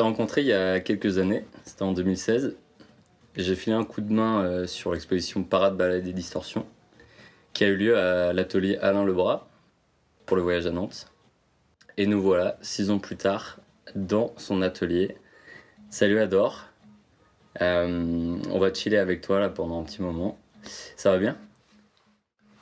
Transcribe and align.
s'est 0.00 0.04
rencontrés 0.04 0.40
il 0.40 0.46
y 0.46 0.54
a 0.54 0.80
quelques 0.80 1.18
années, 1.18 1.44
c'était 1.62 1.82
en 1.82 1.92
2016. 1.92 2.56
J'ai 3.36 3.54
filé 3.54 3.76
un 3.76 3.84
coup 3.84 4.00
de 4.00 4.10
main 4.10 4.42
euh, 4.42 4.66
sur 4.66 4.94
l'exposition 4.94 5.42
Parade, 5.42 5.76
Balade 5.76 6.06
et 6.06 6.14
Distorsion, 6.14 6.66
qui 7.52 7.64
a 7.64 7.68
eu 7.68 7.76
lieu 7.76 7.98
à 7.98 8.32
l'atelier 8.32 8.78
Alain 8.78 9.04
Lebras 9.04 9.46
pour 10.24 10.38
le 10.38 10.42
voyage 10.42 10.66
à 10.66 10.70
Nantes. 10.70 11.12
Et 11.98 12.06
nous 12.06 12.22
voilà, 12.22 12.56
six 12.62 12.90
ans 12.90 12.98
plus 12.98 13.16
tard, 13.18 13.58
dans 13.94 14.32
son 14.38 14.62
atelier. 14.62 15.18
Salut 15.90 16.18
Adore. 16.18 16.64
Euh, 17.60 18.38
on 18.50 18.58
va 18.58 18.72
chiller 18.72 18.96
avec 18.96 19.20
toi 19.20 19.38
là 19.38 19.50
pendant 19.50 19.82
un 19.82 19.84
petit 19.84 20.00
moment. 20.00 20.38
Ça 20.96 21.10
va 21.10 21.18
bien? 21.18 21.36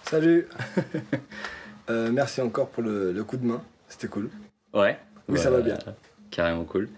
Salut 0.02 0.48
Euh, 1.90 2.10
Merci 2.12 2.42
encore 2.42 2.68
pour 2.68 2.82
le, 2.82 3.12
le 3.12 3.24
coup 3.24 3.38
de 3.38 3.46
main, 3.46 3.62
c'était 3.88 4.08
cool. 4.08 4.28
Ouais. 4.74 4.98
Oui, 5.28 5.38
ça 5.38 5.50
va 5.50 5.60
bien. 5.60 5.78
Carrément 6.30 6.64
cool. 6.64 6.88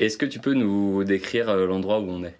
Est-ce 0.00 0.16
que 0.16 0.26
tu 0.26 0.38
peux 0.38 0.54
nous 0.54 1.02
décrire 1.04 1.48
euh, 1.48 1.66
l'endroit 1.66 2.00
où 2.00 2.08
on 2.08 2.22
est? 2.24 2.38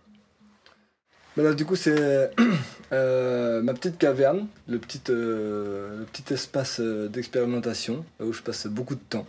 Mais 1.36 1.42
là, 1.42 1.54
du 1.54 1.64
coup, 1.64 1.76
c'est 1.76 2.30
euh, 2.92 3.62
ma 3.62 3.74
petite 3.74 3.98
caverne, 3.98 4.46
le 4.68 4.78
petit, 4.78 5.00
euh, 5.10 6.00
le 6.00 6.04
petit 6.04 6.32
espace 6.32 6.80
d'expérimentation, 6.80 8.04
là 8.18 8.26
où 8.26 8.32
je 8.32 8.42
passe 8.42 8.66
beaucoup 8.66 8.94
de 8.94 9.00
temps. 9.08 9.26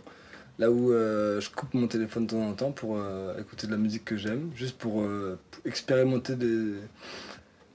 Là 0.58 0.70
où 0.70 0.90
je 0.92 1.48
coupe 1.48 1.72
mon 1.72 1.86
téléphone 1.86 2.26
de 2.26 2.32
temps 2.32 2.46
en 2.46 2.52
temps 2.52 2.70
pour 2.70 2.98
écouter 3.38 3.66
de 3.66 3.72
la 3.72 3.78
musique 3.78 4.04
que 4.04 4.18
j'aime, 4.18 4.50
juste 4.54 4.76
pour, 4.76 5.02
expérimenter 5.64 6.34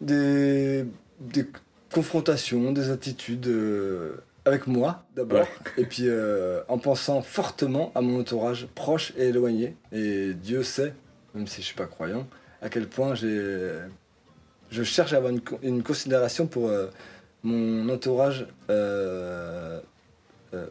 des, 0.01 0.85
confrontations, 1.91 2.71
des 2.73 2.91
attitudes 2.91 3.49
avec 4.45 4.67
moi 4.67 5.03
d'abord, 5.15 5.39
Ouais. 5.41 5.47
et 5.77 5.85
puis 5.85 6.03
euh, 6.07 6.61
en 6.67 6.77
pensant 6.77 7.21
fortement 7.21 7.91
à 7.95 8.01
mon 8.01 8.19
entourage 8.19 8.67
proche 8.75 9.11
et 9.17 9.29
éloigné. 9.29 9.75
Et 9.91 10.33
Dieu 10.33 10.61
sait, 10.63 10.93
même 11.33 11.47
si 11.47 11.61
je 11.61 11.67
suis 11.67 11.75
pas 11.75 11.87
croyant, 11.87 12.27
à 12.61 12.69
quel 12.69 12.87
point 12.87 13.15
j'ai, 13.15 13.71
je 14.71 14.83
cherche 14.83 15.13
à 15.13 15.17
avoir 15.17 15.31
une, 15.31 15.41
co- 15.41 15.59
une 15.63 15.81
considération 15.83 16.45
pour 16.47 16.69
euh, 16.69 16.87
mon 17.43 17.89
entourage 17.89 18.47
euh, 18.69 19.79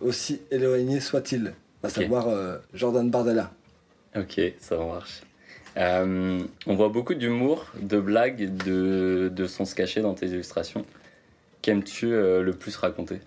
aussi 0.00 0.40
éloigné 0.50 1.00
soit-il, 1.00 1.52
à 1.82 1.88
savoir 1.88 2.26
Jordan 2.72 3.10
Bardella. 3.10 3.52
Ok, 4.16 4.40
ça 4.60 4.76
marche. 4.78 5.22
On 5.76 6.74
voit 6.74 6.88
beaucoup 6.88 7.14
d'humour, 7.14 7.66
de 7.80 8.00
blagues, 8.00 8.56
de, 8.64 9.30
de 9.34 9.46
sens 9.46 9.74
cachés 9.74 10.00
dans 10.00 10.14
tes 10.14 10.26
illustrations. 10.28 10.86
Qu'aimes-tu 11.60 12.06
le 12.10 12.52
plus 12.52 12.76
raconter? 12.76 13.20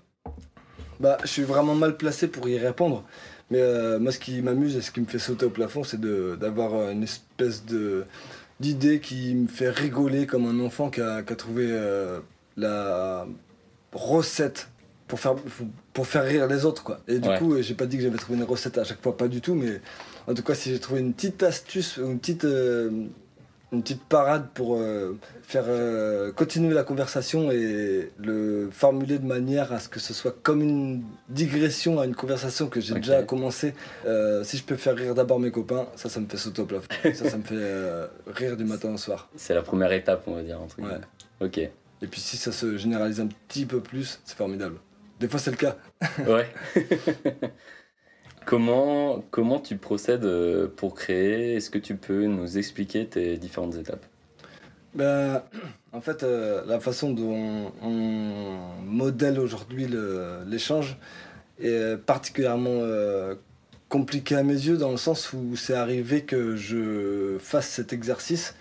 Bah, 0.99 1.17
je 1.23 1.27
suis 1.27 1.43
vraiment 1.43 1.75
mal 1.75 1.97
placé 1.97 2.27
pour 2.27 2.47
y 2.49 2.57
répondre. 2.57 3.03
Mais 3.51 3.61
euh, 3.61 3.97
moi, 3.99 4.11
ce 4.11 4.19
qui 4.19 4.41
m'amuse 4.41 4.75
et 4.75 4.81
ce 4.81 4.91
qui 4.91 4.99
me 4.99 5.05
fait 5.05 5.19
sauter 5.19 5.45
au 5.45 5.49
plafond, 5.49 5.83
c'est 5.83 5.99
d'avoir 6.01 6.73
euh, 6.75 6.91
une 6.91 7.03
espèce 7.03 7.65
de 7.65 8.05
d'idée 8.59 8.99
qui 8.99 9.35
me 9.35 9.47
fait 9.47 9.69
rigoler 9.69 10.25
comme 10.25 10.47
un 10.47 10.59
enfant 10.65 10.89
qui 10.89 10.99
a, 11.01 11.21
qui 11.21 11.31
a 11.31 11.35
trouvé 11.35 11.67
euh, 11.69 12.19
la 12.57 13.27
recette 13.93 14.69
pour 15.07 15.19
faire, 15.19 15.35
pour 15.93 16.07
faire 16.07 16.23
rire 16.25 16.47
les 16.47 16.65
autres. 16.65 16.83
Quoi. 16.83 16.99
Et 17.07 17.19
du 17.19 17.29
Ouais. 17.29 17.37
coup, 17.37 17.61
j'ai 17.61 17.75
pas 17.75 17.85
dit 17.85 17.97
que 17.97 18.03
j'avais 18.03 18.17
trouvé 18.17 18.37
une 18.39 18.43
recette 18.43 18.77
à 18.77 18.83
chaque 18.83 19.01
fois, 19.01 19.15
pas 19.15 19.27
du 19.27 19.41
tout. 19.41 19.53
Mais 19.55 19.79
en 20.27 20.33
tout 20.33 20.43
cas, 20.43 20.55
si 20.55 20.71
j'ai 20.71 20.79
trouvé 20.79 20.99
une 21.01 21.13
petite 21.13 21.41
astuce, 21.43 21.97
une 21.97 22.19
petite, 22.19 22.45
euh, 22.45 22.89
une 23.73 23.81
petite 23.81 24.03
parade 24.03 24.47
pour 24.53 24.77
euh, 24.77 25.17
faire 25.43 25.65
euh, 25.67 26.31
continuer 26.31 26.73
la 26.73 26.83
conversation 26.83 27.51
et 27.51 28.11
le 28.17 28.69
formuler 28.71 29.19
de 29.19 29.25
manière 29.25 29.73
à 29.73 29.79
ce 29.79 29.89
que 29.89 29.99
ce 29.99 30.13
soit 30.13 30.35
comme 30.41 30.61
une 30.61 31.03
digression 31.27 31.99
à 31.99 32.05
une 32.05 32.15
conversation 32.15 32.67
que 32.67 32.79
j'ai 32.79 32.93
déjà 32.93 33.23
commencé. 33.23 33.73
Euh, 34.05 34.43
si 34.43 34.57
je 34.57 34.63
peux 34.63 34.77
faire 34.77 34.95
rire 34.95 35.15
d'abord 35.15 35.39
mes 35.39 35.51
copains, 35.51 35.87
ça, 35.95 36.07
ça 36.07 36.19
me 36.21 36.27
fait 36.27 36.37
sauter 36.37 36.61
au 36.61 36.65
plafond. 36.65 36.87
ça, 37.13 37.29
ça 37.29 37.37
me 37.37 37.43
fait 37.43 38.09
rire 38.27 38.55
du 38.55 38.63
matin 38.63 38.93
au 38.93 38.97
soir. 38.97 39.29
C'est 39.35 39.53
la 39.53 39.63
première 39.63 39.91
étape, 39.91 40.23
on 40.27 40.35
va 40.35 40.43
dire. 40.43 40.61
Entre 40.61 40.79
Ouais. 40.81 40.99
Ok. 41.41 41.57
Et 41.57 42.07
puis 42.07 42.21
si 42.21 42.37
ça 42.37 42.51
se 42.51 42.77
généralise 42.77 43.19
un 43.19 43.27
petit 43.27 43.65
peu 43.65 43.81
plus, 43.81 44.19
c'est 44.23 44.37
formidable. 44.37 44.77
Des 45.19 45.27
fois, 45.27 45.39
c'est 45.39 45.51
le 45.51 45.57
cas. 45.57 45.75
Ouais. 46.27 46.47
comment, 48.47 49.59
tu 49.59 49.77
procèdes 49.77 50.25
euh, 50.25 50.67
pour 50.73 50.95
créer? 50.95 51.55
Est-ce 51.55 51.69
que 51.69 51.77
tu 51.77 51.95
peux 51.95 52.25
nous 52.25 52.57
expliquer 52.57 53.05
tes 53.05 53.37
différentes 53.37 53.75
étapes? 53.75 54.05
Ben, 54.95 55.43
en 55.93 56.01
fait, 56.01 56.23
euh, 56.23 56.63
la 56.65 56.79
façon 56.79 57.11
dont 57.11 57.71
on 57.81 58.57
modèle 58.85 59.39
aujourd'hui 59.39 59.87
l'échange 60.47 60.97
est 61.59 61.97
particulièrement 61.97 62.69
euh, 62.71 63.35
compliquée 63.89 64.35
à 64.35 64.43
mes 64.43 64.53
yeux 64.53 64.77
dans 64.77 64.91
le 64.91 64.97
sens 64.97 65.33
où 65.33 65.55
c'est 65.55 65.73
arrivé 65.73 66.21
que 66.21 66.55
je 66.55 67.37
fasse 67.39 67.67
cet 67.67 67.93
exercice 67.93 68.55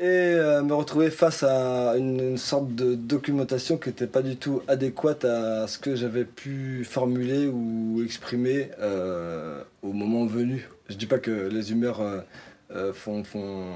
et 0.00 0.06
euh, 0.06 0.62
me 0.62 0.72
retrouver 0.72 1.10
face 1.10 1.42
à 1.42 1.94
une, 1.98 2.20
une 2.20 2.38
sorte 2.38 2.74
de 2.74 2.94
documentation 2.94 3.76
qui 3.76 3.90
n'était 3.90 4.06
pas 4.06 4.22
du 4.22 4.36
tout 4.36 4.62
adéquate 4.66 5.26
à 5.26 5.66
ce 5.66 5.78
que 5.78 5.94
j'avais 5.94 6.24
pu 6.24 6.84
formuler 6.88 7.46
ou 7.48 8.00
exprimer 8.02 8.70
euh, 8.80 9.62
au 9.82 9.92
moment 9.92 10.24
venu. 10.24 10.66
Je 10.88 10.94
dis 10.96 11.04
pas 11.06 11.18
que 11.18 11.30
les 11.48 11.72
humeurs 11.72 12.00
euh, 12.70 12.92
font, 12.94 13.22
font, 13.24 13.66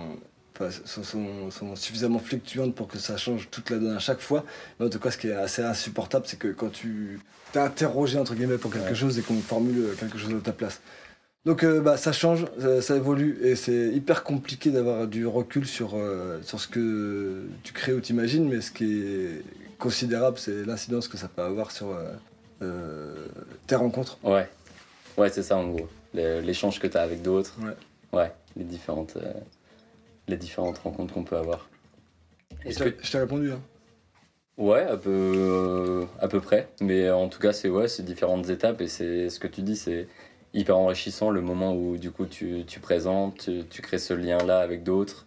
enfin, 0.54 0.70
sont, 0.86 1.02
sont- 1.02 1.50
sont 1.50 1.76
suffisamment 1.76 2.18
fluctuantes 2.20 2.74
pour 2.74 2.88
que 2.88 2.96
ça 2.98 3.18
change 3.18 3.48
toute 3.50 3.68
la 3.68 3.76
donne 3.76 3.94
à 3.96 3.98
chaque 3.98 4.20
fois. 4.20 4.44
Mais 4.80 4.86
en 4.86 4.88
tout 4.88 4.98
cas, 5.00 5.10
ce 5.10 5.18
qui 5.18 5.28
est 5.28 5.34
assez 5.34 5.62
insupportable, 5.62 6.24
c'est 6.26 6.38
que 6.38 6.48
quand 6.48 6.70
tu 6.72 7.20
t'es 7.52 7.58
interrogé 7.60 8.18
entre 8.18 8.34
guillemets 8.34 8.56
pour 8.58 8.72
quelque 8.72 8.88
Ouais. 8.88 8.94
chose 8.94 9.18
et 9.18 9.22
qu'on 9.22 9.38
formule 9.40 9.88
quelque 10.00 10.16
chose 10.16 10.32
à 10.34 10.40
ta 10.42 10.52
place. 10.52 10.80
Donc 11.44 11.62
euh, 11.62 11.80
bah, 11.80 11.96
ça 11.96 12.12
change, 12.12 12.46
ça, 12.58 12.80
ça 12.80 12.96
évolue 12.96 13.38
et 13.42 13.54
c'est 13.54 13.88
hyper 13.88 14.24
compliqué 14.24 14.70
d'avoir 14.70 15.06
du 15.06 15.26
recul 15.26 15.66
sur, 15.66 15.94
euh, 15.94 16.40
sur 16.42 16.58
ce 16.58 16.68
que 16.68 17.44
tu 17.62 17.74
crées 17.74 17.92
ou 17.92 18.00
t'imagines, 18.00 18.48
mais 18.48 18.62
ce 18.62 18.70
qui 18.70 19.02
est 19.02 19.42
considérable, 19.78 20.38
c'est 20.38 20.64
l'incidence 20.64 21.06
que 21.06 21.18
ça 21.18 21.28
peut 21.28 21.42
avoir 21.42 21.70
sur 21.70 21.94
euh, 22.62 23.26
tes 23.66 23.74
rencontres. 23.74 24.18
Ouais. 24.22 24.48
Ouais, 25.18 25.28
c'est 25.28 25.42
ça 25.42 25.56
en 25.56 25.68
gros. 25.68 25.88
L'échange 26.14 26.80
que 26.80 26.86
tu 26.86 26.96
as 26.96 27.02
avec 27.02 27.20
d'autres. 27.20 27.54
Ouais. 27.60 28.18
Ouais, 28.18 28.32
les 28.56 28.64
différentes, 28.64 29.18
les 30.28 30.36
différentes 30.36 30.78
rencontres 30.78 31.12
qu'on 31.12 31.24
peut 31.24 31.36
avoir. 31.36 31.68
Que 32.64 32.72
t'ai 32.72 32.96
je 33.02 33.12
t'ai 33.12 33.18
répondu. 33.18 33.52
Hein. 33.52 33.60
Ouais, 34.56 34.82
à 34.82 34.96
peu, 34.96 36.06
à 36.20 36.28
peu 36.28 36.40
près. 36.40 36.68
Mais 36.80 37.10
en 37.10 37.28
tout 37.28 37.40
cas, 37.40 37.52
c'est 37.52 37.68
ouais, 37.68 37.86
différentes 38.00 38.48
étapes 38.48 38.80
et 38.80 38.88
c'est 38.88 39.28
ce 39.28 39.40
que 39.40 39.48
tu 39.48 39.62
dis, 39.62 39.76
c'est 39.76 40.06
hyper 40.54 40.78
enrichissant 40.78 41.30
le 41.30 41.40
moment 41.42 41.74
où 41.74 41.96
du 41.98 42.10
coup 42.10 42.26
tu, 42.26 42.64
tu 42.66 42.80
présentes, 42.80 43.38
tu, 43.44 43.64
tu 43.68 43.82
crées 43.82 43.98
ce 43.98 44.14
lien-là 44.14 44.60
avec 44.60 44.82
d'autres. 44.84 45.26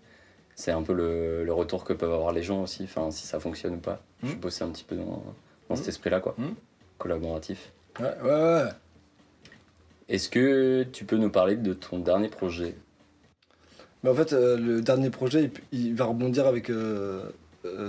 C'est 0.55 0.71
un 0.71 0.81
peu 0.81 0.93
le, 0.93 1.43
le 1.43 1.53
retour 1.53 1.83
que 1.83 1.93
peuvent 1.93 2.13
avoir 2.13 2.31
les 2.31 2.41
gens 2.41 2.63
aussi, 2.63 2.83
enfin 2.85 3.11
si 3.11 3.27
ça 3.27 3.39
fonctionne 3.39 3.75
ou 3.75 3.79
pas. 3.79 4.01
Je 4.21 4.25
Mhm. 4.25 4.31
suis 4.31 4.39
bossé 4.39 4.63
un 4.63 4.69
petit 4.69 4.83
peu 4.83 4.95
dans, 4.95 5.23
dans 5.69 5.75
cet 5.75 5.85
Mhm. 5.85 5.89
esprit-là, 5.89 6.19
quoi. 6.19 6.33
Mhm. 6.37 6.55
Collaboratif. 6.97 7.71
Ouais, 7.99 8.13
ouais, 8.23 8.29
ouais. 8.31 8.69
Est-ce 10.09 10.29
que 10.29 10.83
tu 10.91 11.05
peux 11.05 11.17
nous 11.17 11.29
parler 11.29 11.55
de 11.57 11.73
ton 11.73 11.99
dernier 11.99 12.29
projet? 12.29 12.73
Mais 14.03 14.09
en 14.09 14.15
fait, 14.15 14.33
euh, 14.33 14.57
le 14.57 14.81
dernier 14.81 15.09
projet, 15.09 15.51
il, 15.71 15.79
il 15.87 15.95
va 15.95 16.05
rebondir 16.05 16.47
avec 16.47 16.69
euh, 16.69 17.23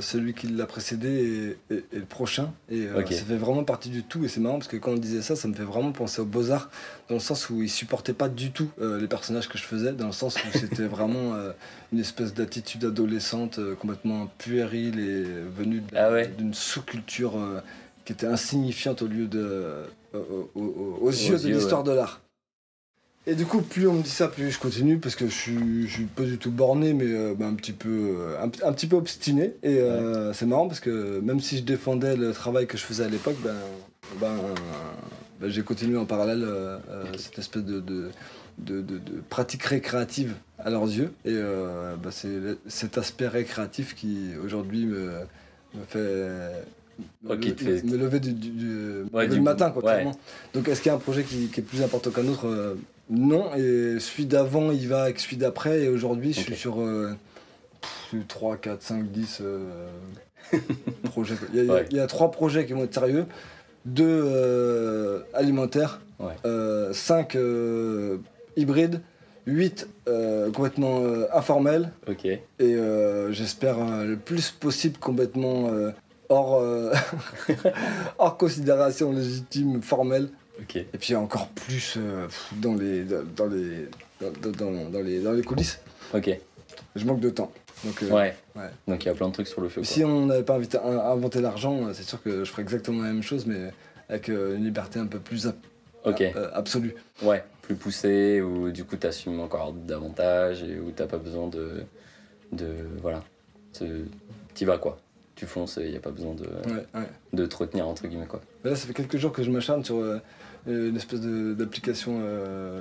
celui 0.00 0.34
qui 0.34 0.48
l'a 0.48 0.66
précédé 0.66 1.56
et, 1.70 1.74
et- 1.74 1.84
et 1.92 1.98
le 1.98 2.04
prochain. 2.04 2.52
Et 2.70 2.86
euh, 2.86 3.04
ça 3.06 3.24
fait 3.24 3.36
vraiment 3.36 3.64
partie 3.64 3.88
du 3.90 4.02
tout. 4.02 4.24
Et 4.24 4.28
c'est 4.28 4.40
marrant 4.40 4.58
parce 4.58 4.68
que 4.68 4.76
quand 4.76 4.92
on 4.92 4.96
disait 4.96 5.22
ça, 5.22 5.36
ça 5.36 5.48
me 5.48 5.54
fait 5.54 5.62
vraiment 5.64 5.92
penser 5.92 6.20
aux 6.20 6.24
Beaux-Arts, 6.26 6.70
dans 7.08 7.14
le 7.16 7.20
sens 7.20 7.50
où 7.50 7.62
ils 7.62 7.70
supportaient 7.70 8.12
pas 8.12 8.28
du 8.28 8.50
tout 8.50 8.70
euh, 8.80 9.00
les 9.00 9.06
personnages 9.08 9.48
que 9.48 9.58
je 9.58 9.64
faisais, 9.64 9.92
dans 9.92 10.06
le 10.06 10.12
sens 10.12 10.36
où 10.36 10.58
c'était 10.58 10.86
vraiment 10.96 11.34
euh, 11.34 11.52
une 11.92 11.98
espèce 12.00 12.34
d'attitude 12.34 12.84
adolescente 12.84 13.58
euh, 13.58 13.74
complètement 13.74 14.28
puérile 14.38 14.98
et 15.00 15.24
venue 15.56 15.82
Ah 15.96 16.10
ouais. 16.12 16.28
d'une 16.38 16.54
sous-culture 16.54 17.38
euh, 17.38 17.60
qui 18.04 18.12
était 18.12 18.26
insignifiante 18.26 19.02
au 19.02 19.06
lieu 19.06 19.26
de, 19.26 19.38
euh, 19.40 19.84
au- 20.14 20.50
au- 20.54 20.60
au- 20.60 20.98
aux, 21.02 21.10
yeux 21.10 21.38
de 21.38 21.48
l'histoire 21.48 21.82
de 21.84 21.92
l'art. 21.92 22.20
Et 23.30 23.34
du 23.34 23.44
coup, 23.44 23.60
plus 23.60 23.86
on 23.86 23.92
me 23.92 24.02
dit 24.02 24.08
ça, 24.08 24.26
plus 24.26 24.50
je 24.50 24.58
continue 24.58 24.96
parce 24.96 25.14
que 25.14 25.26
je 25.26 25.34
suis, 25.34 25.86
je 25.86 25.92
suis 25.92 26.04
pas 26.04 26.22
du 26.22 26.38
tout 26.38 26.50
borné, 26.50 26.94
mais 26.94 27.04
euh, 27.04 27.34
bah, 27.38 27.46
un, 27.46 27.52
petit 27.52 27.72
peu, 27.72 28.16
euh, 28.18 28.38
un, 28.42 28.46
un 28.66 28.72
petit 28.72 28.86
peu 28.86 28.96
obstiné. 28.96 29.52
Et 29.62 29.80
euh, 29.80 30.32
c'est 30.32 30.46
marrant 30.46 30.66
parce 30.66 30.80
que 30.80 31.20
même 31.20 31.38
si 31.38 31.58
je 31.58 31.62
défendais 31.62 32.16
le 32.16 32.32
travail 32.32 32.66
que 32.66 32.78
je 32.78 32.84
faisais 32.84 33.04
à 33.04 33.08
l'époque, 33.08 33.36
ben, 33.44 33.54
ben, 34.18 34.34
ben, 35.42 35.50
j'ai 35.50 35.60
continué 35.60 35.98
en 35.98 36.06
parallèle 36.06 36.42
euh, 36.42 36.78
cette 37.18 37.38
espèce 37.38 37.64
de, 37.64 37.80
de, 37.80 38.10
de, 38.56 38.98
pratique 39.28 39.62
récréative 39.64 40.34
à 40.58 40.70
leurs 40.70 40.86
yeux. 40.86 41.12
Et 41.26 41.34
bah, 42.02 42.08
c'est 42.10 42.30
cet 42.66 42.96
aspect 42.96 43.28
récréatif 43.28 43.94
qui 43.94 44.30
aujourd'hui 44.42 44.86
me, 44.86 45.10
me 45.74 45.84
fait. 45.86 46.64
Me, 47.22 47.96
lever 47.96 48.20
du, 48.20 48.32
du- 48.32 48.50
du- 48.50 49.02
Ouais, 49.12 49.24
lever 49.24 49.34
du- 49.34 49.36
le 49.36 49.42
matin, 49.42 49.70
quoi, 49.70 49.84
ouais. 49.84 49.92
clairement. 49.92 50.18
Donc 50.54 50.66
est-ce 50.66 50.80
qu'il 50.80 50.88
y 50.88 50.92
a 50.92 50.96
un 50.96 50.98
projet 50.98 51.24
qui, 51.24 51.48
qui 51.48 51.60
est 51.60 51.62
plus 51.62 51.82
important 51.82 52.10
qu'un 52.10 52.26
autre 52.26 52.74
Non, 53.10 53.54
et 53.54 53.98
celui 54.00 54.26
d'avant 54.26 54.70
il 54.70 54.86
va 54.88 55.04
avec 55.04 55.18
celui 55.18 55.36
d'après, 55.38 55.80
et 55.82 55.88
aujourd'hui 55.88 56.32
je 56.34 56.40
suis 56.40 56.54
sur 56.56 56.80
euh, 56.82 57.14
pff, 58.10 58.26
3, 58.28 58.56
4, 58.58 58.82
5, 58.82 59.10
10 59.10 59.38
euh, 59.40 59.88
projets. 61.04 61.34
Il 61.54 61.64
y, 61.64 61.70
a, 61.70 61.72
Ouais. 61.74 61.86
il 61.90 61.96
y 61.96 62.00
a 62.00 62.06
trois 62.06 62.30
projets 62.30 62.66
qui 62.66 62.74
vont 62.74 62.84
être 62.84 62.92
sérieux, 62.94 63.24
deux 63.86 64.04
euh, 64.26 65.20
alimentaires, 65.34 66.00
Ouais. 66.20 66.34
euh, 66.44 66.92
cinq 66.92 67.34
euh, 67.36 68.18
hybrides, 68.56 69.00
8 69.46 69.88
euh, 70.08 70.50
complètement 70.50 71.00
informels 71.32 71.90
et 72.58 72.76
j'espère 73.30 73.78
le 74.04 74.16
plus 74.16 74.50
possible 74.50 74.98
complètement 74.98 75.70
hors, 76.28 76.62
hors 78.18 78.36
considération 78.36 79.12
légitime 79.12 79.80
formelle. 79.80 80.28
Et 80.74 80.98
puis 80.98 81.14
encore 81.14 81.48
plus 81.48 81.94
euh, 81.96 82.26
dans, 82.56 82.74
les, 82.74 83.04
dans, 83.04 83.46
les, 83.46 83.88
dans, 84.20 84.30
dans- 84.50 84.90
dans 84.90 85.00
les, 85.00 85.20
dans 85.20 85.32
les 85.32 85.42
coulisses. 85.42 85.80
Ok. 86.14 86.30
Je 86.96 87.04
manque 87.04 87.20
de 87.20 87.30
temps. 87.30 87.52
Donc, 87.84 88.02
euh, 88.02 88.10
Ouais. 88.10 88.34
ouais. 88.56 88.70
Donc 88.88 89.04
il 89.04 89.06
y 89.06 89.10
a 89.10 89.14
plein 89.14 89.28
de 89.28 89.32
trucs 89.32 89.46
sur 89.48 89.60
le 89.60 89.68
feu. 89.68 89.84
Si 89.84 90.04
on 90.04 90.26
n'avait 90.26 90.42
pas 90.42 90.54
invité- 90.56 90.78
inventé 90.78 91.40
l'argent, 91.40 91.86
euh, 91.86 91.92
c'est 91.92 92.02
sûr 92.02 92.20
que 92.22 92.44
je 92.44 92.50
ferais 92.50 92.62
exactement 92.62 93.02
la 93.02 93.08
même 93.12 93.22
chose, 93.22 93.46
mais 93.46 93.72
avec 94.08 94.28
euh, 94.28 94.56
une 94.56 94.64
liberté 94.64 94.98
un 94.98 95.06
peu 95.06 95.18
plus 95.20 95.46
ab- 95.46 95.54
quoi. 96.02 96.12
Ok. 96.12 96.22
euh, 96.22 96.50
absolue. 96.54 96.94
Ouais. 97.22 97.44
Plus 97.62 97.76
poussé 97.76 98.40
ou 98.40 98.70
du 98.70 98.84
coup 98.84 98.96
t'assumes 98.96 99.40
encore 99.40 99.72
davantage 99.72 100.62
et 100.64 100.78
où 100.80 100.90
t'as 100.90 101.06
pas 101.06 101.18
besoin 101.18 101.48
de 101.48 101.82
de 102.52 102.66
voilà. 103.00 103.22
T'y 104.54 104.64
vas 104.64 104.78
quoi. 104.78 104.98
Tu 105.36 105.46
fonces 105.46 105.78
et 105.78 105.88
y 105.90 105.96
a 105.96 106.00
pas 106.00 106.10
besoin 106.10 106.34
de 106.34 106.44
Ouais, 106.46 106.84
ouais. 106.94 107.06
de 107.32 107.46
te 107.46 107.56
retenir 107.56 107.86
entre 107.86 108.06
guillemets 108.08 108.26
quoi. 108.26 108.40
Là, 108.64 108.74
ça 108.74 108.86
fait 108.86 108.94
quelques 108.94 109.18
jours 109.18 109.32
que 109.32 109.42
je 109.44 109.50
m'acharne 109.50 109.84
sur 109.84 109.96
euh, 109.98 110.18
une 110.68 110.96
espèce 110.96 111.20
d'application 111.20 112.20
euh, 112.22 112.80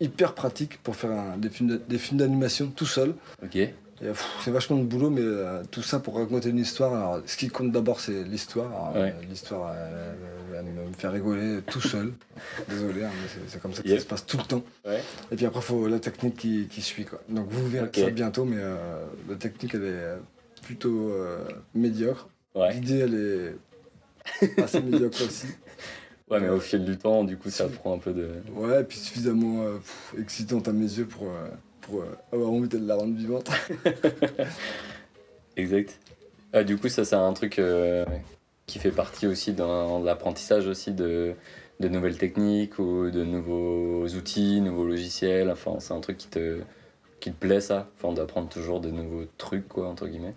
hyper 0.00 0.34
pratique 0.34 0.78
pour 0.82 0.96
faire 0.96 1.10
un- 1.10 1.36
des 1.36 1.48
films 1.98 2.18
d'animation 2.18 2.68
tout 2.74 2.86
seul. 2.86 3.14
Ok. 3.42 3.58
C'est 4.42 4.50
vachement 4.50 4.76
de 4.76 4.82
boulot, 4.82 5.08
mais 5.08 5.22
euh, 5.22 5.62
tout 5.70 5.80
ça 5.82 5.98
pour 6.00 6.16
raconter 6.16 6.50
une 6.50 6.58
histoire. 6.58 6.92
Alors, 6.94 7.22
ce 7.26 7.36
qui 7.36 7.48
compte 7.48 7.72
d'abord, 7.72 8.00
c'est 8.00 8.24
l'histoire. 8.24 8.92
Ouais. 8.94 9.14
euh, 9.16 9.22
L'histoire, 9.30 9.72
euh, 9.74 10.12
elle 10.58 10.64
me 10.64 10.92
fait 10.98 11.08
rigoler 11.08 11.60
tout 11.70 11.80
seul. 11.80 12.12
Désolé, 12.68 13.04
hein, 13.04 13.10
mais 13.22 13.42
c'est- 13.48 13.60
comme 13.60 13.72
ça 13.72 13.82
que 13.82 13.88
ça 13.88 14.00
se 14.00 14.04
passe 14.04 14.26
tout 14.26 14.36
le 14.36 14.42
temps. 14.42 14.62
Ouais. 14.84 15.00
Et 15.30 15.36
puis 15.36 15.46
après, 15.46 15.60
il 15.60 15.62
faut 15.62 15.86
la 15.88 16.00
technique 16.00 16.36
qui, 16.36 16.66
qui 16.68 16.82
suit. 16.82 17.04
Quoi. 17.04 17.20
Donc 17.30 17.48
vous 17.50 17.66
verrez 17.68 17.88
ça 17.94 18.10
bientôt, 18.10 18.44
mais 18.44 18.58
euh, 18.58 18.76
la 19.28 19.36
technique, 19.36 19.74
elle 19.74 19.84
est 19.84 19.92
euh, 19.92 20.16
plutôt 20.62 21.10
euh, 21.10 21.38
médiocre. 21.74 22.28
Ouais. 22.54 22.74
L'idée, 22.74 22.98
elle 22.98 23.14
est 24.44 24.58
assez 24.62 24.82
médiocre 24.82 25.22
aussi. 25.24 25.46
Ouais, 26.30 26.40
mais 26.40 26.48
au 26.48 26.58
fil 26.60 26.84
du 26.84 26.96
temps, 26.96 27.22
du 27.22 27.36
coup, 27.36 27.50
ça 27.50 27.68
prend 27.68 27.94
un 27.94 27.98
peu 27.98 28.12
de. 28.12 28.30
Ouais, 28.54 28.80
et 28.80 28.84
puis 28.84 28.98
suffisamment 28.98 29.62
euh, 29.62 29.76
pff, 29.76 30.14
excitante 30.18 30.66
à 30.68 30.72
mes 30.72 30.84
yeux 30.84 31.04
pour, 31.06 31.28
euh, 31.28 31.48
pour 31.82 32.00
euh, 32.00 32.16
avoir 32.32 32.50
envie 32.50 32.68
de 32.68 32.78
la 32.78 32.96
rendre 32.96 33.14
vivante. 33.14 33.50
Exact. 35.56 35.98
Ah, 36.54 36.64
du 36.64 36.78
coup, 36.78 36.88
ça, 36.88 37.04
c'est 37.04 37.14
un 37.16 37.32
truc 37.34 37.58
euh, 37.58 38.06
qui 38.66 38.78
fait 38.78 38.90
partie 38.90 39.26
aussi 39.26 39.52
dans 39.52 40.02
l'apprentissage 40.02 40.66
aussi 40.66 40.92
de, 40.92 41.34
de 41.80 41.88
nouvelles 41.88 42.16
techniques 42.16 42.78
ou 42.78 43.10
de 43.10 43.22
nouveaux 43.22 44.06
outils, 44.08 44.62
nouveaux 44.62 44.86
logiciels. 44.86 45.50
Enfin, 45.50 45.76
c'est 45.78 45.92
un 45.92 46.00
truc 46.00 46.16
qui 46.16 46.28
te, 46.28 46.60
qui 47.20 47.32
te 47.32 47.36
plaît, 47.36 47.60
ça? 47.60 47.88
Enfin, 47.98 48.14
d'apprendre 48.14 48.48
toujours 48.48 48.80
de 48.80 48.90
nouveaux 48.90 49.26
trucs, 49.36 49.68
quoi, 49.68 49.88
entre 49.88 50.06
guillemets? 50.08 50.34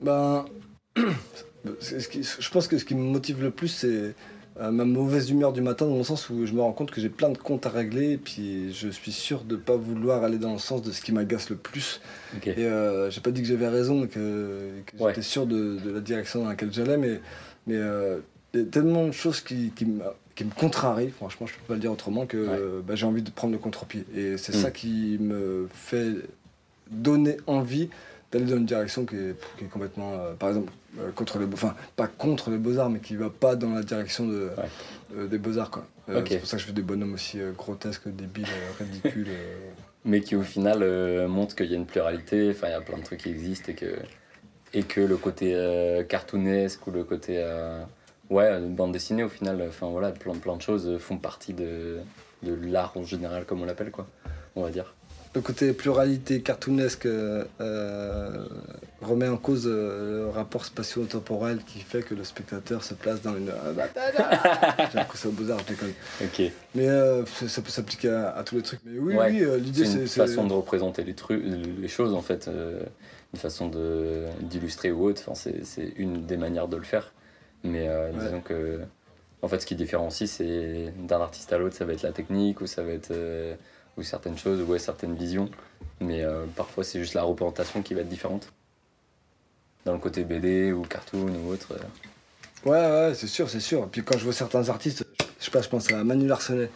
Ben, 0.00 0.44
je 0.96 2.50
pense 2.50 2.68
que 2.68 2.76
ce 2.76 2.84
qui 2.84 2.94
me 2.94 3.02
motive 3.02 3.42
le 3.42 3.50
plus, 3.50 3.68
c'est 3.68 4.14
euh, 4.60 4.70
ma 4.70 4.84
mauvaise 4.84 5.30
humeur 5.30 5.52
du 5.52 5.60
matin, 5.62 5.86
dans 5.86 5.96
le 5.96 6.04
sens 6.04 6.28
où 6.30 6.44
je 6.46 6.52
me 6.52 6.60
rends 6.60 6.72
compte 6.72 6.90
que 6.90 7.00
j'ai 7.00 7.08
plein 7.08 7.30
de 7.30 7.38
comptes 7.38 7.64
à 7.66 7.70
régler, 7.70 8.12
et 8.12 8.16
puis 8.18 8.72
je 8.72 8.88
suis 8.88 9.12
sûr 9.12 9.44
de 9.44 9.56
pas 9.56 9.76
vouloir 9.76 10.22
aller 10.24 10.38
dans 10.38 10.52
le 10.52 10.58
sens 10.58 10.82
de 10.82 10.92
ce 10.92 11.00
qui 11.00 11.12
m'agace 11.12 11.48
le 11.50 11.56
plus. 11.56 12.00
Ok. 12.36 12.48
Et 12.48 12.54
euh, 12.58 13.10
j'ai 13.10 13.20
pas 13.20 13.30
dit 13.30 13.40
que 13.42 13.48
j'avais 13.48 13.68
raison 13.68 14.06
que, 14.06 14.70
que 14.86 15.02
Ouais. 15.02 15.10
j'étais 15.10 15.22
sûr 15.22 15.46
de, 15.46 15.76
de 15.82 15.90
la 15.90 16.00
direction 16.00 16.42
dans 16.42 16.48
laquelle 16.48 16.72
j'allais, 16.72 16.96
mais 16.98 17.20
mais 17.66 17.76
euh, 17.76 18.18
il 18.54 18.60
y 18.60 18.62
a 18.62 18.66
tellement 18.66 19.06
de 19.06 19.12
choses 19.12 19.40
qui, 19.40 19.70
qui, 19.74 19.86
me, 19.86 20.02
qui 20.34 20.44
me 20.44 20.50
contrarient, 20.50 21.10
franchement, 21.10 21.46
je 21.46 21.54
peux 21.54 21.62
pas 21.68 21.74
le 21.74 21.80
dire 21.80 21.92
autrement, 21.92 22.26
que 22.26 22.36
Ouais. 22.36 22.48
euh, 22.60 22.80
bah, 22.86 22.94
j'ai 22.94 23.06
envie 23.06 23.22
de 23.22 23.30
prendre 23.30 23.52
le 23.52 23.58
contre-pied. 23.58 24.04
Et 24.14 24.36
c'est 24.36 24.54
Mm. 24.54 24.60
ça 24.60 24.70
qui 24.70 25.16
me 25.20 25.68
fait 25.72 26.10
donner 26.90 27.36
envie 27.46 27.88
d'aller 28.32 28.46
dans 28.46 28.56
une 28.56 28.66
direction 28.66 29.04
qui 29.04 29.14
est, 29.16 29.36
qui 29.58 29.64
est 29.64 29.68
complètement, 29.68 30.14
euh, 30.14 30.32
par 30.34 30.48
exemple, 30.48 30.72
euh, 30.98 31.10
contre 31.12 31.38
les, 31.38 31.46
beaux- 31.46 31.54
enfin 31.54 31.74
pas 31.96 32.06
contre 32.08 32.50
les 32.50 32.58
beaux-arts, 32.58 32.90
mais 32.90 32.98
qui 33.00 33.14
va 33.16 33.30
pas 33.30 33.54
dans 33.56 33.70
la 33.74 33.82
direction 33.82 34.26
de, 34.26 34.50
euh, 35.16 35.26
des 35.28 35.38
beaux-arts. 35.38 35.70
quoi. 35.70 35.86
Euh, 36.08 36.20
Ok. 36.20 36.28
C'est 36.30 36.38
pour 36.38 36.48
ça 36.48 36.56
que 36.56 36.62
je 36.62 36.66
fais 36.66 36.72
des 36.72 36.82
bonhommes 36.82 37.14
aussi 37.14 37.38
grotesques, 37.56 38.08
débiles, 38.08 38.46
ridicules. 38.80 39.28
Mais 40.04 40.20
qui, 40.20 40.34
au 40.34 40.42
final, 40.42 40.78
euh, 40.82 41.28
montre 41.28 41.54
qu'il 41.54 41.66
y 41.70 41.74
a 41.74 41.76
une 41.76 41.86
pluralité. 41.86 42.50
Enfin, 42.50 42.66
il 42.68 42.70
y 42.72 42.74
a 42.74 42.80
plein 42.80 42.98
de 42.98 43.04
trucs 43.04 43.20
qui 43.20 43.28
existent 43.28 43.70
et 43.70 43.74
que, 43.76 43.94
et 44.74 44.82
que 44.82 45.00
le 45.00 45.16
côté 45.16 45.54
cartoonesque 46.08 46.86
ou 46.86 46.90
le 46.90 47.04
côté. 47.04 47.36
ouais, 48.30 48.48
une 48.58 48.74
bande 48.74 48.92
dessinée, 48.92 49.22
au 49.22 49.28
final, 49.28 49.62
enfin, 49.68 49.88
voilà, 49.90 50.10
plein, 50.10 50.34
plein 50.34 50.56
de 50.56 50.62
choses 50.62 50.98
font 50.98 51.18
partie 51.18 51.52
de, 51.52 51.98
de 52.42 52.54
l'art 52.66 52.92
en 52.96 53.04
général, 53.04 53.44
comme 53.44 53.62
on 53.62 53.64
l'appelle, 53.64 53.90
quoi. 53.92 54.06
On 54.56 54.62
va 54.62 54.70
dire. 54.70 54.92
Le 55.34 55.40
côté 55.40 55.72
pluralité 55.72 56.42
cartoonesque 56.42 57.06
euh, 57.06 57.44
euh, 57.62 58.44
remet 59.00 59.28
en 59.28 59.38
cause 59.38 59.64
euh, 59.66 60.24
le 60.26 60.28
rapport 60.28 60.66
spatio-temporel 60.66 61.60
qui 61.66 61.78
fait 61.80 62.02
que 62.02 62.14
le 62.14 62.22
spectateur 62.22 62.84
se 62.84 62.92
place 62.92 63.22
dans 63.22 63.34
une. 63.34 63.46
bah, 63.74 63.88
J'ai 64.92 64.98
l'impression 64.98 65.30
au 65.30 65.32
beaux-arts, 65.32 65.60
je 65.60 65.72
déconne. 65.72 65.92
Ok. 66.22 66.42
Mais 66.74 66.86
euh, 66.88 67.24
ça, 67.24 67.48
ça 67.48 67.62
peut 67.62 67.70
s'appliquer 67.70 68.10
à, 68.10 68.36
à 68.36 68.44
tous 68.44 68.56
les 68.56 68.62
trucs. 68.62 68.80
Mais 68.84 68.98
oui, 68.98 69.16
Ouais. 69.16 69.30
oui, 69.30 69.42
euh, 69.42 69.56
l'idée 69.56 69.86
C'est 69.86 70.00
une 70.00 70.06
c'est. 70.06 70.20
façon 70.20 70.46
de 70.46 70.52
représenter 70.52 71.02
les 71.02 71.14
trucs, 71.14 71.42
les 71.42 71.88
choses 71.88 72.12
en 72.12 72.20
fait, 72.20 72.48
euh, 72.48 72.82
une 73.32 73.40
façon 73.40 73.68
de 73.68 74.24
d'illustrer 74.42 74.92
ou 74.92 75.04
autre. 75.06 75.22
Enfin, 75.26 75.50
c'est 75.64 75.92
une 75.96 76.26
des 76.26 76.36
manières 76.36 76.68
de 76.68 76.76
le 76.76 76.84
faire. 76.84 77.10
Mais 77.64 77.88
euh, 77.88 78.10
Ouais. 78.12 78.18
disons 78.26 78.40
que, 78.42 78.80
en 79.40 79.48
fait, 79.48 79.60
ce 79.60 79.66
qui 79.66 79.76
différencie, 79.76 80.28
c'est 80.30 80.92
d'un 81.08 81.22
artiste 81.22 81.50
à 81.54 81.58
l'autre, 81.58 81.74
ça 81.74 81.86
va 81.86 81.94
être 81.94 82.02
la 82.02 82.12
technique 82.12 82.60
ou 82.60 82.66
ça 82.66 82.82
va 82.82 82.90
être 82.92 83.12
euh, 83.12 83.54
ou 83.96 84.02
certaines 84.02 84.38
choses 84.38 84.60
ou 84.60 84.64
ouais, 84.64 84.78
certaines 84.78 85.14
visions. 85.14 85.48
Mais 86.00 86.22
euh, 86.22 86.44
parfois, 86.56 86.84
c'est 86.84 86.98
juste 86.98 87.14
la 87.14 87.22
représentation 87.22 87.82
qui 87.82 87.94
va 87.94 88.00
être 88.00 88.08
différente. 88.08 88.52
Dans 89.84 89.92
le 89.92 89.98
côté 89.98 90.24
BD 90.24 90.72
ou 90.72 90.82
cartoon 90.82 91.28
ou 91.44 91.50
autre. 91.52 91.72
euh. 91.72 92.68
Ouais, 92.68 93.08
ouais, 93.08 93.14
c'est 93.14 93.26
sûr, 93.26 93.50
c'est 93.50 93.60
sûr. 93.60 93.88
Puis 93.88 94.02
quand 94.04 94.16
je 94.16 94.24
vois 94.24 94.32
certains 94.32 94.68
artistes, 94.68 95.04
je 95.40 95.44
sais 95.44 95.50
pas, 95.50 95.60
je 95.62 95.68
pense 95.68 95.90
à 95.92 96.04
Manu 96.04 96.26
Larsenet. 96.28 96.70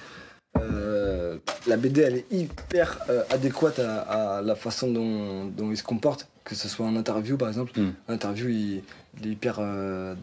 euh, 0.58 1.38
la 1.66 1.76
BD, 1.76 2.00
elle 2.02 2.16
est 2.16 2.32
hyper 2.32 2.99
adéquate 3.30 3.78
à, 3.78 4.38
à 4.38 4.42
la 4.42 4.56
façon 4.56 4.90
dont, 4.90 5.44
dont 5.44 5.70
il 5.70 5.76
se 5.76 5.82
comporte, 5.85 6.28
que 6.44 6.54
ce 6.56 6.68
soit 6.68 6.87
en 6.87 6.96
interview 6.96 7.37
par 7.37 7.49
exemple. 7.49 7.78
Mm. 7.78 7.92
En 8.08 8.12
interview, 8.14 8.49
il, 8.49 8.82
il 9.20 9.26
est 9.28 9.30
hyper. 9.32 9.61
je 9.61 10.16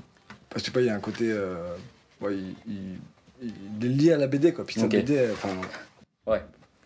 sais 0.62 0.72
pas, 0.72 0.82
il 0.82 0.88
y 0.88 0.90
a 0.90 0.96
un 0.96 1.00
côté. 1.00 1.34
ouais, 2.22 2.36
il, 2.36 2.56
il- 2.68 3.00
il 3.82 3.86
est 3.86 3.90
lié 3.90 4.12
à 4.14 4.18
la 4.18 4.28
BD, 4.28 4.54
quoi. 4.54 4.66
Puis 4.66 4.76
sa 4.80 4.86
Ok. 4.86 4.92
BD, 4.92 5.30
enfin. 5.34 5.50
Ouais. 6.26 6.42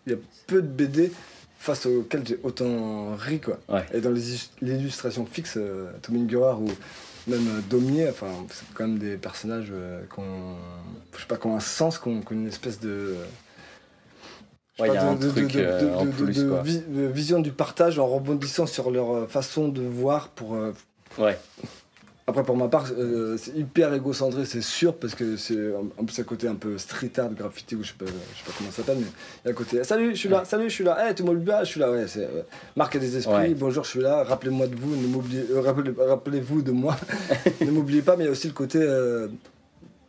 Il 0.08 0.12
y 0.12 0.14
a 0.14 0.18
peu 0.46 0.62
de 0.62 0.66
BD 0.66 1.12
face 1.58 1.84
auxquelles 1.86 2.26
j'ai 2.26 2.38
autant 2.42 3.14
ri, 3.16 3.40
quoi. 3.40 3.58
Ouais. 3.68 3.84
Et 3.92 4.00
dans 4.00 4.12
l'illustration 4.62 5.26
fixe, 5.26 5.54
euh, 5.56 5.90
Tommy 6.02 6.24
Guerrard 6.24 6.62
ou 6.62 6.68
même 7.26 7.46
euh, 7.48 7.60
Daumier, 7.68 8.08
enfin, 8.08 8.30
c'est 8.50 8.64
quand 8.74 8.86
même 8.86 8.98
des 8.98 9.16
personnages 9.16 9.68
euh, 9.70 10.00
qui 10.12 10.20
ont, 10.20 10.54
je 11.14 11.20
sais 11.20 11.26
pas, 11.26 11.36
qui 11.36 11.46
ont 11.46 11.56
un 11.56 11.60
sens, 11.60 11.98
qui 11.98 12.08
ont, 12.08 12.20
qui 12.22 12.32
ont 12.32 12.36
une 12.36 12.48
espèce 12.48 12.80
de. 12.80 13.16
je 14.78 14.82
sais 14.82 14.82
Ouais, 14.82 14.88
pas, 14.88 14.94
il 14.94 14.96
y 14.96 14.98
a 14.98 15.02
de- 15.04 15.08
un 15.08 15.14
de- 15.16 15.28
truc, 15.30 15.52
de- 15.52 15.58
de- 15.58 15.64
euh, 15.64 15.94
en 15.96 16.04
de- 16.06 16.10
plus, 16.10 16.36
de 16.36 16.48
quoi. 16.48 16.62
vi- 16.62 16.80
de 16.88 17.06
vision 17.06 17.40
du 17.40 17.50
partage 17.52 17.98
en 17.98 18.06
rebondissant 18.06 18.66
sur 18.66 18.90
leur 18.90 19.28
façon 19.28 19.68
de 19.68 19.82
voir 19.82 20.28
pour. 20.28 20.52
Ouais. 21.18 21.38
Après, 22.28 22.42
pour 22.42 22.58
ma 22.58 22.68
part, 22.68 22.84
euh, 22.98 23.38
c'est 23.38 23.56
hyper 23.56 23.94
égocentré, 23.94 24.44
c'est 24.44 24.60
sûr, 24.60 24.94
parce 24.94 25.14
que 25.14 25.38
c'est 25.38 25.56
en 25.96 26.04
plus 26.04 26.18
un 26.18 26.24
côté 26.24 26.46
un 26.46 26.56
peu 26.56 26.76
street 26.76 27.12
art, 27.16 27.30
graffiti, 27.30 27.74
ou 27.74 27.82
je 27.82 27.88
sais 27.88 27.94
pas, 27.98 28.04
je 28.04 28.10
sais 28.10 28.44
pas 28.44 28.52
comment 28.58 28.70
ça 28.70 28.76
s'appelle, 28.76 28.98
mais 28.98 29.06
il 29.06 29.46
y 29.46 29.48
a 29.48 29.50
un 29.52 29.54
côté 29.54 29.82
Salut, 29.82 30.10
je 30.10 30.18
suis 30.20 30.28
là, 30.28 30.44
salut, 30.44 30.68
je 30.68 30.74
suis 30.74 30.84
là, 30.84 31.08
hey, 31.08 31.14
tu 31.14 31.22
m'oublies 31.22 31.46
pas, 31.46 31.64
je 31.64 31.70
suis 31.70 31.80
là, 31.80 31.90
ouais, 31.90 32.06
c'est 32.06 32.24
euh, 32.24 32.42
marquer 32.76 32.98
des 32.98 33.16
esprits, 33.16 33.34
Ouais. 33.34 33.54
bonjour, 33.54 33.82
je 33.84 33.88
suis 33.88 34.00
là, 34.02 34.24
rappelez-moi 34.24 34.66
de 34.66 34.74
vous, 34.76 34.94
ne 34.94 35.06
m'oubliez, 35.06 35.42
euh, 35.50 35.60
rappelez, 35.62 35.90
rappelez-vous 35.98 36.60
de 36.60 36.70
moi, 36.70 36.98
ne 37.62 37.70
m'oubliez 37.70 38.02
pas, 38.02 38.14
mais 38.16 38.24
il 38.24 38.26
y 38.26 38.28
a 38.28 38.32
aussi 38.32 38.48
le 38.48 38.52
côté, 38.52 38.78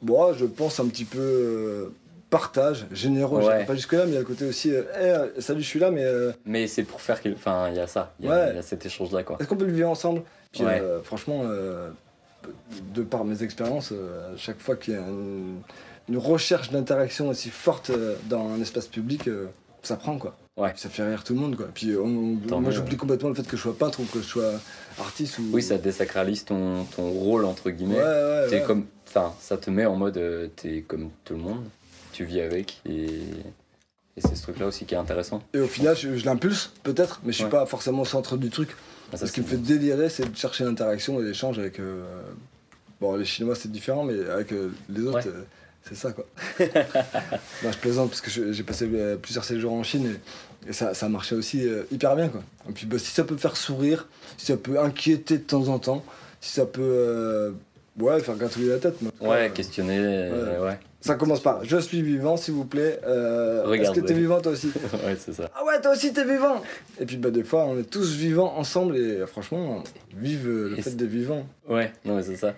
bon, 0.01 0.33
je 0.33 0.43
pense 0.45 0.77
un 0.81 0.87
petit 0.87 1.05
peu 1.05 1.89
partage, 2.29 2.85
généreux, 2.91 3.41
Ouais. 3.47 3.65
pas 3.65 3.75
jusque-là, 3.75 4.03
mais 4.03 4.11
il 4.11 4.15
y 4.15 4.17
a 4.17 4.19
le 4.19 4.25
côté 4.25 4.45
aussi, 4.45 4.73
euh, 4.73 4.83
Hey, 4.93 5.41
salut, 5.41 5.61
je 5.61 5.67
suis 5.67 5.79
là, 5.79 5.89
mais 5.89 6.03
euh, 6.03 6.31
Mais 6.45 6.67
c'est 6.67 6.83
pour 6.83 6.99
faire 7.01 7.21
qu'il. 7.21 7.31
Enfin, 7.33 7.69
il 7.69 7.77
y 7.77 7.79
a 7.79 7.87
ça. 7.87 8.13
Il 8.19 8.25
y, 8.25 8.29
a- 8.29 8.31
Ouais. 8.31 8.47
il 8.51 8.55
y 8.57 8.59
a 8.59 8.61
cet 8.61 8.85
échange-là, 8.85 9.23
quoi. 9.23 9.37
est-ce 9.39 9.47
qu'on 9.47 9.55
peut 9.55 9.65
le 9.65 9.71
vivre 9.71 9.89
ensemble? 9.89 10.21
Puis 10.51 10.63
Ouais. 10.63 10.79
euh, 10.81 11.01
franchement, 11.01 11.41
de 12.93 13.01
par 13.03 13.25
mes 13.25 13.43
expériences, 13.43 13.89
euh, 13.91 14.33
à 14.33 14.37
chaque 14.37 14.59
fois 14.59 14.75
qu'il 14.75 14.93
y 14.93 14.97
a 14.97 15.01
une, 15.01 15.61
une 16.07 16.17
recherche 16.17 16.71
d'interaction 16.71 17.29
aussi 17.29 17.49
forte 17.49 17.89
euh, 17.89 18.15
dans 18.29 18.49
un 18.49 18.61
espace 18.61 18.87
public, 18.87 19.27
euh, 19.27 19.45
ça 19.83 19.95
prend 19.95 20.17
quoi. 20.17 20.35
Ouais. 20.57 20.73
Ça 20.75 20.89
fait 20.89 21.07
rire 21.07 21.23
tout 21.23 21.33
le 21.33 21.39
monde 21.39 21.55
quoi. 21.55 21.67
Puis 21.73 21.95
on- 21.95 22.37
moi 22.59 22.71
j'oublie 22.71 22.97
complètement 22.97 23.29
le 23.29 23.35
fait 23.35 23.47
que 23.47 23.55
je 23.55 23.61
sois 23.61 23.77
peintre 23.77 23.99
ou 24.01 24.03
que 24.05 24.19
je 24.19 24.27
sois 24.27 24.53
artiste 24.99 25.39
ou. 25.39 25.43
Oui, 25.53 25.61
ça 25.63 25.77
désacralise 25.77 26.43
ton, 26.45 26.83
ton 26.95 27.09
rôle, 27.09 27.45
entre 27.45 27.69
guillemets. 27.69 27.95
ouais, 27.95 28.47
ouais. 28.51 28.63
comme, 28.67 28.85
enfin, 29.07 29.33
ça 29.39 29.57
te 29.57 29.69
met 29.69 29.85
en 29.85 29.95
mode, 29.95 30.19
t'es 30.57 30.83
comme 30.87 31.09
tout 31.23 31.33
le 31.35 31.39
monde, 31.41 31.63
tu 32.11 32.25
vis 32.25 32.41
avec, 32.41 32.81
et, 32.85 33.05
et 34.17 34.21
c'est 34.21 34.35
ce 34.35 34.41
truc-là 34.43 34.67
aussi 34.67 34.83
qui 34.85 34.95
est 34.95 34.97
intéressant. 34.97 35.41
Et 35.53 35.59
au 35.59 35.67
final, 35.67 35.95
je, 35.95 36.17
je 36.17 36.25
l'impulse 36.25 36.73
peut-être, 36.83 37.21
mais 37.23 37.31
je 37.31 37.37
suis 37.37 37.49
pas 37.49 37.65
forcément 37.65 38.01
au 38.01 38.05
centre 38.05 38.35
du 38.35 38.49
truc. 38.49 38.75
Ah, 39.11 39.17
ça, 39.17 39.27
Ce 39.27 39.31
qui 39.31 39.41
me 39.41 39.45
fait 39.45 39.57
délirer, 39.57 40.09
c'est 40.09 40.29
de 40.31 40.35
chercher 40.37 40.63
l'interaction 40.63 41.19
et 41.19 41.23
l'échange 41.23 41.57
avec. 41.59 41.79
euh, 41.79 42.03
Bon, 43.01 43.15
les 43.15 43.23
Chinois 43.25 43.55
c'est 43.55 43.71
différent, 43.71 44.03
mais 44.03 44.29
avec 44.29 44.51
euh, 44.51 44.71
les 44.89 45.01
autres, 45.03 45.19
Ouais. 45.19 45.27
euh, 45.27 45.43
c'est 45.83 45.95
ça 45.95 46.11
quoi. 46.11 46.25
non, 46.59 47.71
je 47.71 47.77
plaisante 47.77 48.09
parce 48.09 48.19
que 48.21 48.51
j'ai 48.51 48.63
passé 48.63 48.89
plusieurs 49.21 49.45
séjours 49.45 49.71
en 49.73 49.83
Chine 49.83 50.17
Et 50.67 50.73
ça, 50.73 50.93
ça 50.93 51.07
marchait 51.07 51.35
aussi 51.35 51.65
hyper 51.91 52.15
bien, 52.17 52.27
quoi. 52.27 52.41
Et 52.67 52.73
puis, 52.73 52.85
bah, 52.85 52.99
si 52.99 53.05
ça 53.11 53.23
peut 53.23 53.37
faire 53.37 53.55
sourire, 53.55 54.07
si 54.37 54.47
ça 54.47 54.57
peut 54.57 54.77
inquiéter 54.79 55.37
de 55.37 55.43
temps 55.43 55.69
en 55.69 55.79
temps, 55.79 56.03
si 56.41 56.51
ça 56.51 56.65
peut, 56.65 57.53
ouais, 57.97 58.19
faire 58.19 58.35
gratouiller 58.35 58.67
la 58.69 58.77
tête. 58.79 58.95
cas, 58.99 59.25
Ouais, 59.27 59.49
questionner. 59.55 59.97
ouais. 60.61 60.77
Ça 61.01 61.15
commence 61.15 61.41
par 61.41 61.63
je 61.63 61.77
suis 61.77 62.01
vivant, 62.01 62.35
s'il 62.35 62.53
vous 62.55 62.65
plaît. 62.65 62.99
Euh, 63.05 63.71
Est-ce 63.71 63.91
que 63.91 64.01
t'es 64.01 64.13
vivant 64.13 64.41
toi 64.41 64.51
aussi 64.51 64.67
ouais, 65.05 65.15
c'est 65.17 65.33
ça. 65.33 65.49
Ah 65.55 65.63
ouais, 65.65 65.79
toi 65.81 65.91
aussi 65.93 66.11
t'es 66.11 66.25
vivant 66.25 66.61
Et 66.99 67.05
puis 67.05 67.15
bah, 67.17 67.31
des 67.31 67.43
fois, 67.45 67.63
on 67.65 67.77
est 67.79 67.89
tous 67.89 68.15
vivants 68.15 68.57
ensemble 68.57 68.97
et 68.97 69.25
franchement, 69.25 69.81
vive 70.17 70.47
euh, 70.47 70.69
le 70.71 70.79
Et 70.79 70.81
fait 70.81 70.91
d'être 70.91 71.07
vivant. 71.09 71.45
Ouais, 71.69 71.93
non, 72.03 72.15
mais 72.17 72.23
c'est 72.23 72.35
ça. 72.35 72.53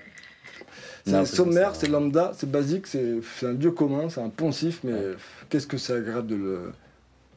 C'est 1.06 1.26
sommaire, 1.26 1.76
c'est 1.76 1.88
lambda, 1.88 2.32
c'est 2.36 2.50
basique, 2.50 2.86
c'est 2.88 3.20
un 3.44 3.54
lieu 3.54 3.72
commun, 3.72 4.10
c'est 4.10 4.22
un 4.22 4.30
poncif, 4.30 4.82
mais 4.84 4.94
Ouais. 4.94 5.16
qu'est-ce 5.50 5.66
que 5.68 5.78
c'est 5.78 5.94
agréable 5.94 6.28
de 6.28 6.36
le. 6.36 6.60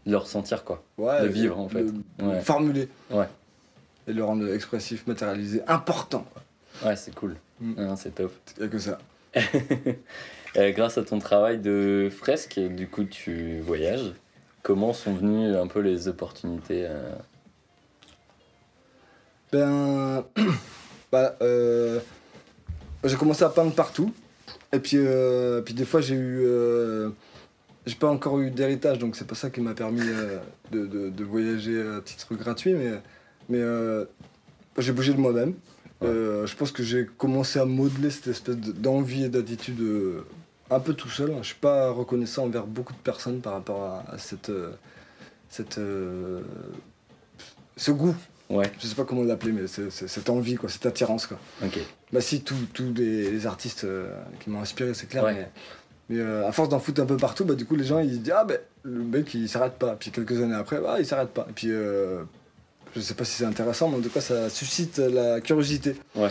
Le 0.06 0.18
ressentir, 0.18 0.64
quoi. 0.64 0.82
Ouais, 0.98 1.22
De 1.22 1.28
vivre, 1.28 1.58
en 1.58 1.68
fait. 1.70 1.82
de- 1.84 1.90
de 2.18 2.24
Ouais. 2.26 2.40
formuler. 2.40 2.88
Ouais. 3.10 3.24
Et 4.06 4.12
le 4.12 4.22
rendre 4.22 4.52
expressif, 4.52 5.06
matérialisé, 5.06 5.62
important. 5.66 6.26
Ouais, 6.84 6.94
c'est 6.96 7.14
cool. 7.14 7.36
Mm. 7.60 7.94
C'est 7.96 8.14
top. 8.14 8.32
Il 8.58 8.64
a 8.64 8.68
que 8.68 8.78
ça. 8.78 8.98
Euh, 10.56 10.70
grâce 10.72 10.98
à 10.98 11.02
ton 11.02 11.18
travail 11.18 11.58
de 11.58 12.08
fresque, 12.16 12.58
du 12.60 12.86
coup, 12.88 13.04
tu 13.04 13.60
voyages. 13.60 14.12
Comment 14.62 14.92
sont 14.92 15.14
venues 15.14 15.54
un 15.56 15.66
peu 15.66 15.80
les 15.80 16.08
opportunités 16.08 16.86
euh, 16.88 17.12
Ben. 19.52 20.24
bah, 21.12 21.36
euh, 21.42 22.00
j'ai 23.04 23.16
commencé 23.16 23.44
à 23.44 23.48
peindre 23.48 23.72
partout. 23.74 24.12
Et 24.72 24.78
puis, 24.78 24.98
puis 25.64 25.74
des 25.74 25.84
fois, 25.84 26.00
j'ai 26.00 26.14
eu. 26.14 26.46
j'ai 27.86 27.94
pas 27.96 28.08
encore 28.08 28.40
eu 28.40 28.50
d'héritage, 28.50 28.98
donc 28.98 29.14
c'est 29.16 29.26
pas 29.26 29.34
ça 29.34 29.50
qui 29.50 29.60
m'a 29.60 29.74
permis 29.74 30.00
de, 30.72 30.86
de- 30.86 31.08
de 31.10 31.24
voyager 31.24 31.80
à 31.80 32.00
titre 32.00 32.34
gratuit, 32.34 32.74
mais, 32.74 32.92
mais 33.48 33.62
j'ai 34.78 34.92
bougé 34.92 35.12
de 35.12 35.18
moi-même. 35.18 35.54
Euh, 36.02 36.46
je 36.46 36.56
pense 36.56 36.72
que 36.72 36.82
j'ai 36.82 37.06
commencé 37.06 37.58
à 37.58 37.64
modeler 37.64 38.10
cette 38.10 38.26
espèce 38.28 38.56
de- 38.56 38.72
d'envie 38.72 39.24
et 39.24 39.28
d'attitude 39.28 39.80
euh, 39.80 40.24
un 40.70 40.80
peu 40.80 40.94
tout 40.94 41.08
seul. 41.08 41.34
Je 41.40 41.46
suis 41.46 41.54
pas 41.56 41.90
reconnaissant 41.90 42.44
envers 42.44 42.66
beaucoup 42.66 42.92
de 42.92 42.98
personnes 42.98 43.40
par 43.40 43.52
rapport 43.54 43.82
à, 43.82 44.14
à 44.14 44.18
cette, 44.18 44.48
euh, 44.50 44.70
cette, 45.48 45.78
euh, 45.78 46.40
ce 47.76 47.90
goût 47.90 48.14
Ouais, 48.50 48.70
je 48.78 48.86
sais 48.86 48.94
pas 48.94 49.04
comment 49.04 49.22
l'appeler, 49.22 49.52
mais 49.52 49.66
c'est- 49.66 49.88
c'est- 49.90 50.06
cette 50.06 50.28
envie, 50.28 50.56
quoi, 50.56 50.68
cette 50.68 50.84
attirance. 50.84 51.26
Quoi. 51.26 51.38
ok. 51.64 51.78
Bah 52.12 52.20
si, 52.20 52.42
tous 52.42 52.54
les, 52.94 53.30
les 53.30 53.46
artistes 53.46 53.84
euh, 53.84 54.14
qui 54.40 54.50
m'ont 54.50 54.60
inspiré, 54.60 54.92
c'est 54.92 55.06
clair, 55.08 55.24
Ouais. 55.24 55.32
mais, 55.34 55.48
mais 56.10 56.18
euh, 56.20 56.46
à 56.46 56.52
force 56.52 56.68
d'en 56.68 56.78
foutre 56.78 57.00
un 57.00 57.06
peu 57.06 57.16
partout, 57.16 57.44
bah, 57.46 57.54
du 57.54 57.64
coup 57.64 57.74
les 57.74 57.84
gens 57.84 58.00
ils 58.00 58.12
se 58.12 58.18
disent, 58.18 58.34
ah 58.36 58.44
ben 58.44 58.58
le 58.82 59.02
mec 59.02 59.32
il 59.32 59.48
s'arrête 59.48 59.78
pas. 59.78 59.96
Puis 59.98 60.10
quelques 60.10 60.40
années 60.42 60.54
après, 60.54 60.78
ah, 60.86 60.96
il 60.98 61.06
s'arrête 61.06 61.30
pas. 61.30 61.46
Et 61.48 61.52
puis 61.54 61.68
euh, 61.70 62.22
je 62.94 63.00
sais 63.00 63.14
pas 63.14 63.24
si 63.24 63.32
c'est 63.32 63.46
intéressant, 63.46 63.88
mais 63.88 63.96
en 63.96 64.00
tout 64.02 64.10
cas 64.10 64.20
ça 64.20 64.50
suscite 64.50 64.98
la 64.98 65.40
curiosité. 65.40 65.96
Ouais. 66.14 66.30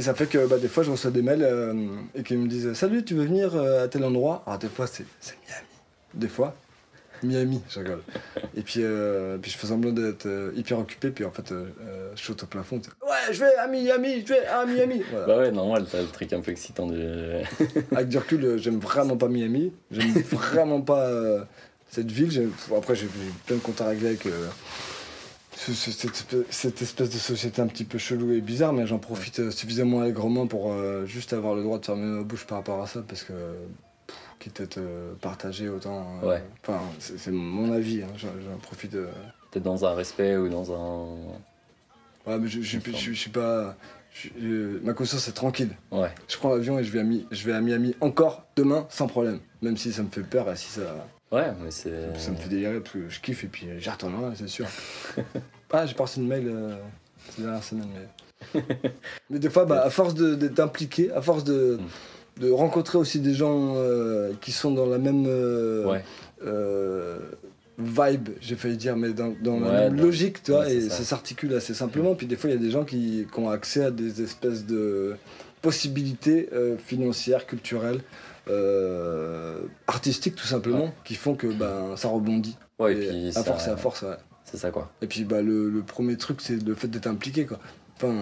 Et 0.00 0.02
ça 0.02 0.14
fait 0.14 0.24
que 0.24 0.46
bah, 0.46 0.56
des 0.56 0.68
fois 0.68 0.82
je 0.82 0.90
reçois 0.90 1.10
des 1.10 1.20
mails 1.20 1.42
euh, 1.42 1.74
et 2.14 2.22
qu'ils 2.22 2.38
me 2.38 2.48
disent, 2.48 2.72
salut, 2.72 3.04
tu 3.04 3.12
veux 3.14 3.26
venir 3.26 3.54
euh, 3.54 3.84
à 3.84 3.88
tel 3.88 4.02
endroit? 4.02 4.42
Alors 4.46 4.58
des 4.58 4.70
fois 4.70 4.86
c'est 4.86 5.04
Miami. 5.46 5.66
Des 6.14 6.28
fois, 6.28 6.56
Miami, 7.22 7.60
je 7.68 7.80
rigole. 7.80 8.00
Et 8.56 8.62
puis, 8.62 8.80
euh, 8.82 9.36
puis 9.36 9.50
je 9.50 9.58
fais 9.58 9.66
semblant 9.66 9.92
d'être 9.92 10.24
euh, 10.24 10.52
hyper 10.56 10.78
occupé, 10.78 11.10
puis 11.10 11.26
en 11.26 11.30
fait, 11.30 11.52
euh, 11.52 11.66
je 12.16 12.22
saute 12.22 12.44
au 12.44 12.46
plafond. 12.46 12.80
c'est, 12.82 12.92
Ouais, 13.06 13.30
je 13.30 13.40
vais 13.40 13.54
à 13.56 13.66
Miami, 13.66 14.22
je 14.26 14.32
vais 14.32 14.46
à 14.46 14.64
Miami. 14.64 15.02
Voilà. 15.10 15.26
Bah 15.26 15.36
ouais, 15.36 15.52
normal, 15.52 15.84
t'as 15.92 16.00
le 16.00 16.06
truc 16.06 16.32
un 16.32 16.40
peu 16.40 16.50
excitant 16.50 16.86
du. 16.86 16.98
Avec 17.94 18.08
du 18.08 18.16
recul, 18.16 18.56
j'aime 18.56 18.78
vraiment 18.78 19.18
pas 19.18 19.28
Miami. 19.28 19.70
J'aime 19.90 20.12
vraiment 20.22 20.80
pas 20.80 21.10
cette 21.90 22.10
ville. 22.10 22.48
Après, 22.74 22.94
j'ai 22.94 23.06
plein 23.44 23.56
de 23.56 23.60
comptes 23.60 23.82
à 23.82 23.88
régler 23.88 24.06
avec 24.06 24.26
cette, 25.60 26.82
espèce- 26.82 27.10
de 27.10 27.18
société 27.18 27.60
un 27.62 27.66
petit 27.66 27.84
peu 27.84 27.98
chelou 27.98 28.32
et 28.32 28.40
bizarre, 28.40 28.72
mais 28.72 28.86
j'en 28.86 28.98
profite 28.98 29.40
euh, 29.40 29.50
suffisamment 29.50 30.00
allègrement 30.00 30.46
pour 30.46 30.72
euh, 30.72 31.04
juste 31.06 31.32
avoir 31.32 31.54
le 31.54 31.62
droit 31.62 31.78
de 31.78 31.84
fermer 31.84 32.06
ma 32.06 32.22
bouche 32.22 32.46
par 32.46 32.58
rapport 32.58 32.82
à 32.82 32.86
ça, 32.86 33.02
parce 33.06 33.22
que 33.24 33.32
pff, 34.06 34.16
quitte 34.38 34.60
à 34.60 34.64
être 34.64 34.78
euh, 34.78 35.12
partagé 35.20 35.68
autant. 35.68 36.06
euh, 36.22 36.28
Ouais. 36.28 36.42
Enfin, 36.62 36.80
c'est 36.98 37.30
mon 37.30 37.72
avis. 37.72 38.02
hein, 38.02 38.08
J'en 38.16 38.56
profite. 38.62 38.96
T'es 39.50 39.60
dans 39.60 39.84
un 39.84 39.94
respect 39.94 40.36
ou 40.36 40.48
dans 40.48 40.72
un. 40.72 41.06
Ouais, 42.26 42.38
mais 42.38 42.48
je, 42.48 42.60
je, 42.62 42.78
je, 42.78 42.90
je- 42.92 42.96
je 43.12 43.12
suis 43.12 43.30
pas. 43.30 43.76
ma 44.82 44.92
conscience 44.92 45.26
est 45.28 45.32
tranquille. 45.32 45.70
Ouais, 45.90 46.10
Je 46.28 46.36
prends 46.36 46.54
l'avion 46.54 46.78
et 46.78 46.84
je 46.84 46.90
vais, 46.92 47.00
à 47.00 47.04
je 47.30 47.44
vais 47.46 47.52
à 47.52 47.60
Miami 47.60 47.94
encore 48.00 48.44
demain 48.56 48.86
sans 48.90 49.06
problème. 49.06 49.40
Même 49.62 49.76
si 49.76 49.92
ça 49.92 50.02
me 50.02 50.08
fait 50.10 50.22
peur 50.22 50.50
et 50.50 50.56
si 50.56 50.68
ça, 50.68 51.06
ouais, 51.32 51.52
mais 51.62 51.70
c'est. 51.70 52.16
ça 52.18 52.30
me 52.30 52.36
fait 52.36 52.48
délirer 52.48 52.80
parce 52.80 52.92
que 52.94 53.08
je 53.08 53.20
kiffe 53.20 53.44
et 53.44 53.48
puis 53.48 53.66
j'y 53.78 53.88
retournerai, 53.90 54.34
c'est 54.36 54.48
sûr. 54.48 54.66
ah, 55.72 55.86
j'ai 55.86 55.94
pas 55.94 56.04
reçu 56.04 56.20
de 56.20 56.24
mail 56.24 56.48
euh, 56.48 56.74
ces 57.34 57.42
dernières 57.42 57.64
semaines. 57.64 57.88
Mais, 58.54 58.62
mais 59.30 59.38
des 59.38 59.50
fois, 59.50 59.64
bah, 59.66 59.82
à 59.84 59.90
force 59.90 60.14
d'être 60.14 60.60
impliqué, 60.60 61.10
à 61.12 61.20
force 61.22 61.44
de, 61.44 61.78
de 62.40 62.50
rencontrer 62.50 62.98
aussi 62.98 63.20
des 63.20 63.34
gens 63.34 63.74
euh, 63.76 64.32
qui 64.40 64.52
sont 64.52 64.70
dans 64.72 64.86
la 64.86 64.98
même. 64.98 65.24
euh, 65.26 65.84
Ouais, 65.86 66.04
euh, 66.44 67.18
vibe, 67.82 68.30
j'ai 68.42 68.56
failli 68.56 68.76
dire, 68.76 68.94
mais 68.96 69.10
dans, 69.14 69.34
dans 69.42 69.58
Ouais, 69.58 69.72
la 69.72 69.80
même 69.88 69.96
dans- 69.96 70.02
logique, 70.04 70.42
tu 70.42 70.50
vois, 70.50 70.60
ouais, 70.60 70.74
et 70.74 70.80
ça. 70.82 70.96
ça 70.98 71.04
s'articule 71.04 71.54
assez 71.54 71.72
simplement. 71.72 72.14
Puis 72.14 72.26
des 72.26 72.36
fois, 72.36 72.50
il 72.50 72.52
y 72.52 72.56
a 72.56 72.60
des 72.60 72.70
gens 72.70 72.84
qui, 72.84 73.26
qui 73.32 73.38
ont 73.40 73.48
accès 73.48 73.84
à 73.84 73.90
des 73.90 74.20
espèces 74.22 74.66
de 74.66 75.16
possibilités 75.62 76.48
euh, 76.52 76.76
financières, 76.78 77.46
culturelles, 77.46 78.00
euh, 78.50 79.60
artistiques 79.86 80.34
tout 80.36 80.46
simplement, 80.46 80.92
qui 81.04 81.14
font 81.14 81.34
que 81.34 81.46
ben, 81.46 81.96
ça 81.96 82.08
rebondit. 82.08 82.56
ouais, 82.78 82.94
et 82.96 83.04
Et 83.04 83.08
puis. 83.08 83.28
à 83.28 83.32
ça- 83.32 83.44
force 83.44 83.66
et 83.66 83.70
à 83.70 83.76
force, 83.76 84.02
ouais. 84.02 84.16
C'est 84.44 84.56
ça, 84.56 84.70
quoi. 84.70 84.90
Et 85.00 85.06
puis 85.06 85.24
bah, 85.24 85.42
le, 85.42 85.70
le 85.70 85.82
premier 85.82 86.16
truc, 86.16 86.40
c'est 86.40 86.62
le 86.62 86.74
fait 86.74 86.88
d'être 86.88 87.06
impliqué. 87.06 87.46
Quoi. 87.46 87.60
Enfin, 87.96 88.12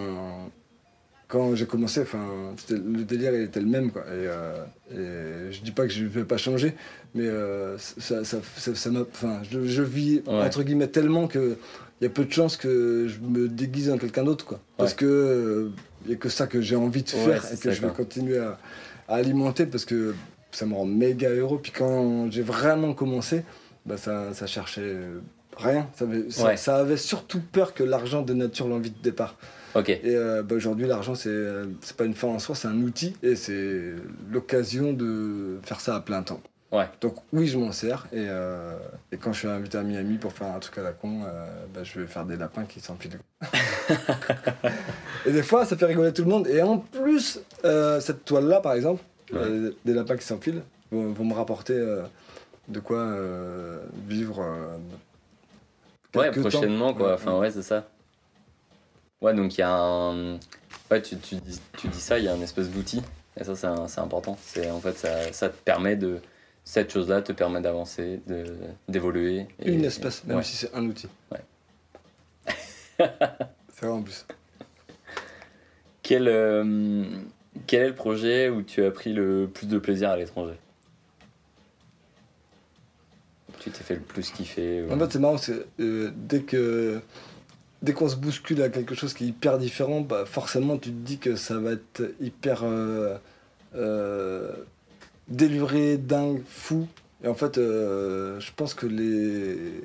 quand 1.26 1.54
j'ai 1.54 1.66
commencé, 1.66 2.00
enfin, 2.02 2.54
le 2.70 3.04
délire 3.04 3.34
il 3.34 3.42
était 3.42 3.60
le 3.60 3.66
même. 3.66 3.90
Quoi. 3.90 4.02
Et, 4.02 4.26
euh, 4.28 4.64
et 4.92 5.52
je 5.52 5.60
dis 5.62 5.70
pas 5.72 5.86
que 5.86 5.92
je 5.92 6.04
vais 6.04 6.24
pas 6.24 6.36
changer, 6.36 6.74
mais 7.14 7.26
euh, 7.26 7.78
ça, 7.78 8.24
ça, 8.24 8.38
ça, 8.56 8.74
ça 8.74 8.90
m'a- 8.90 9.00
enfin, 9.10 9.40
je, 9.50 9.64
je 9.64 9.82
vis 9.82 10.22
Ouais. 10.26 10.34
entre 10.44 10.62
guillemets 10.62 10.88
tellement 10.88 11.28
que 11.28 11.56
il 12.00 12.04
y 12.04 12.06
a 12.06 12.10
peu 12.10 12.24
de 12.24 12.30
chances 12.32 12.56
que 12.56 13.08
je 13.08 13.18
me 13.20 13.48
déguise 13.48 13.90
en 13.90 13.98
quelqu'un 13.98 14.24
d'autre. 14.24 14.44
Quoi. 14.44 14.60
Parce 14.76 14.94
que 14.94 15.70
il 16.04 16.12
y 16.12 16.14
a 16.14 16.16
que 16.16 16.28
ça 16.28 16.46
que 16.46 16.60
j'ai 16.60 16.76
envie 16.76 17.02
de 17.02 17.08
faire 17.10 17.44
et 17.52 17.56
que 17.56 17.70
je 17.72 17.80
vais 17.80 17.88
quoi. 17.88 17.96
continuer 18.04 18.38
à, 18.38 18.58
à 19.08 19.16
alimenter 19.16 19.66
parce 19.66 19.84
que 19.84 20.14
ça 20.52 20.66
me 20.66 20.74
rend 20.74 20.86
méga 20.86 21.30
heureux. 21.30 21.58
Puis 21.62 21.72
quand 21.72 22.30
j'ai 22.30 22.42
vraiment 22.42 22.94
commencé, 22.94 23.42
bah, 23.86 23.96
ça, 23.96 24.32
ça 24.34 24.46
cherchait 24.46 24.96
rien. 25.56 25.88
Ça 25.94 26.04
avait, 26.04 26.30
ça- 26.30 26.44
Ouais. 26.44 26.56
ça 26.56 26.76
avait 26.76 26.96
surtout 26.96 27.40
peur 27.40 27.74
que 27.74 27.82
l'argent 27.82 28.22
dénature 28.22 28.68
l'envie 28.68 28.90
de 28.90 29.02
départ. 29.02 29.36
Et 29.86 30.00
euh, 30.16 30.42
bah, 30.42 30.56
aujourd'hui, 30.56 30.86
l'argent, 30.88 31.14
c'est 31.14 31.30
c'est 31.82 31.96
pas 31.96 32.04
une 32.04 32.14
fin 32.14 32.26
en 32.28 32.38
soi, 32.40 32.56
c'est 32.56 32.66
un 32.66 32.80
outil 32.82 33.14
et 33.22 33.36
c'est 33.36 33.92
l'occasion 34.30 34.92
de 34.92 35.58
faire 35.62 35.80
ça 35.80 35.94
à 35.94 36.00
plein 36.00 36.22
temps. 36.24 36.40
Ouais. 36.72 36.86
Donc 37.00 37.14
oui, 37.32 37.46
je 37.46 37.56
m'en 37.58 37.70
sers 37.72 38.06
et, 38.12 38.26
euh, 38.28 38.76
et 39.12 39.16
quand 39.18 39.32
je 39.32 39.38
suis 39.38 39.48
invité 39.48 39.78
à 39.78 39.82
Miami 39.82 40.18
pour 40.18 40.32
faire 40.32 40.48
un 40.48 40.58
truc 40.58 40.78
à 40.78 40.82
la 40.82 40.92
con, 40.92 41.20
euh, 41.24 41.46
bah, 41.72 41.84
je 41.84 42.00
vais 42.00 42.06
faire 42.08 42.24
des 42.26 42.36
lapins 42.36 42.64
qui 42.64 42.80
s'enfilent. 42.80 43.20
et 45.26 45.32
des 45.32 45.42
fois, 45.42 45.64
ça 45.64 45.76
fait 45.76 45.86
rigoler 45.86 46.12
tout 46.12 46.22
le 46.24 46.28
monde. 46.30 46.46
Et 46.48 46.60
en 46.62 46.78
plus, 46.78 47.40
euh, 47.64 48.00
cette 48.00 48.24
toile-là, 48.24 48.60
par 48.60 48.72
exemple, 48.74 49.02
Ouais. 49.32 49.38
euh, 49.40 49.76
des 49.84 49.92
lapins 49.92 50.16
qui 50.16 50.24
s'enfilent, 50.24 50.62
vont, 50.90 51.12
vont 51.12 51.24
me 51.24 51.34
rapporter 51.34 51.74
euh, 51.74 52.02
de 52.68 52.80
quoi 52.80 53.14
vivre. 54.06 54.44
ouais, 56.14 56.30
temps. 56.32 56.40
prochainement, 56.40 56.94
quoi. 56.94 57.14
Enfin, 57.14 57.34
ouais. 57.34 57.40
ouais, 57.40 57.50
c'est 57.50 57.62
ça. 57.62 57.86
Ouais, 59.20 59.34
donc 59.34 59.56
il 59.56 59.60
y 59.60 59.64
a 59.64 59.70
un. 59.74 60.34
Ouais, 60.90 61.02
tu, 61.02 61.18
tu, 61.18 61.36
dis, 61.36 61.60
tu 61.76 61.88
dis 61.88 62.00
ça, 62.00 62.18
il 62.18 62.24
y 62.24 62.28
a 62.28 62.32
un 62.32 62.40
espèce 62.40 62.70
d'outil. 62.70 63.02
Et 63.36 63.44
ça, 63.44 63.54
c'est 63.54 64.00
important. 64.00 64.38
C'est 64.42 64.70
En 64.70 64.80
fait, 64.80 64.96
ça, 64.96 65.32
ça 65.32 65.48
te 65.48 65.56
permet 65.62 65.96
de. 65.96 66.20
Cette 66.64 66.92
chose-là 66.92 67.22
te 67.22 67.32
permet 67.32 67.60
d'avancer, 67.62 68.20
de- 68.26 68.56
d'évoluer. 68.88 69.46
Une 69.64 69.84
espèce, 69.84 70.22
même 70.24 70.36
ouais. 70.38 70.42
si 70.42 70.54
c'est 70.56 70.74
un 70.74 70.84
outil. 70.84 71.08
Ouais. 71.32 71.40
c'est 72.98 73.86
vrai 73.86 73.88
en 73.88 74.02
plus. 74.02 74.26
Quel, 76.02 76.28
quel 77.66 77.82
est 77.82 77.88
le 77.88 77.94
projet 77.94 78.48
où 78.48 78.62
tu 78.62 78.84
as 78.84 78.90
pris 78.90 79.12
le 79.12 79.48
plus 79.52 79.66
de 79.66 79.78
plaisir 79.78 80.10
à 80.10 80.16
l'étranger? 80.16 80.54
Tu 83.60 83.70
t'es 83.70 83.82
fait 83.82 83.94
le 83.94 84.00
plus 84.00 84.30
kiffer 84.30 84.84
En 84.90 84.98
fait, 84.98 85.12
c'est 85.12 85.18
marrant, 85.18 85.36
c'est 85.36 85.66
euh, 85.80 86.12
dès 86.14 86.42
que 86.42 87.00
dès 87.82 87.92
qu'on 87.92 88.08
se 88.08 88.16
bouscule 88.16 88.62
à 88.62 88.68
quelque 88.68 88.94
chose 88.94 89.14
qui 89.14 89.24
est 89.24 89.28
hyper 89.28 89.58
différent, 89.58 90.00
bah, 90.00 90.24
forcément, 90.26 90.78
tu 90.78 90.90
te 90.90 90.94
dis 90.94 91.18
que 91.18 91.36
ça 91.36 91.58
va 91.58 91.72
être 91.72 92.02
hyper 92.20 92.62
euh, 92.64 93.16
euh, 93.74 94.52
déluré, 95.28 95.96
dingue, 95.96 96.42
fou. 96.46 96.88
Et 97.22 97.28
en 97.28 97.34
fait, 97.34 97.58
euh, 97.58 98.38
je 98.40 98.50
pense 98.54 98.74
que 98.74 98.86
les 98.86 99.82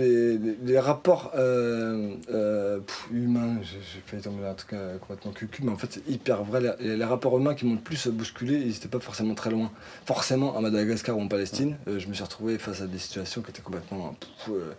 les, 0.00 0.38
les- 0.38 0.56
les 0.64 0.78
rapports 0.78 1.30
euh, 1.36 2.14
euh, 2.30 2.78
pff, 2.80 3.08
humains, 3.12 3.58
j'ai 3.62 4.00
failli 4.06 4.22
tomber 4.22 4.42
là, 4.42 4.50
en 4.50 4.54
tout 4.54 4.66
cas 4.66 4.96
complètement 5.00 5.32
cucu, 5.32 5.62
mais 5.62 5.70
en 5.70 5.76
fait 5.76 5.88
c'est 5.92 6.08
hyper 6.08 6.42
vrai. 6.42 6.60
Les, 6.80 6.96
les 6.96 7.04
rapports 7.04 7.38
humains 7.38 7.54
qui 7.54 7.66
m'ont 7.66 7.74
le 7.74 7.80
plus 7.80 8.08
bousculé, 8.08 8.54
ils 8.56 8.68
n'étaient 8.68 8.88
pas 8.88 9.00
forcément 9.00 9.34
très 9.34 9.50
loin. 9.50 9.70
Forcément, 10.06 10.56
à 10.56 10.60
Madagascar 10.60 11.16
ou 11.16 11.20
en 11.22 11.28
Palestine, 11.28 11.76
euh, 11.88 11.98
je 11.98 12.08
me 12.08 12.14
suis 12.14 12.24
retrouvé 12.24 12.58
face 12.58 12.80
à 12.80 12.86
des 12.86 12.98
situations 12.98 13.42
qui 13.42 13.50
étaient 13.50 13.62
complètement. 13.62 14.14
pff, 14.18 14.48
euh, 14.54 14.72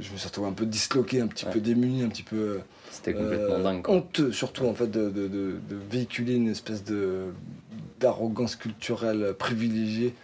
je 0.00 0.10
me 0.12 0.16
suis 0.16 0.26
retrouvé 0.28 0.48
un 0.48 0.52
peu 0.52 0.64
disloqué, 0.66 1.20
un 1.20 1.26
petit 1.26 1.44
Ouais. 1.46 1.52
peu 1.52 1.60
démuni, 1.60 2.02
un 2.02 2.08
petit 2.08 2.22
peu. 2.22 2.36
euh, 2.36 2.58
C'était 2.90 3.12
complètement 3.14 3.54
euh, 3.54 3.62
dingue. 3.62 3.82
Quoi. 3.82 3.94
honteux 3.94 4.32
surtout 4.32 4.64
en 4.66 4.74
fait 4.74 4.86
de, 4.90 5.10
de- 5.10 5.28
de- 5.28 5.56
de 5.68 5.76
véhiculer 5.90 6.34
une 6.34 6.48
espèce 6.48 6.82
de 6.84 7.26
d'arrogance 8.00 8.56
culturelle 8.56 9.34
privilégiée. 9.38 10.14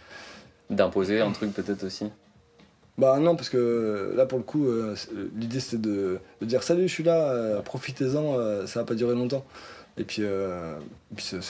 D'imposer 0.70 1.20
un 1.20 1.32
truc 1.32 1.52
peut-être 1.54 1.84
aussi. 1.84 2.06
Bah 2.98 3.18
non 3.20 3.36
parce 3.36 3.48
que 3.48 4.12
là 4.16 4.26
pour 4.26 4.38
le 4.38 4.44
coup 4.44 4.66
euh, 4.66 4.96
c'est- 4.96 5.10
l'idée 5.36 5.60
c'était 5.60 5.76
de, 5.78 6.18
de 6.40 6.46
dire 6.46 6.64
salut 6.64 6.88
je 6.88 6.92
suis 6.92 7.04
là, 7.04 7.30
euh, 7.30 7.62
profitez-en, 7.62 8.34
euh, 8.38 8.66
ça 8.66 8.80
va 8.80 8.86
pas 8.86 8.94
durer 8.94 9.14
longtemps. 9.14 9.44
Et 9.96 10.04
puis, 10.04 10.22
euh, 10.22 10.78
et 11.12 11.14
puis 11.16 11.24
ça, 11.24 11.40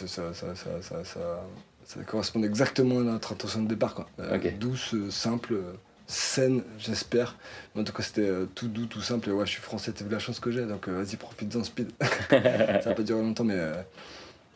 correspond 2.06 2.42
exactement 2.42 2.98
à 3.00 3.02
notre 3.02 3.32
intention 3.32 3.62
de 3.62 3.68
départ 3.68 3.94
quoi. 3.94 4.08
Euh. 4.20 4.38
Douce, 4.58 4.94
euh, 4.94 5.10
simple, 5.10 5.54
euh, 5.54 5.72
saine 6.06 6.62
j'espère. 6.78 7.36
En 7.76 7.82
tout 7.84 7.92
cas 7.94 8.02
c'était 8.02 8.28
euh, 8.28 8.46
tout 8.54 8.68
doux, 8.68 8.86
tout 8.86 9.00
simple 9.00 9.30
et 9.30 9.32
ouais 9.32 9.46
je 9.46 9.52
suis 9.52 9.62
français, 9.62 9.92
t'as 9.92 10.04
vu 10.04 10.10
la 10.10 10.18
chance 10.18 10.40
que 10.40 10.50
j'ai 10.50 10.66
donc 10.66 10.86
euh, 10.88 11.02
vas-y 11.02 11.16
profite-en 11.16 11.64
speed. 11.64 11.90
ça 12.30 12.38
va 12.84 12.94
pas 12.94 13.02
durer 13.02 13.22
longtemps, 13.22 13.44
mais, 13.44 13.54
euh, 13.56 13.74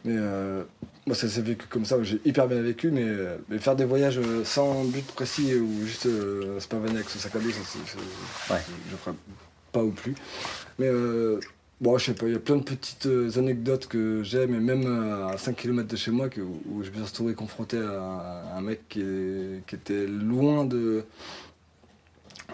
mais 0.05 0.15
euh, 0.17 0.63
moi 1.07 1.15
ça 1.17 1.29
s'est 1.29 1.43
vécu 1.43 1.67
comme 1.69 1.85
ça, 1.85 2.03
j'ai 2.03 2.21
hyper 2.25 2.49
bien 2.49 2.61
vécu, 2.63 2.91
mais, 2.91 3.05
euh, 3.05 3.37
mais 3.49 3.59
faire 3.59 3.77
des 3.77 3.85
voyages 3.85 4.19
euh, 4.19 4.45
sans 4.45 4.85
but 4.85 5.05
précis 5.13 5.55
ou 5.55 5.85
juste 5.87 6.07
euh, 6.07 6.59
se 6.61 6.69
pavaner 6.69 6.97
avec 6.97 7.09
son 7.09 7.19
sac 7.19 7.35
à 7.37 7.39
dos, 7.39 7.51
ça, 7.51 8.55
Ouais. 8.55 8.61
je 8.91 8.97
ferai 8.97 9.15
pas 9.73 9.83
ou 9.83 9.91
plus. 9.91 10.15
Mais 10.79 10.91
bon, 11.81 11.99
je 11.99 12.05
sais 12.07 12.15
pas, 12.15 12.27
il 12.27 12.33
y 12.33 12.37
a 12.37 12.39
plein 12.39 12.57
de 12.57 12.63
petites 12.63 13.09
anecdotes 13.37 13.87
que 13.87 14.23
j'aime, 14.23 14.55
et 14.55 14.61
même 14.61 14.87
à 15.33 15.37
5 15.39 15.57
km 15.57 15.89
de 15.89 15.97
chez 15.97 16.11
moi, 16.11 16.29
que, 16.29 16.41
où 16.41 16.83
je 16.83 16.91
me 16.91 16.95
suis 16.97 17.03
retrouvé 17.05 17.35
confronté 17.35 17.79
à, 17.79 18.55
un 18.57 18.61
mec 18.61 18.89
qui, 18.89 19.01
est- 19.01 19.67
qui 19.67 19.75
était 19.77 20.07
loin 20.07 20.65
de. 20.65 21.05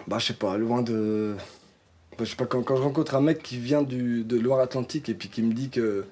Bah, 0.07 0.17
je 0.19 0.27
sais 0.27 0.33
pas, 0.33 0.57
loin 0.57 0.81
de. 0.81 1.35
bah, 2.17 2.23
je 2.23 2.29
sais 2.29 2.35
pas, 2.35 2.45
quand, 2.45 2.61
quand 2.63 2.75
je 2.77 2.81
rencontre 2.81 3.15
un 3.15 3.21
mec 3.21 3.43
qui 3.43 3.57
vient 3.57 3.81
du, 3.83 4.23
de 4.23 4.37
Loire-Atlantique 4.39 5.09
et 5.09 5.13
puis 5.13 5.29
qui 5.29 5.41
me 5.43 5.53
dit 5.53 5.69
que, 5.69 6.05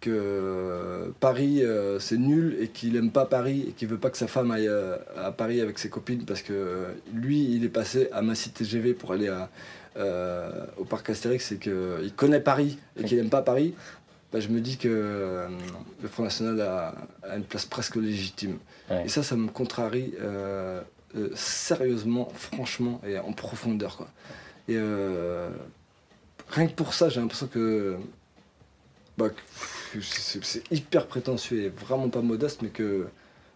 que 0.00 1.12
Paris 1.20 1.62
euh, 1.62 1.98
c'est 1.98 2.16
nul 2.16 2.56
et 2.60 2.68
qu'il 2.68 2.96
aime 2.96 3.10
pas 3.10 3.26
Paris 3.26 3.66
et 3.68 3.72
qu'il 3.72 3.88
veut 3.88 3.98
pas 3.98 4.10
que 4.10 4.16
sa 4.16 4.26
femme 4.26 4.50
aille 4.50 4.68
euh, 4.68 4.96
à 5.16 5.30
Paris 5.30 5.60
avec 5.60 5.78
ses 5.78 5.90
copines 5.90 6.24
parce 6.24 6.42
que 6.42 6.52
euh, 6.52 6.92
lui 7.12 7.54
il 7.54 7.64
est 7.64 7.68
passé 7.68 8.08
à 8.12 8.22
Massy 8.22 8.50
TGV 8.50 8.94
pour 8.94 9.12
aller 9.12 9.28
à, 9.28 9.50
euh, 9.96 10.66
au 10.78 10.84
parc 10.84 11.10
Astérix 11.10 11.52
et 11.52 11.58
qu'il 11.58 12.12
connaît 12.16 12.40
Paris 12.40 12.78
et 12.96 13.04
qu'il 13.04 13.18
aime 13.18 13.28
pas 13.28 13.42
Paris, 13.42 13.74
bah, 14.32 14.38
je 14.38 14.48
me 14.48 14.60
dis 14.60 14.76
que 14.76 14.88
euh, 14.88 15.48
le 16.00 16.08
Front 16.08 16.22
National 16.22 16.60
a, 16.60 16.94
a 17.28 17.36
une 17.36 17.42
place 17.44 17.66
presque 17.66 17.96
légitime. 17.96 18.58
Ouais. 18.88 19.06
Et 19.06 19.08
ça, 19.08 19.24
ça 19.24 19.34
me 19.34 19.48
contrarie 19.48 20.14
euh, 20.20 20.80
euh, 21.16 21.30
sérieusement, 21.34 22.28
franchement 22.34 23.00
et 23.04 23.18
en 23.18 23.32
profondeur. 23.32 23.96
Quoi. 23.96 24.08
Et 24.68 24.76
euh, 24.76 25.50
rien 26.48 26.68
que 26.68 26.74
pour 26.74 26.94
ça, 26.94 27.08
j'ai 27.08 27.20
l'impression 27.20 27.48
que, 27.48 27.96
bah, 29.18 29.30
que 29.30 29.40
c'est 30.02 30.62
hyper 30.72 31.06
prétentieux 31.06 31.62
et 31.64 31.68
vraiment 31.68 32.08
pas 32.08 32.20
modeste, 32.22 32.60
mais 32.62 32.68
que 32.68 33.06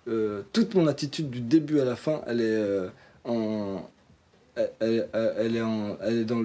euh, 0.08 0.42
toute 0.52 0.74
mon 0.74 0.86
attitude 0.86 1.30
du 1.30 1.40
début 1.40 1.80
à 1.80 1.84
la 1.84 1.96
fin, 1.96 2.20
elle 2.26 2.40
est 2.40 2.44
euh, 2.44 2.88
en. 3.24 3.88
Elle, 4.56 4.70
elle- 4.80 5.08
elle 5.38 5.56
est 5.56 5.60
en, 5.62 5.97
elle 6.02 6.18
est 6.18 6.25
dans 6.25 6.44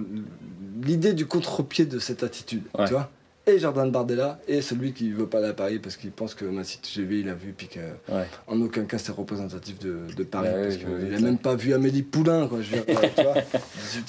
l'idée 0.83 1.13
du 1.13 1.25
contre-pied 1.27 1.85
de 1.85 1.99
cette 1.99 2.23
attitude, 2.23 2.63
Ouais. 2.77 2.85
tu 2.85 2.93
vois. 2.93 3.09
Et 3.47 3.57
Jordan 3.57 3.89
Bardella, 3.91 4.39
et 4.47 4.61
celui 4.61 4.93
qui 4.93 5.11
veut 5.11 5.25
pas 5.25 5.39
aller 5.39 5.47
à 5.47 5.53
Paris 5.53 5.79
parce 5.79 5.95
qu'il 5.97 6.11
pense 6.11 6.35
que 6.35 6.45
ma 6.45 6.63
site 6.63 6.87
GV 6.93 7.21
il 7.21 7.29
a 7.29 7.33
vu, 7.33 7.51
puis 7.55 7.67
que 7.67 7.79
Ouais. 8.11 8.25
en 8.47 8.61
aucun 8.61 8.83
cas 8.85 8.97
c'est 8.99 9.11
représentatif 9.11 9.79
de, 9.79 9.97
de 10.15 10.23
Paris 10.23 10.49
Ouais, 10.49 10.63
parce 10.63 10.75
ouais, 10.75 10.81
qu'il 11.07 11.15
a 11.15 11.19
même 11.19 11.37
pas 11.39 11.55
vu 11.55 11.73
Amélie 11.73 12.03
Poulain 12.03 12.47
quoi 12.47 12.61
je 12.61 12.75
veux 12.75 12.81
dire, 12.83 13.01
tu 13.15 13.23
vois 13.23 13.35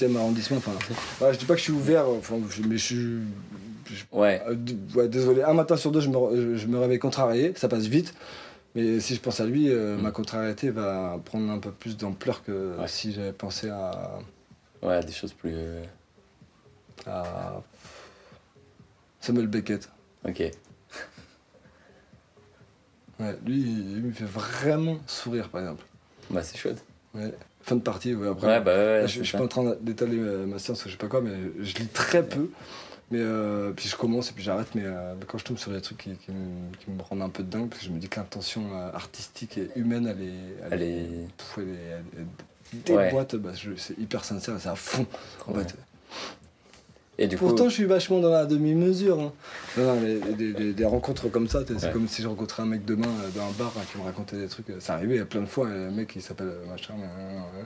18e 0.08 0.16
arrondissement 0.16 0.58
enfin 0.58 0.72
voilà, 1.18 1.32
je 1.32 1.38
dis 1.38 1.46
pas 1.46 1.54
que 1.54 1.58
je 1.60 1.64
suis 1.64 1.72
ouvert 1.72 2.06
enfin 2.08 2.34
mais 2.68 2.76
je 2.76 2.84
suis 2.84 3.18
je- 3.94 4.04
Ouais. 4.16 4.42
euh, 4.48 4.56
ouais, 4.94 5.08
désolé 5.08 5.42
un 5.42 5.52
matin 5.54 5.76
sur 5.76 5.90
deux 5.92 6.00
je 6.00 6.08
me, 6.08 6.56
je- 6.56 6.66
me 6.66 6.78
réveille 6.78 6.98
contrarié 6.98 7.52
ça 7.56 7.68
passe 7.68 7.84
vite 7.86 8.14
mais 8.74 9.00
si 9.00 9.14
je 9.16 9.20
pense 9.20 9.40
à 9.40 9.46
lui 9.46 9.68
euh, 9.70 9.96
Mm. 9.96 10.02
ma 10.02 10.10
contrariété 10.12 10.70
va 10.70 11.18
prendre 11.24 11.50
un 11.50 11.58
peu 11.58 11.70
plus 11.72 11.96
d'ampleur 11.96 12.42
que 12.44 12.76
Ouais. 12.78 12.86
si 12.88 13.12
j'avais 13.12 13.32
pensé 13.32 13.68
à, 13.68 14.18
Ouais, 14.82 15.00
des 15.04 15.12
choses 15.12 15.32
plus. 15.34 15.54
à 17.06 17.62
Samuel 19.20 19.46
Beckett 19.48 19.88
Ok. 20.26 20.40
ouais, 23.20 23.36
lui 23.44 23.60
il 23.60 24.02
me 24.02 24.12
fait 24.12 24.24
vraiment 24.24 24.98
sourire 25.06 25.48
par 25.48 25.60
exemple 25.62 25.84
Bah, 26.30 26.42
c'est 26.42 26.56
chouette. 26.56 26.82
ouais. 27.14 27.32
fin 27.62 27.76
de 27.76 27.80
partie 27.82 28.14
ouais, 28.14 28.28
après 28.28 28.46
Ouais, 28.46 28.60
bah 28.60 28.74
ouais. 28.74 29.00
Là, 29.02 29.06
je, 29.06 29.18
je 29.18 29.24
suis 29.24 29.36
pas 29.36 29.44
en 29.44 29.48
train 29.48 29.74
d'étaler 29.80 30.18
euh, 30.18 30.46
ma 30.46 30.58
science 30.58 30.84
ou 30.84 30.88
je 30.88 30.92
sais 30.92 30.98
pas 30.98 31.08
quoi, 31.08 31.20
mais 31.20 31.32
je 31.60 31.74
lis 31.76 31.86
très 31.88 32.26
peu. 32.26 32.50
Mais 33.10 33.18
euh, 33.20 33.72
puis 33.72 33.88
je 33.88 33.96
commence 33.96 34.30
et 34.30 34.32
puis 34.32 34.42
j'arrête. 34.44 34.68
Mais 34.74 34.82
euh, 34.84 35.14
quand 35.26 35.38
je 35.38 35.44
tombe 35.44 35.58
sur 35.58 35.72
des 35.72 35.80
trucs 35.80 35.98
qui, 35.98 36.10
qui 36.16 36.30
me, 36.30 36.74
qui 36.76 36.90
me 36.90 37.02
rendent 37.02 37.22
un 37.22 37.28
peu 37.28 37.42
dingue, 37.42 37.68
parce 37.68 37.80
que 37.80 37.86
je 37.88 37.90
me 37.92 37.98
dis 37.98 38.08
que 38.08 38.20
l'intention 38.20 38.62
euh, 38.74 38.92
artistique 38.92 39.58
et 39.58 39.68
humaine, 39.76 40.06
elle 40.06 40.22
est. 40.22 40.70
Elle 40.70 40.82
est. 40.82 41.28
pff, 41.36 41.54
elle 41.58 41.68
est- 41.68 41.72
elle 42.16 42.22
est- 42.22 42.90
Ouais. 42.92 43.06
déboîte, 43.06 43.34
bah, 43.34 43.50
c'est 43.76 43.98
hyper 43.98 44.24
sincère, 44.24 44.54
c'est 44.60 44.68
à 44.68 44.76
fond. 44.76 45.04
En 45.48 45.54
Ouais. 45.54 45.64
fait. 45.64 45.74
Et 47.22 47.26
du 47.26 47.36
Pourtant, 47.36 47.64
coup. 47.64 47.68
je 47.68 47.74
suis 47.74 47.84
vachement 47.84 48.18
dans 48.18 48.30
la 48.30 48.46
demi-mesure. 48.46 49.20
hein. 49.20 49.32
Non, 49.76 49.84
non, 49.94 50.00
mais 50.00 50.32
des, 50.34 50.54
des- 50.54 50.72
des 50.72 50.84
rencontres 50.86 51.28
comme 51.28 51.48
ça, 51.48 51.60
c'est 51.68 51.74
Ouais. 51.84 51.92
comme 51.92 52.08
si 52.08 52.22
je 52.22 52.28
rencontrais 52.28 52.62
un 52.62 52.66
mec 52.66 52.86
demain 52.86 53.08
euh, 53.08 53.28
dans 53.36 53.42
un 53.42 53.50
bar 53.58 53.74
hein, 53.76 53.82
qui 53.92 53.98
me 53.98 54.04
racontait 54.04 54.38
des 54.38 54.48
trucs. 54.48 54.66
C'est 54.78 54.90
arrivé 54.90 55.16
il 55.16 55.18
y 55.18 55.20
a 55.20 55.26
plein 55.26 55.42
de 55.42 55.46
fois, 55.46 55.66
un 55.68 55.90
mec 55.90 56.08
qui 56.08 56.22
s'appelle 56.22 56.48
euh, 56.48 56.66
machin, 56.70 56.94
euh, 56.98 57.04
euh, 57.60 57.62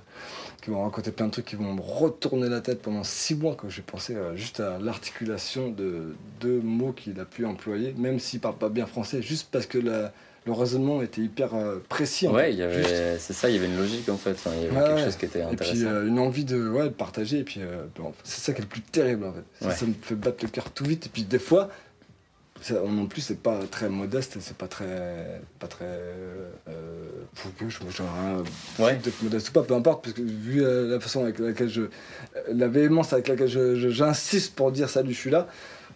qui 0.60 0.70
vont 0.70 0.82
raconter 0.82 1.12
plein 1.12 1.26
de 1.26 1.30
trucs 1.30 1.44
qui 1.44 1.54
vont 1.54 1.72
me 1.72 1.80
retourner 1.80 2.48
la 2.48 2.60
tête 2.60 2.82
pendant 2.82 3.04
six 3.04 3.36
mois 3.36 3.54
quand 3.56 3.68
j'ai 3.68 3.82
pensé 3.82 4.16
euh, 4.16 4.34
juste 4.34 4.58
à 4.58 4.78
l'articulation 4.80 5.70
de 5.70 6.16
deux 6.40 6.60
mots 6.60 6.90
qu'il 6.92 7.20
a 7.20 7.24
pu 7.24 7.46
employer, 7.46 7.94
même 7.96 8.18
s'il 8.18 8.40
parle 8.40 8.56
pas 8.56 8.68
bien 8.70 8.86
français, 8.86 9.22
juste 9.22 9.48
parce 9.52 9.66
que 9.66 9.78
la- 9.78 10.12
le 10.46 10.52
raisonnement 10.52 11.00
était 11.02 11.22
hyper 11.22 11.54
euh, 11.54 11.78
précis. 11.88 12.28
en 12.28 12.34
Ouais, 12.34 12.52
il 12.52 12.58
y 12.58 12.62
avait. 12.62 13.16
C'est 13.18 13.32
ça, 13.32 13.48
il 13.48 13.56
y 13.56 13.58
avait 13.58 13.66
une 13.66 13.76
logique 13.78 14.08
en 14.08 14.16
fait. 14.18 14.32
Enfin, 14.32 14.50
il 14.56 14.64
y 14.64 14.66
avait 14.66 14.76
Ouais, 14.76 14.82
quelque 14.82 14.96
ouais. 14.96 15.04
chose 15.04 15.16
qui 15.16 15.24
était 15.24 15.38
Et 15.40 15.42
puis 15.42 15.52
intéressant. 15.52 15.86
euh, 15.86 16.06
une 16.06 16.18
envie 16.18 16.44
de, 16.44 16.68
ouais, 16.68 16.84
de 16.84 16.88
partager, 16.90 17.38
et 17.38 17.44
puis 17.44 17.60
euh, 17.62 17.84
bon, 17.96 18.12
c'est 18.24 18.40
ça 18.40 18.52
qui 18.52 18.58
est 18.58 18.64
le 18.64 18.68
plus 18.68 18.82
terrible 18.82 19.24
en 19.24 19.32
fait. 19.32 19.44
Ça, 19.60 19.68
Ouais. 19.68 19.74
ça 19.74 19.86
me 19.86 19.94
fait 20.02 20.14
battre 20.14 20.38
le 20.42 20.48
cœur 20.50 20.70
tout 20.70 20.84
vite, 20.84 21.06
et 21.06 21.08
puis 21.08 21.22
des 21.22 21.38
fois, 21.38 21.70
ça, 22.60 22.74
non 22.86 23.06
plus 23.06 23.20
c'est 23.20 23.40
pas 23.42 23.60
très 23.70 23.88
modeste, 23.88 24.36
c'est 24.40 24.56
pas 24.56 24.68
très. 24.68 25.40
pas 25.58 25.66
très. 25.66 25.84
Euh, 25.84 26.50
genre 27.90 28.42
d'être 29.02 29.22
modeste 29.22 29.48
ou 29.48 29.52
pas, 29.52 29.62
peu 29.62 29.74
importe, 29.74 30.04
parce 30.04 30.14
que 30.16 30.22
vu 30.22 30.62
la 30.62 31.00
façon 31.00 31.22
avec 31.24 31.38
laquelle 31.38 31.68
je. 31.68 31.82
la 32.52 32.68
véhémence 32.68 33.12
avec 33.12 33.28
laquelle 33.28 33.48
j'insiste 33.90 34.54
pour 34.54 34.72
dire 34.72 34.88
salut, 34.88 35.12
je 35.12 35.18
suis 35.18 35.30
là, 35.30 35.46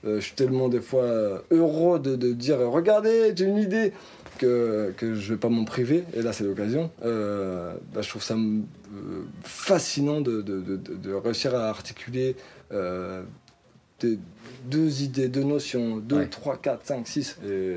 euh, 0.04 0.20
je 0.20 0.24
suis 0.26 0.34
tellement 0.34 0.68
des 0.68 0.80
fois 0.80 1.42
heureux 1.50 1.98
de, 1.98 2.16
de 2.16 2.32
dire 2.32 2.58
regardez, 2.58 3.32
j'ai 3.34 3.44
une 3.44 3.58
idée 3.58 3.92
que, 4.38 4.92
que 4.96 5.14
je 5.14 5.32
vais 5.34 5.38
pas 5.38 5.48
m'en 5.48 5.64
priver, 5.64 6.04
et 6.14 6.22
là 6.22 6.32
c'est 6.32 6.44
l'occasion. 6.44 6.90
Euh, 7.04 7.74
bah, 7.92 8.00
je 8.02 8.08
trouve 8.08 8.22
ça 8.22 8.34
euh, 8.34 9.22
fascinant 9.42 10.20
de, 10.20 10.40
de- 10.42 10.60
de- 10.60 10.76
de- 10.76 10.94
de 10.94 11.12
réussir 11.12 11.54
à 11.54 11.68
articuler 11.68 12.36
euh, 12.72 13.22
des- 14.00 14.18
deux 14.64 15.02
idées, 15.02 15.28
deux 15.28 15.42
notions, 15.44 15.96
deux, 15.98 16.16
Ouais. 16.16 16.28
trois, 16.28 16.56
quatre, 16.56 16.86
cinq, 16.86 17.06
six. 17.06 17.36
Et 17.46 17.76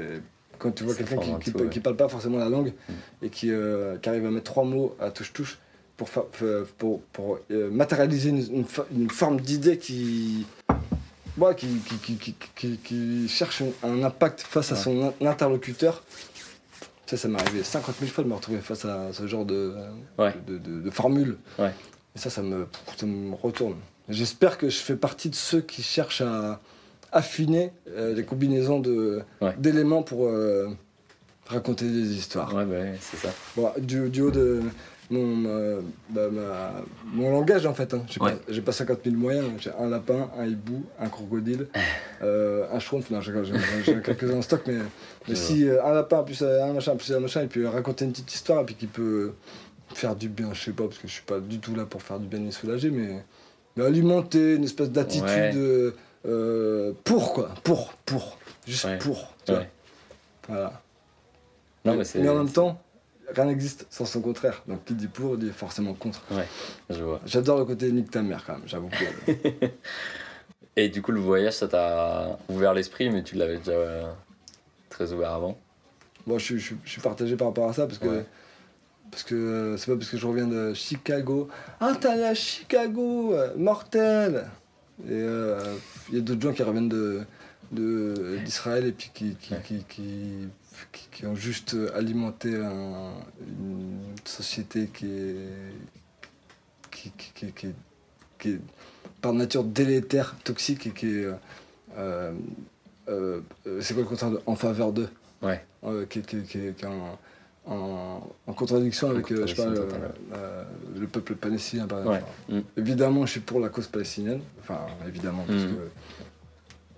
quand 0.60 0.72
tu 0.72 0.84
vois 0.84 0.96
quelqu'un 0.96 1.18
qui, 1.18 1.52
qui, 1.52 1.58
ouais. 1.58 1.70
qui 1.70 1.80
parle 1.80 1.96
pas 1.98 2.08
forcément 2.10 2.38
la 2.38 2.50
langue 2.50 2.74
Mm. 2.88 2.94
et 3.26 3.30
qui, 3.30 3.52
euh, 3.52 3.98
qui 3.98 4.10
arrive 4.10 4.26
à 4.26 4.32
mettre 4.32 4.52
trois 4.52 4.64
mots 4.64 4.96
à 5.00 5.12
touche-touche 5.12 5.58
pour, 5.98 6.08
matérialiser 7.72 8.30
une, 8.30 8.56
une 8.56 8.64
fo- 8.64 8.86
une 8.96 9.10
forme 9.10 9.40
d'idée 9.40 9.78
qui, 9.78 10.46
ouais, 11.38 11.56
qui, 11.56 11.68
qui, 11.88 11.96
qui, 11.98 12.16
qui, 12.18 12.36
qui- 12.56 12.78
qui 12.78 13.28
cherche 13.28 13.62
un, 13.84 14.04
impact 14.04 14.42
face 14.42 14.72
à 14.72 14.76
son 14.76 15.14
in- 15.22 15.28
interlocuteur. 15.28 16.04
Ça, 17.12 17.18
ça 17.18 17.28
m'est 17.28 17.42
arrivé 17.42 17.62
50 17.62 17.96
000 18.00 18.10
fois 18.10 18.24
de 18.24 18.30
me 18.30 18.36
retrouver 18.36 18.60
face 18.60 18.86
à 18.86 19.12
ce 19.12 19.28
genre 19.28 19.44
de, 19.44 19.74
Ouais. 20.18 20.34
de, 20.48 20.58
de- 20.58 20.80
de 20.80 20.90
formule. 20.90 21.36
Ouais. 21.60 21.74
Et 22.16 22.20
ça, 22.20 22.30
ça 22.30 22.42
me, 22.42 22.68
ça 22.96 23.06
me 23.06 23.36
retourne. 23.36 23.76
J'espère 24.08 24.58
que 24.58 24.70
je 24.70 24.78
fais 24.78 24.96
partie 24.96 25.30
de 25.30 25.36
ceux 25.36 25.60
qui 25.60 25.84
cherchent 25.84 26.22
à 26.22 26.62
affiner 27.12 27.74
euh, 27.90 28.14
les 28.14 28.24
combinaisons 28.24 28.80
de- 28.80 29.24
Ouais. 29.42 29.54
d'éléments 29.58 30.04
pour 30.04 30.26
euh, 30.28 30.70
raconter 31.48 31.84
des 31.84 32.14
histoires. 32.16 32.56
Ouais, 32.56 32.64
bah 32.64 32.76
ouais, 32.80 32.98
c'est 33.02 33.18
ça. 33.18 33.34
Bon, 33.58 33.70
du, 33.78 34.10
du 34.10 34.22
haut 34.22 34.32
de 34.32 34.62
mon, 35.12 35.84
bah, 36.10 36.30
ma- 36.32 36.74
mon 37.14 37.32
langage, 37.32 37.66
en 37.66 37.74
fait. 37.74 37.94
hein. 37.94 38.04
J'ai 38.10 38.20
Ouais. 38.22 38.32
pas, 38.34 38.40
j'ai 38.50 38.62
pas 38.62 38.72
50 38.72 39.00
000 39.04 39.16
moyens. 39.16 39.46
J'ai 39.60 39.72
un 39.78 39.90
lapin, 39.90 40.30
un 40.38 40.46
hibou, 40.46 40.84
un 41.00 41.10
crocodile, 41.10 41.68
euh, 42.24 42.66
un 42.72 42.80
schtroumpf. 42.80 43.10
Non, 43.12 43.22
j'ai 43.22 43.32
quelques-uns 44.04 44.38
en 44.38 44.42
stock, 44.42 44.62
mais, 44.68 44.78
mais 45.28 45.36
si 45.36 45.68
euh, 45.68 45.84
un 45.86 45.94
lapin, 45.94 46.24
plus 46.24 46.42
euh, 46.42 46.64
un 46.64 46.74
machin, 46.74 46.96
plus 46.96 47.12
un 47.14 47.20
machin, 47.20 47.42
il 47.44 47.50
peut 47.50 47.68
raconter 47.68 48.06
une 48.06 48.12
petite 48.12 48.34
histoire 48.34 48.62
et 48.62 48.66
puis 48.66 48.76
qui 48.76 48.88
peut 48.88 49.34
faire 49.94 50.16
du 50.16 50.30
bien, 50.30 50.54
je 50.54 50.62
sais 50.64 50.72
pas, 50.72 50.86
parce 50.86 50.98
que 50.98 51.08
je 51.08 51.14
suis 51.14 51.24
pas 51.24 51.40
du 51.40 51.60
tout 51.60 51.76
là 51.76 51.86
pour 51.86 52.02
faire 52.02 52.18
du 52.20 52.28
bien 52.28 52.40
ni 52.40 52.52
soulager, 52.52 52.90
mais 52.90 53.24
Mais 53.76 53.86
alimenter 53.86 54.56
une 54.56 54.64
espèce 54.64 54.90
d'attitude 54.90 55.26
Ouais. 55.26 55.94
euh, 56.26 56.92
pour 57.04 57.34
quoi, 57.34 57.50
pour, 57.64 57.94
pour, 58.06 58.38
juste 58.68 58.86
Ouais. 58.86 58.98
pour. 59.00 59.34
tu 59.46 59.52
vois. 59.54 59.64
Voilà. 60.48 60.82
Non, 61.86 61.96
mais 61.96 62.04
c'est. 62.04 62.20
mais 62.20 62.30
en 62.30 62.36
même 62.36 62.50
temps, 62.52 62.80
rien 63.36 63.46
n'existe 63.46 63.86
sans 63.90 64.06
son 64.06 64.22
contraire. 64.22 64.64
Donc 64.68 64.84
qui 64.86 64.94
dit 64.94 65.08
pour 65.08 65.38
dit 65.38 65.52
forcément 65.52 65.94
contre. 65.94 66.22
Je 66.90 67.04
vois. 67.04 67.20
J'adore 67.26 67.60
le 67.60 67.66
côté 67.66 67.92
nique 67.92 68.12
ta 68.12 68.22
mère 68.22 68.44
quand 68.46 68.54
même, 68.54 68.68
j'avoue. 68.68 68.90
Et 70.78 70.90
du 70.90 71.02
coup, 71.02 71.12
le 71.12 71.20
voyage, 71.20 71.54
ça 71.54 71.68
t'a 71.68 72.38
ouvert 72.50 72.74
l'esprit, 72.74 73.10
mais 73.10 73.24
tu 73.24 73.36
l'avais 73.36 73.58
déjà 73.58 73.72
euh, 73.74 74.04
très 74.90 75.12
ouvert 75.12 75.34
avant? 75.34 75.58
Bon, 76.26 76.38
je, 76.40 76.44
suis- 76.46 76.60
je 76.60 76.66
suis- 76.66 76.78
je 76.86 76.90
suis 76.90 77.02
partagé 77.02 77.36
par 77.36 77.48
rapport 77.48 77.68
à 77.70 77.74
ça 77.74 77.88
parce 77.88 77.98
que. 78.00 78.08
Ouais. 78.08 78.26
Parce 79.10 79.24
que 79.24 79.36
euh, 79.36 79.76
c'est 79.78 79.92
pas 79.92 79.98
parce 79.98 80.10
que 80.10 80.16
je 80.18 80.26
reviens 80.26 80.48
de 80.48 80.74
Chicago. 80.74 81.50
Ah, 81.82 81.94
t'es 82.00 82.08
allé 82.08 82.24
à 82.24 82.34
Chicago, 82.34 83.36
mortel 83.58 84.46
Et 85.06 85.10
euh, 85.12 85.60
il 86.10 86.16
y 86.16 86.18
a 86.20 86.22
d'autres 86.22 86.42
gens 86.42 86.54
qui 86.54 86.64
reviennent 86.64 86.88
de 86.88 87.22
de- 87.74 88.38
d'Israël 88.46 88.86
et 88.86 88.92
puis 88.94 89.12
qui 89.14 89.36
qui, 89.36 89.54
Ouais. 89.54 89.60
qui, 89.66 89.84
qui- 89.90 90.48
qui- 90.92 91.08
qui 91.12 91.26
ont 91.26 91.36
juste 91.36 91.76
alimenté 91.96 92.56
un- 92.56 93.14
une 93.42 94.16
société 94.26 94.88
qui 94.94 95.06
est, 95.08 95.36
qui, 96.92 97.12
qui- 97.12 97.52
qui- 98.40 98.50
est 98.50 98.60
par 99.22 99.34
nature 99.34 99.64
délétère, 99.64 100.36
toxique 100.44 100.88
et 100.88 100.92
qui 100.92 101.08
est. 101.20 101.26
euh, 101.98 102.34
euh, 103.10 103.42
euh, 103.68 103.82
c'est 103.82 103.94
quoi 103.94 104.04
le 104.04 104.10
contraire 104.10 104.32
de 104.32 104.42
en 104.46 104.56
faveur 104.56 104.92
d'eux? 104.94 105.10
Ouais. 105.42 105.64
euh, 105.84 106.06
qui, 106.06 106.20
est 106.20 106.86
en, 106.86 107.18
en- 107.66 108.22
en 108.46 108.54
contradiction 108.54 109.10
avec 109.10 109.32
euh, 109.32 109.48
je 109.48 109.56
sais 109.56 109.64
pas, 109.64 109.64
contradiction 109.72 110.00
le, 110.32 110.38
euh, 110.38 110.64
le 111.00 111.08
peuple 111.08 111.36
palestinien 111.36 111.88
par 111.88 112.06
Ouais. 112.06 112.18
exemple. 112.18 112.32
Mm. 112.50 112.62
Évidemment, 112.80 113.26
je 113.26 113.32
suis 113.32 113.40
pour 113.40 113.60
la 113.60 113.70
cause 113.70 113.88
palestinienne. 113.88 114.42
Enfin, 114.60 114.80
évidemment, 115.08 115.44
Mm. 115.44 115.48
parce 115.48 115.64
que 115.64 115.90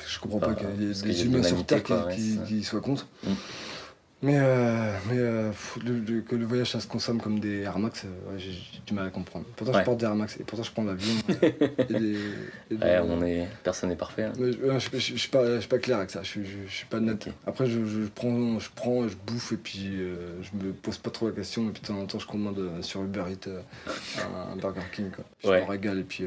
je 0.08 0.20
comprends 0.20 0.40
pas 0.40 0.54
qu'il 0.54 0.68
y 0.70 0.90
ait 0.92 0.94
des 1.04 1.26
humains 1.26 1.44
sur 1.44 1.66
Terre 1.66 1.84
qui, 1.84 2.38
ouais, 2.38 2.62
soient 2.64 2.82
contre. 2.82 3.08
Mm. 3.24 3.32
Mais, 4.26 4.38
euh, 4.40 4.94
mais 5.10 5.18
euh, 5.18 5.50
pff, 5.50 5.80
le- 5.84 6.00
le- 6.00 6.22
que 6.22 6.38
le 6.38 6.46
voyage 6.46 6.72
ça 6.72 6.80
se 6.80 6.88
consomme 6.88 7.20
comme 7.20 7.40
des 7.42 7.60
Air 7.64 7.78
Max, 7.78 8.06
euh, 8.06 8.32
ouais, 8.32 8.40
j'ai 8.40 8.54
du 8.88 8.94
mal 8.94 9.08
à 9.08 9.10
comprendre. 9.10 9.44
Pourtant, 9.58 9.74
Ouais. 9.74 9.80
je 9.82 9.84
porte 9.84 9.98
des 10.00 10.06
Air 10.06 10.16
Max 10.16 10.38
et 10.40 10.44
pourtant, 10.46 10.64
je 10.64 10.72
prends 10.72 10.86
l'avion. 10.86 11.14
Ouais, 12.72 13.00
on 13.04 13.22
est... 13.26 13.48
Personne 13.64 13.90
n'est 13.90 13.98
parfait. 13.98 14.24
hein. 14.24 14.34
mais 14.40 14.54
je, 14.54 14.80
je, 14.94 15.18
suis 15.18 15.30
pas, 15.30 15.46
je 15.56 15.60
suis 15.60 15.68
pas 15.68 15.78
clair 15.78 15.98
avec 15.98 16.10
ça, 16.10 16.24
je, 16.24 16.40
je, 16.42 16.72
suis 16.74 16.86
pas 16.86 17.02
net. 17.02 17.28
Après, 17.46 17.66
je, 17.66 17.80
prends, 18.16 18.60
je 18.60 18.70
prends, 18.74 19.08
je 19.10 19.16
bouffe 19.28 19.52
et 19.52 19.58
puis 19.58 19.90
euh, 20.00 20.42
je 20.42 20.66
me 20.66 20.72
pose 20.72 20.98
pas 20.98 21.10
trop 21.10 21.28
la 21.28 21.34
question. 21.34 21.68
Et 21.68 21.72
puis 21.72 21.82
de 21.82 21.88
temps 21.88 22.00
en 22.00 22.06
temps, 22.06 22.20
je 22.20 22.28
commande 22.28 22.62
sur 22.82 23.02
Uber 23.04 23.26
Eats 23.30 23.50
un, 24.22 24.54
un 24.54 24.56
Burger 24.56 24.82
King. 24.96 25.12
Quoi. 25.12 25.26
Je 25.44 25.50
me 25.50 25.70
régale 25.70 26.00
et 26.00 26.04
puis 26.04 26.24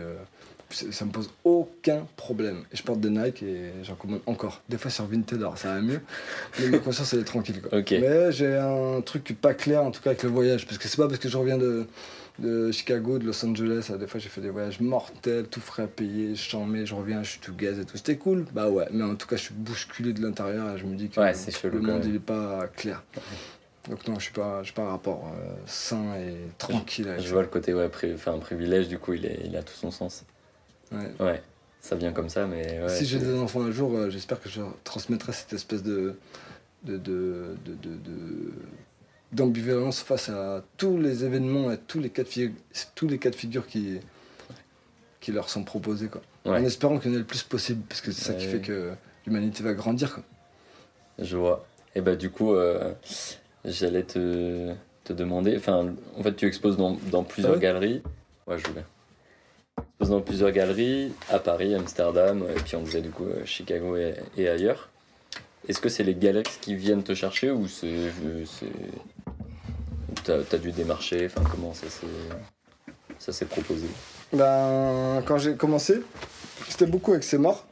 ça 0.71 1.05
me 1.05 1.11
pose 1.11 1.31
aucun 1.45 2.07
problème. 2.17 2.65
Et 2.73 2.77
je 2.77 2.83
porte 2.83 3.01
des 3.01 3.11
Nike 3.11 3.43
et 3.43 3.71
j'en 3.83 3.95
commande 3.95 4.21
encore. 4.27 4.63
Des 4.69 4.79
fois 4.79 4.91
sur 4.91 5.07
Vinted, 5.07 5.39
alors 5.39 5.57
ça 5.59 5.75
va 5.75 5.81
mieux. 5.81 6.01
Mais 6.59 6.69
ma 6.69 6.79
conscience, 6.79 7.13
elle 7.15 7.21
est 7.21 7.25
tranquille. 7.25 7.61
Quoi. 7.63 7.79
Mais 8.01 8.33
j'ai 8.33 8.57
un 8.57 9.01
truc 9.01 9.37
pas 9.41 9.55
clair 9.55 9.83
en 9.83 9.91
tout 9.91 10.01
cas 10.03 10.11
avec 10.11 10.23
le 10.23 10.29
voyage. 10.31 10.67
Parce 10.67 10.79
que 10.79 10.89
c'est 10.89 10.97
pas 10.97 11.07
parce 11.09 11.21
que 11.21 11.29
je 11.29 11.37
reviens 11.37 11.59
de, 11.59 11.87
de 12.39 12.71
Chicago, 12.73 13.19
de 13.19 13.25
Los 13.27 13.45
Angeles. 13.45 13.89
euh, 13.91 13.97
Des 13.99 14.07
fois 14.07 14.19
j'ai 14.21 14.29
fait 14.29 14.41
des 14.41 14.51
voyages 14.51 14.81
mortels, 14.81 15.47
tout 15.47 15.61
frais 15.61 15.85
à 15.85 15.87
payer, 15.87 16.35
je 16.35 16.51
t'en 16.51 16.65
mets, 16.65 16.85
je 16.87 16.95
reviens, 16.95 17.23
je 17.23 17.31
suis 17.31 17.41
tout 17.41 17.55
gaz 17.55 17.79
et 17.79 17.85
tout. 17.85 17.97
C'était 17.97 18.17
cool. 18.17 18.45
Bah 18.53 18.69
ouais, 18.69 18.87
mais 18.91 19.05
en 19.05 19.15
tout 19.15 19.27
cas 19.29 19.37
je 19.37 19.43
suis 19.43 19.55
bousculé 19.55 20.13
de 20.13 20.21
l'intérieur 20.23 20.75
et 20.75 20.79
je 20.79 20.85
me 20.85 20.97
dis 20.97 21.09
que 21.09 21.21
Ouais, 21.21 21.35
c'est 21.35 21.57
chelou, 21.57 21.77
le 21.77 21.83
monde 21.83 22.05
il 22.05 22.17
est 22.17 22.19
pas 22.19 22.67
clair. 22.77 23.03
Donc 23.89 24.07
non, 24.09 24.19
je 24.19 24.25
suis 24.25 24.33
pas, 24.33 24.59
je 24.63 24.65
suis 24.67 24.75
pas 24.75 24.83
un 24.83 24.91
rapport 24.91 25.31
euh, 25.33 25.49
sain 25.67 26.17
et 26.17 26.35
tranquille 26.59 27.09
Je 27.21 27.29
vois 27.33 27.43
le 27.43 27.47
côté 27.47 27.73
ouais, 27.73 27.87
pri- 27.87 28.17
un 28.27 28.39
privilège, 28.41 28.89
du 28.89 28.99
coup, 28.99 29.13
il, 29.13 29.25
est... 29.25 29.43
il 29.45 29.57
a 29.57 29.63
tout 29.63 29.75
son 29.75 29.93
sens. 29.93 30.25
Ouais. 30.93 31.11
Ouais, 31.21 31.43
ça 31.81 31.97
vient 31.97 32.13
comme 32.13 32.29
ça, 32.29 32.47
mais. 32.47 32.81
Ouais, 32.81 32.89
si 32.89 33.07
j'ai 33.07 33.19
des 33.19 33.35
enfants 33.35 33.63
un 33.63 33.71
jour, 33.71 33.95
euh, 33.97 34.11
j'espère 34.11 34.41
que 34.41 34.49
je 34.49 34.61
transmettrai 34.85 35.33
cette 35.33 35.53
espèce 35.53 35.83
de 35.83 36.15
de, 36.85 36.97
de, 36.99 37.57
de, 37.65 38.53
d'ambivalence 39.33 40.01
face 40.01 40.29
à 40.29 40.63
tous 40.77 40.99
les 40.99 41.25
événements 41.25 41.73
et 41.73 41.79
tous 41.79 41.99
les 41.99 42.11
cas 42.11 42.23
de 42.23 42.29
figure, 42.29 42.55
tous 42.95 43.09
les 43.09 43.19
cas 43.19 43.31
de 43.31 43.35
figure 43.35 43.67
qui 43.67 43.99
qui 45.21 45.33
leur 45.33 45.49
sont 45.49 45.65
proposés 45.65 46.09
quoi. 46.09 46.23
En 46.45 46.63
espérant 46.63 46.99
qu'il 46.99 47.11
y 47.11 47.15
en 47.15 47.17
ait 47.17 47.21
le 47.21 47.27
plus 47.27 47.43
possible 47.43 47.83
parce 47.89 48.01
que 48.01 48.13
c'est 48.13 48.25
ça 48.25 48.35
qui 48.35 48.47
fait 48.47 48.61
que 48.61 48.93
l'humanité 49.27 49.65
va 49.65 49.75
grandir 49.75 50.15
quoi. 50.15 50.23
Je 51.19 51.37
vois. 51.37 51.67
Et 51.97 52.01
bah, 52.03 52.15
du 52.15 52.31
coup, 52.31 52.53
euh, 52.53 52.93
j'allais 53.65 54.05
te... 54.05 54.73
te 55.03 55.13
demander. 55.13 55.57
Enfin, 55.57 55.95
en 56.17 56.23
fait, 56.23 56.37
tu 56.37 56.47
exposes 56.47 56.77
dans, 56.77 56.99
dans 57.11 57.25
plusieurs 57.25 57.55
ouais? 57.55 57.61
galeries. 57.61 58.03
Ouais, 58.47 58.59
je 58.59 58.67
voulais. 58.69 58.85
Dans 60.01 60.21
plusieurs 60.21 60.51
galeries, 60.53 61.13
à 61.31 61.39
Paris, 61.39 61.75
Amsterdam, 61.75 62.45
et 62.55 62.61
puis 62.61 62.77
on 62.77 62.83
disait 62.83 63.01
du 63.01 63.11
coup 63.11 63.25
Chicago 63.45 63.97
et, 63.97 64.15
et 64.37 64.49
ailleurs. 64.49 64.89
Est-ce 65.69 65.81
que 65.81 65.89
c'est 65.89 66.05
les 66.05 66.15
galeries 66.15 66.45
qui 66.61 66.75
viennent 66.77 67.03
te 67.03 67.15
chercher 67.15 67.51
ou 67.51 67.67
c'est. 67.67 68.11
c'est- 68.47 68.67
T'as 70.25 70.39
as 70.53 70.59
dû 70.59 70.73
démarcher 70.73 71.27
Enfin, 71.27 71.43
comment 71.51 71.73
ça 71.75 71.87
s'est. 71.89 73.45
Proposé? 73.47 73.87
Ben 74.33 75.23
quand 75.27 75.39
j'ai 75.39 75.55
commencé, 75.57 76.03
c'était 76.69 76.87
beaucoup 76.87 77.13
avec 77.13 77.25
ces 77.25 77.39
morts. 77.39 77.67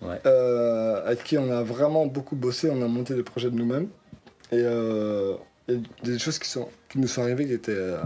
Ouais. 0.00 0.18
euh, 0.26 1.04
avec 1.06 1.22
qui 1.22 1.38
on 1.38 1.48
a 1.52 1.62
vraiment 1.62 2.06
beaucoup 2.06 2.34
bossé, 2.34 2.68
on 2.70 2.82
a 2.82 2.88
monté 2.88 3.14
des 3.14 3.22
projets 3.22 3.50
de 3.50 3.54
nous-mêmes. 3.56 3.88
Et 4.50 4.56
euh, 4.58 5.34
des 6.02 6.18
choses 6.18 6.38
qui, 6.40 6.48
sont, 6.48 6.68
qui 6.88 6.98
nous 6.98 7.06
sont 7.06 7.22
arrivées 7.22 7.46
qui 7.46 7.52
étaient 7.52 7.72
euh, 7.72 7.98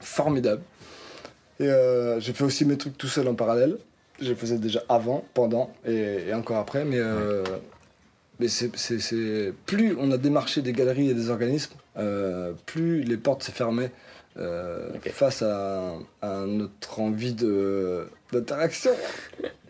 formidables. 0.00 0.62
Et 1.60 1.68
euh, 1.68 2.20
j'ai 2.20 2.32
fait 2.32 2.44
aussi 2.44 2.64
mes 2.64 2.76
trucs 2.76 2.96
tout 2.98 3.08
seul 3.08 3.28
en 3.28 3.34
parallèle. 3.34 3.78
Je 4.20 4.28
les 4.30 4.34
faisais 4.34 4.58
déjà 4.58 4.82
avant, 4.88 5.24
pendant 5.34 5.72
et, 5.86 6.28
et 6.28 6.34
encore 6.34 6.56
après. 6.58 6.84
Mais, 6.84 6.98
euh, 6.98 7.42
mais 8.40 8.48
c'est, 8.48 9.52
plus 9.66 9.94
on 9.98 10.10
a 10.12 10.18
démarché 10.18 10.62
des 10.62 10.72
galeries 10.72 11.10
et 11.10 11.14
des 11.14 11.30
organismes, 11.30 11.74
euh, 11.98 12.52
plus 12.66 13.02
les 13.02 13.16
portes 13.16 13.42
se 13.42 13.50
fermaient 13.50 13.90
euh, 14.38 14.90
Ok. 14.94 15.10
face 15.10 15.42
à, 15.42 15.94
à 16.22 16.44
notre 16.46 17.00
envie 17.00 17.32
de, 17.34 18.06
d'interaction. 18.32 18.90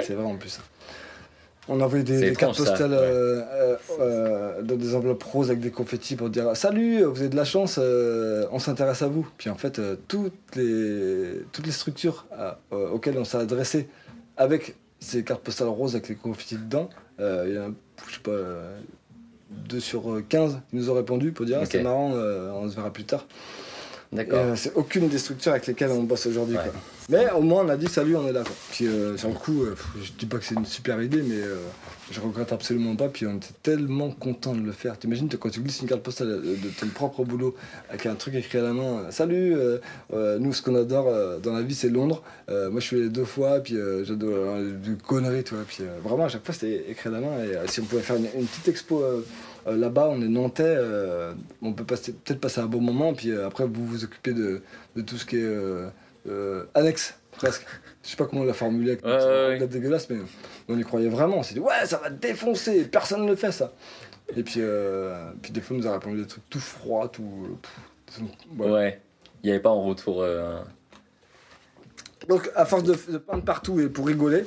c'est 0.00 0.14
vrai 0.14 0.24
en 0.24 0.36
plus. 0.36 0.60
On 1.68 1.80
envoyait 1.80 2.04
des, 2.04 2.20
des 2.20 2.32
cartes 2.34 2.54
étrange, 2.54 2.68
postales 2.68 2.90
ouais. 2.92 2.96
euh, 2.98 3.42
euh, 3.52 3.76
euh, 4.00 4.62
dans 4.62 4.76
des 4.76 4.94
enveloppes 4.94 5.22
roses 5.24 5.50
avec 5.50 5.60
des 5.60 5.70
confettis 5.70 6.14
pour 6.14 6.30
dire 6.30 6.56
Salut, 6.56 7.02
vous 7.02 7.18
avez 7.20 7.28
de 7.28 7.36
la 7.36 7.44
chance, 7.44 7.78
euh, 7.82 8.46
on 8.52 8.58
s'intéresse 8.58 9.02
à 9.02 9.08
vous. 9.08 9.26
Puis 9.36 9.50
en 9.50 9.56
fait, 9.56 9.80
toutes, 10.06 10.32
les, 10.54 11.42
toutes 11.52 11.66
les 11.66 11.72
structures 11.72 12.26
auxquelles 12.70 13.18
on 13.18 13.24
s'est 13.24 13.38
adressé 13.38 13.88
avec 14.36 14.76
ces 15.00 15.24
cartes 15.24 15.42
postales 15.42 15.68
roses 15.68 15.94
avec 15.96 16.08
les 16.08 16.14
confettis 16.14 16.56
dedans, 16.56 16.88
il 17.18 17.52
y 17.54 17.58
en 17.58 17.70
a, 17.70 17.74
je 18.08 18.14
sais 18.14 18.20
pas, 18.22 18.30
euh, 18.30 18.78
2 19.68 19.80
sur 19.80 20.10
euh, 20.12 20.24
15 20.28 20.60
qui 20.70 20.76
nous 20.76 20.90
ont 20.90 20.94
répondu 20.94 21.32
pour 21.32 21.46
dire 21.46 21.58
Ah. 21.62 21.66
C'est 21.66 21.82
marrant, 21.82 22.12
on 22.12 22.68
se 22.68 22.76
verra 22.76 22.92
plus 22.92 23.04
tard. 23.04 23.26
D'accord. 24.12 24.38
euh, 24.38 24.56
c'est 24.56 24.72
aucune 24.74 25.08
des 25.08 25.18
structures 25.18 25.52
avec 25.52 25.66
lesquelles 25.66 25.90
on 25.90 26.02
bosse 26.02 26.26
aujourd'hui. 26.26 26.56
Ouais. 26.56 26.72
Mais 27.08 27.30
au 27.30 27.40
moins 27.40 27.64
on 27.64 27.68
a 27.68 27.76
dit 27.76 27.86
salut, 27.86 28.16
on 28.16 28.26
est 28.26 28.32
là. 28.32 28.42
Quoi. 28.42 28.54
Puis 28.72 28.86
euh, 28.86 29.16
sur 29.16 29.28
le 29.28 29.34
coup, 29.34 29.62
euh, 29.62 29.76
je 30.02 30.10
dis 30.18 30.26
pas 30.26 30.38
que 30.38 30.44
c'est 30.44 30.56
une 30.56 30.66
super 30.66 31.00
idée, 31.00 31.22
mais 31.22 31.36
euh, 31.36 31.56
je 32.10 32.20
regrette 32.20 32.52
absolument 32.52 32.96
pas. 32.96 33.08
Puis 33.08 33.26
on 33.26 33.36
était 33.36 33.54
tellement 33.62 34.10
content 34.10 34.54
de 34.54 34.60
le 34.60 34.72
faire. 34.72 34.98
T'imagines 34.98 35.28
toi, 35.28 35.38
quand 35.40 35.50
tu 35.50 35.60
glisses 35.60 35.80
une 35.82 35.88
carte 35.88 36.02
postale 36.02 36.42
de 36.42 36.68
ton 36.80 36.88
propre 36.88 37.24
boulot 37.24 37.54
avec 37.90 38.06
un 38.06 38.16
truc 38.16 38.34
écrit 38.34 38.58
à 38.58 38.62
la 38.62 38.72
main 38.72 39.10
Salut, 39.10 39.56
nous 40.12 40.52
ce 40.52 40.62
qu'on 40.62 40.74
adore 40.74 41.40
dans 41.40 41.52
la 41.52 41.62
vie 41.62 41.74
c'est 41.74 41.90
Londres. 41.90 42.22
Moi 42.48 42.80
je 42.80 42.86
suis 42.86 42.96
allé 42.96 43.08
deux 43.08 43.24
fois, 43.24 43.60
puis 43.60 43.76
j'adore 44.02 44.58
du 44.82 44.96
conneries, 44.96 45.44
tu 45.44 45.54
vois. 45.54 45.64
Puis 45.66 45.84
vraiment 46.02 46.24
à 46.24 46.28
chaque 46.28 46.44
fois 46.44 46.54
c'était 46.54 46.90
écrit 46.90 47.08
à 47.08 47.12
la 47.12 47.20
main. 47.20 47.38
Et 47.44 47.68
si 47.68 47.80
on 47.80 47.84
pouvait 47.84 48.02
faire 48.02 48.16
une, 48.16 48.28
une 48.36 48.46
petite 48.46 48.68
expo. 48.68 49.04
Euh, 49.66 49.76
Là-bas, 49.76 50.08
on 50.10 50.20
est 50.22 50.28
nantais, 50.28 50.62
euh, 50.64 51.32
on 51.62 51.72
peut 51.72 51.84
passer- 51.84 52.12
peut-être 52.12 52.40
passer 52.40 52.60
un 52.60 52.66
bon 52.66 52.80
moment, 52.80 53.14
puis 53.14 53.30
euh, 53.30 53.46
après 53.46 53.66
vous 53.66 53.86
vous 53.86 54.04
occupez 54.04 54.32
de, 54.32 54.62
de 54.96 55.02
tout 55.02 55.16
ce 55.16 55.24
qui 55.26 55.36
est 55.36 56.66
annexe, 56.74 57.14
presque. 57.32 57.66
Je 58.02 58.10
sais 58.10 58.16
pas 58.16 58.26
comment 58.26 58.42
on 58.42 58.44
l'a 58.44 58.52
formulé 58.52 58.92
avec 58.92 59.04
Ouais, 59.04 59.58
ouais, 59.60 59.66
dégueulasse, 59.66 60.08
mais 60.10 60.18
on 60.68 60.78
y 60.78 60.82
croyait 60.84 61.08
vraiment. 61.08 61.38
On 61.38 61.42
s'est 61.42 61.54
dit, 61.54 61.60
ouais, 61.60 61.84
ça 61.86 61.98
va 61.98 62.10
défoncer, 62.10 62.84
personne 62.84 63.22
ne 63.24 63.28
le 63.30 63.36
fait 63.36 63.52
ça. 63.52 63.72
Et 64.36 64.42
puis, 64.42 64.56
euh, 64.58 65.30
puis 65.42 65.52
des 65.52 65.60
fois, 65.60 65.76
on 65.76 65.80
nous 65.80 65.86
a 65.86 65.92
répondu 65.92 66.20
des 66.20 66.26
trucs 66.26 66.48
tout 66.50 66.60
froids, 66.60 67.08
tout. 67.08 67.58
pff, 67.62 68.20
voilà. 68.56 68.72
Ouais. 68.74 69.00
Il 69.42 69.46
n'y 69.46 69.52
avait 69.52 69.62
pas 69.62 69.70
en 69.70 69.82
retour. 69.82 70.24
Donc, 72.28 72.50
à 72.56 72.64
force 72.64 72.82
de, 72.82 72.96
de 73.12 73.18
peindre 73.18 73.44
partout 73.44 73.78
et 73.80 73.88
pour 73.88 74.06
rigoler, 74.06 74.44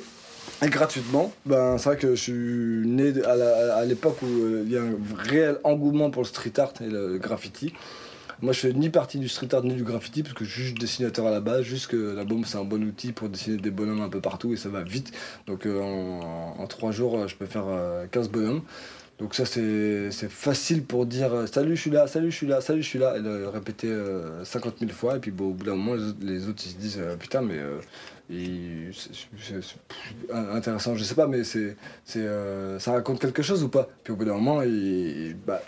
et 0.62 0.68
gratuitement, 0.68 1.32
ben, 1.46 1.78
c'est 1.78 1.88
vrai 1.88 1.96
que 1.96 2.14
je 2.14 2.20
suis 2.20 2.88
né 2.88 3.12
à 3.24 3.84
l'époque 3.84 4.20
où 4.22 4.26
euh, 4.26 4.62
il 4.64 4.72
y 4.72 4.76
a 4.76 4.82
un 4.82 4.94
réel 5.16 5.58
engouement 5.64 6.10
pour 6.10 6.22
le 6.22 6.28
street 6.28 6.58
art 6.58 6.74
et 6.80 6.88
le 6.88 7.18
graffiti. 7.18 7.72
Moi, 8.42 8.54
je 8.54 8.60
fais 8.60 8.72
ni 8.72 8.88
partie 8.88 9.18
du 9.18 9.28
street 9.28 9.54
art 9.54 9.64
ni 9.64 9.74
du 9.74 9.84
graffiti 9.84 10.22
parce 10.22 10.34
que 10.34 10.44
je 10.44 10.50
suis 10.50 10.62
juste 10.62 10.78
dessinateur 10.78 11.26
à 11.26 11.30
la 11.30 11.40
base. 11.40 11.62
Juste 11.62 11.88
que 11.88 12.14
la 12.14 12.24
bombe, 12.24 12.46
c'est 12.46 12.56
un 12.56 12.64
bon 12.64 12.82
outil 12.82 13.12
pour 13.12 13.28
dessiner 13.28 13.58
des 13.58 13.70
bonhommes 13.70 14.00
un 14.00 14.08
peu 14.08 14.20
partout 14.20 14.54
et 14.54 14.56
ça 14.56 14.70
va 14.70 14.82
vite. 14.82 15.12
Donc, 15.46 15.66
euh, 15.66 15.80
en, 15.80 16.66
trois 16.66 16.90
jours, 16.90 17.18
euh, 17.18 17.28
je 17.28 17.36
peux 17.36 17.44
faire 17.44 17.66
euh, 17.68 18.06
15 18.10 18.30
bonhommes. 18.30 18.62
Donc 19.18 19.34
ça 19.34 19.44
c'est 19.44 20.10
facile 20.30 20.82
pour 20.82 21.04
dire 21.04 21.46
salut 21.46 21.76
je 21.76 21.80
suis 21.82 21.90
là, 21.90 22.06
salut 22.06 22.30
je 22.30 22.36
suis 22.36 22.46
là, 22.46 22.62
salut 22.62 22.82
je 22.82 22.88
suis 22.88 22.98
là, 22.98 23.18
et 23.18 23.20
le 23.20 23.48
répéter 23.48 23.88
euh, 23.88 24.46
50 24.46 24.76
000 24.80 24.92
fois, 24.92 25.16
et 25.16 25.18
puis 25.18 25.30
au 25.30 25.50
bout 25.50 25.62
d'un 25.62 25.74
moment 25.74 25.94
les 25.94 26.04
autres, 26.04 26.18
les 26.22 26.48
autres, 26.48 26.62
ils 26.64 26.70
se 26.70 26.76
disent 26.76 27.02
putain 27.18 27.42
mais 27.42 27.58
c'est- 28.92 29.76
intéressant, 30.32 30.94
je 30.96 31.04
sais 31.04 31.14
pas, 31.14 31.26
mais 31.26 31.44
c'est 31.44 31.76
c'est 32.04 32.20
euh, 32.20 32.78
ça 32.78 32.92
raconte 32.92 33.20
quelque 33.20 33.42
chose 33.42 33.62
ou 33.64 33.68
pas? 33.68 33.88
Puis 34.04 34.12
au 34.12 34.16
bout 34.16 34.24
d'un 34.24 34.34
moment, 34.34 34.62
il- 34.62 35.36
bah, 35.46 35.62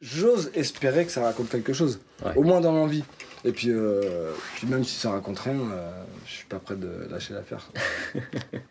j'ose 0.00 0.50
espérer 0.54 1.06
que 1.06 1.12
ça 1.12 1.22
raconte 1.22 1.48
quelque 1.48 1.72
chose, 1.72 2.00
Ouais. 2.24 2.32
au 2.36 2.42
moins 2.42 2.60
dans 2.60 2.72
l'envie. 2.72 3.04
Et 3.44 3.52
puis, 3.52 3.68
euh, 3.70 4.32
puis 4.56 4.66
même 4.66 4.82
si 4.84 4.96
ça 4.98 5.10
raconte 5.12 5.38
rien, 5.38 5.54
euh, 5.54 5.90
je 6.26 6.32
suis 6.32 6.46
pas 6.46 6.58
prêt 6.58 6.74
de 6.76 7.06
lâcher 7.10 7.32
l'affaire. 7.34 7.70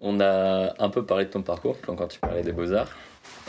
On 0.00 0.20
a 0.20 0.74
un 0.82 0.88
peu 0.88 1.04
parlé 1.04 1.26
de 1.26 1.30
ton 1.30 1.42
parcours 1.42 1.76
quand 1.84 1.94
quand 1.94 2.08
tu 2.08 2.18
parlais 2.20 2.42
des 2.42 2.52
beaux-arts. 2.52 2.90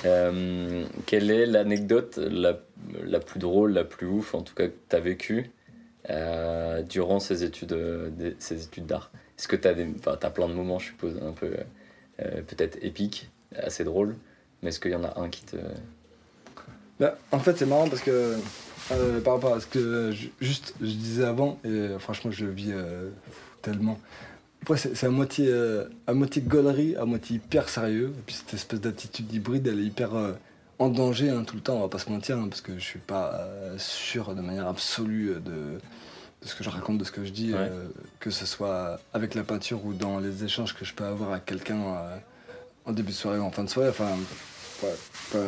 Euh, 0.05 0.83
quelle 1.05 1.31
est 1.31 1.45
l'anecdote 1.45 2.17
la, 2.17 2.59
la 3.03 3.19
plus 3.19 3.39
drôle, 3.39 3.71
la 3.73 3.83
plus 3.83 4.07
ouf, 4.07 4.33
en 4.35 4.41
tout 4.41 4.53
cas, 4.53 4.67
que 4.67 4.73
tu 4.89 4.95
as 4.95 4.99
vécue? 4.99 5.51
Euh, 6.09 6.81
durant 6.81 7.19
ces 7.19 7.43
études, 7.43 7.73
euh, 7.73 8.09
études 8.49 8.85
d'art 8.85 9.11
Est-ce 9.37 9.47
que 9.47 9.55
tu 9.55 9.67
as, 9.67 10.11
as 10.11 10.29
plein 10.31 10.47
de 10.47 10.53
moments, 10.53 10.79
je 10.79 10.87
suppose, 10.87 11.21
un 11.21 11.31
peu 11.31 11.51
euh, 12.21 12.41
peut-être 12.41 12.77
épiques, 12.81 13.29
assez 13.55 13.83
drôles, 13.83 14.15
mais 14.61 14.69
est-ce 14.69 14.79
qu'il 14.79 14.91
y 14.91 14.95
en 14.95 15.03
a 15.03 15.19
un 15.19 15.29
qui 15.29 15.43
te. 15.43 15.57
Bah, 16.99 17.17
en 17.31 17.39
fait, 17.39 17.57
c'est 17.57 17.65
marrant 17.65 17.87
parce 17.87 18.01
que 18.01 18.37
euh, 18.91 19.21
par 19.21 19.35
rapport 19.35 19.53
à 19.53 19.59
ce 19.59 19.67
que 19.67 20.11
je, 20.11 20.27
juste 20.39 20.73
je 20.81 20.91
disais 20.91 21.23
avant, 21.25 21.59
et 21.63 21.89
franchement, 21.99 22.31
je 22.31 22.45
vis 22.45 22.73
tellement. 23.61 23.99
C'est 24.75 25.05
à 25.05 25.09
moitié, 25.09 25.51
à 26.07 26.13
moitié 26.13 26.41
gaulerie, 26.41 26.95
à 26.95 27.05
moitié 27.05 27.37
hyper 27.37 27.69
sérieux. 27.69 28.13
Et 28.17 28.21
puis 28.25 28.35
cette 28.35 28.53
espèce 28.53 28.81
d'attitude 28.81 29.31
hybride, 29.33 29.67
elle 29.67 29.79
est 29.79 29.85
hyper 29.85 30.11
en 30.81 30.89
danger 30.89 31.29
hein, 31.29 31.43
tout 31.45 31.55
le 31.55 31.61
temps, 31.61 31.75
on 31.75 31.81
va 31.81 31.87
pas 31.89 31.99
se 31.99 32.09
mentir, 32.09 32.37
hein, 32.37 32.47
parce 32.49 32.61
que 32.61 32.73
je 32.77 32.83
suis 32.83 32.99
pas 32.99 33.33
euh, 33.35 33.75
sûr 33.77 34.33
de 34.35 34.41
manière 34.41 34.67
absolue 34.67 35.35
de, 35.35 35.79
de 36.41 36.47
ce 36.47 36.55
que 36.55 36.63
je 36.63 36.69
raconte, 36.69 36.97
de 36.97 37.03
ce 37.03 37.11
que 37.11 37.23
je 37.23 37.31
dis, 37.31 37.53
Ouais. 37.53 37.59
euh, 37.59 37.87
que 38.19 38.31
ce 38.31 38.45
soit 38.45 38.99
avec 39.13 39.35
la 39.35 39.43
peinture 39.43 39.85
ou 39.85 39.93
dans 39.93 40.19
les 40.19 40.43
échanges 40.43 40.73
que 40.75 40.83
je 40.83 40.93
peux 40.93 41.03
avoir 41.05 41.31
avec 41.31 41.45
quelqu'un 41.45 41.79
euh, 41.81 42.17
en 42.85 42.93
début 42.93 43.11
de 43.11 43.15
soirée 43.17 43.37
ou 43.37 43.43
en 43.43 43.51
fin 43.51 43.63
de 43.63 43.69
soirée. 43.69 43.89
Enfin, 43.89 44.09
ouais, 44.83 44.89
enfin, 45.29 45.39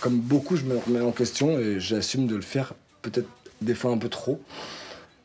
comme 0.00 0.18
beaucoup, 0.18 0.56
je 0.56 0.64
me 0.64 0.76
remets 0.76 1.00
en 1.00 1.12
question 1.12 1.58
et 1.58 1.80
j'assume 1.80 2.26
de 2.26 2.36
le 2.36 2.42
faire 2.42 2.74
peut-être 3.00 3.28
des 3.62 3.74
fois 3.74 3.90
un 3.90 3.98
peu 3.98 4.10
trop. 4.10 4.40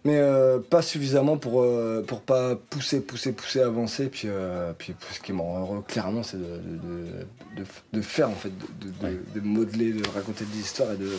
Mais 0.05 0.17
euh, 0.17 0.59
pas 0.59 0.81
suffisamment 0.81 1.37
pour, 1.37 1.61
euh, 1.61 2.03
pour 2.05 2.19
pas 2.21 2.55
pousser, 2.69 2.99
pousser, 2.99 3.31
pousser, 3.31 3.61
avancer. 3.61 4.07
Puis, 4.07 4.27
euh, 4.27 4.73
puis 4.77 4.93
ce 5.13 5.19
qui 5.21 5.31
me 5.31 5.39
rend 5.41 5.59
heureux, 5.61 5.83
clairement, 5.87 6.23
c'est 6.23 6.37
de, 6.37 6.43
de, 6.43 7.61
de, 7.61 7.65
de 7.93 8.01
faire, 8.01 8.29
en 8.29 8.35
fait, 8.35 8.49
de, 8.49 8.87
de, 8.87 9.05
Ouais. 9.05 9.17
de 9.33 9.39
modeler, 9.39 9.93
de 9.93 10.05
raconter 10.09 10.43
des 10.45 10.59
histoires 10.59 10.91
et 10.91 10.97
de, 10.97 11.09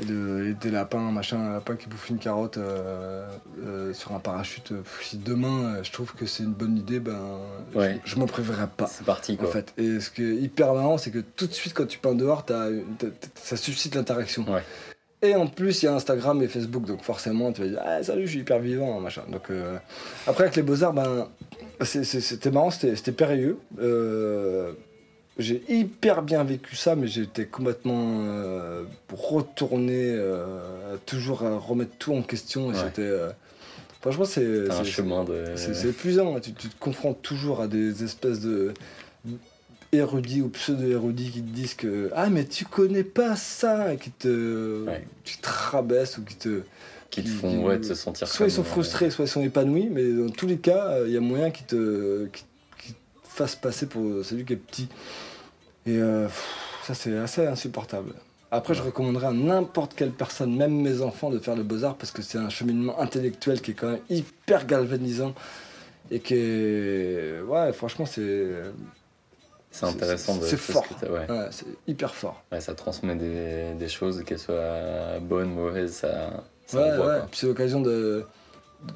et 0.00 0.04
de 0.04 0.54
des 0.60 0.70
lapins, 0.70 1.10
machin, 1.10 1.38
un 1.38 1.52
lapin 1.54 1.76
qui 1.76 1.86
bouffe 1.88 2.10
une 2.10 2.18
carotte 2.18 2.58
sur 3.94 4.12
un 4.12 4.18
parachute. 4.18 4.72
Si 5.02 5.16
demain, 5.16 5.82
je 5.82 5.90
trouve 5.92 6.12
que 6.14 6.26
c'est 6.26 6.42
une 6.42 6.52
bonne 6.52 6.76
idée, 6.76 7.00
ben, 7.00 7.18
Ouais. 7.74 7.98
je, 8.04 8.12
je 8.12 8.16
m'en 8.18 8.26
priverai 8.26 8.66
pas. 8.76 8.88
C'est 8.88 9.04
parti, 9.06 9.32
En 9.32 9.36
quoi. 9.36 9.52
fait. 9.52 9.72
Et 9.78 10.00
ce 10.00 10.10
qui 10.10 10.22
est 10.22 10.34
hyper 10.36 10.74
marrant, 10.74 10.98
c'est 10.98 11.10
que 11.10 11.18
tout 11.20 11.46
de 11.46 11.52
suite, 11.52 11.72
quand 11.74 11.86
tu 11.86 11.98
peins 11.98 12.14
dehors, 12.14 12.44
ça 13.36 13.56
suscite 13.56 13.94
l'interaction. 13.94 14.44
Ouais. 14.50 14.62
Et 15.24 15.36
en 15.36 15.46
plus, 15.46 15.82
il 15.82 15.86
y 15.86 15.88
a 15.88 15.94
Instagram 15.94 16.42
et 16.42 16.48
Facebook, 16.48 16.84
donc 16.84 17.02
forcément, 17.02 17.52
tu 17.52 17.60
vas 17.62 17.68
dire 17.68 17.80
ah, 17.84 18.02
Salut, 18.02 18.26
je 18.26 18.32
suis 18.32 18.40
hyper 18.40 18.58
vivant, 18.58 18.98
machin. 19.00 19.22
Donc, 19.30 19.50
euh, 19.50 19.78
Après, 20.26 20.44
avec 20.44 20.56
les 20.56 20.62
Beaux-Arts, 20.62 20.92
ben, 20.92 21.28
c'était 21.84 22.50
marrant, 22.50 22.70
c'était 22.70 23.12
périlleux. 23.12 23.58
Euh, 23.80 24.72
j'ai 25.38 25.62
hyper 25.68 26.22
bien 26.22 26.42
vécu 26.42 26.74
ça, 26.74 26.96
mais 26.96 27.06
j'étais 27.06 27.46
complètement 27.46 28.24
euh, 28.24 28.82
retourné, 29.12 30.10
euh, 30.10 30.96
toujours 31.06 31.44
à 31.44 31.56
remettre 31.56 31.92
tout 31.98 32.14
en 32.14 32.22
question. 32.22 32.72
Et 32.72 32.74
Ouais. 32.74 32.80
c'était. 32.84 33.10
franchement, 34.00 34.24
c'est. 34.24 34.70
Un 34.72 34.82
chemin 34.84 35.22
de. 35.22 35.44
c'est 35.54 35.86
épuisant, 35.88 36.36
hein. 36.36 36.40
tu, 36.40 36.52
tu 36.52 36.68
te 36.68 36.78
confrontes 36.80 37.22
toujours 37.22 37.60
à 37.60 37.68
des 37.68 38.02
espèces 38.02 38.40
de 38.40 38.74
érudits 39.92 40.40
ou 40.40 40.48
pseudo-érudits 40.48 41.30
qui 41.30 41.42
te 41.42 41.50
disent 41.50 41.74
que 41.74 42.10
Ah, 42.14 42.30
mais 42.30 42.44
tu 42.46 42.64
connais 42.64 43.04
pas 43.04 43.36
ça 43.36 43.92
et 43.92 43.98
qui 43.98 44.10
te, 44.10 44.84
Ouais. 44.86 45.04
qui 45.24 45.38
te 45.38 45.48
rabaissent 45.48 46.16
ou 46.18 46.22
qui 46.24 46.34
te. 46.36 46.62
qui 47.10 47.22
te 47.22 47.28
font 47.28 47.50
qui- 47.50 47.58
ouais, 47.58 47.78
de 47.78 47.84
se 47.84 47.94
sentir 47.94 48.26
Soit 48.26 48.46
ils 48.46 48.50
sont 48.50 48.62
euh, 48.62 48.64
frustrés, 48.64 49.10
soit 49.10 49.26
ils 49.26 49.28
sont 49.28 49.42
épanouis, 49.42 49.88
mais 49.90 50.10
dans 50.12 50.30
tous 50.30 50.46
les 50.46 50.56
cas, 50.56 50.92
euh, 50.92 51.04
il 51.06 51.12
y 51.12 51.16
a 51.18 51.20
moyen 51.20 51.50
qu'ils 51.50 51.66
te, 51.66 52.24
qui, 52.32 52.42
te 52.94 52.98
fassent 53.22 53.54
passer 53.54 53.84
pour 53.86 54.24
celui 54.24 54.46
qui 54.46 54.54
est 54.54 54.56
petit. 54.56 54.88
Et 55.86 55.98
euh, 55.98 56.26
ça, 56.84 56.94
c'est 56.94 57.14
assez 57.18 57.46
insupportable. 57.46 58.14
Après, 58.50 58.72
je 58.74 58.82
recommanderais 58.82 59.26
à 59.26 59.32
n'importe 59.32 59.94
quelle 59.94 60.10
personne, 60.12 60.56
même 60.56 60.74
mes 60.80 61.02
enfants, 61.02 61.28
de 61.30 61.38
faire 61.38 61.54
le 61.56 61.62
beaux-arts 61.64 61.96
parce 61.96 62.12
que 62.12 62.22
c'est 62.22 62.38
un 62.38 62.48
cheminement 62.50 62.98
intellectuel 62.98 63.60
qui 63.60 63.72
est 63.72 63.74
quand 63.74 63.90
même 63.90 64.00
hyper 64.08 64.66
galvanisant 64.66 65.34
et 66.10 66.20
qui 66.20 66.34
est. 66.34 67.40
Ouais, 67.46 67.72
franchement, 67.74 68.06
c'est. 68.06 68.46
C'est 69.72 69.86
intéressant 69.86 70.36
de 70.36 70.44
c'est 70.44 70.56
fort. 70.58 70.84
ouais. 71.02 71.30
Ouais, 71.30 71.46
c'est 71.50 71.64
hyper 71.88 72.14
fort. 72.14 72.42
Ouais, 72.52 72.60
ça 72.60 72.74
transmet 72.74 73.16
des, 73.16 73.72
des 73.74 73.88
choses, 73.88 74.22
qu'elles 74.22 74.38
soient 74.38 75.18
bonnes, 75.20 75.52
mauvaises, 75.54 75.94
ça, 75.94 76.44
ça 76.66 76.76
Ouais, 76.78 76.90
envoie, 76.92 77.06
ouais. 77.06 77.16
quoi. 77.20 77.28
Puis 77.30 77.40
c'est 77.40 77.46
l'occasion 77.46 77.80
de 77.80 78.24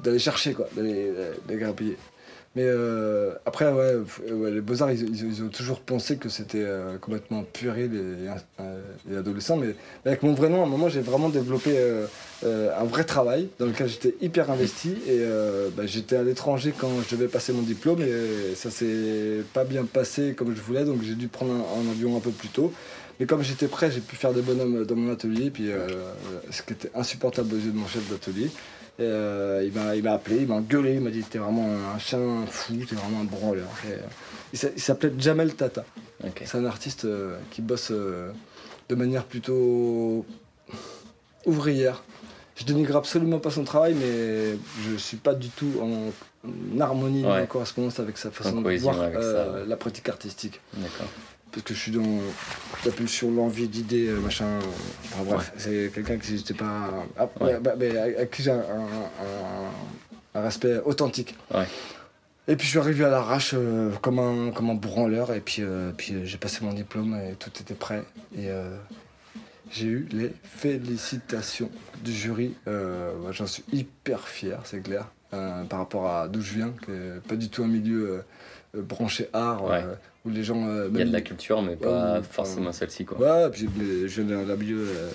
d'aller 0.03 0.19
chercher 0.19 0.53
quoi, 0.53 0.67
d'aller 0.75 1.11
d'aller 1.47 1.59
grappiller. 1.59 1.97
Mais 2.57 2.65
euh, 2.65 3.33
après, 3.45 3.71
ouais, 3.71 4.01
les 4.49 4.61
Beaux-Arts, 4.61 4.89
ils, 4.91 5.43
ont 5.43 5.49
toujours 5.49 5.79
pensé 5.79 6.17
que 6.17 6.27
c'était 6.27 6.63
euh, 6.63 6.97
complètement 6.97 7.43
puéril 7.43 7.93
et, 7.93 8.61
euh, 8.61 9.19
adolescent. 9.19 9.57
Mais, 9.57 9.75
avec 10.05 10.23
mon 10.23 10.33
vrai 10.33 10.49
nom, 10.49 10.61
à 10.61 10.63
un 10.63 10.69
moment, 10.69 10.89
j'ai 10.89 11.01
vraiment 11.01 11.29
développé 11.29 11.77
euh, 11.77 12.07
euh, 12.43 12.71
un 12.75 12.85
vrai 12.85 13.03
travail 13.03 13.49
dans 13.59 13.67
lequel 13.67 13.87
j'étais 13.87 14.15
hyper 14.21 14.49
investi. 14.49 14.89
Et 15.05 15.19
euh, 15.19 15.69
bah, 15.77 15.83
j'étais 15.85 16.15
à 16.15 16.23
l'étranger 16.23 16.73
quand 16.75 16.89
je 17.07 17.15
devais 17.15 17.27
passer 17.27 17.53
mon 17.53 17.61
diplôme 17.61 18.01
et 18.01 18.55
ça 18.55 18.71
s'est 18.71 19.43
pas 19.53 19.63
bien 19.63 19.85
passé 19.85 20.33
comme 20.35 20.55
je 20.55 20.61
voulais. 20.61 20.83
Donc 20.83 21.03
j'ai 21.03 21.13
dû 21.13 21.27
prendre 21.27 21.53
un, 21.53 21.91
avion 21.91 22.17
un 22.17 22.21
peu 22.21 22.31
plus 22.31 22.49
tôt. 22.49 22.73
Mais 23.19 23.27
comme 23.27 23.43
j'étais 23.43 23.67
prêt, 23.67 23.91
j'ai 23.91 24.01
pu 24.01 24.15
faire 24.15 24.33
des 24.33 24.41
bonhommes 24.41 24.83
dans 24.83 24.95
mon 24.95 25.13
atelier. 25.13 25.51
Puis 25.51 25.71
euh, 25.71 25.87
ce 26.49 26.63
qui 26.63 26.73
était 26.73 26.89
insupportable 26.95 27.53
aux 27.53 27.59
yeux 27.59 27.71
de 27.71 27.77
mon 27.77 27.87
chef 27.87 28.09
d'atelier. 28.09 28.49
Euh, 28.99 29.61
il 29.65 29.71
m'a 29.79 29.95
il 29.95 30.03
m'a 30.03 30.13
appelé, 30.13 30.37
il 30.37 30.47
m'a 30.47 30.59
gueulé, 30.59 30.93
il 30.95 31.01
m'a 31.01 31.11
dit 31.11 31.21
t'es 31.23 31.37
vraiment 31.37 31.67
un 31.95 31.99
chien 31.99 32.19
fou, 32.47 32.73
t'es 32.89 32.95
vraiment 32.95 33.21
un 33.21 33.25
branleur. 33.25 33.67
Et, 33.87 33.91
euh, 33.93 33.97
il 34.53 34.57
s'a- 34.59 34.69
il 34.75 34.81
s'appelait 34.81 35.13
Jamel 35.19 35.53
Tata. 35.53 35.85
C'est 36.45 36.57
un 36.57 36.65
artiste 36.65 37.05
euh, 37.05 37.37
qui 37.51 37.61
bosse 37.61 37.89
euh, 37.91 38.31
de 38.89 38.95
manière 38.95 39.25
plutôt 39.25 40.25
ouvrière. 41.45 42.03
Je 42.55 42.63
dénigre 42.65 42.95
absolument 42.95 43.37
pas 43.39 43.51
son 43.51 43.63
travail, 43.63 43.93
mais 43.93 44.57
je 44.83 44.97
suis 44.97 45.17
pas 45.17 45.35
du 45.35 45.49
tout 45.49 45.73
en, 45.79 46.47
en 46.49 46.79
harmonie 46.81 47.19
ni 47.21 47.25
Ouais. 47.25 47.41
en 47.43 47.45
correspondance 47.45 47.99
avec 47.99 48.17
sa 48.17 48.31
façon 48.31 48.61
de 48.61 48.77
voir 48.77 48.95
la 49.67 49.77
pratique 49.77 50.09
artistique. 50.09 50.59
D'accord. 50.73 51.07
Parce 51.51 51.63
que 51.63 51.73
je 51.73 51.79
suis 51.79 51.91
dans 51.91 52.19
la 52.85 52.91
pulsion, 52.91 53.31
l'envie 53.31 53.67
d'idées, 53.67 54.07
euh, 54.09 54.19
machin. 54.19 54.45
euh, 54.45 54.61
Enfin, 55.13 55.23
bref, 55.23 55.53
c'est 55.57 55.91
quelqu'un 55.93 56.17
qui 56.17 56.37
j'étais 56.37 56.53
pas. 56.53 56.89
ah, 57.17 57.27
Ouais. 57.39 57.53
ouais, 57.53 57.59
bah, 57.59 57.73
mais 57.77 57.97
à, 57.97 58.21
à 58.21 58.25
qui 58.25 58.43
j'ai 58.43 58.51
un, 58.51 58.57
un- 58.59 58.61
un- 59.23 60.39
un 60.39 60.41
respect 60.41 60.77
authentique. 60.85 61.35
Ouais. 61.53 61.65
Et 62.49 62.55
puis 62.55 62.65
je 62.65 62.71
suis 62.71 62.79
arrivé 62.79 63.03
à 63.05 63.09
l'arrache 63.09 63.51
euh, 63.55 63.91
comme, 64.01 64.19
un, 64.19 64.51
comme 64.51 64.69
un 64.69 64.75
branleur, 64.75 65.33
et 65.33 65.39
puis, 65.41 65.61
euh, 65.63 65.91
puis 65.97 66.13
euh, 66.13 66.25
j'ai 66.25 66.37
passé 66.37 66.59
mon 66.63 66.73
diplôme 66.73 67.15
et 67.15 67.33
tout 67.35 67.49
était 67.59 67.73
prêt. 67.73 68.03
Et 68.37 68.47
j'ai 69.71 69.87
eu 69.87 70.07
les 70.11 70.31
félicitations 70.43 71.69
du 72.03 72.13
jury. 72.13 72.53
Bah, 72.65 73.31
J'en 73.31 73.47
suis 73.47 73.63
hyper 73.73 74.27
fier, 74.27 74.59
c'est 74.65 74.81
clair, 74.81 75.07
par 75.31 75.79
rapport 75.79 76.07
à 76.09 76.27
d'où 76.27 76.41
je 76.41 76.53
viens, 76.53 76.73
qui 76.85 76.91
est 76.91 77.19
pas 77.27 77.35
du 77.35 77.49
tout 77.49 77.63
un 77.63 77.67
milieu 77.67 78.23
branché 78.75 79.29
art, 79.33 79.63
Ouais. 79.65 79.83
euh, 79.83 79.93
où 80.25 80.29
les 80.29 80.43
gens. 80.43 80.67
euh, 80.67 80.87
Il 80.89 80.93
y 80.93 80.95
a 80.95 80.99
même- 80.99 81.07
de 81.09 81.13
la 81.13 81.21
culture, 81.21 81.61
mais 81.61 81.75
pas 81.75 82.21
forcément 82.21 82.71
celle-ci, 82.71 83.05
quoi. 83.05 83.17
Ouais, 83.19 83.49
puis 83.51 83.67
je 84.07 84.21
viens 84.21 84.43
d'un 84.43 84.55
milieu. 84.55 84.79
euh, 84.87 85.09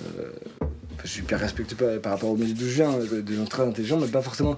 je 1.03 1.07
suis 1.09 1.21
hyper 1.21 1.39
respecté 1.39 1.75
par, 1.75 1.99
par 2.01 2.11
rapport 2.13 2.29
au 2.29 2.37
milieu 2.37 2.53
d'où 2.53 2.61
je 2.65 2.75
viens, 2.75 2.93
euh, 2.93 3.21
des 3.21 3.35
gens 3.35 3.45
très 3.45 3.63
intelligents, 3.63 3.97
mais 3.99 4.07
pas 4.07 4.21
forcément 4.21 4.57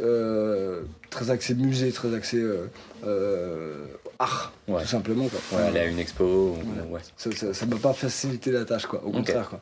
euh, 0.00 0.80
très 1.10 1.30
axé 1.30 1.54
musée, 1.54 1.92
très 1.92 2.14
axé 2.14 2.38
euh, 2.38 2.66
euh, 3.06 3.84
art, 4.18 4.52
Ouais. 4.66 4.80
tout 4.82 4.88
simplement. 4.88 5.28
Quoi. 5.28 5.58
Ouais, 5.58 5.66
aller 5.66 5.80
à 5.80 5.84
une 5.86 5.98
expo, 5.98 6.24
ou- 6.24 6.92
Ouais. 6.94 7.00
Ça 7.16 7.52
ça 7.52 7.66
m'a 7.66 7.76
pas 7.76 7.92
facilité 7.92 8.50
la 8.50 8.64
tâche, 8.64 8.86
quoi, 8.86 9.02
au 9.04 9.10
contraire. 9.10 9.50
Quoi. 9.50 9.60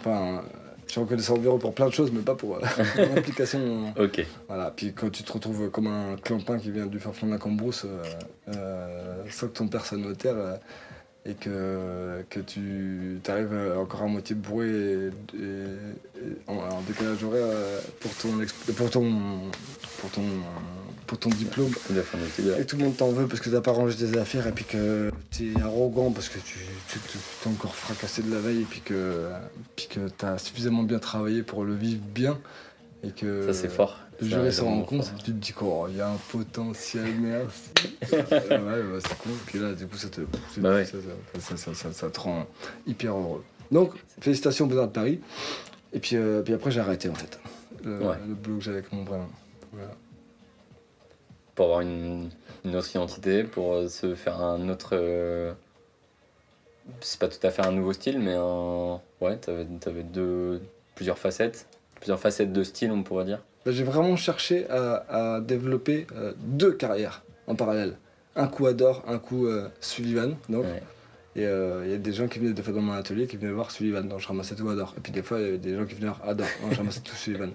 Enfin, 0.00 0.38
euh, 0.38 0.40
je 0.90 0.94
suis 0.94 1.00
reconnaissant 1.02 1.34
envers 1.36 1.54
eux 1.54 1.58
pour 1.60 1.72
plein 1.72 1.86
de 1.86 1.92
choses, 1.92 2.10
mais 2.12 2.18
pas 2.20 2.34
pour 2.34 2.56
euh, 2.56 2.60
mon 2.98 3.16
implication. 3.16 3.94
Ok. 3.96 4.26
Voilà, 4.48 4.72
puis 4.74 4.92
quand 4.92 5.08
tu 5.08 5.22
te 5.22 5.32
retrouves 5.32 5.70
comme 5.70 5.86
un 5.86 6.16
clampin 6.16 6.58
qui 6.58 6.72
vient 6.72 6.86
du 6.86 6.98
fin 6.98 7.12
fond 7.12 7.26
de 7.28 7.30
la 7.30 7.38
cambrousse, 7.38 7.84
euh, 7.86 8.02
euh, 8.56 9.22
sans 9.30 9.46
que 9.46 9.52
ton 9.52 9.68
père 9.68 9.86
soit 9.86 9.98
notaire, 9.98 10.34
euh, 10.36 10.56
et 11.24 11.34
que, 11.34 12.24
que 12.28 12.40
tu 12.40 13.20
arrives 13.28 13.56
encore 13.78 14.02
à 14.02 14.06
moitié 14.06 14.34
bourré 14.34 14.66
et, 14.68 15.06
et- 15.36 15.40
et 16.22 16.36
en, 16.48 16.54
en 16.54 16.80
décalage 16.88 17.22
horaire 17.22 17.44
euh, 17.46 17.78
pour 18.00 18.12
ton, 18.16 18.30
pour 18.74 18.90
ton, 18.90 19.12
pour 20.00 20.10
ton 20.10 20.22
pour 21.10 21.18
ton 21.18 21.30
diplôme. 21.30 21.72
Et 22.60 22.64
tout 22.64 22.76
le 22.76 22.84
monde 22.84 22.96
t'en 22.96 23.10
veut 23.10 23.26
parce 23.26 23.40
que 23.40 23.50
t'as 23.50 23.60
pas 23.60 23.72
rangé 23.72 23.96
tes 23.96 24.16
affaires 24.16 24.46
et 24.46 24.52
puis 24.52 24.64
que 24.64 25.10
t'es 25.36 25.60
arrogant 25.60 26.12
parce 26.12 26.28
que 26.28 26.38
tu 26.38 26.58
tu- 26.88 27.00
tu- 27.00 27.18
t'es 27.42 27.48
encore 27.48 27.74
fracassé 27.74 28.22
de 28.22 28.32
la 28.32 28.38
veille 28.38 28.60
et 28.60 28.64
puis 28.64 28.80
que, 28.80 29.28
puis 29.74 29.88
que 29.88 30.08
t'as 30.08 30.38
suffisamment 30.38 30.84
bien 30.84 31.00
travaillé 31.00 31.42
pour 31.42 31.64
le 31.64 31.74
vivre 31.74 32.00
bien. 32.14 32.38
Et 33.02 33.10
que 33.10 33.46
Ça, 33.52 33.54
c'est 33.62 33.68
fort. 33.68 33.98
le 34.20 34.28
jury 34.28 34.52
s'en 34.52 34.66
rend 34.66 34.82
compte, 34.82 35.10
tu 35.18 35.24
te 35.24 35.30
dis 35.32 35.52
qu'il 35.52 35.96
y 35.96 36.00
a 36.00 36.10
un 36.10 36.16
potentiel, 36.30 37.12
merci. 37.18 37.70
ouais, 38.12 38.38
bah, 38.60 38.98
c'est 39.02 39.18
cool. 39.18 39.32
Puis 39.46 39.58
là, 39.58 39.72
du 39.72 39.88
coup, 39.88 39.96
ça 39.96 40.08
te, 40.10 40.20
Bah 40.58 40.74
ouais. 40.74 40.84
ça, 41.40 41.74
ça- 41.92 42.08
te 42.10 42.20
rend 42.20 42.46
hyper 42.86 43.16
heureux. 43.16 43.42
Donc, 43.72 43.94
félicitations 44.20 44.66
aux 44.66 44.68
Beaux-Arts 44.68 44.86
de 44.88 44.92
Paris. 44.92 45.18
Et 45.92 45.98
puis, 45.98 46.14
euh, 46.14 46.42
puis 46.42 46.54
après, 46.54 46.70
j'ai 46.70 46.78
arrêté 46.78 47.08
en 47.08 47.14
fait. 47.14 47.40
Le, 47.84 47.98
Ouais. 47.98 48.16
le 48.28 48.60
j'avais 48.60 48.78
avec 48.78 48.92
mon 48.92 49.04
prénom. 49.04 49.26
Voilà. 49.72 49.90
Pour 51.60 51.66
avoir 51.66 51.82
une, 51.82 52.30
une 52.64 52.74
autre 52.74 52.88
identité, 52.88 53.44
pour 53.44 53.74
euh, 53.74 53.86
se 53.86 54.14
faire 54.14 54.40
un 54.40 54.70
autre. 54.70 54.92
euh, 54.94 55.52
C'est 57.02 57.20
pas 57.20 57.28
tout 57.28 57.46
à 57.46 57.50
fait 57.50 57.60
un 57.60 57.72
nouveau 57.72 57.92
style, 57.92 58.18
mais 58.18 58.32
un. 58.32 58.98
Ouais, 59.20 59.36
t'avais 59.36 59.66
avais 59.84 60.02
deux. 60.02 60.62
Plusieurs 60.94 61.18
facettes. 61.18 61.66
Plusieurs 61.96 62.18
facettes 62.18 62.54
de 62.54 62.62
style, 62.62 62.90
on 62.90 63.02
pourrait 63.02 63.26
dire. 63.26 63.42
Bah, 63.66 63.72
j'ai 63.72 63.84
vraiment 63.84 64.16
cherché 64.16 64.70
à, 64.70 65.34
à 65.34 65.40
développer 65.42 66.06
euh, 66.16 66.32
deux 66.38 66.72
carrières 66.72 67.24
en 67.46 67.54
parallèle. 67.54 67.98
Un 68.36 68.46
coup 68.46 68.66
Adore, 68.66 69.04
un 69.06 69.18
coup 69.18 69.46
euh, 69.46 69.68
Sullivan. 69.82 70.36
Donc. 70.48 70.64
Ouais. 70.64 70.82
Et 71.36 71.42
il 71.42 71.90
y 71.90 71.94
a 71.94 71.98
des 71.98 72.12
gens 72.14 72.26
qui 72.26 72.38
venaient 72.38 72.54
des 72.54 72.62
fois 72.62 72.72
dans 72.72 72.80
mon 72.80 72.94
atelier 72.94 73.26
qui 73.26 73.36
venaient 73.36 73.52
voir 73.52 73.70
Sullivan, 73.70 74.08
donc 74.08 74.20
je 74.20 74.26
ramassais 74.26 74.54
tout 74.54 74.68
Adore. 74.70 74.94
Et 74.96 75.00
puis 75.00 75.12
des 75.12 75.22
fois, 75.22 75.38
il 75.38 75.44
y 75.44 75.48
avait 75.48 75.58
des 75.58 75.76
gens 75.76 75.84
qui 75.84 75.94
venaient 75.94 76.06
voir 76.06 76.22
Adore, 76.24 76.48
donc 76.62 76.72
je 76.72 76.78
ramassais 76.78 77.00
tout 77.00 77.14
Sullivan. 77.14 77.50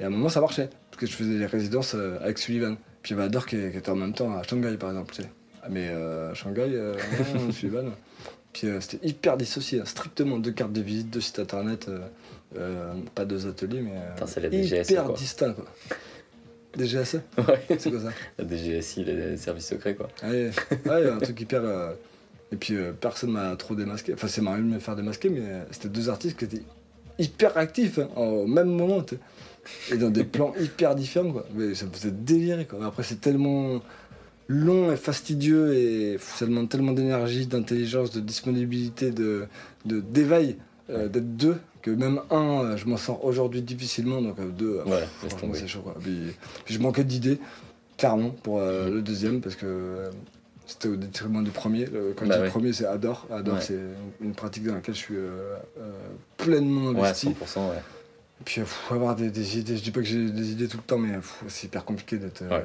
Et 0.00 0.04
à 0.04 0.06
un 0.06 0.10
moment, 0.10 0.30
ça 0.30 0.40
marchait, 0.40 0.70
parce 0.90 0.98
que 0.98 1.06
je 1.06 1.12
faisais 1.12 1.38
des 1.38 1.44
résidences 1.46 1.94
avec 1.94 2.38
Sullivan. 2.38 2.76
Puis 3.02 3.12
il 3.12 3.16
y 3.16 3.18
avait 3.20 3.26
Adore 3.28 3.46
qui, 3.46 3.56
qui 3.56 3.76
était 3.76 3.90
en 3.90 3.96
même 3.96 4.12
temps 4.12 4.36
à 4.36 4.42
Shanghai, 4.42 4.76
par 4.76 4.90
exemple. 4.90 5.14
tu 5.14 5.22
sais. 5.22 5.28
Ah, 5.62 5.68
mais 5.70 5.88
euh, 5.88 6.34
Shanghai, 6.34 6.68
euh, 6.74 6.94
Sullivan. 7.52 7.90
Puis 8.52 8.66
euh, 8.66 8.80
c'était 8.80 9.06
hyper 9.06 9.36
dissocié, 9.36 9.80
hein, 9.80 9.84
strictement 9.84 10.38
deux 10.38 10.50
cartes 10.52 10.72
de 10.72 10.80
visite, 10.80 11.08
deux 11.10 11.20
sites 11.20 11.38
internet, 11.38 11.88
euh, 11.88 12.00
euh, 12.56 12.92
pas 13.14 13.24
deux 13.24 13.46
ateliers, 13.46 13.80
mais 13.80 13.92
c'est 14.26 14.40
la 14.40 14.50
DGSE, 14.50 14.90
hyper 14.90 15.04
quoi. 15.04 15.14
distinct. 15.14 15.52
Quoi. 15.54 15.66
DGSE 16.76 17.14
Ouais. 17.38 17.60
C'est 17.78 17.90
quoi 17.90 18.00
ça 18.00 18.10
La 18.38 18.44
DGSI, 18.48 19.04
les 19.04 19.36
services 19.36 19.66
secrets, 19.68 19.94
quoi. 19.94 20.08
Ouais, 20.24 20.50
ouais, 20.86 21.10
un 21.10 21.18
truc 21.18 21.40
hyper. 21.40 21.62
Et 22.52 22.56
puis 22.56 22.76
personne 23.00 23.30
m'a 23.30 23.54
trop 23.54 23.76
démasqué. 23.76 24.14
Enfin, 24.14 24.26
c'est 24.26 24.40
marrant 24.40 24.58
de 24.58 24.62
me 24.64 24.78
faire 24.80 24.96
démasquer, 24.96 25.28
mais 25.30 25.42
c'était 25.70 25.88
deux 25.88 26.08
artistes 26.08 26.36
qui 26.36 26.46
étaient 26.46 26.62
hyper 27.18 27.56
actifs 27.56 27.98
hein, 28.00 28.08
au 28.16 28.46
même 28.48 28.68
moment. 28.68 29.04
Et 29.92 29.96
dans 29.96 30.10
des 30.10 30.24
plans 30.24 30.52
hyper 30.60 30.94
différents, 30.94 31.32
quoi. 31.32 31.46
Mais 31.54 31.74
ça 31.74 31.86
me 31.86 31.90
faisait 31.92 32.10
délirer, 32.12 32.66
quoi. 32.66 32.84
Après, 32.86 33.02
c'est 33.02 33.20
tellement 33.20 33.80
long 34.48 34.90
et 34.92 34.96
fastidieux 34.96 35.74
et 35.74 36.18
ça 36.18 36.44
demande 36.46 36.68
tellement 36.68 36.92
d'énergie, 36.92 37.46
d'intelligence, 37.46 38.10
de 38.10 38.20
disponibilité, 38.20 39.10
de 39.12 39.46
de- 39.84 40.00
d'éveil 40.00 40.56
euh, 40.90 41.08
d'être 41.08 41.36
deux 41.36 41.56
que 41.82 41.90
même 41.92 42.20
un, 42.30 42.64
euh, 42.64 42.76
je 42.76 42.84
m'en 42.86 42.96
sors 42.96 43.24
aujourd'hui 43.24 43.62
difficilement, 43.62 44.20
donc 44.20 44.38
euh, 44.40 44.48
deux, 44.50 44.80
Ouais, 44.86 45.04
Franchement, 45.28 45.50
c'est 45.54 45.68
chaud. 45.68 45.80
Quoi. 45.82 45.94
Puis, 46.00 46.18
puis 46.64 46.74
je 46.74 46.80
manquais 46.80 47.04
d'idées, 47.04 47.38
clairement, 47.96 48.30
pour 48.42 48.58
Mhm. 48.58 48.92
le 48.94 49.00
deuxième, 49.02 49.40
parce 49.40 49.54
que 49.54 50.10
c'était 50.66 50.88
au 50.88 50.96
détriment 50.96 51.42
du 51.44 51.50
premier. 51.52 51.86
Le- 51.86 52.12
quand 52.16 52.26
Bah 52.26 52.38
je 52.40 52.44
dis 52.44 52.50
premier, 52.50 52.72
c'est 52.72 52.86
Adore. 52.86 53.26
Adore, 53.30 53.54
Ouais. 53.54 53.60
c'est 53.60 53.78
une, 54.20 54.34
pratique 54.34 54.64
dans 54.64 54.74
laquelle 54.74 54.94
je 54.96 55.00
suis 55.00 55.14
pleinement 56.36 56.90
investi. 56.90 57.28
100%, 57.28 57.68
ouais. 57.70 57.76
Et 57.76 57.99
puis, 58.44 58.60
il 58.60 58.66
faut 58.66 58.94
avoir 58.94 59.14
des, 59.16 59.30
des 59.30 59.58
idées. 59.58 59.76
Je 59.76 59.82
dis 59.82 59.90
pas 59.90 60.00
que 60.00 60.06
j'ai 60.06 60.30
des 60.30 60.52
idées 60.52 60.68
tout 60.68 60.78
le 60.78 60.82
temps, 60.82 60.98
mais 60.98 61.18
c'est 61.48 61.66
hyper 61.66 61.84
compliqué 61.84 62.16
d'être, 62.16 62.42
euh, 62.42 62.48
Ouais. 62.58 62.64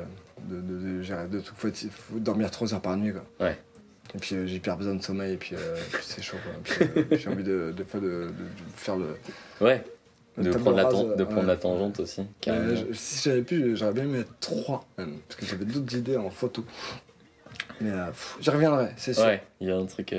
de, 0.50 0.56
de, 0.62 0.98
de 0.98 1.02
gérer 1.02 1.28
de 1.28 1.40
tout. 1.40 1.54
Faut, 1.56 1.68
être- 1.68 1.88
faut 1.92 2.20
dormir 2.20 2.50
3 2.52 2.74
heures 2.74 2.82
par 2.82 2.96
nuit. 2.98 3.12
Quoi. 3.14 3.48
Ouais. 3.48 3.58
Et 4.14 4.18
puis, 4.18 4.36
euh, 4.36 4.48
j'ai 4.48 4.56
hyper 4.56 4.78
besoin 4.78 4.96
de 4.96 5.04
sommeil, 5.04 5.34
et 5.34 5.38
puis, 5.38 5.56
euh, 5.56 5.76
puis 5.92 6.04
c'est 6.06 6.22
chaud. 6.22 6.38
Quoi. 6.44 6.54
Puis, 6.64 6.86
euh, 6.98 7.18
j'ai 7.18 7.30
envie 7.30 7.44
de, 7.44 7.74
de, 7.76 7.84
de, 7.84 8.00
de- 8.00 8.28
de 8.28 8.32
faire 8.76 8.96
le. 8.96 9.18
Ouais, 9.60 9.84
le 10.38 10.44
de 10.46 10.52
prendre, 10.52 10.76
la, 10.78 10.84
rase, 10.86 11.16
de 11.18 11.24
prendre 11.24 11.42
ouais. 11.42 11.46
la 11.48 11.56
tangente 11.58 12.00
aussi. 12.00 12.24
je- 12.46 12.94
si 12.94 13.22
j'avais 13.24 13.42
pu, 13.42 13.76
j'aurais 13.76 13.94
bien 13.94 14.04
aimé 14.04 14.20
être 14.20 14.34
3 14.40 14.86
même, 14.98 15.18
parce 15.28 15.40
que 15.40 15.46
j'avais 15.46 15.66
d'autres 15.66 15.94
idées 15.96 16.18
en 16.18 16.30
photo. 16.30 16.64
Mais 17.82 17.92
j'y 18.40 18.50
reviendrai, 18.50 18.90
c'est 18.98 19.14
sûr. 19.14 19.24
Ouais, 19.26 19.44
il 19.60 19.68
y 19.68 19.72
a 19.72 19.76
un 19.78 19.86
truc. 19.86 20.14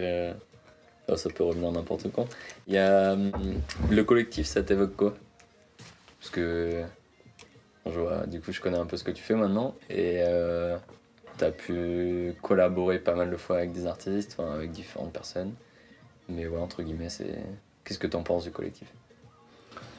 oh, 1.09 1.17
ça 1.17 1.31
peut 1.31 1.45
revenir 1.45 1.71
n'importe 1.73 2.11
quand. 2.13 2.27
Il 2.67 2.75
y 2.75 2.79
a. 2.79 3.13
hum, 3.13 3.31
Le 3.91 4.05
collectif, 4.05 4.47
ça 4.47 4.63
t'évoque 4.63 4.97
quoi? 4.97 5.17
Parce 6.27 6.35
que. 6.35 6.83
je 7.87 8.27
du 8.27 8.41
coup, 8.41 8.51
je 8.51 8.61
connais 8.61 8.79
un 8.79 8.87
peu 8.87 8.97
ce 8.97 9.05
que 9.05 9.13
tu 9.13 9.23
fais 9.23 9.35
maintenant. 9.35 9.75
Et. 9.89 10.23
Euh, 10.27 10.77
T'as 11.39 11.51
pu 11.51 12.35
collaborer 12.41 12.99
pas 12.99 13.15
mal 13.15 13.31
de 13.31 13.37
fois 13.37 13.59
avec 13.59 13.73
des 13.73 13.87
artistes, 13.87 14.37
enfin, 14.39 14.55
avec 14.55 14.71
différentes 14.71 15.13
personnes. 15.13 15.53
Mais 16.31 16.47
ouais, 16.47 16.59
entre 16.59 16.83
guillemets, 16.83 17.11
c'est. 17.11 17.39
Qu'est-ce 17.85 17.99
que 17.99 18.07
t'en 18.07 18.23
penses 18.23 18.45
du 18.45 18.51
collectif? 18.51 18.89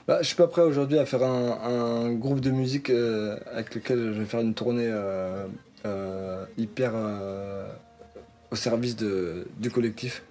Bah, 0.08 0.18
je 0.22 0.28
suis 0.28 0.36
pas 0.36 0.48
prêt 0.48 0.64
aujourd'hui 0.64 0.98
à 0.98 1.06
faire 1.06 1.24
un, 1.24 2.12
groupe 2.14 2.40
de 2.40 2.50
musique 2.50 2.90
euh, 2.90 3.38
avec 3.52 3.76
lequel 3.76 4.14
je 4.14 4.20
vais 4.20 4.26
faire 4.26 4.40
une 4.40 4.56
tournée 4.56 4.90
euh, 4.90 5.46
euh, 5.86 6.46
hyper 6.58 6.94
au 8.50 8.56
service 8.56 8.96
du 8.96 9.70
collectif. 9.70 10.24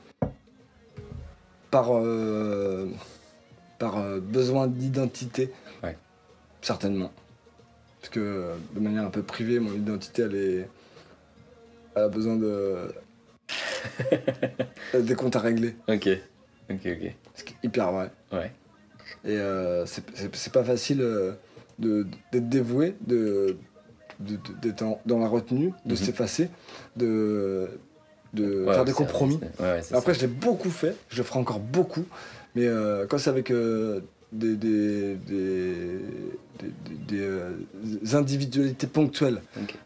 Par, 1.70 1.90
par 3.78 4.02
besoin 4.20 4.66
d'identité. 4.66 5.52
Certainement. 6.70 7.12
Parce 8.00 8.10
que 8.12 8.18
euh, 8.18 8.54
de 8.74 8.80
manière 8.80 9.04
un 9.04 9.10
peu 9.10 9.22
privée, 9.22 9.60
mon 9.60 9.72
identité, 9.72 10.22
elle 10.22 10.34
est. 10.34 10.68
Elle 11.94 12.02
a 12.02 12.08
besoin 12.08 12.34
de. 12.34 12.92
des 15.00 15.14
comptes 15.14 15.36
à 15.36 15.38
régler. 15.38 15.76
Ok, 15.86 16.08
ok, 16.68 16.80
ok. 16.84 17.12
Ce 17.36 17.44
qui 17.44 17.52
est 17.54 17.66
hyper 17.66 17.92
vrai. 17.92 18.10
Ouais. 18.32 18.50
Et 19.24 19.36
euh, 19.38 19.86
c'est- 19.86 20.02
c'est 20.14 20.34
c'est 20.34 20.52
pas 20.52 20.64
facile 20.64 21.02
euh, 21.02 21.34
d'être 21.78 22.48
dévoué, 22.48 22.96
de 23.06 23.56
d'être 24.18 24.82
dans 25.06 25.18
la 25.20 25.28
retenue, 25.28 25.72
de 25.84 25.90
Mhm. 25.92 25.96
s'effacer, 25.96 26.48
de, 26.96 27.68
de 28.34 28.64
Ouais, 28.64 28.74
faire 28.74 28.84
des 28.84 28.90
c'est- 28.90 28.96
compromis. 28.96 29.38
c'est- 29.40 29.62
Ouais, 29.62 29.82
c'est 29.82 29.94
Après, 29.94 30.14
ça. 30.14 30.20
je 30.20 30.26
l'ai 30.26 30.32
beaucoup 30.32 30.70
fait, 30.70 30.96
je 31.10 31.18
le 31.18 31.22
ferai 31.22 31.38
encore 31.38 31.60
beaucoup, 31.60 32.06
mais 32.56 32.66
euh, 32.66 33.06
quand 33.06 33.18
c'est 33.18 33.30
avec 33.30 33.52
euh, 33.52 34.00
des, 34.32 34.54
des, 34.56 35.16
des, 37.08 37.20
euh, 37.20 37.50
individualités 38.14 38.86
ponctuelles, 38.86 39.40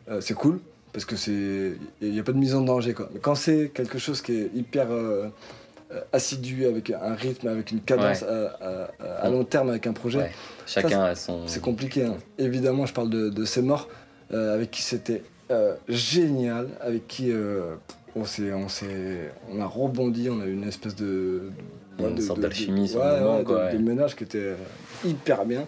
euh, 0.09 0.20
c'est 0.20 0.35
cool, 0.35 0.61
parce 0.92 1.05
que 1.05 1.16
c'est 1.16 1.72
il 2.00 2.12
n'y 2.12 2.18
a 2.20 2.22
pas 2.22 2.33
de 2.33 2.38
mise 2.38 2.55
en 2.55 2.62
danger. 2.62 2.94
Quoi. 2.94 3.11
Mais 3.12 3.20
quand 3.20 3.35
c'est 3.35 3.70
quelque 3.72 3.98
chose 3.98 4.22
qui 4.22 4.33
est 4.33 4.50
hyper 4.55 4.90
euh, 4.90 5.29
assidu, 6.12 6.66
avec 6.66 6.90
un 6.90 7.14
rythme, 7.14 7.48
avec 7.48 7.70
une 7.72 7.81
cadence 7.81 8.22
Ouais. 8.22 8.29
à, 8.29 8.90
à- 9.00 9.05
à 9.26 9.31
long 9.31 9.44
terme, 9.44 9.70
avec 9.70 9.87
un 9.87 9.92
projet, 9.92 10.18
Ouais. 10.18 10.31
Chacun 10.66 11.03
a 11.03 11.14
son. 11.14 11.46
c'est 11.48 11.61
compliqué. 11.61 12.05
hein. 12.05 12.16
Évidemment, 12.38 12.87
je 12.87 12.94
parle 12.94 13.11
de, 13.11 13.29
de 13.29 13.44
ces 13.44 13.61
morts 13.62 13.88
euh, 14.33 14.55
avec 14.55 14.70
qui 14.70 14.83
c'était 14.83 15.22
euh, 15.50 15.74
génial, 15.88 16.68
avec 16.81 17.09
qui 17.09 17.33
euh, 17.33 17.74
on, 18.14 18.24
s'est, 18.24 18.53
on, 18.53 18.68
s'est, 18.68 19.33
on 19.50 19.61
a 19.61 19.66
rebondi, 19.66 20.29
on 20.31 20.40
a 20.40 20.46
eu 20.46 20.53
une 20.53 20.66
espèce 20.68 20.94
de. 20.94 21.50
Une 22.09 22.15
de- 22.17 22.21
sorte 22.23 22.41
d'alchimie 22.41 22.89
sur 22.89 23.05
le 23.05 23.21
moment, 23.21 23.39
ouais, 23.39 23.45
quoi, 23.45 23.59
de- 23.59 23.65
ouais. 23.77 23.83
de 23.83 23.89
ménage 23.89 24.17
qui 24.17 24.25
était 24.25 24.39
euh, 24.39 24.55
hyper 25.05 25.45
bien. 25.45 25.67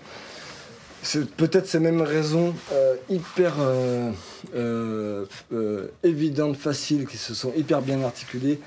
C'est 1.05 1.29
peut-être 1.29 1.66
ces 1.66 1.81
mêmes 1.81 2.01
raisons 2.03 2.55
euh, 2.73 2.95
hyper 3.11 3.55
euh, 3.61 4.12
évidentes, 6.03 6.57
faciles, 6.57 7.07
qui 7.07 7.16
se 7.16 7.35
sont 7.35 7.53
hyper 7.57 7.83
bien 7.83 8.03
articulées, 8.03 8.61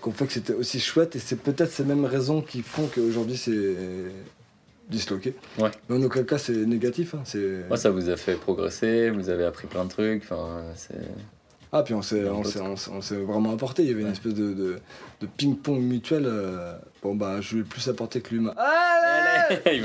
qu'on 0.00 0.12
fait 0.12 0.26
que 0.26 0.32
c'était 0.32 0.52
aussi 0.52 0.80
chouette. 0.80 1.16
Et 1.16 1.18
c'est 1.18 1.36
peut-être 1.36 1.70
ces 1.72 1.84
mêmes 1.84 2.04
raisons 2.04 2.42
qui 2.42 2.62
font 2.62 2.86
qu'aujourd'hui 2.94 3.36
c'est 3.36 3.76
disloqué. 4.90 5.34
Ouais. 5.58 5.70
Mais 5.88 5.96
en 5.96 6.02
aucun 6.02 6.24
cas 6.24 6.36
c'est 6.38 6.52
négatif. 6.52 7.14
hein, 7.14 7.22
ça 7.76 7.90
vous 7.90 8.10
a 8.10 8.16
fait 8.16 8.34
progresser, 8.34 9.10
vous 9.10 9.30
avez 9.30 9.44
appris 9.44 9.66
plein 9.66 9.84
de 9.84 9.90
trucs. 9.90 10.22
Enfin, 10.24 10.62
c'est. 10.76 10.94
Ah, 11.72 11.82
puis 11.84 11.94
on 11.94 12.02
s'est, 12.02 12.22
Dans 12.24 12.36
on, 12.36 12.42
le 12.42 12.48
s'est, 12.48 12.60
on, 12.60 12.76
s'est, 12.76 12.90
on 12.92 13.00
s'est 13.00 13.16
vraiment 13.16 13.52
apporté. 13.52 13.82
Il 13.84 13.88
y 13.88 13.92
avait 13.92 14.02
une 14.02 14.10
espèce 14.12 14.34
de, 14.34 14.52
de, 14.52 14.76
de 15.20 15.26
ping-pong 15.36 15.80
mutuel. 15.80 16.24
euh, 16.26 16.74
Bon, 17.02 17.14
bah, 17.14 17.40
je 17.40 17.54
lui 17.54 17.60
ai 17.62 17.64
plus 17.64 17.86
apporté 17.88 18.20
que 18.20 18.34
lui. 18.34 18.44
Il 19.72 19.82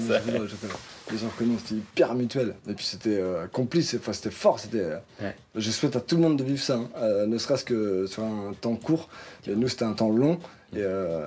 ça. 0.00 0.20
Je- 0.26 0.32
je- 0.32 0.46
je- 0.46 1.12
Les 1.12 1.16
gens 1.18 1.30
nous, 1.44 1.58
c'était 1.58 1.76
hyper 1.76 2.14
mutuel. 2.14 2.54
Et 2.68 2.74
puis 2.74 2.84
c'était 2.84 3.16
euh, 3.18 3.46
complice, 3.46 3.94
enfin, 3.98 4.12
c'était 4.12 4.30
fort. 4.30 4.58
C'était, 4.60 4.80
euh, 4.80 4.96
Ouais. 5.22 5.34
Je 5.54 5.70
souhaite 5.70 5.96
à 5.96 6.00
tout 6.00 6.16
le 6.16 6.22
monde 6.22 6.36
de 6.38 6.44
vivre 6.44 6.60
ça, 6.62 6.74
hein, 6.74 6.88
euh, 6.98 7.26
ne 7.26 7.38
serait-ce 7.38 7.64
que 7.64 8.06
sur 8.06 8.22
un 8.24 8.52
temps 8.60 8.74
court. 8.76 9.08
Et 9.46 9.54
nous, 9.54 9.68
c'était 9.68 9.84
un 9.86 9.94
temps 9.94 10.10
long. 10.10 10.34
Et 10.74 10.78
euh, 10.80 11.26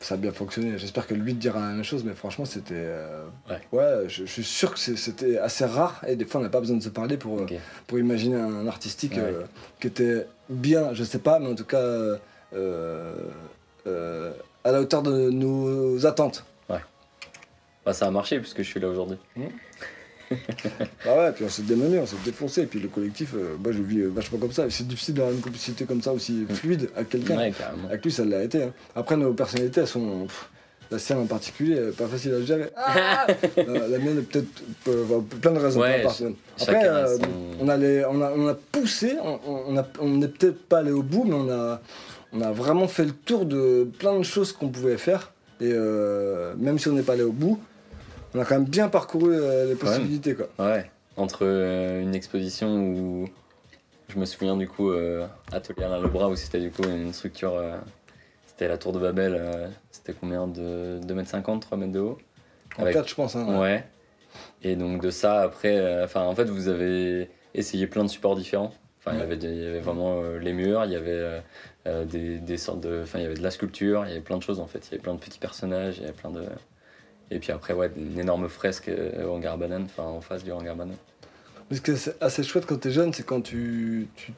ça 0.00 0.14
a 0.14 0.16
bien 0.18 0.32
fonctionné. 0.32 0.78
J'espère 0.78 1.06
que 1.06 1.14
lui 1.14 1.34
te 1.34 1.40
dira 1.40 1.58
la 1.60 1.66
même 1.72 1.82
chose, 1.84 2.04
mais 2.04 2.12
franchement, 2.14 2.44
c'était. 2.44 2.74
euh, 2.76 3.24
Ouais. 3.72 4.04
je, 4.08 4.24
je 4.24 4.30
suis 4.30 4.44
sûr 4.44 4.72
que 4.74 4.78
c'était 4.78 5.38
assez 5.38 5.64
rare. 5.64 6.02
Et 6.06 6.16
des 6.16 6.24
fois, 6.24 6.40
on 6.40 6.44
n'a 6.44 6.50
pas 6.50 6.60
besoin 6.60 6.76
de 6.76 6.82
se 6.82 6.88
parler 6.90 7.16
pour, 7.16 7.40
euh, 7.40 7.46
pour 7.86 7.98
imaginer 7.98 8.36
un 8.36 8.66
artistique 8.66 9.12
Ouais. 9.16 9.20
euh, 9.22 9.42
qui 9.80 9.86
était 9.86 10.26
bien, 10.48 10.92
je 10.94 11.02
sais 11.04 11.18
pas, 11.18 11.38
mais 11.38 11.48
en 11.48 11.54
tout 11.54 11.64
cas 11.64 11.78
euh, 12.54 13.14
à 14.64 14.72
la 14.72 14.80
hauteur 14.80 15.02
de 15.02 15.30
nos 15.30 16.04
attentes. 16.06 16.44
Bah, 17.84 17.92
ça 17.92 18.08
a 18.08 18.10
marché 18.10 18.40
puisque 18.40 18.58
je 18.64 18.68
suis 18.68 18.80
là 18.80 18.88
aujourd'hui. 18.88 19.16
ah 21.06 21.16
ouais, 21.16 21.32
puis 21.32 21.44
on 21.44 21.48
s'est 21.48 21.62
démené, 21.62 21.98
on 21.98 22.06
s'est 22.06 22.16
défoncé. 22.24 22.62
Et 22.62 22.66
puis 22.66 22.80
le 22.80 22.88
collectif, 22.88 23.34
euh, 23.34 23.56
moi 23.62 23.72
je 23.72 23.82
vis 23.82 24.00
euh, 24.00 24.08
vachement 24.08 24.38
comme 24.38 24.52
ça. 24.52 24.68
C'est 24.70 24.86
difficile 24.86 25.14
d'avoir 25.14 25.32
une 25.34 25.40
complicité 25.40 25.84
comme 25.84 26.02
ça 26.02 26.12
aussi 26.12 26.44
fluide 26.50 26.88
avec 26.96 27.10
quelqu'un. 27.10 27.36
Ouais. 27.38 27.52
Avec 27.88 28.04
lui, 28.04 28.10
ça 28.12 28.24
l'a 28.24 28.42
été. 28.42 28.62
hein. 28.64 28.72
Après, 28.94 29.16
nos 29.16 29.32
personnalités, 29.32 29.80
elles 29.82 29.86
sont. 29.86 30.24
pff, 30.26 30.48
la 30.88 31.00
sienne 31.00 31.18
en 31.18 31.26
particulier, 31.26 31.74
euh, 31.76 31.90
pas 31.92 32.06
facile 32.06 32.32
à 32.34 32.42
gérer. 32.42 32.70
Ah 32.76 33.26
Euh, 33.58 33.88
la 33.88 33.98
mienne, 33.98 34.22
peut-être 34.22 34.46
euh, 34.86 35.04
pour 35.04 35.22
plein 35.24 35.50
de 35.52 35.58
raisons. 35.58 35.80
Ouais, 35.80 36.00
Après, 36.60 36.88
euh, 36.88 37.16
son- 37.18 37.22
on, 37.60 37.68
a 37.68 37.76
les- 37.76 38.04
on, 38.04 38.22
a, 38.22 38.30
on 38.36 38.46
a 38.46 38.54
poussé, 38.54 39.14
on- 39.20 39.40
on 39.68 39.76
a- 39.76 39.88
on 40.00 40.08
n'est 40.10 40.28
peut-être 40.28 40.62
pas 40.68 40.78
allé 40.78 40.92
au 40.92 41.02
bout, 41.02 41.24
mais 41.24 41.34
on 41.34 41.50
a, 41.50 41.80
on 42.32 42.40
a 42.40 42.52
vraiment 42.52 42.86
fait 42.86 43.04
le 43.04 43.10
tour 43.10 43.46
de 43.46 43.88
plein 43.98 44.16
de 44.16 44.22
choses 44.22 44.52
qu'on 44.52 44.68
pouvait 44.68 44.96
faire. 44.96 45.32
Et 45.60 45.70
euh, 45.72 46.54
même 46.56 46.78
si 46.78 46.86
on 46.88 46.92
n'est 46.92 47.02
pas 47.02 47.14
allé 47.14 47.22
au 47.24 47.32
bout, 47.32 47.58
on 48.36 48.40
a 48.40 48.44
quand 48.44 48.56
même 48.56 48.64
bien 48.64 48.88
parcouru 48.88 49.34
euh, 49.34 49.66
les 49.66 49.74
possibilités. 49.74 50.34
Quoi. 50.34 50.48
Ouais, 50.58 50.90
entre 51.16 51.40
euh, 51.42 52.00
une 52.02 52.14
exposition 52.14 52.68
où 52.76 53.28
je 54.08 54.18
me 54.18 54.24
souviens 54.24 54.56
du 54.56 54.68
coup 54.68 54.90
euh, 54.90 55.26
Atelier 55.52 55.84
Alain 55.84 56.00
Lebras 56.00 56.28
où 56.28 56.36
c'était 56.36 56.60
du 56.60 56.70
coup 56.70 56.82
une 56.84 57.12
structure, 57.12 57.54
euh, 57.54 57.76
c'était 58.46 58.68
la 58.68 58.78
tour 58.78 58.92
de 58.92 58.98
Babel, 58.98 59.34
euh, 59.38 59.68
c'était 59.90 60.12
combien 60.12 60.46
de 60.46 61.00
2m50, 61.04 61.60
3 61.60 61.78
mètres 61.78 61.92
de 61.92 62.00
haut? 62.00 62.18
En 62.78 62.82
Avec- 62.82 62.94
4, 62.94 63.08
je 63.08 63.14
pense. 63.14 63.36
hein. 63.36 63.58
Ouais. 63.60 63.84
Et 64.62 64.76
donc 64.76 65.00
de 65.02 65.10
ça 65.10 65.40
après, 65.40 65.76
euh, 65.78 66.04
enfin 66.04 66.22
en 66.22 66.34
fait 66.34 66.44
vous 66.44 66.68
avez 66.68 67.30
essayé 67.54 67.86
plein 67.86 68.04
de 68.04 68.08
supports 68.10 68.36
différents. 68.36 68.72
Enfin 69.00 69.12
il 69.16 69.20
y 69.20 69.22
avait 69.22 69.36
des- 69.36 69.48
il 69.48 69.62
y 69.62 69.66
avait 69.66 69.80
vraiment 69.80 70.20
euh, 70.22 70.38
les 70.38 70.52
murs, 70.52 70.84
il 70.84 70.92
y 70.92 70.96
avait 70.96 71.10
euh, 71.10 71.40
euh, 71.86 72.04
des, 72.04 72.38
des 72.38 72.56
sortes 72.58 72.80
de, 72.80 73.00
enfin 73.02 73.18
il 73.18 73.22
y 73.22 73.26
avait 73.26 73.34
de 73.36 73.42
la 73.42 73.50
sculpture, 73.50 74.04
il 74.04 74.08
y 74.08 74.12
avait 74.12 74.20
plein 74.20 74.36
de 74.36 74.42
choses 74.42 74.60
en 74.60 74.66
fait. 74.66 74.80
Il 74.88 74.90
y 74.90 74.94
avait 74.94 75.02
plein 75.02 75.14
de 75.14 75.20
petits 75.20 75.38
personnages, 75.38 75.96
il 75.98 76.02
y 76.02 76.04
avait 76.04 76.12
plein 76.12 76.30
de 76.30 76.42
et 77.30 77.38
puis 77.38 77.52
après 77.52 77.72
ouais 77.74 77.90
une 77.96 78.18
énorme 78.18 78.48
fresque 78.48 78.88
euh, 78.88 79.26
au 79.26 79.34
hangar 79.34 79.58
banane, 79.58 79.84
enfin 79.84 80.04
en 80.04 80.20
face 80.20 80.44
du 80.44 80.52
hangar 80.52 80.76
banane. 80.76 80.96
Mais 81.70 81.76
ce 81.76 81.82
qui 81.82 81.90
est 81.90 82.14
assez 82.20 82.42
chouette 82.44 82.66
quand 82.66 82.80
tu 82.80 82.88
es 82.88 82.92
jeune, 82.92 83.12
c'est 83.12 83.24
quand 83.26 83.40
tu, 83.40 84.06
tu, 84.16 84.32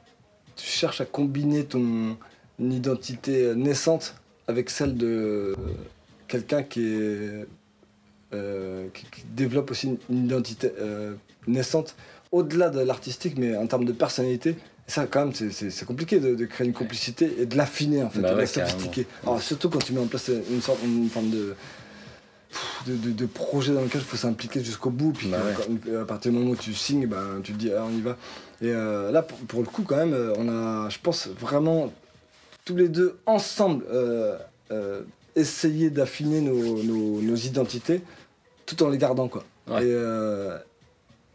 tu 0.56 0.66
cherches 0.66 1.00
à 1.00 1.04
combiner 1.04 1.64
ton 1.64 2.16
identité 2.58 3.54
naissante 3.54 4.14
avec 4.46 4.70
celle 4.70 4.96
de 4.96 5.54
quelqu'un 6.26 6.62
qui, 6.62 6.80
est, 6.86 7.46
euh, 8.34 8.88
qui, 8.94 9.04
qui 9.10 9.22
développe 9.34 9.70
aussi 9.70 9.88
une, 9.88 9.98
une 10.10 10.24
identité 10.26 10.72
euh, 10.80 11.14
naissante 11.46 11.94
au-delà 12.32 12.68
de 12.70 12.80
l'artistique, 12.80 13.34
mais 13.38 13.56
en 13.56 13.66
termes 13.66 13.84
de 13.84 13.92
personnalité. 13.92 14.50
Et 14.50 14.90
ça, 14.90 15.06
quand 15.06 15.26
même, 15.26 15.34
c'est- 15.34 15.84
compliqué 15.84 16.18
de, 16.20 16.34
de 16.34 16.44
créer 16.46 16.66
une 16.66 16.72
complicité 16.72 17.30
et 17.40 17.46
de 17.46 17.56
l'affiner, 17.56 18.02
en 18.02 18.10
fait, 18.10 18.20
Bah 18.20 18.32
de 18.32 18.38
la 18.38 18.46
sophistiquer. 18.46 19.06
Alors, 19.22 19.40
surtout 19.42 19.68
quand 19.70 19.78
tu 19.84 19.92
mets 19.92 20.00
en 20.00 20.06
place 20.06 20.30
une, 20.50 20.62
sorte, 20.62 20.78
une 20.84 21.08
forme 21.10 21.30
de, 21.30 21.54
de, 22.86 22.94
de- 22.96 23.10
de 23.12 23.26
projet 23.26 23.72
dans 23.72 23.82
lequel 23.82 24.00
il 24.00 24.06
faut 24.06 24.16
s'impliquer 24.16 24.62
jusqu'au 24.64 24.90
bout. 24.90 25.12
Puis 25.12 25.28
Bah 25.28 25.38
que- 25.56 25.90
quand- 25.90 26.00
à 26.00 26.04
partir 26.04 26.32
du 26.32 26.38
moment 26.38 26.52
où 26.52 26.56
tu 26.56 26.74
signes, 26.74 27.06
ben, 27.06 27.40
tu 27.42 27.52
te 27.52 27.58
dis, 27.58 27.70
ah, 27.72 27.84
on 27.86 27.90
y 27.96 28.00
va. 28.00 28.12
Et 28.62 28.70
euh, 28.72 29.10
là, 29.12 29.22
pour, 29.22 29.38
pour 29.40 29.60
le 29.60 29.66
coup, 29.66 29.82
quand 29.82 29.96
même, 29.96 30.14
euh, 30.14 30.32
on 30.38 30.48
a, 30.48 30.88
je 30.88 30.98
pense, 31.02 31.28
vraiment 31.28 31.92
tous 32.64 32.76
les 32.76 32.88
deux 32.88 33.18
ensemble 33.26 33.84
euh, 33.90 34.36
euh, 34.70 35.02
essayé 35.36 35.90
d'affiner 35.90 36.40
nos, 36.40 36.82
nos- 36.82 37.20
nos 37.20 37.36
identités 37.36 38.02
tout 38.66 38.82
en 38.82 38.88
les 38.88 38.98
gardant. 38.98 39.28
Quoi. 39.28 39.44
Ouais. 39.68 39.84
Et, 39.84 39.92
euh, 39.92 40.58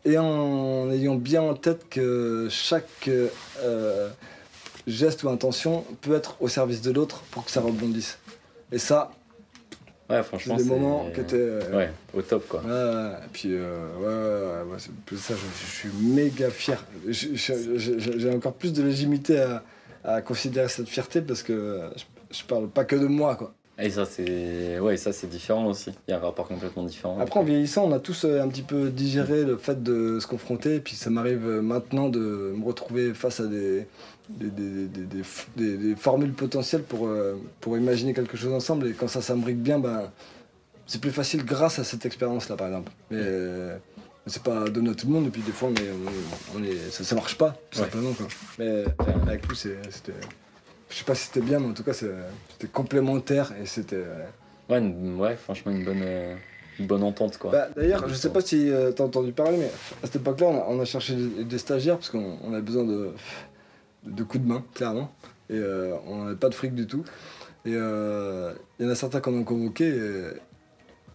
et 0.06 0.18
en 0.18 0.92
ayant 0.92 1.16
bien 1.16 1.42
en 1.42 1.54
tête 1.54 1.88
que 1.90 2.48
chaque 2.52 3.10
euh, 3.10 4.10
geste 4.86 5.24
ou 5.24 5.30
intention 5.30 5.86
peut 6.02 6.14
être 6.16 6.36
au 6.42 6.50
service 6.50 6.82
de 6.82 6.92
l'autre 6.92 7.24
pour 7.32 7.46
que 7.46 7.52
ça 7.52 7.62
rebondisse. 7.62 8.18
Et 8.74 8.80
ça, 8.80 9.12
Ouais 10.10 10.18
c'est 10.18 10.24
franchement 10.24 10.56
des 10.58 10.64
c'est- 10.64 10.70
moments 10.70 11.10
qui 11.14 11.20
étaient. 11.22 11.36
euh, 11.38 11.76
Ouais, 11.78 11.90
au 12.14 12.22
top 12.22 12.48
quoi. 12.48 12.62
Et 12.66 13.28
puis, 13.32 13.50
euh, 13.54 13.88
ouais, 14.00 14.68
ouais, 14.68 14.72
ouais, 14.74 14.78
plus 15.06 15.18
ça, 15.18 15.34
je, 15.34 15.66
je 15.66 15.72
suis 15.72 15.90
méga 16.02 16.50
fier. 16.50 16.84
J'ai 17.08 18.30
encore 18.32 18.54
plus 18.54 18.74
de 18.74 18.84
légitimité 18.84 19.40
à, 19.40 19.64
à 20.04 20.22
considérer 20.22 20.68
cette 20.68 20.88
fierté 20.90 21.22
parce 21.22 21.42
que 21.44 21.80
je, 21.96 22.38
je 22.38 22.44
parle 22.44 22.68
pas 22.68 22.84
que 22.86 22.96
de 22.96 23.08
moi, 23.08 23.36
quoi. 23.36 23.54
Et 23.80 23.90
ça 23.90 24.06
c'est 24.06 24.78
ouais, 24.80 24.98
ça 24.98 25.12
c'est 25.12 25.26
différent 25.26 25.66
aussi. 25.66 25.92
Il 26.08 26.12
y 26.12 26.14
a 26.14 26.18
un 26.18 26.20
rapport 26.20 26.48
complètement 26.48 26.84
différent. 26.84 27.18
Après, 27.20 27.40
en 27.40 27.44
vieillissant, 27.44 27.86
on 27.86 27.92
a 27.92 27.98
tous 28.00 28.24
euh, 28.26 28.40
un 28.40 28.48
petit 28.48 28.62
peu 28.62 28.90
digéré 28.92 29.44
le 29.46 29.58
fait 29.58 29.82
de 29.82 30.20
se 30.20 30.28
confronter, 30.28 30.76
et 30.76 30.80
puis 30.80 30.96
ça 30.96 31.10
m'arrive 31.10 31.48
euh, 31.48 31.62
maintenant 31.62 32.08
de 32.08 32.54
me 32.56 32.64
retrouver 32.64 33.16
face 33.16 33.40
à 33.40 33.48
des, 33.48 33.88
des, 34.30 34.50
des, 34.50 34.88
des- 35.56 35.78
des 35.78 35.96
formules 35.96 36.34
potentielles 36.34 36.84
pour, 36.84 37.08
euh, 37.08 37.36
pour 37.60 37.78
imaginer 37.78 38.14
quelque 38.14 38.38
chose 38.38 38.54
ensemble, 38.54 38.88
et 38.88 38.94
quand 38.94 39.08
ça 39.08 39.22
s'imbrique 39.22 39.62
bien, 39.62 39.80
ben, 39.80 40.12
c'est 40.88 41.00
plus 41.02 41.12
facile 41.12 41.44
grâce 41.46 41.80
à 41.80 41.84
cette 41.84 42.06
expérience-là, 42.06 42.56
par 42.56 42.68
exemple. 42.68 42.92
Mais 43.12 43.18
euh, 43.20 43.78
c'est 44.28 44.42
pas 44.44 44.70
donné 44.70 44.92
à 44.92 44.94
tout 44.94 45.08
le 45.08 45.14
monde, 45.14 45.28
et 45.28 45.30
puis 45.30 45.42
des 45.42 45.52
fois, 45.52 45.70
on 45.70 45.76
est, 45.76 45.90
on 46.56 46.60
est- 46.60 46.62
on 46.62 46.64
est- 46.72 46.92
ça, 46.92 47.04
ça 47.04 47.16
marche 47.16 47.38
pas, 47.38 47.58
tout 47.70 47.80
Ouais. 47.80 47.86
simplement. 47.86 48.14
Quoi. 48.14 48.28
Mais 48.60 48.84
avec 49.28 49.48
lui, 49.48 49.56
c'est- 49.58 49.78
c'était. 49.90 50.14
Je 50.90 50.96
sais 51.00 51.06
pas 51.06 51.16
si 51.16 51.26
c'était 51.28 51.42
bien, 51.42 51.60
mais 51.60 51.68
en 51.68 51.74
tout 51.74 51.84
cas, 51.84 51.94
c'était 51.94 52.68
complémentaire, 52.72 53.52
et 53.62 53.66
c'était. 53.66 53.96
euh, 53.98 54.26
Ouais, 54.70 54.80
ouais, 55.18 55.36
franchement 55.36 55.72
une 55.74 55.84
bonne 55.84 56.02
euh, 56.04 56.36
une 56.80 56.88
bonne 56.88 57.04
entente 57.04 57.38
quoi. 57.38 57.52
bah, 57.52 57.68
D'ailleurs, 57.76 58.08
je 58.08 58.14
sais 58.16 58.30
pas 58.30 58.40
si 58.42 58.66
tu 58.66 58.72
t'as 58.96 59.04
entendu 59.04 59.32
parler, 59.34 59.58
mais 59.58 59.70
à 60.02 60.06
cette 60.06 60.16
époque-là, 60.16 60.48
on 60.48 60.58
a, 60.58 60.66
on 60.70 60.80
a 60.80 60.86
cherché 60.86 61.16
des, 61.16 61.58
stagiaires 61.58 61.98
parce 61.98 62.10
qu'on 62.10 62.38
on 62.44 62.54
avait 62.54 62.62
besoin 62.62 62.84
de, 62.86 63.12
de 64.06 64.24
coups 64.24 64.44
de 64.44 64.50
main, 64.50 64.64
clairement. 64.74 65.14
Et 65.50 65.56
euh, 65.58 65.96
on 66.08 66.24
n'avait 66.26 66.36
pas 66.38 66.50
de 66.50 66.56
fric 66.56 66.74
du 66.74 66.88
tout. 66.88 67.04
Et 67.66 67.74
euh, 67.76 68.54
il 68.80 68.86
y 68.86 68.90
en 68.90 68.92
a 68.92 68.96
certains 68.96 69.20
qu'on 69.22 69.40
a 69.40 69.44
convoqués. 69.44 69.90
et 69.90 70.24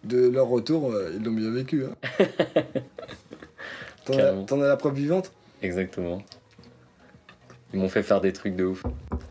de 0.05 0.29
leur 0.29 0.47
retour, 0.47 0.93
euh, 0.93 1.13
ils 1.15 1.23
l'ont 1.23 1.33
bien 1.33 1.51
vécu. 1.51 1.85
hein. 1.85 2.25
T'en 4.47 4.61
as, 4.63 4.67
la 4.67 4.77
preuve 4.77 4.95
vivante? 4.95 5.33
Exactement. 5.61 6.23
Ils 7.75 7.81
m'ont 7.81 7.89
fait 7.89 8.03
faire 8.03 8.21
des 8.21 8.33
trucs 8.33 8.57
de 8.57 8.65
ouf. 8.65 8.85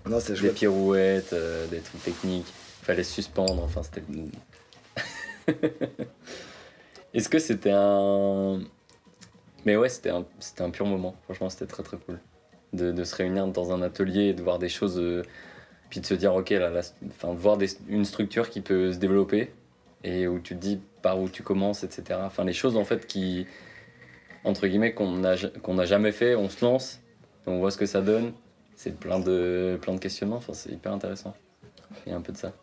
Non, 0.08 0.20
c'est 0.20 0.40
Des 0.40 0.50
pirouettes, 0.50 1.34
euh, 1.34 1.66
des 1.68 1.80
trucs 1.80 2.04
techniques. 2.04 2.54
Fallait 2.84 3.04
se 3.04 3.14
suspendre, 3.14 3.64
enfin 3.64 3.82
c'était. 3.84 4.04
Est-ce 7.14 7.30
que 7.30 7.40
c'était 7.40 7.72
un. 7.74 8.62
Mais 9.66 9.76
ouais, 9.76 9.90
c'était 9.90 10.12
un, 10.12 10.26
c'était 10.40 10.62
un 10.62 10.70
pur 10.70 10.86
moment. 10.86 11.16
Franchement, 11.24 11.50
c'était 11.50 11.66
très 11.66 11.84
très 11.84 11.98
cool. 11.98 12.20
De, 12.78 13.04
se 13.04 13.16
réunir 13.16 13.48
dans 13.48 13.74
un 13.74 13.82
atelier 13.82 14.26
et 14.28 14.34
de 14.34 14.42
voir 14.42 14.60
des 14.60 14.70
choses. 14.70 15.00
euh, 15.00 15.24
puis 15.90 16.02
de 16.02 16.06
se 16.06 16.14
dire, 16.14 16.36
ok, 16.36 16.50
là, 16.50 16.72
enfin, 17.08 17.34
de 17.34 17.40
voir 17.40 17.58
une 17.88 18.06
structure 18.06 18.50
qui 18.50 18.62
peut 18.62 18.92
se 18.92 18.98
développer 18.98 19.52
et 20.04 20.28
où 20.28 20.40
tu 20.40 20.56
te 20.56 20.60
dis 20.60 20.80
par 21.02 21.20
où 21.20 21.30
tu 21.30 21.44
commences, 21.44 21.84
etc. 21.84 22.20
Enfin, 22.24 22.44
les 22.44 22.54
choses 22.54 22.78
en 22.78 22.86
fait 22.86 23.08
qui. 23.08 23.48
Entre 24.44 24.68
guillemets, 24.68 24.94
qu'on 24.94 25.12
n'a 25.12 25.36
n'a 25.36 25.86
jamais 25.86 26.12
fait, 26.12 26.36
on 26.36 26.48
se 26.50 26.64
lance, 26.64 27.02
on 27.46 27.58
voit 27.60 27.72
ce 27.72 27.78
que 27.78 27.86
ça 27.86 28.02
donne. 28.02 28.32
C'est 28.76 28.98
plein 28.98 29.20
de, 29.20 29.78
plein 29.82 29.94
de 29.94 30.00
questionnements, 30.00 30.38
enfin, 30.38 30.54
c'est 30.54 30.72
hyper 30.72 30.94
intéressant. 30.94 31.36
Il 32.06 32.12
y 32.12 32.16
a 32.16 32.18
un 32.18 32.22
peu 32.22 32.32
de 32.32 32.38
ça. 32.38 32.54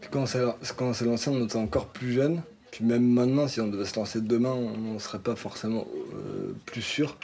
Puis 0.00 0.10
quand 0.10 0.22
on 0.22 0.92
s'est 0.92 1.04
lancé, 1.04 1.30
on 1.30 1.44
était 1.44 1.56
encore 1.56 1.86
plus 1.86 2.12
jeune. 2.12 2.42
Puis 2.70 2.84
même 2.84 3.08
maintenant, 3.08 3.48
si 3.48 3.60
on 3.60 3.68
devait 3.68 3.86
se 3.86 3.96
lancer 3.96 4.20
demain, 4.20 4.52
on 4.52 4.94
ne 4.94 4.98
serait 4.98 5.20
pas 5.20 5.34
forcément 5.34 5.86
euh, 6.12 6.52
plus 6.66 6.82
sûr. 6.82 7.16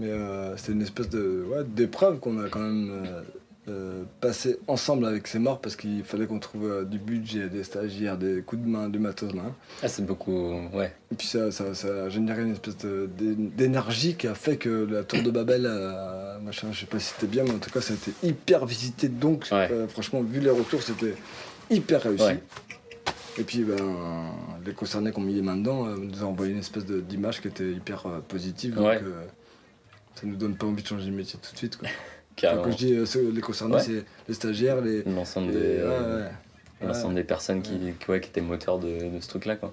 Mais 0.00 0.08
euh, 0.10 0.56
c'était 0.56 0.72
une 0.72 0.82
espèce 0.82 1.08
de 1.10 1.44
ouais, 1.50 1.62
d'épreuve 1.64 2.18
qu'on 2.20 2.42
a 2.42 2.48
quand 2.48 2.60
même 2.60 2.90
euh, 3.06 3.20
euh, 3.68 4.02
passé 4.20 4.58
ensemble 4.66 5.04
avec 5.04 5.26
ces 5.26 5.38
morts 5.38 5.60
parce 5.60 5.76
qu'il 5.76 6.02
fallait 6.04 6.26
qu'on 6.26 6.38
trouve 6.38 6.64
euh, 6.70 6.84
du 6.84 6.98
budget, 6.98 7.48
des 7.50 7.62
stagiaires, 7.64 8.16
des 8.16 8.40
coups 8.40 8.62
de 8.62 8.66
main, 8.68 8.88
du 8.88 8.98
matos. 8.98 9.30
hein. 9.34 9.52
Ah, 9.82 9.88
c'est 9.88 10.04
beaucoup. 10.06 10.54
Ouais. 10.72 10.92
Et 11.12 11.14
puis 11.16 11.26
ça, 11.26 11.50
ça, 11.50 11.74
ça 11.74 12.04
a 12.04 12.08
généré 12.08 12.42
une 12.42 12.52
espèce 12.52 12.76
d'énergie 12.78 14.14
qui 14.14 14.26
a 14.26 14.34
fait 14.34 14.56
que 14.56 14.86
la 14.90 15.04
tour 15.04 15.22
de 15.22 15.30
Babel, 15.30 15.66
euh, 15.66 16.38
machin, 16.40 16.68
je 16.72 16.80
sais 16.80 16.86
pas 16.86 16.98
si 16.98 17.12
c'était 17.14 17.26
bien, 17.26 17.44
mais 17.44 17.52
en 17.52 17.58
tout 17.58 17.70
cas, 17.70 17.80
ça 17.82 17.92
a 17.92 17.96
été 17.96 18.12
hyper 18.26 18.64
visité. 18.66 19.08
Donc, 19.08 19.46
Ouais. 19.52 19.68
franchement, 19.88 20.22
vu 20.22 20.40
les 20.40 20.50
retours, 20.50 20.82
c'était 20.82 21.14
hyper 21.70 22.02
réussi. 22.02 22.24
Ouais. 22.24 22.42
Et 23.38 23.42
puis, 23.44 23.62
ben, 23.64 23.76
les 24.66 24.72
concernés 24.72 25.12
qui 25.12 25.18
ont 25.18 25.22
mis 25.22 25.34
les 25.34 25.42
mains 25.42 25.56
dedans 25.56 25.86
euh, 25.86 25.96
nous 25.96 26.24
ont 26.24 26.28
envoyé 26.28 26.52
une 26.52 26.58
espèce 26.58 26.84
d'image 26.84 27.40
qui 27.40 27.48
était 27.48 27.70
hyper 27.70 28.06
euh, 28.06 28.18
positive. 28.26 28.74
Donc, 28.74 28.86
euh, 28.86 29.24
ça 30.14 30.22
nous 30.26 30.36
donne 30.36 30.56
pas 30.56 30.66
envie 30.66 30.82
de 30.82 30.88
changer 30.88 31.06
de 31.06 31.10
métier 31.16 31.38
tout 31.42 31.52
de 31.52 31.56
suite. 31.58 31.76
Quoi. 31.76 31.88
Enfin, 32.44 32.60
quand 32.64 32.70
je 32.72 32.76
dis 32.76 32.94
euh, 32.94 33.30
les 33.32 33.40
concernés, 33.40 33.74
Ouais. 33.76 33.82
c'est 33.82 34.04
les 34.28 34.34
stagiaires, 34.34 34.80
les. 34.80 35.02
L'ensemble 35.04 35.52
des, 35.52 35.58
ouais, 35.58 35.84
ouais. 35.84 36.86
l'ensemble 36.86 37.14
des 37.14 37.24
personnes 37.24 37.62
qui, 37.62 37.78
qui, 38.04 38.12
étaient 38.12 38.40
moteurs 38.40 38.78
de, 38.78 38.88
de 39.14 39.20
ce 39.20 39.28
truc-là, 39.28 39.56
quoi. 39.56 39.72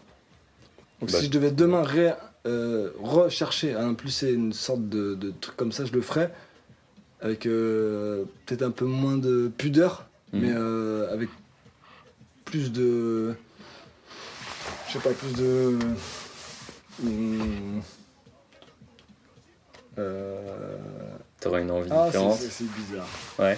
Donc 1.01 1.11
Bah, 1.11 1.19
si 1.19 1.25
je 1.25 1.31
devais 1.31 1.51
demain 1.51 1.83
ré- 1.83 2.13
euh, 2.45 2.91
rechercher 3.01 3.75
à 3.75 3.83
impulser 3.85 4.31
une 4.33 4.51
sorte 4.53 4.87
de, 4.89 5.15
de 5.15 5.31
truc 5.39 5.55
comme 5.57 5.71
ça, 5.71 5.85
je 5.85 5.91
le 5.93 6.01
ferais 6.01 6.31
avec 7.21 7.45
euh, 7.45 8.23
peut-être 8.45 8.63
un 8.63 8.71
peu 8.71 8.85
moins 8.85 9.17
de 9.17 9.51
pudeur, 9.57 10.05
Mhm. 10.33 10.41
mais 10.41 10.51
euh, 10.53 11.13
avec 11.13 11.29
plus 12.45 12.71
de... 12.71 13.33
Je 14.87 14.93
sais 14.93 14.99
pas, 14.99 15.11
plus 15.11 15.33
de... 15.33 15.77
Hmm, 17.01 17.79
euh, 19.97 20.77
T'aurais 21.39 21.61
une 21.61 21.71
envie 21.71 21.89
Ah, 21.91 22.05
différente. 22.07 22.37
c'est 22.39 22.65
bizarre. 22.71 23.07
Ouais. 23.39 23.57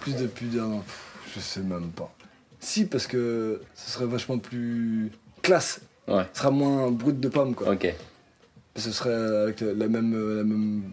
Plus 0.00 0.14
de 0.16 0.26
pudeur, 0.26 0.68
non, 0.68 0.82
je 1.34 1.40
sais 1.40 1.60
même 1.60 1.90
pas. 1.90 2.12
Si, 2.60 2.84
parce 2.86 3.06
que 3.06 3.60
ce 3.74 3.90
serait 3.90 4.06
vachement 4.06 4.38
plus 4.38 5.10
classe. 5.42 5.80
Ouais. 6.08 6.24
Ce 6.32 6.40
sera 6.40 6.50
moins 6.50 6.90
brut 6.90 7.18
de 7.18 7.28
pomme, 7.28 7.54
quoi. 7.54 7.70
Ok. 7.72 7.92
ce 8.76 8.90
serait 8.92 9.12
avec 9.42 9.60
la 9.60 9.88
même, 9.88 10.36
la 10.36 10.44
même, 10.44 10.92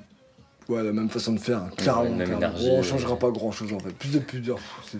ouais, 0.67 0.83
la 0.83 0.91
même 0.91 1.09
façon 1.09 1.33
de 1.33 1.39
faire, 1.39 1.63
clairement. 1.77 2.03
la 2.03 2.09
même 2.09 2.17
clairement. 2.27 2.37
énergie, 2.57 2.69
on 2.71 2.83
changera 2.83 3.17
pas 3.17 3.29
grand 3.31 3.51
chose 3.51 3.71
en 3.73 3.79
fait. 3.79 3.91
Plus 3.91 4.11
de 4.11 4.19
pudeur, 4.19 4.57
c'est 4.89 4.97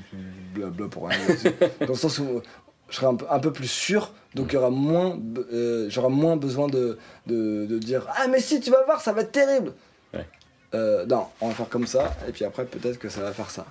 blabla 0.54 0.88
pour 0.88 1.08
rien. 1.08 1.18
Dans 1.82 1.88
le 1.88 1.96
sens 1.96 2.20
où 2.20 2.42
je 2.90 2.96
serai 2.96 3.08
un 3.08 3.16
peu, 3.16 3.26
un 3.30 3.40
peu 3.40 3.52
plus 3.54 3.68
sûr, 3.70 4.12
donc 4.36 4.52
il 4.52 4.56
y 4.56 4.58
aura 4.58 4.70
moins, 4.70 5.18
euh, 5.52 5.88
j'aurai 5.90 6.10
moins 6.10 6.36
besoin 6.38 6.68
de, 6.68 6.98
de, 7.28 7.66
de 7.66 7.78
dire 7.80 8.06
Ah, 8.18 8.28
mais 8.28 8.40
si, 8.40 8.60
tu 8.60 8.72
vas 8.72 8.84
voir, 8.86 9.02
ça 9.02 9.12
va 9.14 9.22
être 9.22 9.32
terrible. 9.32 9.74
Ouais. 10.14 10.26
Euh, 10.74 11.06
non, 11.06 11.26
on 11.42 11.48
va 11.50 11.54
faire 11.54 11.70
comme 11.70 11.88
ça, 11.88 12.16
et 12.28 12.32
puis 12.32 12.46
après, 12.46 12.66
peut-être 12.66 13.00
que 13.00 13.10
ça 13.10 13.22
va 13.22 13.32
faire 13.34 13.50
ça. 13.50 13.66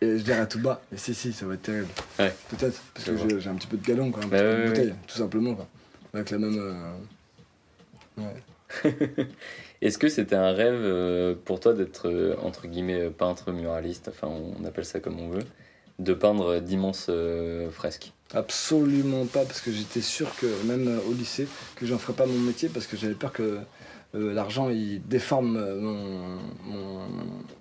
Et 0.00 0.18
je 0.18 0.22
dirais 0.22 0.46
tout 0.46 0.60
bas, 0.60 0.80
mais 0.92 0.98
si, 0.98 1.14
si, 1.14 1.32
ça 1.32 1.44
va 1.46 1.54
être 1.54 1.62
terrible. 1.62 1.88
Ouais. 2.18 2.32
Peut-être, 2.50 2.80
parce 2.94 3.06
que 3.06 3.38
j'ai- 3.40 3.48
un 3.50 3.54
petit 3.54 3.66
peu 3.66 3.76
de 3.76 3.84
galon, 3.86 4.10
quoi, 4.12 4.22
un 4.22 4.26
Bah 4.28 4.38
petit 4.38 4.44
peu 4.56 4.62
de 4.62 4.68
bouteille, 4.68 4.94
tout 5.08 5.16
simplement, 5.16 5.54
quoi. 5.54 5.66
Avec 6.14 6.30
la 6.30 6.38
même. 6.38 6.58
euh, 6.58 8.22
Ouais. 8.22 8.84
Est-ce 9.82 9.98
que 9.98 10.08
c'était 10.08 10.36
un 10.36 10.52
rêve 10.52 11.36
pour 11.44 11.60
toi 11.60 11.74
d'être, 11.74 12.34
entre 12.42 12.66
guillemets, 12.66 13.10
peintre 13.10 13.52
muraliste, 13.52 14.08
enfin 14.08 14.28
on 14.28 14.64
appelle 14.64 14.84
ça 14.86 15.00
comme 15.00 15.20
on 15.20 15.28
veut, 15.28 15.44
de 15.98 16.14
peindre 16.14 16.60
d'immenses 16.60 17.10
fresques? 17.72 18.12
Absolument 18.34 19.24
pas, 19.26 19.44
parce 19.44 19.60
que 19.60 19.70
j'étais 19.70 20.00
sûr 20.00 20.34
que, 20.36 20.46
même 20.64 20.88
euh, 20.88 20.98
au 21.08 21.12
lycée, 21.12 21.46
que 21.76 21.86
j'en 21.86 21.98
ferais 21.98 22.12
pas 22.12 22.26
mon 22.26 22.38
métier, 22.38 22.68
parce 22.68 22.86
que 22.86 22.96
j'avais 22.96 23.14
peur 23.14 23.32
que 23.32 23.60
euh, 24.14 24.32
l'argent 24.32 24.70
il 24.70 25.02
déforme 25.06 25.56
euh, 25.56 25.80
mon, 25.80 26.38
mon, 26.64 27.06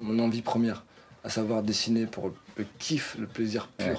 mon 0.02 0.24
envie 0.24 0.42
première, 0.42 0.84
à 1.24 1.30
savoir 1.30 1.64
dessiner 1.64 2.06
pour 2.06 2.32
le 2.58 2.66
kiff, 2.80 3.16
le 3.20 3.28
plaisir 3.28 3.68
pur. 3.68 3.88
Ouais. 3.88 3.96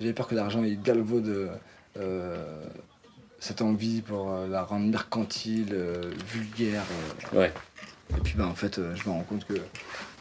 J'avais 0.00 0.12
peur 0.12 0.28
que 0.28 0.34
l'argent 0.34 0.62
il 0.62 0.80
galvaude 0.80 1.50
euh, 1.98 2.64
cette 3.38 3.62
envie 3.62 4.02
pour 4.02 4.30
euh, 4.30 4.48
la 4.48 4.62
rendre 4.62 4.86
mercantile, 4.86 5.74
vulgaire. 6.30 6.84
Ouais. 7.32 7.52
Et 8.16 8.20
puis 8.20 8.34
bah, 8.36 8.46
en 8.46 8.54
fait, 8.54 8.76
je 8.76 9.08
me 9.08 9.14
rends 9.14 9.22
compte 9.22 9.46
que 9.46 9.54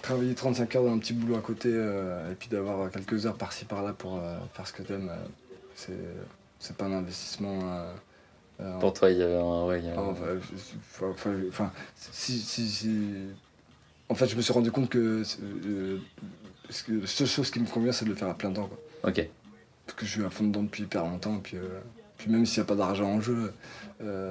travailler 0.02 0.34
35 0.34 0.76
heures 0.76 0.84
dans 0.84 0.94
un 0.94 0.98
petit 0.98 1.14
boulot 1.14 1.36
à 1.36 1.42
côté, 1.42 1.70
et 1.70 2.36
puis 2.40 2.48
d'avoir 2.50 2.90
quelques 2.90 3.26
heures 3.26 3.38
par-ci 3.38 3.66
par-là 3.66 3.94
pour 3.94 4.20
faire 4.54 4.68
ce 4.68 4.74
que 4.74 4.84
t'aimes, 4.84 5.12
c'est, 5.76 6.76
pas 6.78 6.86
un 6.86 6.94
investissement. 6.94 7.60
euh, 7.64 7.94
euh, 8.62 8.80
Pour 8.80 8.94
toi, 8.94 9.12
il 9.12 9.18
y 9.18 9.22
avait 9.24 9.36
un. 9.36 9.66
Ouais, 9.66 9.80
il 9.80 9.86
y 9.86 9.90
a 9.90 10.00
un- 10.00 10.04
enfin, 10.04 11.08
enfin, 11.12 11.32
enfin, 11.50 11.72
si, 11.96 12.40
si, 12.40 12.68
si- 12.70 13.14
En 14.10 14.16
fait, 14.16 14.28
je 14.28 14.36
me 14.36 14.42
suis 14.42 14.54
rendu 14.54 14.72
compte 14.72 14.90
que, 14.90 15.24
euh, 15.66 15.98
que 16.88 16.92
la 16.94 17.08
seule 17.08 17.28
chose 17.28 17.50
qui 17.52 17.60
me 17.60 17.66
convient, 17.68 17.92
c'est 17.92 18.06
de 18.06 18.10
le 18.12 18.16
faire 18.16 18.30
à 18.30 18.34
plein 18.36 18.52
temps. 18.52 18.68
Quoi. 18.68 19.10
Ok. 19.12 19.28
Parce 19.86 19.98
que 20.00 20.06
je 20.06 20.12
suis 20.12 20.24
à 20.26 20.30
fond 20.30 20.46
dedans 20.46 20.64
depuis 20.64 20.84
hyper 20.84 21.04
longtemps. 21.04 21.38
Et 21.38 21.42
puis, 21.42 21.58
euh, 21.58 21.80
puis 22.18 22.30
même 22.32 22.46
s'il 22.46 22.60
n'y 22.62 22.66
a 22.66 22.68
pas 22.68 22.76
d'argent 22.76 23.06
en 23.10 23.20
jeu, 23.22 23.52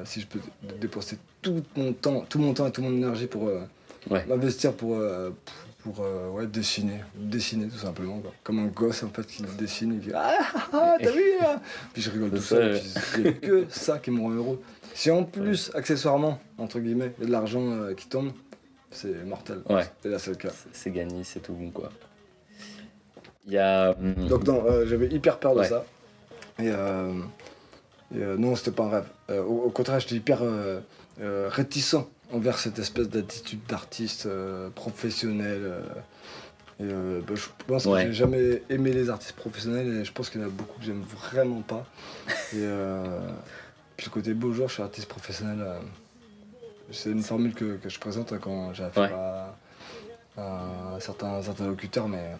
si 0.04 0.20
je 0.20 0.26
peux 0.26 0.40
dépenser 0.80 1.18
tout 1.42 1.62
mon 1.76 1.92
temps, 1.92 2.20
tout 2.28 2.38
mon 2.38 2.54
temps 2.54 2.66
et 2.66 2.72
toute 2.72 2.84
mon 2.84 2.92
énergie 2.92 3.26
pour 3.26 3.50
Ouais. 4.10 4.24
m'investir 4.26 4.72
pour, 4.74 4.96
pour, 4.96 4.98
pour, 5.84 6.00
euh, 6.04 6.30
ouais, 6.30 6.46
dessiner. 6.48 7.00
Dessiner 7.14 7.68
tout 7.68 7.76
simplement. 7.78 8.18
Quoi. 8.18 8.32
Comme 8.42 8.58
un 8.58 8.66
gosse 8.66 9.02
en 9.04 9.08
fait 9.10 9.24
qui 9.26 9.42
dessine 9.58 9.96
et 9.96 9.98
qui 10.04 10.10
Ah, 10.12 10.38
ah, 10.40 10.68
ah, 10.72 10.96
t'as 11.00 11.10
vu 11.12 11.22
hein 11.40 11.60
Puis 11.92 12.02
je 12.02 12.10
rigole 12.10 12.30
C'est 12.32 12.36
tout 12.38 12.42
ça, 12.42 12.80
seul. 13.16 13.26
a 13.28 13.32
que 13.46 13.66
ça 13.68 13.98
qui 13.98 14.10
me 14.10 14.20
rend 14.20 14.30
heureux. 14.30 14.60
Si 14.94 15.10
en 15.10 15.24
plus, 15.24 15.70
accessoirement, 15.74 16.40
entre 16.58 16.80
guillemets, 16.80 17.12
il 17.18 17.22
y 17.22 17.24
a 17.24 17.26
de 17.28 17.32
l'argent 17.32 17.68
euh, 17.70 17.94
qui 17.94 18.08
tombe, 18.08 18.32
c'est 18.90 19.24
mortel. 19.24 19.60
Ouais. 19.68 19.84
Et 20.04 20.08
là, 20.08 20.18
c'est 20.18 20.30
le 20.30 20.36
cas. 20.36 20.50
C'est- 20.50 20.68
C'est 20.72 20.90
gagné, 20.90 21.22
c'est 21.24 21.40
tout 21.40 21.52
bon 21.52 21.70
quoi. 21.70 21.90
Il 23.46 23.52
y 23.52 23.58
a. 23.58 23.90
hum, 23.90 24.26
Donc 24.28 24.46
non, 24.46 24.64
euh, 24.66 24.86
j'avais 24.86 25.08
hyper 25.08 25.38
peur 25.38 25.54
de 25.54 25.60
Ouais. 25.60 25.68
ça. 25.68 25.84
Et, 26.58 26.70
euh, 26.70 27.12
et, 28.14 28.22
euh, 28.22 28.36
non, 28.36 28.54
c'était 28.56 28.70
pas 28.70 28.84
un 28.84 28.90
rêve. 28.90 29.06
Euh, 29.30 29.42
au, 29.42 29.64
au 29.64 29.70
contraire, 29.70 29.98
j'étais 30.00 30.14
hyper 30.14 30.38
euh, 30.42 30.80
euh, 31.20 31.48
réticent 31.50 31.96
envers 32.32 32.58
cette 32.58 32.78
espèce 32.78 33.08
d'attitude 33.08 33.60
d'artiste 33.68 34.26
euh, 34.26 34.70
professionnel. 34.70 35.60
euh. 35.62 35.80
et 36.80 36.82
euh, 36.82 37.20
bah, 37.26 37.34
je 37.36 37.46
pense 37.66 37.86
Ouais. 37.86 38.02
que 38.04 38.08
j'ai 38.08 38.14
jamais 38.14 38.62
aimé 38.70 38.92
les 38.92 39.08
artistes 39.10 39.36
professionnels 39.36 39.88
et 40.00 40.04
je 40.04 40.12
pense 40.12 40.30
qu'il 40.30 40.40
y 40.40 40.44
en 40.44 40.48
a 40.48 40.50
beaucoup 40.50 40.78
que 40.78 40.84
j'aime 40.84 41.02
vraiment 41.02 41.60
pas. 41.62 41.86
Et 42.52 42.56
euh, 42.62 43.04
puis 43.96 44.06
le 44.06 44.10
côté 44.10 44.34
beau 44.34 44.52
jour, 44.52 44.68
je 44.68 44.74
suis 44.74 44.82
artiste 44.82 45.08
professionnel. 45.08 45.64
c'est 46.90 47.10
une 47.10 47.22
formule 47.22 47.54
que, 47.54 47.76
que 47.76 47.88
je 47.88 47.98
présente 48.00 48.32
hein, 48.32 48.38
quand 48.40 48.72
j'ai 48.74 48.84
affaire 48.84 49.02
Ouais. 49.04 50.42
à, 50.42 50.94
à 50.96 51.00
certains 51.00 51.48
interlocuteurs, 51.48 52.08
mais 52.08 52.32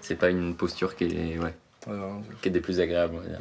c'est 0.00 0.16
pas 0.16 0.30
une 0.30 0.56
posture 0.56 0.96
qui 0.96 1.04
est, 1.04 1.38
ouais, 1.38 1.54
voilà, 1.86 2.08
qui 2.42 2.48
est 2.48 2.50
des 2.52 2.60
plus 2.60 2.80
agréables, 2.80 3.14
on 3.16 3.20
va 3.20 3.26
dire. 3.28 3.38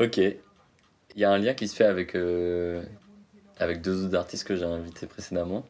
Ok. 0.00 0.16
Il 0.18 1.20
y 1.20 1.24
a 1.24 1.30
un 1.30 1.38
lien 1.38 1.54
qui 1.54 1.68
se 1.68 1.76
fait 1.76 1.84
avec, 1.84 2.14
euh, 2.16 2.82
avec 3.58 3.80
deux 3.82 4.04
autres 4.04 4.16
artistes 4.16 4.44
que 4.44 4.56
j'ai 4.56 4.64
invités 4.64 5.06
précédemment. 5.06 5.66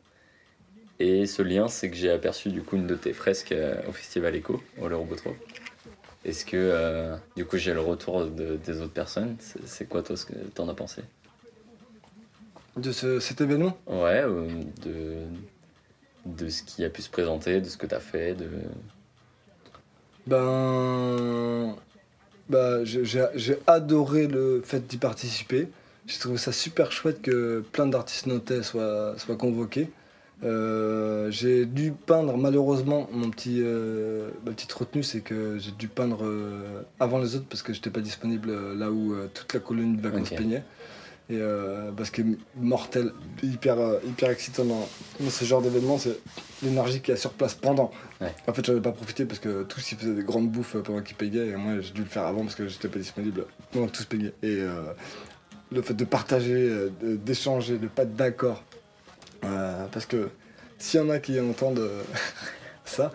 Et 1.01 1.27
ce 1.27 1.43
lien, 1.43 1.69
c'est 1.69 1.91
que 1.91 1.97
j'ai 1.97 2.11
aperçu 2.11 2.51
du 2.51 2.63
coup 2.63 2.77
une 2.77 2.87
de 2.87 2.95
tes 2.95 3.13
fresques 3.13 3.53
euh, 3.53 3.75
au 3.89 3.93
Festival 3.93 4.35
Echo, 4.37 4.63
au 4.81 4.89
Le 4.89 4.97
Robotro. 4.97 5.35
Est-ce 6.25 6.47
que 6.47 6.57
euh, 6.57 7.17
du 7.37 7.45
coup 7.45 7.59
j'ai 7.59 7.75
le 7.75 7.81
retour 7.81 8.25
de- 8.27 8.57
des 8.57 8.81
autres 8.81 8.93
personnes? 8.93 9.37
C'est 9.67 9.87
quoi 9.89 10.03
toi 10.03 10.17
ce 10.17 10.25
que 10.25 10.35
t'en 10.55 10.69
as 10.69 10.75
pensé? 10.75 11.03
De 12.77 12.93
ce- 12.93 13.21
cet 13.21 13.41
événement? 13.41 13.77
Ouais, 13.87 14.23
euh, 14.23 14.49
de, 14.83 15.17
de 16.27 16.49
ce 16.49 16.63
qui 16.63 16.85
a 16.85 16.91
pu 16.91 17.03
se 17.03 17.11
présenter, 17.11 17.61
de 17.61 17.69
ce 17.69 17.77
que 17.77 17.87
t'as 17.87 18.01
fait, 18.01 18.35
de... 18.35 18.49
Ben. 20.27 21.75
J'ai- 22.85 23.05
j'ai 23.05 23.27
j'ai 23.35 23.59
adoré 23.67 24.27
le 24.27 24.63
fait 24.65 24.87
d'y 24.87 24.97
participer. 24.97 25.69
J'ai 26.07 26.19
trouvé 26.19 26.37
ça 26.37 26.53
super 26.53 26.93
chouette 26.93 27.23
que 27.23 27.65
plein 27.73 27.87
d'artistes 27.87 28.27
nantais 28.27 28.63
soient, 28.63 29.15
soient 29.17 29.37
convoqués. 29.37 29.91
Euh, 30.43 31.31
j'ai 31.31 31.65
dû 31.65 31.93
peindre, 31.93 32.37
malheureusement, 32.37 33.09
mon 33.13 33.31
petit, 33.31 33.61
euh, 33.63 34.29
ma 34.45 34.53
petite 34.53 34.73
retenue, 34.73 35.03
c'est 35.03 35.21
que 35.21 35.57
j'ai 35.59 35.71
dû 35.71 35.89
peindre 35.89 36.25
euh, 36.25 36.83
avant 37.01 37.19
les 37.19 37.37
autres 37.37 37.47
parce 37.49 37.63
que 37.63 37.73
j'étais 37.73 37.89
pas 37.91 38.01
disponible 38.01 38.53
là 38.75 38.91
où 38.91 39.15
toute 39.33 39.55
la 39.55 39.61
colonie 39.61 39.97
de 39.97 40.03
vacances 40.03 40.33
Ok. 40.33 40.37
peignait. 40.39 40.63
Et 41.31 41.41
parce 41.97 42.11
que 42.11 42.21
mortel, 42.61 43.13
hyper, 43.43 43.79
hyper 44.07 44.29
excitant 44.29 44.67
dans, 44.67 44.87
dans 45.21 45.31
ce 45.31 45.45
genre 45.47 45.63
d'événement, 45.63 45.97
c'est 45.97 46.19
l'énergie 46.63 47.01
qu'il 47.01 47.15
y 47.15 47.17
a 47.17 47.17
sur 47.19 47.31
place 47.31 47.55
pendant. 47.55 47.91
Ouais. 48.21 48.35
En 48.47 48.53
fait, 48.53 48.63
j'en 48.67 48.77
ai 48.77 48.81
pas 48.83 48.93
profité 48.93 49.25
parce 49.25 49.39
que 49.41 49.63
tous 49.63 49.93
ils 49.93 49.97
faisaient 49.97 50.13
des 50.13 50.23
grandes 50.23 50.51
bouffes 50.51 50.77
pendant 50.85 51.01
qu'ils 51.01 51.17
payaient 51.17 51.47
et 51.47 51.57
moi 51.57 51.81
j'ai 51.81 51.93
dû 51.93 52.03
le 52.03 52.09
faire 52.09 52.25
avant 52.27 52.43
parce 52.43 52.55
que 52.57 52.69
j'étais 52.69 52.89
pas 52.89 52.99
disponible 52.99 53.47
pendant 53.73 53.87
que 53.87 53.93
tous 53.93 54.05
payaient. 54.05 54.35
Et 54.43 54.59
le 55.75 55.83
fait 55.83 55.95
de 55.95 56.05
partager, 56.05 56.55
euh, 56.69 56.91
de- 57.03 57.17
d'échanger, 57.17 57.79
de 57.79 57.87
pas 57.89 58.03
être 58.05 58.15
d'accord. 58.17 58.63
euh, 59.45 59.87
parce 59.93 60.07
que 60.07 60.29
s'il 60.79 61.01
y 61.01 61.03
en 61.03 61.11
a 61.11 61.19
qui 61.19 61.39
entendent 61.41 61.79
euh, 61.81 62.03
ça, 62.85 63.13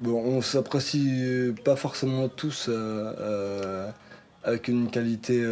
bon, 0.00 0.20
on 0.22 0.42
s'apprécie 0.42 1.52
pas 1.64 1.76
forcément 1.76 2.28
tous 2.28 2.66
euh, 2.68 3.88
avec 4.42 4.68
une 4.68 4.90
qualité 4.90 5.42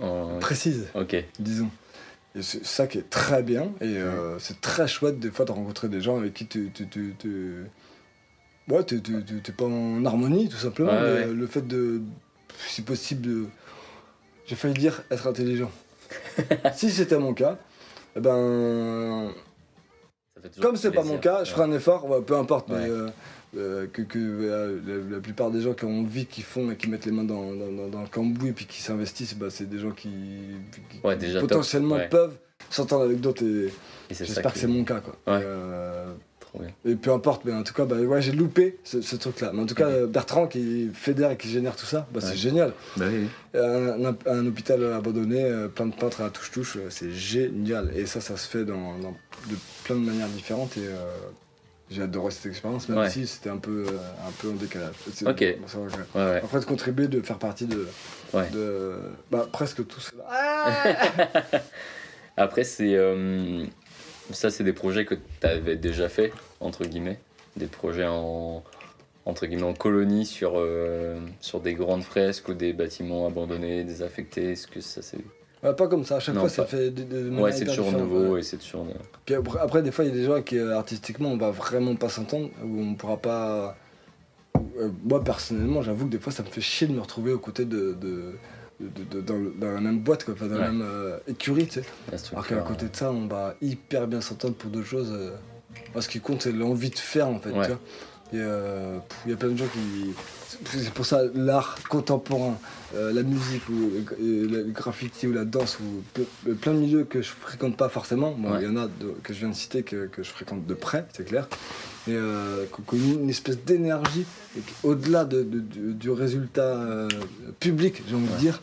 en- 0.00 0.38
précise 0.40 0.86
Ok, 0.94 1.16
disons. 1.38 1.70
Et 2.34 2.40
c'est 2.42 2.64
ça 2.64 2.86
qui 2.86 2.98
est 2.98 3.10
très 3.10 3.42
bien, 3.42 3.72
et 3.82 3.96
c'est 4.38 4.60
très 4.60 4.88
chouette 4.88 5.20
des 5.20 5.30
fois 5.30 5.44
de 5.44 5.52
rencontrer 5.52 5.88
des 5.88 6.00
gens 6.00 6.16
avec 6.16 6.32
qui 6.34 6.46
tu. 6.46 6.70
tu, 6.72 6.88
tu, 6.88 7.14
tu- 7.18 7.64
Ouais, 8.68 8.84
t'es 8.84 9.52
pas 9.52 9.64
en 9.64 10.04
harmonie 10.06 10.48
tout 10.48 10.56
simplement, 10.56 10.92
Ouais, 10.92 11.02
mais 11.02 11.26
ouais. 11.26 11.34
le 11.34 11.46
fait 11.46 11.66
de. 11.66 12.00
Si 12.68 12.82
possible, 12.82 13.20
de. 13.22 13.46
J'ai 14.52 14.56
failli 14.56 14.74
dire 14.74 15.02
être 15.10 15.26
intelligent. 15.26 15.70
si 16.74 16.90
c'était 16.90 17.18
mon 17.18 17.32
cas, 17.32 17.56
eh 18.14 18.20
ben. 18.20 19.30
Comme 20.60 20.76
c'est 20.76 20.90
pas 20.90 21.04
mon 21.04 21.16
cas, 21.16 21.44
je 21.44 21.52
ferai 21.52 21.62
un 21.62 21.72
effort, 21.72 22.04
ouais, 22.10 22.20
peu 22.20 22.36
importe, 22.36 22.68
mais 22.68 22.86
euh, 22.86 23.08
euh, 23.56 23.86
que, 23.90 24.02
que 24.02 24.18
euh, 24.18 24.78
la, 24.86 25.16
la 25.16 25.20
plupart 25.22 25.50
des 25.50 25.62
gens 25.62 25.72
qui 25.72 25.86
ont 25.86 26.00
envie, 26.00 26.26
qui 26.26 26.42
font 26.42 26.70
et 26.70 26.76
qui 26.76 26.90
mettent 26.90 27.06
les 27.06 27.12
mains 27.12 27.24
dans, 27.24 27.54
dans, 27.54 27.72
dans- 27.72 27.88
dans 27.88 28.02
le 28.02 28.08
cambouis 28.08 28.50
et 28.50 28.52
puis 28.52 28.66
qui 28.66 28.82
s'investissent, 28.82 29.34
bah, 29.36 29.46
c'est 29.48 29.64
des 29.70 29.78
gens 29.78 29.92
qui, 29.92 30.10
top, 31.40 31.48
potentiellement 31.48 31.96
peuvent 32.10 32.36
s'entendre 32.68 33.04
avec 33.04 33.20
d'autres 33.20 33.42
et 33.42 33.72
j'espère 34.26 34.52
que 34.52 34.58
qui 34.58 34.58
c'est 34.58 34.66
est 34.66 34.74
mon 34.74 34.84
cas. 34.84 35.00
Quoi. 35.00 35.16
Et, 36.60 36.90
euh, 36.90 36.96
peu 36.96 37.10
importe, 37.12 37.44
mais 37.44 37.52
en 37.52 37.62
tout 37.62 37.72
cas, 37.72 37.84
bah, 37.86 37.96
ouais, 37.96 38.20
j'ai 38.20 38.32
loupé 38.32 38.78
ce, 38.84 39.00
ce 39.00 39.16
truc-là. 39.16 39.50
Mais 39.54 39.62
en 39.62 39.66
tout 39.66 39.74
cas, 39.74 39.86
euh, 39.88 40.06
Bertrand 40.06 40.46
qui 40.46 40.90
fédère 40.92 41.30
et 41.30 41.36
qui 41.36 41.48
génère 41.48 41.74
tout 41.76 41.86
ça, 41.86 42.06
bah, 42.12 42.20
Ouais. 42.20 42.26
c'est 42.28 42.36
génial. 42.36 42.72
Bah 42.96 43.06
oui, 43.08 43.26
oui. 43.54 43.58
Un, 43.60 44.04
un- 44.06 44.16
un 44.26 44.46
hôpital 44.46 44.84
abandonné, 44.92 45.42
euh, 45.42 45.68
plein 45.68 45.86
de 45.86 45.94
peintres 45.94 46.20
à 46.20 46.30
touche-touche, 46.30 46.76
euh, 46.76 46.86
c'est 46.90 47.10
génial. 47.10 47.90
Et 47.96 48.04
ça, 48.06 48.20
ça 48.20 48.36
se 48.36 48.46
fait 48.48 48.64
dans, 48.64 48.98
dans 48.98 49.16
de 49.50 49.56
plein 49.84 49.96
de 49.96 50.00
manières 50.04 50.28
différentes. 50.28 50.76
Et 50.76 50.86
euh, 50.86 51.06
j'ai 51.90 52.02
adoré 52.02 52.30
cette 52.30 52.46
expérience, 52.46 52.88
même 52.88 52.98
Ouais. 52.98 53.10
si 53.10 53.26
c'était 53.26 53.50
un 53.50 53.56
peu, 53.58 53.84
euh, 53.88 53.96
un 54.26 54.32
peu 54.40 54.48
en 54.50 54.54
décalage. 54.54 54.94
Ok. 55.26 55.40
ouais. 55.40 55.58
Après, 56.42 56.60
de 56.60 56.64
contribuer, 56.64 57.08
de 57.08 57.20
faire 57.22 57.38
partie 57.38 57.66
de. 57.66 57.86
Bah, 59.30 59.48
presque 59.50 59.86
tout 59.86 60.00
cela. 60.00 60.24
Ah 62.34 62.44
Après, 62.44 62.64
c'est 62.64 62.94
euh, 62.94 63.64
ça, 64.30 64.50
c'est 64.50 64.64
des 64.64 64.72
projets 64.72 65.04
que 65.04 65.14
tu 65.14 65.46
avais 65.46 65.76
déjà 65.76 66.08
fait 66.08 66.32
entre 66.60 66.84
guillemets, 66.84 67.18
des 67.56 67.66
projets 67.66 68.06
en 68.06 68.62
entre 69.24 69.46
guillemets 69.46 69.62
en 69.64 69.74
colonie 69.74 70.26
sur 70.26 70.54
euh, 70.56 71.18
sur 71.40 71.60
des 71.60 71.74
grandes 71.74 72.02
fresques 72.02 72.48
ou 72.48 72.54
des 72.54 72.72
bâtiments 72.72 73.26
abandonnés, 73.26 73.84
désaffectés. 73.84 74.52
Est-ce 74.52 74.66
que 74.66 74.80
ça 74.80 75.02
c'est 75.02 75.18
Ouais, 75.62 75.72
pas 75.74 75.86
comme 75.86 76.04
ça, 76.04 76.16
à 76.16 76.20
chaque 76.20 76.34
Non, 76.34 76.40
fois 76.40 76.48
ça 76.48 76.64
fait 76.66 76.90
de, 76.90 77.04
de 77.04 77.30
Ouais, 77.40 77.52
c'est 77.52 77.64
toujours 77.66 77.92
nouveau 77.92 78.32
ouais. 78.32 78.40
et 78.40 78.42
c'est 78.42 78.56
toujours. 78.56 78.84
Puis 79.24 79.36
après, 79.36 79.60
après, 79.60 79.80
des 79.82 79.92
fois, 79.92 80.04
il 80.04 80.08
y 80.08 80.10
a 80.12 80.16
des 80.16 80.24
gens 80.24 80.42
qui, 80.42 80.58
euh, 80.58 80.76
artistiquement, 80.76 81.28
on 81.30 81.36
va 81.36 81.52
vraiment 81.52 81.94
pas 81.94 82.08
s'entendre, 82.08 82.48
où 82.64 82.80
on 82.80 82.94
pourra 82.96 83.16
pas. 83.18 83.76
euh, 84.80 84.88
moi, 85.04 85.22
personnellement, 85.22 85.80
j'avoue 85.82 86.06
que 86.06 86.10
des 86.10 86.18
fois, 86.18 86.32
ça 86.32 86.42
me 86.42 86.48
fait 86.48 86.60
chier 86.60 86.88
de 86.88 86.92
me 86.94 87.00
retrouver 87.00 87.32
aux 87.32 87.38
côtés 87.38 87.64
de. 87.64 87.92
de- 87.92 88.34
de- 88.82 89.20
de- 89.20 89.50
dans, 89.58 89.72
la 89.72 89.80
même 89.80 89.98
boîte, 90.00 90.24
quoi, 90.24 90.34
dans 90.34 90.56
la 90.58 90.70
même 90.70 90.82
euh, 90.82 91.18
écurie, 91.28 91.66
tu 91.66 91.80
sais. 91.80 91.84
Alors 92.32 92.46
qu'à 92.46 92.56
côté 92.68 92.86
de 92.88 92.96
ça, 92.96 93.10
on 93.12 93.26
va 93.26 93.54
hyper 93.62 94.06
bien 94.06 94.20
s'entendre 94.20 94.54
pour 94.54 94.70
d'autres 94.70 94.86
choses. 94.86 95.10
euh. 95.12 95.30
Moi, 95.94 96.02
ce 96.02 96.08
qui 96.08 96.20
compte, 96.20 96.42
c'est 96.42 96.52
l'envie 96.52 96.90
de 96.90 96.98
faire, 96.98 97.28
en 97.28 97.38
fait. 97.38 97.50
Ouais. 97.50 97.62
tu 97.66 97.68
vois. 97.72 97.80
Euh, 98.34 98.98
il 99.26 99.30
y 99.30 99.34
a 99.34 99.36
plein 99.36 99.50
de 99.50 99.56
gens 99.58 99.66
qui. 99.66 100.12
C'est 100.64 100.92
pour 100.92 101.04
ça, 101.06 101.22
l'art 101.34 101.76
contemporain, 101.88 102.56
euh, 102.94 103.12
la 103.12 103.22
musique, 103.22 103.68
ou 103.68 103.90
euh, 104.20 104.46
le 104.48 104.62
graffiti, 104.70 105.26
ou 105.26 105.32
la 105.32 105.44
danse, 105.44 105.78
ou 105.80 106.22
plein 106.54 106.72
de 106.74 106.78
milieux 106.78 107.04
que 107.04 107.20
je 107.20 107.30
fréquente 107.30 107.76
pas 107.76 107.88
forcément. 107.88 108.32
Bon, 108.32 108.50
il 108.50 108.52
Ouais. 108.58 108.64
y 108.64 108.68
en 108.68 108.76
a 108.76 108.86
de- 108.86 109.14
que 109.22 109.32
je 109.34 109.40
viens 109.40 109.48
de 109.48 109.54
citer 109.54 109.82
que, 109.82 110.06
que 110.06 110.22
je 110.22 110.30
fréquente 110.30 110.64
de 110.66 110.74
près, 110.74 111.04
c'est 111.12 111.24
clair. 111.26 111.48
Et 112.06 112.12
euh, 112.14 112.64
une 112.92 113.28
espèce 113.30 113.58
d'énergie, 113.64 114.24
au-delà 114.84 115.24
de- 115.24 115.42
de- 115.42 115.60
du, 115.60 115.94
du 115.94 116.10
résultat 116.10 117.08
public, 117.60 118.02
j'ai 118.08 118.14
envie 118.14 118.28
de 118.28 118.38
dire. 118.38 118.60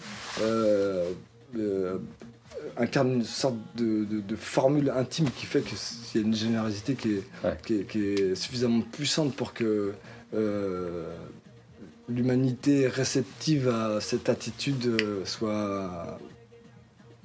Incarne 2.78 3.14
une 3.16 3.24
sorte 3.24 3.56
de, 3.76 4.06
de- 4.06 4.22
de 4.22 4.36
formule 4.36 4.90
intime 4.96 5.30
qui 5.32 5.46
fait 5.46 5.62
qu'il 5.62 5.78
y 6.22 6.24
a 6.24 6.28
une 6.28 6.36
générosité 6.36 6.96
qui 6.96 7.14
est, 7.16 7.24
Ouais. 7.44 7.58
qui 7.66 7.76
est, 7.76 7.84
qui 7.86 8.00
est 8.04 8.36
suffisamment 8.36 8.82
puissante 8.82 9.36
pour 9.36 9.54
que 9.54 9.94
euh, 10.34 11.04
l'humanité 12.08 12.88
réceptive 12.88 13.70
à 13.70 14.00
cette 14.02 14.30
attitude 14.30 14.86
euh, 15.02 15.26
soit 15.26 16.20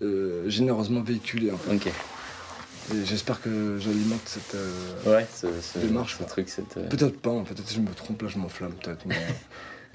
euh, 0.02 0.48
généreusement 0.48 1.02
véhiculée. 1.02 1.50
en 1.50 1.56
fait. 1.58 1.74
Ok. 1.76 1.86
Et 2.92 3.04
j'espère 3.06 3.40
que 3.40 3.78
j'alimente 3.78 4.20
cette... 4.26 4.54
euh, 4.54 4.70
Ouais, 5.16 5.26
ce, 5.34 5.46
ce, 5.62 5.78
Démarche, 5.78 6.18
ce 6.18 6.24
truc, 6.24 6.48
cette. 6.50 6.74
Peut-être 6.90 7.18
pas, 7.18 7.30
en 7.30 7.44
fait, 7.44 7.54
peut-être 7.54 7.68
que 7.68 7.74
je 7.74 7.80
me 7.80 7.92
trompe, 7.94 8.20
là 8.22 8.28
je 8.28 8.38
m'enflamme 8.38 8.72
peut-être. 8.74 9.06
mais, 9.06 9.16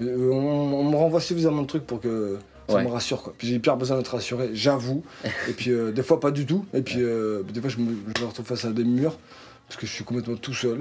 on, 0.00 0.34
on 0.34 0.90
me 0.90 0.96
renvoie 0.96 1.20
suffisamment 1.20 1.62
de 1.62 1.66
trucs 1.68 1.86
pour 1.86 2.00
que 2.00 2.38
ça 2.70 2.76
Ouais. 2.76 2.84
me 2.84 2.88
rassure. 2.88 3.22
Quoi. 3.22 3.34
Puis 3.36 3.48
j'ai 3.48 3.54
hyper 3.54 3.76
besoin 3.76 3.96
d'être 3.98 4.08
rassuré, 4.14 4.50
j'avoue. 4.54 5.02
et 5.48 5.52
puis 5.52 5.70
euh, 5.70 5.92
des 5.92 6.02
fois 6.02 6.20
pas 6.20 6.30
du 6.30 6.46
tout. 6.46 6.64
Et 6.74 6.82
puis 6.82 6.98
euh, 7.02 7.42
des 7.42 7.60
fois 7.60 7.70
je 7.70 7.78
me, 7.78 7.94
je 8.16 8.22
me 8.22 8.26
retrouve 8.28 8.46
face 8.46 8.64
à 8.64 8.70
des 8.70 8.84
murs 8.84 9.18
parce 9.68 9.78
que 9.80 9.86
je 9.86 9.92
suis 9.92 10.04
complètement 10.04 10.36
tout 10.36 10.54
seul. 10.54 10.78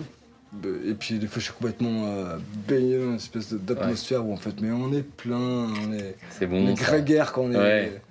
Et 0.86 0.94
puis 0.96 1.20
des 1.20 1.28
fois 1.28 1.40
je 1.40 1.46
suis 1.46 1.54
complètement 1.54 2.06
euh, 2.08 2.38
baigné 2.68 2.98
dans 2.98 3.10
une 3.10 3.16
espèce 3.16 3.54
d'atmosphère 3.54 4.26
où 4.26 4.34
en 4.34 4.38
fait, 4.38 4.54
mais 4.62 4.72
on 4.72 4.92
est 4.94 5.04
plein, 5.04 5.38
on 5.38 5.94
est, 5.94 6.16
C'est 6.32 6.48
on 6.48 6.56
est 6.56 6.66
bon. 6.68 6.74
grégaire 6.74 7.32
quand 7.34 7.44
on 7.44 7.52
est. 7.52 7.58
Ouais. 7.58 8.02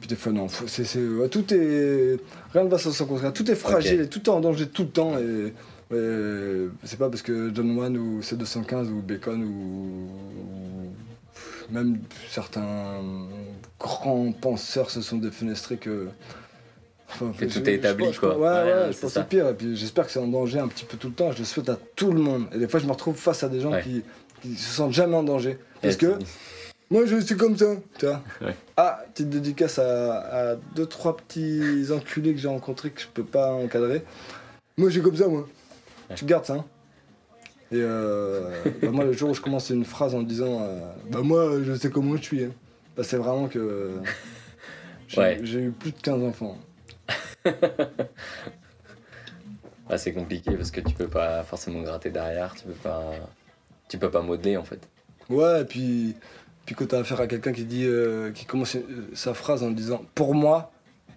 Puis 0.00 0.08
des 0.08 0.16
fois 0.16 0.32
non, 0.32 0.46
c'est, 0.48 0.84
c'est- 0.84 1.28
tout 1.30 1.54
est. 1.54 2.18
Rien 2.52 2.64
ne 2.64 2.68
va 2.68 2.76
sans 2.78 2.90
son 2.92 3.06
contraire, 3.06 3.32
tout 3.32 3.50
est 3.50 3.54
fragile 3.54 4.00
et 4.02 4.08
tout 4.08 4.20
est 4.22 4.28
en 4.28 4.40
danger 4.40 4.66
tout 4.68 4.82
le 4.82 4.88
temps. 4.90 5.12
Et, 5.18 5.52
c'est 6.82 6.98
pas 6.98 7.08
parce 7.08 7.22
que 7.22 7.52
John 7.54 7.78
Wayne 7.78 7.96
ou 7.96 8.20
C215 8.20 8.88
ou 8.88 9.00
Bacon 9.00 9.42
ou 9.44 10.08
même 11.70 11.98
certains 12.30 13.00
grands 13.78 14.32
penseurs 14.32 14.90
se 14.90 15.00
sont 15.02 15.16
défenestrés 15.18 15.76
que. 15.76 16.08
enfin, 17.08 17.32
Que 17.38 17.44
tout 17.46 17.68
est 17.68 17.74
établi, 17.74 18.12
je 18.12 18.20
quoi. 18.20 18.36
Ouais, 18.36 18.48
Ouais, 18.48 18.48
ouais, 18.48 18.72
ouais, 18.72 18.86
je 18.88 18.92
c'est 18.92 19.00
pense 19.00 19.16
au 19.16 19.22
pire. 19.24 19.48
Et 19.48 19.54
puis 19.54 19.76
j'espère 19.76 20.06
que 20.06 20.12
c'est 20.12 20.18
en 20.18 20.26
danger 20.28 20.58
un 20.58 20.68
petit 20.68 20.84
peu 20.84 20.96
tout 20.96 21.08
le 21.08 21.14
temps. 21.14 21.32
Je 21.32 21.38
le 21.38 21.44
souhaite 21.44 21.68
à 21.68 21.78
tout 21.96 22.12
le 22.12 22.20
monde. 22.20 22.46
Et 22.54 22.58
des 22.58 22.68
fois, 22.68 22.80
je 22.80 22.86
me 22.86 22.92
retrouve 22.92 23.16
face 23.16 23.42
à 23.42 23.48
des 23.48 23.60
gens 23.60 23.72
qui, 23.80 24.02
qui 24.42 24.54
se 24.56 24.74
sentent 24.74 24.92
jamais 24.92 25.16
en 25.16 25.22
danger. 25.22 25.58
Parce 25.82 25.96
que 25.96 26.18
moi, 26.90 27.04
je 27.06 27.16
suis 27.20 27.36
comme 27.36 27.56
ça, 27.56 27.74
tu 27.98 28.06
vois. 28.06 28.22
Ouais. 28.40 28.54
Ah, 28.76 29.00
petite 29.12 29.30
dédicace 29.30 29.78
à, 29.78 30.52
à 30.52 30.56
deux, 30.74 30.86
trois 30.86 31.16
petits 31.16 31.86
enculés 31.92 32.32
que 32.34 32.38
j'ai 32.40 32.48
rencontrés 32.48 32.90
que 32.90 33.00
je 33.00 33.06
peux 33.12 33.24
pas 33.24 33.52
encadrer. 33.52 34.02
Moi, 34.76 34.88
je 34.88 34.94
suis 34.94 35.02
comme 35.02 35.16
ça, 35.16 35.26
moi. 35.26 35.48
Ouais. 36.10 36.14
Tu 36.16 36.24
gardes 36.26 36.44
ça, 36.44 36.52
hein. 36.54 36.64
Et 37.72 37.80
euh, 37.80 38.62
bah, 38.82 38.90
moi, 38.92 39.04
le 39.04 39.12
jour 39.12 39.30
où 39.30 39.34
je 39.34 39.40
commence 39.40 39.70
une 39.70 39.84
phrase 39.84 40.14
en 40.14 40.22
disant 40.22 40.60
euh, 40.62 40.80
Bah, 41.10 41.20
moi, 41.22 41.62
je 41.62 41.74
sais 41.74 41.90
comment 41.90 42.16
je 42.16 42.22
suis, 42.22 42.44
hein. 42.44 42.52
bah, 42.96 43.02
c'est 43.04 43.16
vraiment 43.16 43.48
que. 43.48 43.92
J'ai 45.08 45.20
Ouais. 45.20 45.38
j'ai 45.42 45.60
eu 45.60 45.70
plus 45.70 45.92
de 45.92 46.00
15 46.00 46.22
enfants. 46.24 46.58
Ah, 49.88 49.98
c'est 49.98 50.12
compliqué 50.12 50.50
parce 50.56 50.70
que 50.72 50.80
tu 50.80 50.94
peux 50.94 51.06
pas 51.06 51.44
forcément 51.44 51.80
gratter 51.80 52.10
derrière, 52.10 52.54
tu 52.56 52.64
peux 52.64 52.72
pas. 52.72 53.04
Tu 53.88 53.98
peux 53.98 54.10
pas 54.10 54.20
modeler 54.20 54.56
en 54.56 54.64
fait. 54.64 54.80
Ouais, 55.30 55.62
et 55.62 55.64
puis, 55.64 56.16
puis 56.64 56.74
quand 56.74 56.86
t'as 56.88 56.98
affaire 57.00 57.20
à 57.20 57.28
quelqu'un 57.28 57.52
qui 57.52 57.64
dit, 57.64 57.84
euh, 57.84 58.32
qui 58.32 58.46
commence 58.46 58.74
euh, 58.74 59.08
sa 59.14 59.32
phrase 59.32 59.62
en 59.62 59.70
disant 59.70 60.04
pour 60.16 60.34
moi, 60.34 60.72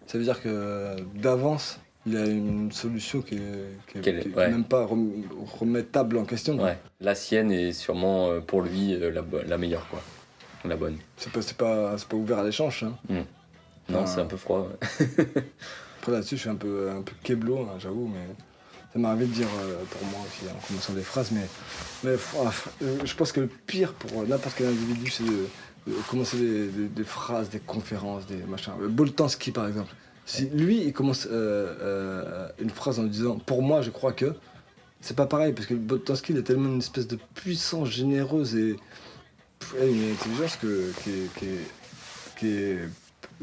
ça 0.06 0.20
veut 0.20 0.24
dire 0.24 0.39
que 0.41 0.50
euh, 0.50 0.95
d'avance, 1.16 1.80
il 2.06 2.16
a 2.18 2.26
une 2.26 2.72
solution 2.72 3.22
qui 3.22 3.36
est, 3.36 3.39
qui 3.88 3.97
est- 3.97 4.02
Quelle 4.02 4.20
est- 4.20 4.22
qui 4.24 4.30
est 4.30 4.36
ouais. 4.36 4.50
même 4.50 4.64
pas 4.64 4.86
rem- 4.86 5.24
remettable 5.60 6.18
en 6.18 6.26
question. 6.26 6.58
Ouais. 6.62 6.78
La 7.02 7.16
sienne 7.16 7.52
est 7.52 7.74
sûrement 7.74 8.30
euh, 8.30 8.39
pour 8.39 8.62
lui 8.62 8.93
euh, 8.95 9.12
la, 9.47 9.58
meilleure 9.58 9.88
quoi. 9.89 10.02
La 10.66 10.76
bonne. 10.76 10.97
C'est 11.18 11.32
pas, 11.32 11.95
pas, 11.97 12.16
ouvert 12.16 12.39
à 12.39 12.43
l'échange. 12.43 12.84
hein. 12.84 13.24
Non, 13.89 14.02
Ah. 14.04 14.06
c'est 14.08 14.22
un 14.22 14.26
peu 14.26 14.38
froid. 14.38 14.68
ouais. 14.70 15.06
Après 16.00 16.12
là-dessus, 16.14 16.36
je 16.38 16.41
suis 16.41 16.50
un 16.50 16.56
peu, 16.56 16.89
un 16.89 17.02
peu 17.02 17.12
keblo, 17.24 17.60
hein, 17.64 17.76
j'avoue, 17.80 18.08
mais 18.08 18.26
ça 18.93 19.00
m'est 19.00 19.08
arrivé 19.08 19.26
de 19.28 19.34
dire 19.34 19.47
euh, 19.62 19.84
pour 19.89 20.08
moi 20.08 20.20
aussi 20.26 20.50
en 20.50 20.68
commençant 20.68 20.93
les 20.93 21.02
phrases. 21.02 21.32
Mais, 21.32 21.45
mais 22.04 22.16
ah, 22.45 22.52
euh, 22.84 22.97
je 23.04 23.14
pense 23.16 23.32
que 23.34 23.41
le 23.41 23.47
pire 23.47 23.93
pour 23.93 24.26
n'importe 24.26 24.56
quel 24.58 24.68
individu, 24.68 25.12
c'est 25.12 25.24
de, 25.26 25.47
de 25.88 25.93
commencer 26.10 26.38
des, 26.38 26.68
des- 26.68 26.88
des 26.88 27.04
phrases, 27.04 27.50
des 27.50 27.60
conférences, 27.60 28.26
des 28.28 28.38
machins. 28.43 28.74
Boltanski 28.89 29.52
par 29.52 29.68
exemple. 29.68 29.93
Si 30.30 30.45
lui, 30.49 30.84
il 30.84 30.93
commence 30.93 31.25
euh, 31.25 31.75
euh, 31.82 32.47
une 32.59 32.69
phrase 32.69 32.99
en 32.99 33.03
disant 33.03 33.39
pour 33.39 33.63
moi, 33.63 33.82
je 33.82 33.89
crois 33.89 34.13
que. 34.13 34.36
C'est 35.01 35.15
pas 35.15 35.25
pareil 35.25 35.53
parce 35.53 35.65
que 35.65 35.73
Boltanski, 35.73 36.34
il 36.34 36.38
a 36.38 36.41
tellement 36.43 36.69
une 36.69 36.80
espèce 36.80 37.07
de 37.07 37.17
puissance 37.34 37.88
généreuse 37.89 38.53
et 38.55 38.75
une 39.82 40.11
intelligence 40.11 40.55
que, 40.57 40.91
qui 41.01 41.09
est, 41.09 41.34
qui 41.39 41.45
est- 41.45 42.38
qui 42.38 42.47
est, 42.47 42.80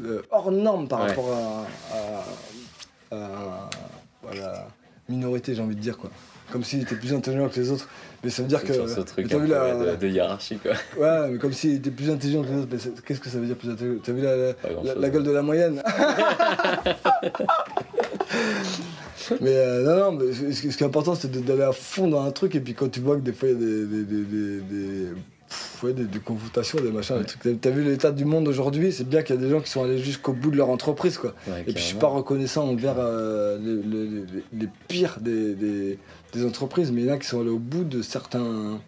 euh, 0.01 0.21
hors 0.31 0.49
norme 0.51 0.87
par 0.87 1.01
Ouais. 1.01 1.07
rapport 1.09 1.31
à, 1.33 1.67
à- 3.15 3.15
à- 3.17 3.69
à 4.29 4.35
la 4.35 4.67
minorité, 5.09 5.55
j'ai 5.55 5.61
envie 5.61 5.75
de 5.75 5.81
dire 5.81 5.97
quoi. 5.97 6.09
Comme 6.51 6.63
s'il 6.63 6.81
était 6.81 6.95
plus 6.95 7.13
intelligent 7.13 7.49
que 7.49 7.59
les 7.59 7.71
autres. 7.71 7.87
Mais 8.23 8.29
ça 8.29 8.41
veut 8.41 8.47
dire 8.47 8.63
que. 8.63 8.73
Ce 8.87 9.01
truc 9.01 9.31
un 9.31 9.37
vu 9.37 9.47
la- 9.47 9.75
de, 9.75 9.95
de 9.97 10.07
hiérarchie 10.07 10.57
quoi. 10.57 10.71
Ouais, 10.97 11.29
mais 11.31 11.37
comme 11.37 11.53
s'il 11.53 11.75
était 11.75 11.91
plus 11.91 12.09
intelligent 12.09 12.41
que 12.43 12.47
les 12.49 12.55
autres. 12.57 12.67
mais 12.71 12.77
Qu'est-ce 13.05 13.19
que 13.19 13.29
ça 13.29 13.37
veut 13.37 13.45
dire 13.45 13.55
plus 13.57 13.69
intelligent? 13.69 13.99
T'as 14.03 14.11
vu 14.13 14.21
la, 14.21 14.53
chose. 14.93 15.11
gueule 15.11 15.23
de 15.23 15.31
la 15.31 15.41
moyenne? 15.41 15.83
Mais 19.41 19.51
euh, 19.55 19.83
non, 19.83 20.11
non, 20.11 20.17
mais 20.17 20.31
ce, 20.33 20.59
qui 20.77 20.83
est 20.83 20.87
important, 20.87 21.13
c'est 21.15 21.29
d'aller 21.43 21.63
à 21.63 21.71
fond 21.73 22.07
dans 22.07 22.23
un 22.23 22.31
truc. 22.31 22.55
Et 22.55 22.59
puis 22.61 22.73
quand 22.73 22.87
tu 22.89 23.01
vois 23.01 23.15
que 23.17 23.21
des 23.21 23.33
fois, 23.33 23.49
il 23.49 23.53
y 23.53 23.55
a 23.55 23.59
des, 23.59 23.85
des- 24.05 24.61
des- 24.61 25.07
pff, 25.49 25.83
ouais, 25.83 25.93
des- 25.93 26.05
des 26.05 26.19
confrontations, 26.19 26.79
des 26.79 26.91
machins, 26.91 27.17
des 27.19 27.25
trucs. 27.25 27.61
T'as- 27.61 27.69
vu 27.69 27.83
l'état 27.83 28.11
du 28.11 28.25
monde 28.25 28.47
aujourd'hui? 28.47 28.91
C'est 28.91 29.07
bien 29.07 29.21
qu'il 29.23 29.35
y 29.35 29.39
a 29.39 29.41
des 29.41 29.49
gens 29.49 29.61
qui 29.61 29.69
sont 29.69 29.83
allés 29.83 29.97
jusqu'au 29.99 30.33
bout 30.33 30.51
de 30.51 30.57
leur 30.57 30.69
entreprise, 30.69 31.17
quoi. 31.17 31.33
Ouais, 31.47 31.61
Et 31.67 31.73
puis 31.73 31.81
je 31.81 31.87
suis 31.87 31.95
pas 31.97 32.07
reconnaissant 32.07 32.67
envers 32.69 32.95
euh, 32.97 33.57
les, 33.59 33.75
les- 33.75 34.07
les- 34.09 34.43
les 34.53 34.69
pires 34.87 35.17
des, 35.21 35.53
des- 35.55 35.99
des 36.33 36.45
entreprises, 36.45 36.91
mais 36.91 37.01
il 37.01 37.07
y 37.07 37.11
en 37.11 37.15
a 37.15 37.17
qui 37.17 37.27
sont 37.27 37.39
allés 37.41 37.49
au 37.49 37.59
bout 37.59 37.83
de 37.83 38.01
certains, 38.01 38.79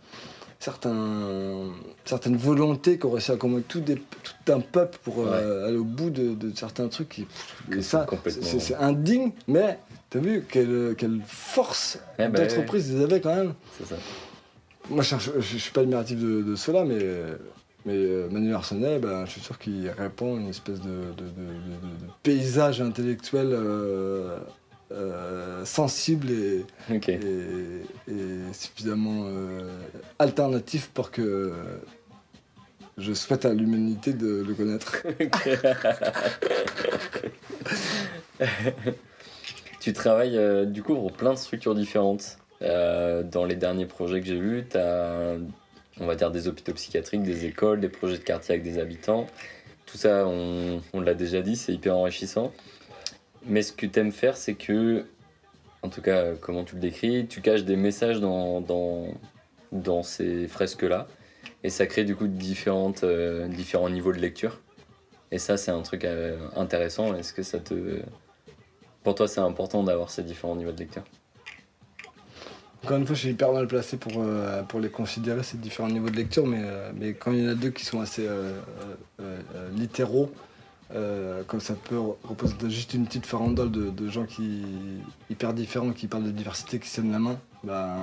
certains, 0.59 1.69
certaines 2.05 2.35
volontés 2.37 2.97
qu'ont 2.97 3.11
réussi 3.11 3.31
à 3.31 3.37
convaincre 3.37 3.65
tout, 3.67 3.79
des, 3.79 3.95
tout 3.95 4.51
un 4.51 4.59
peuple 4.59 4.97
pour 5.03 5.23
euh, 5.25 5.67
aller 5.67 5.77
au 5.77 5.83
bout 5.85 6.09
de, 6.09 6.33
de 6.35 6.51
certains 6.55 6.87
trucs. 6.87 7.09
Qui, 7.09 7.21
et 7.21 7.27
c'est 7.75 7.81
ça, 8.41 8.59
c'est 8.59 8.75
indigne, 8.75 9.31
mais 9.47 9.79
t'as 10.09 10.19
vu 10.19 10.43
quelle, 10.49 10.95
quelle 10.97 11.19
force 11.25 11.99
Eh 12.17 12.27
ben, 12.27 12.31
d'entreprise 12.47 12.89
ils 12.89 13.01
avaient 13.01 13.21
quand 13.21 13.35
même. 13.35 13.53
C'est 13.77 13.87
ça. 13.87 13.95
Moi, 14.89 15.03
je, 15.03 15.15
je 15.39 15.57
suis 15.57 15.71
pas 15.71 15.81
admiratif 15.81 16.17
de, 16.19 16.41
de 16.41 16.55
cela, 16.55 16.83
mais, 16.83 16.99
mais 17.85 17.93
euh, 17.95 18.27
Manuel 18.29 18.55
Arsenet, 18.55 18.99
ben, 18.99 19.25
je 19.25 19.31
suis 19.31 19.41
sûr 19.41 19.57
qu'il 19.57 19.89
répond 19.89 20.35
à 20.35 20.39
une 20.39 20.49
espèce 20.49 20.81
de, 20.81 21.13
paysage 22.23 22.81
intellectuel 22.81 23.49
euh, 23.51 24.37
euh, 24.91 25.63
sensible 25.65 26.29
et, 26.31 26.65
Ok. 26.91 27.09
et, 27.09 27.19
et 28.07 28.53
suffisamment 28.53 29.23
euh, 29.25 29.79
alternatif 30.17 30.89
pour 30.93 31.11
que 31.11 31.53
je 32.97 33.13
souhaite 33.13 33.45
à 33.45 33.53
l'humanité 33.53 34.13
de 34.13 34.43
le 34.45 34.53
connaître. 34.53 34.97
Tu 39.79 39.93
travailles 39.93 40.67
du 40.67 40.83
coup 40.83 40.93
pour 40.93 41.11
plein 41.13 41.33
de 41.33 41.37
structures 41.37 41.73
différentes. 41.73 42.37
Euh, 42.61 43.23
dans 43.23 43.45
les 43.45 43.55
derniers 43.55 43.85
projets 43.85 44.19
que 44.19 44.27
j'ai 44.27 44.39
vus, 44.39 44.65
tu 44.69 44.77
as, 44.77 45.35
on 45.99 46.05
va 46.05 46.15
dire, 46.15 46.31
des 46.31 46.47
hôpitaux 46.47 46.73
psychiatriques, 46.73 47.23
des 47.23 47.45
écoles, 47.45 47.79
des 47.79 47.89
projets 47.89 48.17
de 48.17 48.23
quartier 48.23 48.53
avec 48.53 48.63
des 48.63 48.79
habitants. 48.79 49.27
Tout 49.85 49.97
ça, 49.97 50.27
on, 50.27 50.81
l'a 50.93 51.13
déjà 51.13 51.41
dit, 51.41 51.55
c'est 51.55 51.73
hyper 51.73 51.95
enrichissant. 51.95 52.53
Mais 53.45 53.61
ce 53.61 53.71
que 53.71 53.85
tu 53.85 53.99
aimes 53.99 54.11
faire, 54.11 54.37
c'est 54.37 54.55
que, 54.55 55.05
en 55.81 55.89
tout 55.89 56.01
cas, 56.01 56.33
comment 56.35 56.63
tu 56.63 56.75
le 56.75 56.81
décris, 56.81 57.27
tu 57.27 57.41
caches 57.41 57.63
des 57.63 57.77
messages 57.77 58.19
dans, 58.19 58.61
dans, 58.61 59.07
dans 59.71 60.03
ces 60.03 60.47
fresques-là. 60.47 61.07
Et 61.63 61.69
ça 61.69 61.87
crée 61.87 62.03
du 62.03 62.15
coup 62.15 62.27
différentes, 62.27 63.03
euh, 63.03 63.47
différents 63.47 63.89
niveaux 63.89 64.13
de 64.13 64.19
lecture. 64.19 64.59
Et 65.31 65.39
ça, 65.39 65.57
c'est 65.57 65.71
un 65.71 65.81
truc 65.81 66.05
euh, 66.05 66.37
intéressant. 66.55 67.15
Est-ce 67.15 67.33
que 67.33 67.43
ça 67.43 67.59
te. 67.59 68.01
Pour 69.03 69.15
toi, 69.15 69.27
c'est 69.27 69.41
important 69.41 69.83
d'avoir 69.83 70.09
ces 70.09 70.23
différents 70.23 70.55
niveaux 70.55 70.71
de 70.71 70.79
lecture? 70.79 71.03
Encore 72.83 72.97
une 72.97 73.05
fois, 73.05 73.15
je 73.15 73.21
suis 73.21 73.29
hyper 73.31 73.51
mal 73.51 73.67
placé 73.67 73.97
pour, 73.97 74.13
euh, 74.17 74.63
pour 74.63 74.79
les 74.79 74.89
considérer, 74.89 75.43
ces 75.43 75.57
différents 75.57 75.89
niveaux 75.89 76.09
de 76.09 76.15
lecture, 76.15 76.47
mais, 76.47 76.61
euh, 76.63 76.91
mais 76.95 77.13
quand 77.13 77.31
il 77.33 77.43
y 77.43 77.47
en 77.47 77.51
a 77.51 77.55
deux 77.55 77.71
qui 77.71 77.83
sont 77.85 77.99
assez 77.99 78.25
euh, 78.27 78.57
littéraux, 79.75 80.31
comme 81.47 81.59
ça 81.59 81.75
peut 81.75 81.99
représenter 82.23 82.69
juste 82.69 82.93
une 82.95 83.05
petite 83.05 83.25
farandole 83.27 83.69
de, 83.69 83.89
de 83.89 84.09
gens 84.09 84.25
qui 84.25 84.63
hyper 85.29 85.53
différents, 85.53 85.91
qui 85.91 86.07
parlent 86.07 86.23
de 86.23 86.31
diversité, 86.31 86.79
qui 86.79 86.89
tiennent 86.89 87.11
la 87.11 87.19
main, 87.19 87.37
ben, 87.63 87.95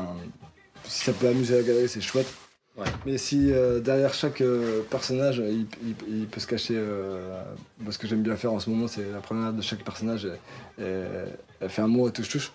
si 0.85 1.05
ça 1.05 1.13
peut 1.13 1.27
amuser 1.29 1.57
la 1.57 1.63
galerie, 1.67 1.89
c'est 1.89 2.01
chouette. 2.01 2.33
Ouais. 2.77 2.85
Mais 3.07 3.17
si 3.19 3.51
euh, 3.53 3.81
derrière 3.81 4.13
chaque 4.13 4.43
euh, 4.43 4.83
personnage, 4.91 5.39
il, 5.39 5.67
il- 5.83 6.21
il 6.21 6.27
peut 6.27 6.39
se 6.41 6.47
cacher. 6.47 6.75
euh, 6.77 7.43
ce 7.91 7.97
que 7.99 8.07
j'aime 8.07 8.23
bien 8.23 8.37
faire 8.37 8.53
en 8.53 8.61
ce 8.61 8.69
moment, 8.69 8.87
c'est 8.87 9.11
la 9.11 9.21
première 9.21 9.53
de 9.55 9.63
chaque 9.63 9.83
personnage, 9.83 10.29
elle 10.79 11.71
fait 11.71 11.83
un 11.83 11.89
mot 11.89 12.07
à 12.07 12.11
touche-touche. 12.11 12.53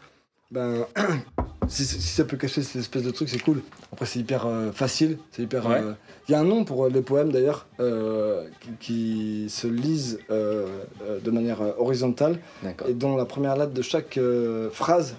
Ben, 0.52 0.86
si, 1.68 1.86
si 1.86 2.00
ça 2.02 2.26
peut 2.26 2.38
cacher 2.38 2.62
cette 2.62 2.82
espèce 2.82 3.04
de 3.04 3.12
truc, 3.12 3.30
c'est 3.30 3.42
cool. 3.42 3.62
Après, 3.94 4.06
c'est 4.06 4.20
hyper 4.20 4.46
euh, 4.46 4.72
facile. 4.72 5.18
C'est 5.32 5.44
hyper. 5.44 5.66
Ouais. 5.66 5.78
euh, 5.78 5.94
Il 6.28 6.34
y 6.34 6.36
a 6.36 6.40
un 6.40 6.44
nom 6.44 6.66
pour 6.66 6.86
euh, 6.86 6.90
les 6.90 7.02
poèmes 7.02 7.32
d'ailleurs, 7.32 7.68
euh, 7.80 8.46
qui, 8.60 8.70
qui 8.80 9.50
se 9.50 9.68
lisent 9.68 10.20
de 10.30 11.32
manière 11.32 11.62
horizontale 11.80 12.40
et 12.88 12.94
dont 12.94 13.16
la 13.16 13.26
première 13.26 13.56
lettre 13.56 13.74
de 13.74 13.82
chaque 13.82 14.20
phrase. 14.72 15.16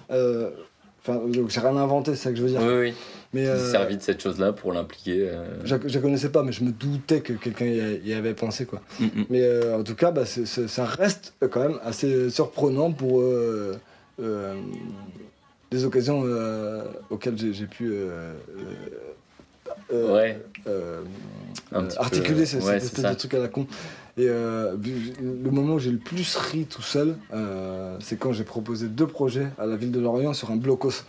Enfin, 1.05 1.19
donc 1.27 1.49
j'ai 1.49 1.59
rien 1.59 1.75
inventé, 1.75 2.15
c'est 2.15 2.23
ça 2.23 2.29
que 2.29 2.37
je 2.37 2.43
veux 2.43 2.49
dire. 2.49 2.61
Oui, 2.61 2.75
oui. 2.79 2.93
Mais 3.33 3.45
servi 3.57 3.97
de 3.97 4.01
cette 4.01 4.21
chose-là 4.21 4.53
pour 4.53 4.71
l'impliquer. 4.73 5.29
je 5.65 5.75
la 5.75 5.99
connaissais 5.99 6.29
pas, 6.29 6.43
mais 6.43 6.51
je 6.51 6.63
me 6.63 6.71
doutais 6.71 7.21
que 7.21 7.33
quelqu'un 7.33 7.65
y, 7.65 8.13
avait 8.13 8.35
pensé 8.35 8.65
quoi. 8.65 8.81
Mm, 8.99 9.05
mm. 9.05 9.25
Mais 9.31 9.73
en 9.73 9.83
tout 9.83 9.95
cas, 9.95 10.11
bah, 10.11 10.23
ça 10.25 10.85
reste 10.85 11.33
quand 11.49 11.61
même 11.61 11.79
assez 11.83 12.29
surprenant 12.29 12.91
pour 12.91 13.23
des 14.19 15.85
occasions 15.85 16.21
euh, 16.25 16.83
auxquelles 17.09 17.37
j'ai 17.37 17.65
pu 17.65 17.91
euh, 17.91 18.33
euh, 19.91 20.13
Ouais. 20.13 20.41
euh, 20.67 21.01
euh, 21.73 21.81
peu, 21.87 21.97
articuler 21.97 22.39
ouais, 22.39 22.45
cette 22.45 22.61
espèce 22.63 23.01
ça. 23.01 23.13
de 23.13 23.17
truc 23.17 23.33
à 23.33 23.39
la 23.39 23.47
con. 23.47 23.65
Et 24.17 24.27
euh, 24.29 24.75
le 25.19 25.49
moment 25.49 25.75
où 25.75 25.79
j'ai 25.79 25.89
le 25.91 25.97
plus 25.97 26.35
ri 26.35 26.65
tout 26.65 26.83
seul, 26.83 27.17
euh, 27.33 27.97
c'est 27.99 28.17
quand 28.17 28.31
j'ai 28.31 28.43
proposé 28.43 28.87
deux 28.87 29.07
projets 29.07 29.47
à 29.57 29.65
la 29.65 29.75
ville 29.75 29.91
de 29.91 29.99
Lorient 29.99 30.33
sur 30.33 30.51
un 30.51 30.55
blocos. 30.55 31.03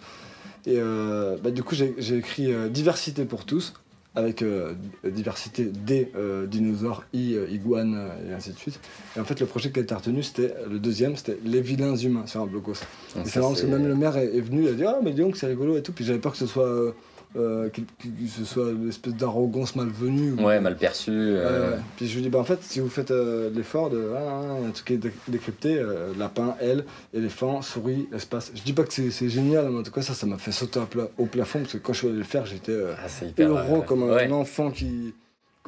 Et 0.67 0.77
euh, 0.79 1.37
bah, 1.43 1.51
du 1.51 1.63
coup, 1.63 1.75
j'ai 1.75 2.17
écrit 2.17 2.51
euh, 2.51 2.71
Diversité 2.71 3.27
pour 3.27 3.45
tous, 3.45 3.75
avec 4.17 4.43
euh, 4.43 4.75
diversité 5.05 5.65
des 5.65 6.13
euh, 6.15 6.47
dinosaures, 6.47 7.05
I, 7.13 7.35
euh, 7.35 7.49
iguane, 7.51 7.95
euh, 7.97 8.31
et 8.31 8.35
ainsi 8.35 8.51
de 8.53 8.59
suite. 8.59 8.79
Et 9.17 9.21
en 9.21 9.25
fait, 9.25 9.41
le 9.41 9.47
projet 9.47 9.71
qui 9.71 9.81
a 9.81 9.83
été 9.83 9.95
retenu, 9.95 10.23
c'était 10.23 10.55
le 10.71 10.79
deuxième, 10.79 11.17
c'était 11.17 11.39
Les 11.45 11.61
vilains 11.61 11.97
humains 11.97 12.27
sur 12.27 12.41
un 12.41 12.47
blocos. 12.47 12.73
Et 12.73 13.21
c'est 13.25 13.41
marrant 13.41 13.51
parce 13.51 13.63
que 13.63 13.67
même 13.67 13.89
le 13.89 13.97
maire 13.97 14.17
est, 14.17 14.37
est 14.37 14.41
venu, 14.41 14.63
il 14.63 14.69
a 14.69 14.73
dit 14.73 14.85
Ah, 14.85 15.01
mais 15.03 15.13
dis 15.13 15.23
donc, 15.23 15.37
c'est 15.37 15.47
rigolo 15.47 15.77
et 15.77 15.83
tout. 15.83 15.93
Puis 15.93 16.05
j'avais 16.05 16.21
peur 16.21 16.33
que 16.33 16.39
ce 16.39 16.47
soit, 16.47 16.95
euh, 17.37 17.69
que, 17.69 17.81
que 17.81 18.07
ce 18.29 18.45
soit 18.45 18.71
une 18.71 18.89
espèce 18.89 19.15
d'arrogance 19.15 19.75
malvenue. 19.77 20.33
ou- 20.39 20.45
Ouais, 20.45 20.61
mal 20.61 20.77
perçu. 20.77 21.11
euh. 21.13 21.77
Puis 21.97 22.07
je 22.07 22.15
lui 22.17 22.23
dis, 22.23 22.29
bah 22.29 22.39
en 22.39 22.45
fait, 22.45 22.63
si 22.63 22.81
vous 22.81 22.89
faites 22.89 23.11
euh, 23.11 23.51
l'effort 23.55 23.91
de. 23.91 24.11
Ah, 24.15 24.21
ah, 24.23 24.67
un 24.67 24.71
truc 24.71 24.87
qui 24.87 24.93
est 24.95 24.99
dé- 24.99 25.11
décrypté, 25.29 25.83
lapin, 26.19 26.57
elle, 26.61 26.85
éléphant, 27.13 27.61
souris, 27.63 28.09
espace. 28.15 28.53
Je 28.55 28.63
dis 28.63 28.73
pas 28.73 28.85
que 28.85 28.93
c'est 28.93 29.29
génial, 29.29 29.69
mais 29.71 29.79
en 29.79 29.83
tout 29.83 29.91
cas, 29.93 30.03
ça, 30.03 30.15
ça 30.15 30.27
m'a 30.27 30.39
fait 30.39 30.53
sauter 30.53 30.81
au, 30.81 30.87
pla- 30.87 31.09
au 31.19 31.27
plafond, 31.27 31.61
parce 31.61 31.73
que 31.73 31.79
quand 31.79 31.93
je 31.93 31.99
suis 31.99 32.09
allé 32.09 32.19
le 32.19 32.25
faire, 32.25 32.47
j'étais 32.47 32.77
Ah, 32.97 33.43
heureux 33.43 33.83
comme 33.87 34.05
un 34.05 34.15
ouais. 34.15 34.31
enfant 34.31 34.71
qui. 34.71 35.15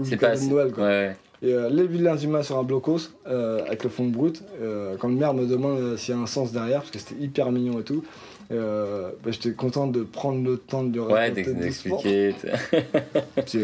C'est 0.05 0.19
pas 0.19 0.37
Noël, 0.37 0.73
quoi. 0.73 0.85
Ouais, 0.85 1.17
Et 1.43 1.53
euh, 1.53 1.69
les 1.69 1.87
vilains 1.87 2.17
humains 2.17 2.43
sur 2.43 2.57
un 2.59 2.63
blocos, 2.63 3.11
euh, 3.29 3.63
avec 3.67 3.85
le 3.85 3.91
fond 3.91 4.07
brut, 4.07 4.43
euh, 4.63 4.97
quand 4.99 5.09
le 5.09 5.15
maire 5.15 5.35
me 5.35 5.47
demande 5.47 5.79
euh, 5.79 5.97
s'il 5.97 6.15
y 6.15 6.19
a 6.19 6.21
un 6.21 6.27
sens 6.27 6.51
derrière, 6.53 6.79
parce 6.81 6.91
que 6.91 6.99
c'était 6.99 7.23
hyper 7.23 7.53
mignon 7.53 7.79
et 7.81 7.83
tout, 7.83 8.05
euh, 8.53 9.11
bah, 9.23 9.31
j'étais 9.33 9.53
content 9.53 9.87
de 9.87 10.03
prendre 10.03 10.43
le 10.43 10.57
temps 10.57 10.83
de 10.83 10.97
le 10.97 11.03
ouais. 11.03 11.31
D'expliquer. 11.33 12.35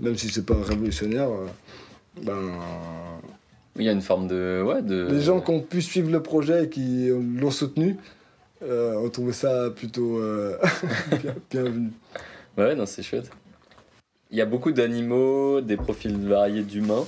même 0.00 0.16
si 0.16 0.28
c'est 0.28 0.46
pas 0.46 0.54
révolutionnaire, 0.62 1.28
ben, 2.22 2.38
Il 3.76 3.84
y 3.84 3.88
a 3.88 3.92
une 3.92 4.02
forme 4.02 4.28
de. 4.28 4.62
Ouais, 4.64 4.82
de. 4.82 5.08
les 5.10 5.20
gens 5.22 5.40
qui 5.40 5.50
ont 5.50 5.60
pu 5.60 5.82
suivre 5.82 6.10
le 6.10 6.22
projet 6.22 6.64
et 6.64 6.68
qui 6.68 7.08
l'ont 7.08 7.50
soutenu 7.50 7.96
ont 8.64 9.08
trouvé 9.10 9.32
ça 9.32 9.70
plutôt 9.74 10.20
bien- 11.22 11.34
bienvenu. 11.50 11.88
Ouais, 12.56 12.74
non, 12.76 12.86
c'est 12.86 13.02
chouette. 13.02 13.30
Il 14.32 14.38
y 14.38 14.40
a 14.40 14.46
beaucoup 14.46 14.72
d'animaux, 14.72 15.60
des 15.60 15.76
profils 15.76 16.16
variés 16.26 16.62
d'humains. 16.62 17.04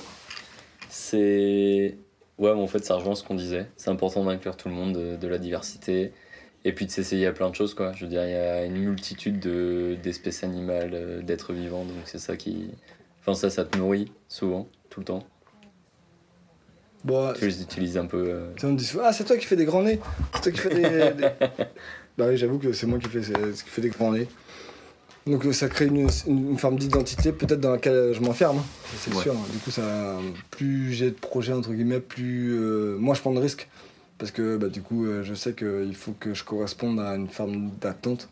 C'est. 0.90 1.96
Ouais, 2.38 2.52
mais 2.54 2.60
en 2.60 2.66
fait, 2.66 2.84
ça 2.84 2.96
rejoint 2.96 3.14
ce 3.14 3.24
qu'on 3.24 3.34
disait. 3.34 3.66
C'est 3.76 3.90
important 3.90 4.24
d'inclure 4.24 4.56
tout 4.56 4.68
le 4.68 4.74
monde, 4.74 4.92
de, 4.92 5.16
de 5.16 5.28
la 5.28 5.38
diversité. 5.38 6.12
Et 6.66 6.72
puis 6.72 6.86
de 6.86 6.90
s'essayer 6.90 7.26
à 7.26 7.32
plein 7.32 7.50
de 7.50 7.54
choses, 7.54 7.74
quoi. 7.74 7.92
Je 7.92 8.04
veux 8.04 8.10
dire, 8.10 8.24
il 8.24 8.30
y 8.30 8.34
a 8.34 8.64
une 8.64 8.76
multitude 8.76 9.38
de- 9.38 9.96
d'espèces 10.02 10.44
animales, 10.44 10.90
euh, 10.94 11.22
d'êtres 11.22 11.52
vivants. 11.52 11.84
Donc 11.84 11.96
c'est 12.06 12.18
ça 12.18 12.36
qui. 12.36 12.70
Enfin, 13.20 13.34
ça, 13.34 13.50
ça 13.50 13.64
te 13.64 13.76
nourrit, 13.78 14.12
souvent, 14.28 14.68
tout 14.90 15.00
le 15.00 15.06
temps. 15.06 15.26
Bon, 17.04 17.32
Tu 17.34 17.46
les 17.46 17.60
utilises 17.62 17.98
un 17.98 18.06
peu. 18.06 18.24
euh, 18.28 18.50
on 18.62 18.68
me 18.72 18.76
dit 18.78 18.84
souvent, 18.84 19.04
ah 19.06 19.12
c'est 19.12 19.24
toi 19.24 19.36
qui 19.36 19.44
fais 19.44 19.56
des 19.56 19.66
grands 19.66 19.82
nez, 19.82 20.00
c'est 20.34 20.40
toi 20.42 20.52
qui 20.52 20.58
fais 20.58 20.70
des, 20.74 21.12
des- 21.14 21.28
Bah 22.18 22.26
oui, 22.28 22.36
j'avoue 22.38 22.58
que 22.58 22.72
c'est 22.72 22.86
moi 22.86 22.98
qui 22.98 23.08
fais, 23.08 23.20
qui 23.20 23.68
fais 23.70 23.82
des 23.82 23.90
grands 23.90 24.12
nez. 24.12 24.26
Donc 25.26 25.46
euh, 25.46 25.52
ça 25.52 25.68
crée 25.68 25.86
une, 25.86 26.08
une- 26.26 26.58
forme 26.58 26.78
d'identité 26.78 27.32
peut-être 27.32 27.60
dans 27.60 27.70
laquelle 27.72 28.12
je 28.12 28.20
m'enferme, 28.20 28.58
hein, 28.58 28.64
c'est 28.98 29.14
Ouais. 29.14 29.22
sûr. 29.22 29.34
Du 29.50 29.58
coup, 29.58 29.70
ça, 29.70 30.18
plus 30.50 30.92
j'ai 30.92 31.10
de 31.10 31.16
projets 31.16 31.52
entre 31.54 31.72
guillemets, 31.72 32.00
plus 32.00 32.52
euh, 32.58 32.96
moi 32.98 33.14
je 33.14 33.20
prends 33.20 33.32
de 33.32 33.40
risques 33.40 33.68
parce 34.18 34.30
que 34.30 34.56
bah, 34.58 34.68
du 34.68 34.82
coup 34.82 35.06
euh, 35.06 35.22
je 35.22 35.32
sais 35.34 35.54
qu'il 35.54 35.94
faut 35.96 36.12
que 36.12 36.34
je 36.34 36.44
corresponde 36.44 37.00
à 37.00 37.14
une 37.14 37.28
forme 37.28 37.70
d'attente. 37.80 38.28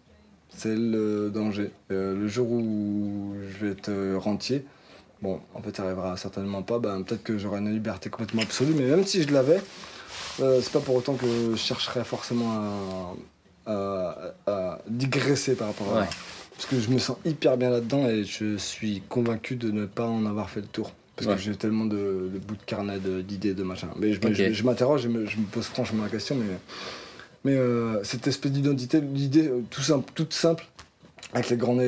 C'est 0.54 0.76
le 0.76 1.30
danger. 1.30 1.70
Euh, 1.90 2.14
le 2.14 2.28
jour 2.28 2.50
où 2.50 3.34
je 3.40 3.64
vais 3.64 3.72
être 3.72 3.88
euh, 3.88 4.18
rentier, 4.18 4.66
bon, 5.22 5.40
en 5.54 5.62
fait, 5.62 5.74
ça 5.74 5.84
arrivera 5.84 6.14
certainement 6.18 6.60
pas. 6.62 6.78
bah, 6.78 6.98
peut-être 7.06 7.22
que 7.22 7.38
j'aurai 7.38 7.60
une 7.60 7.72
liberté 7.72 8.10
complètement 8.10 8.42
absolue, 8.42 8.74
mais 8.76 8.84
même 8.84 9.06
si 9.06 9.22
je 9.22 9.32
l'avais, 9.32 9.62
euh, 10.40 10.60
c'est 10.62 10.70
pas 10.72 10.80
pour 10.80 10.94
autant 10.96 11.14
que 11.14 11.24
je 11.52 11.56
chercherais 11.56 12.04
forcément 12.04 13.14
à, 13.66 13.72
à- 13.72 14.34
à 14.46 14.78
digresser 14.88 15.54
par 15.54 15.68
rapport 15.68 15.96
à. 15.96 16.00
Ouais. 16.00 16.06
Parce 16.62 16.74
que 16.76 16.80
je 16.80 16.94
me 16.94 16.98
sens 17.00 17.16
hyper 17.24 17.56
bien 17.56 17.70
là-dedans 17.70 18.06
et 18.08 18.22
je 18.22 18.56
suis 18.56 19.02
convaincu 19.08 19.56
de 19.56 19.72
ne 19.72 19.84
pas 19.84 20.06
en 20.06 20.24
avoir 20.26 20.48
fait 20.48 20.60
le 20.60 20.66
tour. 20.66 20.92
Parce 21.16 21.26
Ouais. 21.26 21.34
que 21.34 21.40
j'ai 21.40 21.56
tellement 21.56 21.86
de, 21.86 22.30
de 22.32 22.38
bouts 22.38 22.54
de 22.54 22.62
carnet 22.64 23.00
de- 23.00 23.20
d'idées, 23.20 23.52
de, 23.52 23.64
machin. 23.64 23.88
Mais 23.98 24.12
je, 24.12 24.64
m'interroge, 24.64 25.02
je 25.02 25.08
je 25.08 25.36
me 25.38 25.44
pose 25.50 25.64
franchement 25.66 26.04
la 26.04 26.08
question, 26.08 26.36
mais, 26.36 26.46
mais 27.44 27.56
euh, 27.56 28.02
cette 28.04 28.28
espèce 28.28 28.52
d'identité, 28.52 29.00
l'idée 29.00 29.48
euh, 29.48 29.60
tout 29.70 29.82
simple, 29.82 30.10
toute 30.14 30.32
simple, 30.34 30.64
avec 31.34 31.48
les 31.48 31.56
grands 31.56 31.76
nez 31.76 31.84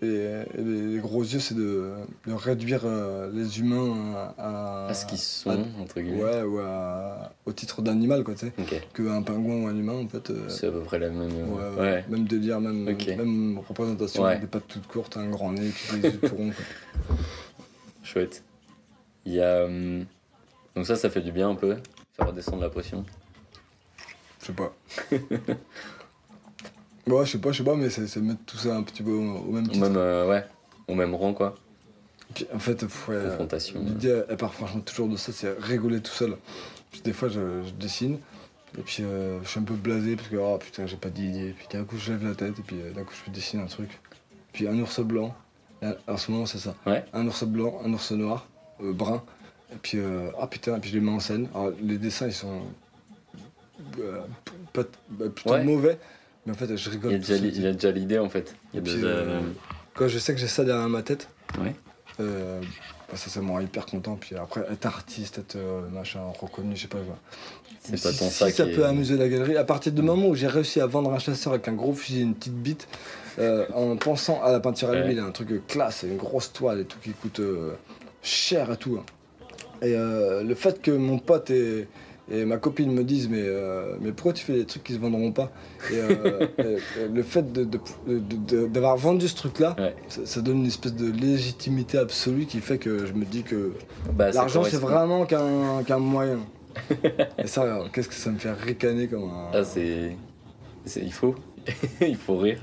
et, 0.00 0.06
et- 0.06 0.42
et 0.56 0.62
les, 0.62 0.98
gros 0.98 1.22
yeux, 1.22 1.40
c'est 1.40 1.54
de, 1.54 1.90
de 2.26 2.32
réduire 2.32 2.82
euh, 2.84 3.30
les 3.32 3.60
humains 3.60 4.32
à, 4.38 4.86
à 4.88 4.94
ce 4.94 5.04
qu'ils 5.04 5.18
sont, 5.18 5.66
entre 5.80 6.00
guillemets. 6.00 6.22
Ouais, 6.22 6.42
ou 6.42 6.58
à- 6.60 7.32
au 7.44 7.52
titre 7.52 7.82
d'animal, 7.82 8.24
quoi, 8.24 8.34
tu 8.34 8.46
sais. 8.46 8.52
Ok. 8.58 8.82
Qu'un 8.94 9.22
pingouin 9.22 9.56
ou 9.64 9.66
un 9.66 9.76
humain, 9.76 9.92
en 10.04 10.08
fait. 10.08 10.30
euh, 10.30 10.48
C'est 10.48 10.68
à 10.68 10.70
peu 10.70 10.80
près 10.80 10.98
la 10.98 11.10
même. 11.10 11.30
Ouais, 11.52 11.60
euh, 11.60 11.76
ouais. 11.96 12.04
Même 12.08 12.26
délire, 12.26 12.60
même, 12.60 12.84
même 12.84 13.58
représentation, 13.68 14.22
Ouais. 14.22 14.38
des 14.38 14.46
pattes 14.46 14.66
toutes 14.68 14.86
courtes, 14.86 15.16
un 15.18 15.28
grand 15.28 15.52
nez, 15.52 15.70
des 16.00 16.08
yeux 16.08 16.18
tout 16.20 16.34
ronds. 16.36 16.50
quoi. 17.06 17.16
Chouette. 18.02 18.42
Il 19.26 19.34
y 19.34 19.42
a. 19.42 19.64
hum, 19.66 20.06
Donc 20.74 20.86
ça, 20.86 20.96
ça 20.96 21.10
fait 21.10 21.20
du 21.20 21.30
bien 21.32 21.50
un 21.50 21.54
peu. 21.54 21.76
Faire 22.16 22.28
redescendre 22.28 22.62
la 22.62 22.70
pression. 22.70 23.04
Je 24.40 24.46
sais 24.46 24.52
pas. 24.54 24.72
ouais, 27.12 27.26
je 27.26 27.32
sais 27.32 27.38
pas, 27.38 27.52
je 27.52 27.58
sais 27.58 27.64
pas, 27.64 27.74
mais 27.74 27.90
c'est 27.90 28.16
mettre 28.16 28.40
tout 28.46 28.56
ça 28.56 28.76
un 28.76 28.82
petit 28.82 29.02
peu 29.02 29.10
au, 29.12 29.38
au 29.38 29.52
même 29.52 29.68
titre. 29.68 29.84
même, 29.86 29.96
euh, 29.96 30.28
ouais, 30.28 30.44
au 30.88 30.94
même 30.94 31.14
rang, 31.14 31.32
quoi. 31.34 31.54
Puis, 32.34 32.46
en 32.54 32.58
fait, 32.58 32.82
ouais, 32.82 32.88
Confrontation. 33.28 33.80
l'idée, 33.80 34.22
elle 34.28 34.36
part 34.36 34.52
franchement 34.54 34.80
toujours 34.80 35.08
de 35.08 35.16
ça, 35.16 35.32
c'est 35.32 35.56
rigoler 35.58 36.00
tout 36.00 36.12
seul. 36.12 36.36
Puis 36.90 37.00
des 37.02 37.12
fois, 37.12 37.28
je, 37.28 37.62
je 37.66 37.70
dessine, 37.72 38.18
et 38.78 38.82
puis 38.82 39.02
euh, 39.02 39.42
je 39.42 39.48
suis 39.48 39.60
un 39.60 39.64
peu 39.64 39.74
blasé, 39.74 40.16
parce 40.16 40.28
que, 40.28 40.36
oh 40.36 40.58
putain, 40.58 40.86
j'ai 40.86 40.96
pas 40.96 41.08
d'idée. 41.08 41.54
Puis 41.56 41.66
d'un 41.72 41.84
coup, 41.84 41.96
je 41.98 42.12
lève 42.12 42.24
la 42.26 42.34
tête, 42.34 42.58
et 42.58 42.62
puis 42.62 42.76
euh, 42.80 42.92
d'un 42.92 43.04
coup, 43.04 43.14
je 43.26 43.30
dessine 43.30 43.60
un 43.60 43.66
truc. 43.66 43.98
Puis 44.52 44.68
un 44.68 44.78
ours 44.78 45.00
blanc, 45.00 45.34
en 46.06 46.16
ce 46.16 46.30
moment, 46.30 46.44
c'est 46.46 46.58
ça. 46.58 46.74
Ouais. 46.86 47.04
Un 47.12 47.26
ours 47.26 47.44
blanc, 47.44 47.80
un 47.84 47.92
ours 47.92 48.10
noir, 48.12 48.46
euh, 48.82 48.92
brun, 48.92 49.22
et 49.72 49.76
puis, 49.80 49.98
euh, 49.98 50.30
ah 50.40 50.46
putain, 50.46 50.76
et 50.76 50.80
puis 50.80 50.90
je 50.90 50.94
les 50.96 51.00
mets 51.00 51.12
en 51.12 51.20
scène. 51.20 51.48
Alors, 51.54 51.72
les 51.82 51.98
dessins, 51.98 52.26
ils 52.26 52.32
sont 52.32 52.60
euh, 54.00 54.20
pas, 54.72 54.82
bah, 55.10 55.26
plutôt 55.34 55.50
Ouais. 55.52 55.64
mauvais, 55.64 55.98
mais 56.48 56.54
en 56.54 56.56
fait, 56.56 56.74
je 56.76 56.90
rigole. 56.90 57.10
Il 57.12 57.14
y 57.14 57.16
a 57.16 57.18
déjà 57.18 57.36
l'i- 57.36 57.52
il 57.54 57.66
a 57.66 57.72
déjà 57.72 57.90
l'idée, 57.90 58.18
en 58.18 58.28
fait. 58.30 58.54
Il 58.72 58.76
y 58.76 58.78
a 58.78 58.80
Et 58.80 58.82
puis, 58.84 58.94
déjà. 58.94 59.06
euh, 59.06 59.40
Quand 59.94 60.08
je 60.08 60.18
sais 60.18 60.32
que 60.34 60.40
j'ai 60.40 60.46
ça 60.48 60.64
derrière 60.64 60.88
ma 60.88 61.02
tête, 61.02 61.28
Ouais. 61.60 61.74
euh, 62.20 62.60
bah, 63.10 63.16
ça, 63.16 63.28
ça 63.30 63.40
me 63.42 63.50
rend 63.50 63.60
hyper 63.60 63.84
content. 63.84 64.16
Puis 64.16 64.34
après, 64.36 64.62
être 64.72 64.86
artiste, 64.86 65.38
être 65.38 65.56
euh, 65.56 65.88
machin, 65.90 66.20
reconnu, 66.40 66.74
je 66.76 66.82
sais 66.82 66.88
pas. 66.88 66.98
quoi. 66.98 67.16
C'est 67.80 67.92
Mais 67.92 67.98
pas 67.98 68.12
si, 68.12 68.18
ton 68.18 68.24
si 68.30 68.34
sac. 68.34 68.54
ça 68.54 68.66
peut 68.66 68.84
amuser 68.86 69.16
la 69.16 69.28
galerie. 69.28 69.56
À 69.56 69.64
partir 69.64 69.92
du 69.92 70.00
moment 70.02 70.28
où 70.28 70.34
j'ai 70.34 70.46
réussi 70.46 70.80
à 70.80 70.86
vendre 70.86 71.12
un 71.12 71.18
chasseur 71.18 71.52
avec 71.52 71.68
un 71.68 71.72
gros 71.74 71.92
fusil 71.92 72.20
et 72.20 72.22
une 72.22 72.34
petite 72.34 72.54
bite, 72.54 72.88
euh, 73.38 73.66
en 73.74 73.96
pensant 73.96 74.42
à 74.42 74.50
la 74.52 74.60
peinture 74.60 74.88
à 74.88 74.92
Ouais. 74.92 75.04
l'huile, 75.04 75.18
un 75.20 75.30
truc 75.32 75.66
classe, 75.66 76.04
une 76.04 76.16
grosse 76.16 76.52
toile 76.52 76.80
et 76.80 76.84
tout 76.84 76.98
qui 77.02 77.10
coûte 77.10 77.40
euh, 77.40 77.74
cher 78.22 78.70
et 78.72 78.76
tout. 78.76 78.98
hein. 79.00 79.04
Et 79.82 79.94
euh, 79.94 80.42
le 80.42 80.54
fait 80.56 80.80
que 80.82 80.90
mon 80.90 81.18
pote 81.18 81.50
et, 81.50 81.86
et 82.30 82.44
ma 82.44 82.58
copine 82.58 82.92
me 82.92 83.04
disent 83.04 83.28
mais, 83.28 83.42
euh, 83.42 83.94
mais 84.00 84.12
pourquoi 84.12 84.32
tu 84.32 84.44
fais 84.44 84.54
des 84.54 84.64
trucs 84.66 84.84
qui 84.84 84.94
se 84.94 84.98
vendront 84.98 85.32
pas? 85.32 85.50
Et 85.90 85.94
euh, 85.98 86.46
euh, 86.58 86.78
le 87.12 87.22
fait 87.22 87.44
d'avoir 88.72 88.96
vendu 88.96 89.28
ce 89.28 89.36
truc-là, 89.36 89.74
Ouais. 89.78 89.94
ça, 90.08 90.20
ça 90.24 90.40
donne 90.40 90.58
une 90.58 90.66
espèce 90.66 90.94
de 90.94 91.10
légitimité 91.10 91.98
absolue 91.98 92.46
qui 92.46 92.60
fait 92.60 92.78
que 92.78 93.06
je 93.06 93.12
me 93.12 93.24
dis 93.24 93.42
que 93.42 93.72
Bah, 94.12 94.30
l'argent 94.30 94.62
c'est 94.64 94.76
vraiment 94.76 95.24
qu'un 95.26 95.82
qu'un 95.86 95.98
moyen. 95.98 96.40
et 97.38 97.46
ça, 97.46 97.84
qu'est-ce 97.92 98.08
que 98.08 98.14
ça 98.14 98.30
me 98.30 98.38
fait 98.38 98.52
ricaner 98.52 99.08
comme 99.08 99.24
un... 99.24 99.50
Ah, 99.52 99.64
c'est. 99.64 100.16
Il 100.96 101.12
faut. 101.12 101.34
il 102.00 102.16
faut 102.16 102.36
rire. 102.36 102.60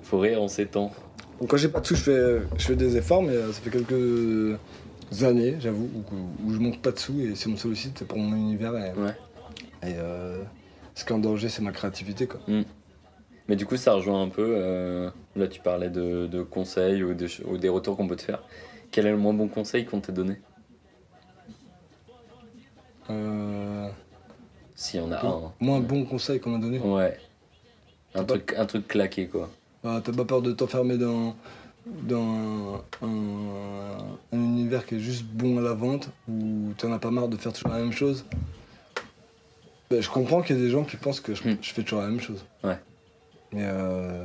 Il 0.00 0.06
faut 0.06 0.18
rire 0.18 0.40
en 0.42 0.48
ces 0.48 0.66
temps. 0.66 0.92
Donc, 1.40 1.50
quand 1.50 1.56
j'ai 1.56 1.68
pas 1.68 1.80
de 1.80 1.86
sous, 1.86 1.94
je 1.94 2.02
fais, 2.02 2.36
je 2.56 2.64
fais 2.64 2.74
des 2.76 2.96
efforts, 2.96 3.22
mais 3.22 3.32
euh, 3.34 3.52
ça 3.52 3.60
fait 3.60 3.70
quelques 3.70 4.58
années, 5.22 5.56
j'avoue, 5.60 5.88
où, 5.94 6.46
où 6.48 6.52
je 6.52 6.58
manque 6.58 6.80
pas 6.82 6.90
de 6.92 6.98
sous 6.98 7.20
et 7.20 7.34
si 7.34 7.48
on 7.48 7.52
me 7.52 7.56
sollicite, 7.56 7.98
c'est 7.98 8.06
pour 8.08 8.18
mon 8.18 8.34
univers. 8.36 8.74
Et, 8.76 8.92
Ouais. 8.98 9.16
et, 9.82 9.94
euh, 9.96 10.42
ce 10.94 11.04
qui 11.04 11.12
est 11.12 11.16
en 11.16 11.18
danger, 11.18 11.48
c'est 11.48 11.62
ma 11.62 11.72
créativité. 11.72 12.26
Quoi. 12.26 12.40
Mais 13.48 13.56
du 13.56 13.64
coup, 13.66 13.76
ça 13.76 13.94
rejoint 13.94 14.22
un 14.22 14.28
peu. 14.28 14.44
euh, 14.56 15.10
Là, 15.36 15.46
tu 15.48 15.60
parlais 15.60 15.88
de, 15.90 16.26
de 16.26 16.42
conseils 16.42 17.02
ou, 17.02 17.14
de 17.14 17.26
ou 17.46 17.56
des 17.56 17.68
retours 17.68 17.96
qu'on 17.96 18.06
peut 18.08 18.16
te 18.16 18.22
faire. 18.22 18.42
Quel 18.90 19.06
est 19.06 19.10
le 19.10 19.16
moins 19.16 19.32
bon 19.34 19.48
conseil 19.48 19.84
qu'on 19.86 20.00
t'ait 20.00 20.12
donné? 20.12 20.40
Euh, 23.10 23.88
S'il 24.74 25.00
y 25.00 25.02
en 25.02 25.10
a 25.12 25.24
un. 25.24 25.52
moi, 25.60 25.76
un 25.76 25.80
bon 25.80 26.04
conseil 26.04 26.40
qu'on 26.40 26.50
m'a 26.50 26.58
donné. 26.58 26.78
Ouais. 26.78 27.16
Un 28.14 28.24
truc, 28.24 28.54
un 28.56 28.66
truc 28.66 28.88
claqué, 28.88 29.28
quoi. 29.28 29.48
Ah, 29.84 30.00
T'as 30.04 30.12
pas 30.12 30.24
peur 30.24 30.42
de 30.42 30.52
t'enfermer 30.52 30.98
dans, 30.98 31.36
dans 32.02 32.82
un, 33.02 33.08
un 34.32 34.36
univers 34.36 34.84
qui 34.86 34.96
est 34.96 35.00
juste 35.00 35.24
bon 35.24 35.58
à 35.58 35.62
la 35.62 35.72
vente, 35.74 36.10
où 36.28 36.72
t'en 36.76 36.92
as 36.92 36.98
pas 36.98 37.10
marre 37.10 37.28
de 37.28 37.36
faire 37.36 37.52
toujours 37.52 37.70
la 37.70 37.78
même 37.78 37.92
chose. 37.92 38.24
Ben, 39.90 40.02
je 40.02 40.10
comprends 40.10 40.42
qu'il 40.42 40.56
y 40.56 40.58
a 40.58 40.62
des 40.62 40.70
gens 40.70 40.84
qui 40.84 40.96
pensent 40.96 41.20
que 41.20 41.34
je, 41.34 41.42
Hmm. 41.48 41.56
je 41.62 41.70
fais 41.72 41.82
toujours 41.82 42.00
la 42.02 42.08
même 42.08 42.20
chose. 42.20 42.44
Ouais. 42.62 42.78
Mais, 43.52 43.62
euh, 43.64 44.24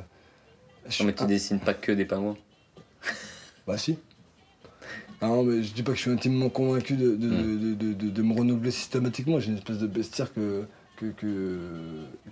je- 0.89 1.03
Non, 1.03 1.07
mais 1.07 1.16
tu 1.16 1.26
dessines 1.26 1.59
pas 1.59 1.74
que 1.74 1.91
des 1.91 2.05
pingouins. 2.05 2.38
Bah 3.68 3.78
si. 3.78 3.97
Non, 5.22 5.43
mais 5.43 5.64
je 5.64 5.74
dis 5.74 5.84
pas 5.84 5.91
que 5.93 5.97
je 5.97 6.01
suis 6.01 6.11
intimement 6.11 6.49
convaincu 6.49 6.95
de, 6.97 7.16
de, 7.16 7.28
Hmm. 7.30 7.59
de, 7.59 7.74
de- 7.76 7.93
de- 7.93 8.09
de 8.09 8.22
me 8.22 8.34
renouveler 8.34 8.72
systématiquement. 8.72 9.39
J'ai 9.39 9.51
une 9.51 9.57
espèce 9.57 9.78
de 9.78 9.88
bestiaire 9.88 10.34
que. 10.34 10.66
que, 10.97 11.05
que, 11.11 11.57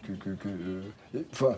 que, 0.05 0.11
que- 0.13 0.29
que- 0.35 0.47
euh, 0.49 1.21
enfin, 1.31 1.55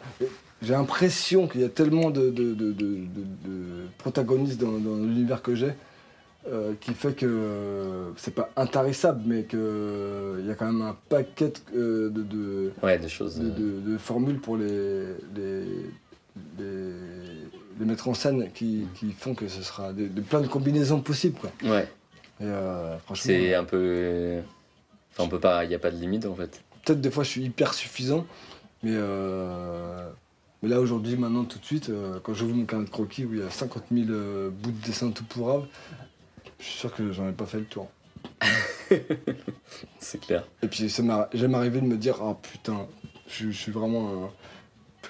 j'ai 0.64 0.74
l'impression 0.74 1.48
qu'il 1.48 1.62
y 1.62 1.64
a 1.64 1.70
tellement 1.70 2.10
de, 2.10 2.30
de, 2.30 2.54
de- 2.54 2.72
de- 2.72 2.72
de- 2.74 3.04
de 3.46 3.88
protagonistes 3.98 4.60
dans, 4.60 4.72
dans 4.80 4.96
l'univers 4.96 5.42
que 5.42 5.54
j'ai 5.56 5.74
euh, 6.52 6.74
qui 6.82 6.94
fait 6.94 7.14
que 7.14 7.26
euh, 7.26 8.10
c'est 8.18 8.34
pas 8.36 8.50
intarissable, 8.58 9.22
mais 9.26 9.44
qu'il 9.44 9.60
y 10.46 10.52
a 10.52 10.56
quand 10.56 10.66
même 10.66 10.82
un 10.82 10.98
paquet 11.10 11.54
euh, 11.76 12.10
de, 12.10 12.22
de, 12.24 12.72
Ouais, 12.82 13.00
choses. 13.08 13.38
de, 13.40 13.94
euh, 13.94 13.98
formules 13.98 14.40
pour 14.40 14.58
les, 14.58 15.06
les, 15.36 15.64
les, 16.60 16.92
les 17.80 17.86
mettre 17.86 18.08
en 18.10 18.14
scène 18.14 18.50
qui, 18.54 18.86
qui 18.96 19.12
font 19.14 19.36
que 19.36 19.48
ce 19.48 19.64
sera 19.64 19.94
de 19.94 20.08
plein 20.22 20.42
de 20.42 20.48
combinaisons 20.48 21.00
possibles. 21.02 21.38
Quoi. 21.40 21.52
Ouais. 21.64 21.88
Euh, 22.42 22.96
C'est 23.16 23.54
un 23.54 23.64
peu. 23.64 23.78
euh, 23.80 24.42
Enfin, 25.14 25.24
on 25.26 25.30
peut 25.30 25.40
pas. 25.40 25.64
Il 25.64 25.70
n'y 25.70 25.76
a 25.76 25.80
pas 25.80 25.92
de 25.92 25.98
limite 25.98 26.26
en 26.26 26.34
fait. 26.36 26.62
peut-être 26.84 27.00
des 27.00 27.12
fois 27.12 27.24
je 27.24 27.30
suis 27.30 27.44
hyper 27.44 27.74
suffisant, 27.74 28.26
mais, 28.82 28.92
euh, 28.94 30.10
mais 30.64 30.70
là 30.70 30.80
aujourd'hui, 30.80 31.16
maintenant, 31.18 31.44
tout 31.44 31.60
de 31.60 31.66
suite, 31.66 31.90
euh, 31.90 32.20
quand 32.24 32.34
j'ouvre 32.34 32.56
mon 32.56 32.66
carnet 32.66 32.86
de 32.86 32.90
croquis 32.90 33.26
où 33.26 33.34
il 33.34 33.40
y 33.42 33.44
a 33.44 33.50
50 33.52 33.84
000 33.92 34.08
euh, 34.10 34.50
bouts 34.50 34.72
de 34.72 34.84
dessin 34.86 35.12
tout 35.12 35.26
pourrables, 35.26 35.68
je 36.60 36.64
suis 36.64 36.80
sûr 36.80 36.92
que 36.96 37.12
j'en 37.12 37.30
ai 37.30 37.34
pas 37.34 37.46
fait 37.46 37.60
le 37.60 37.66
tour. 37.66 37.90
C'est 40.00 40.20
clair. 40.22 40.46
Et 40.62 40.68
puis 40.68 40.90
ça 40.90 41.30
jamais 41.34 41.56
arrivé 41.58 41.82
de 41.82 41.86
me 41.86 41.98
dire 41.98 42.18
ah 42.22 42.38
putain, 42.42 42.88
je, 43.28 43.52
je 43.52 43.58
suis 43.58 43.72
vraiment 43.72 44.26
un- 44.26 44.30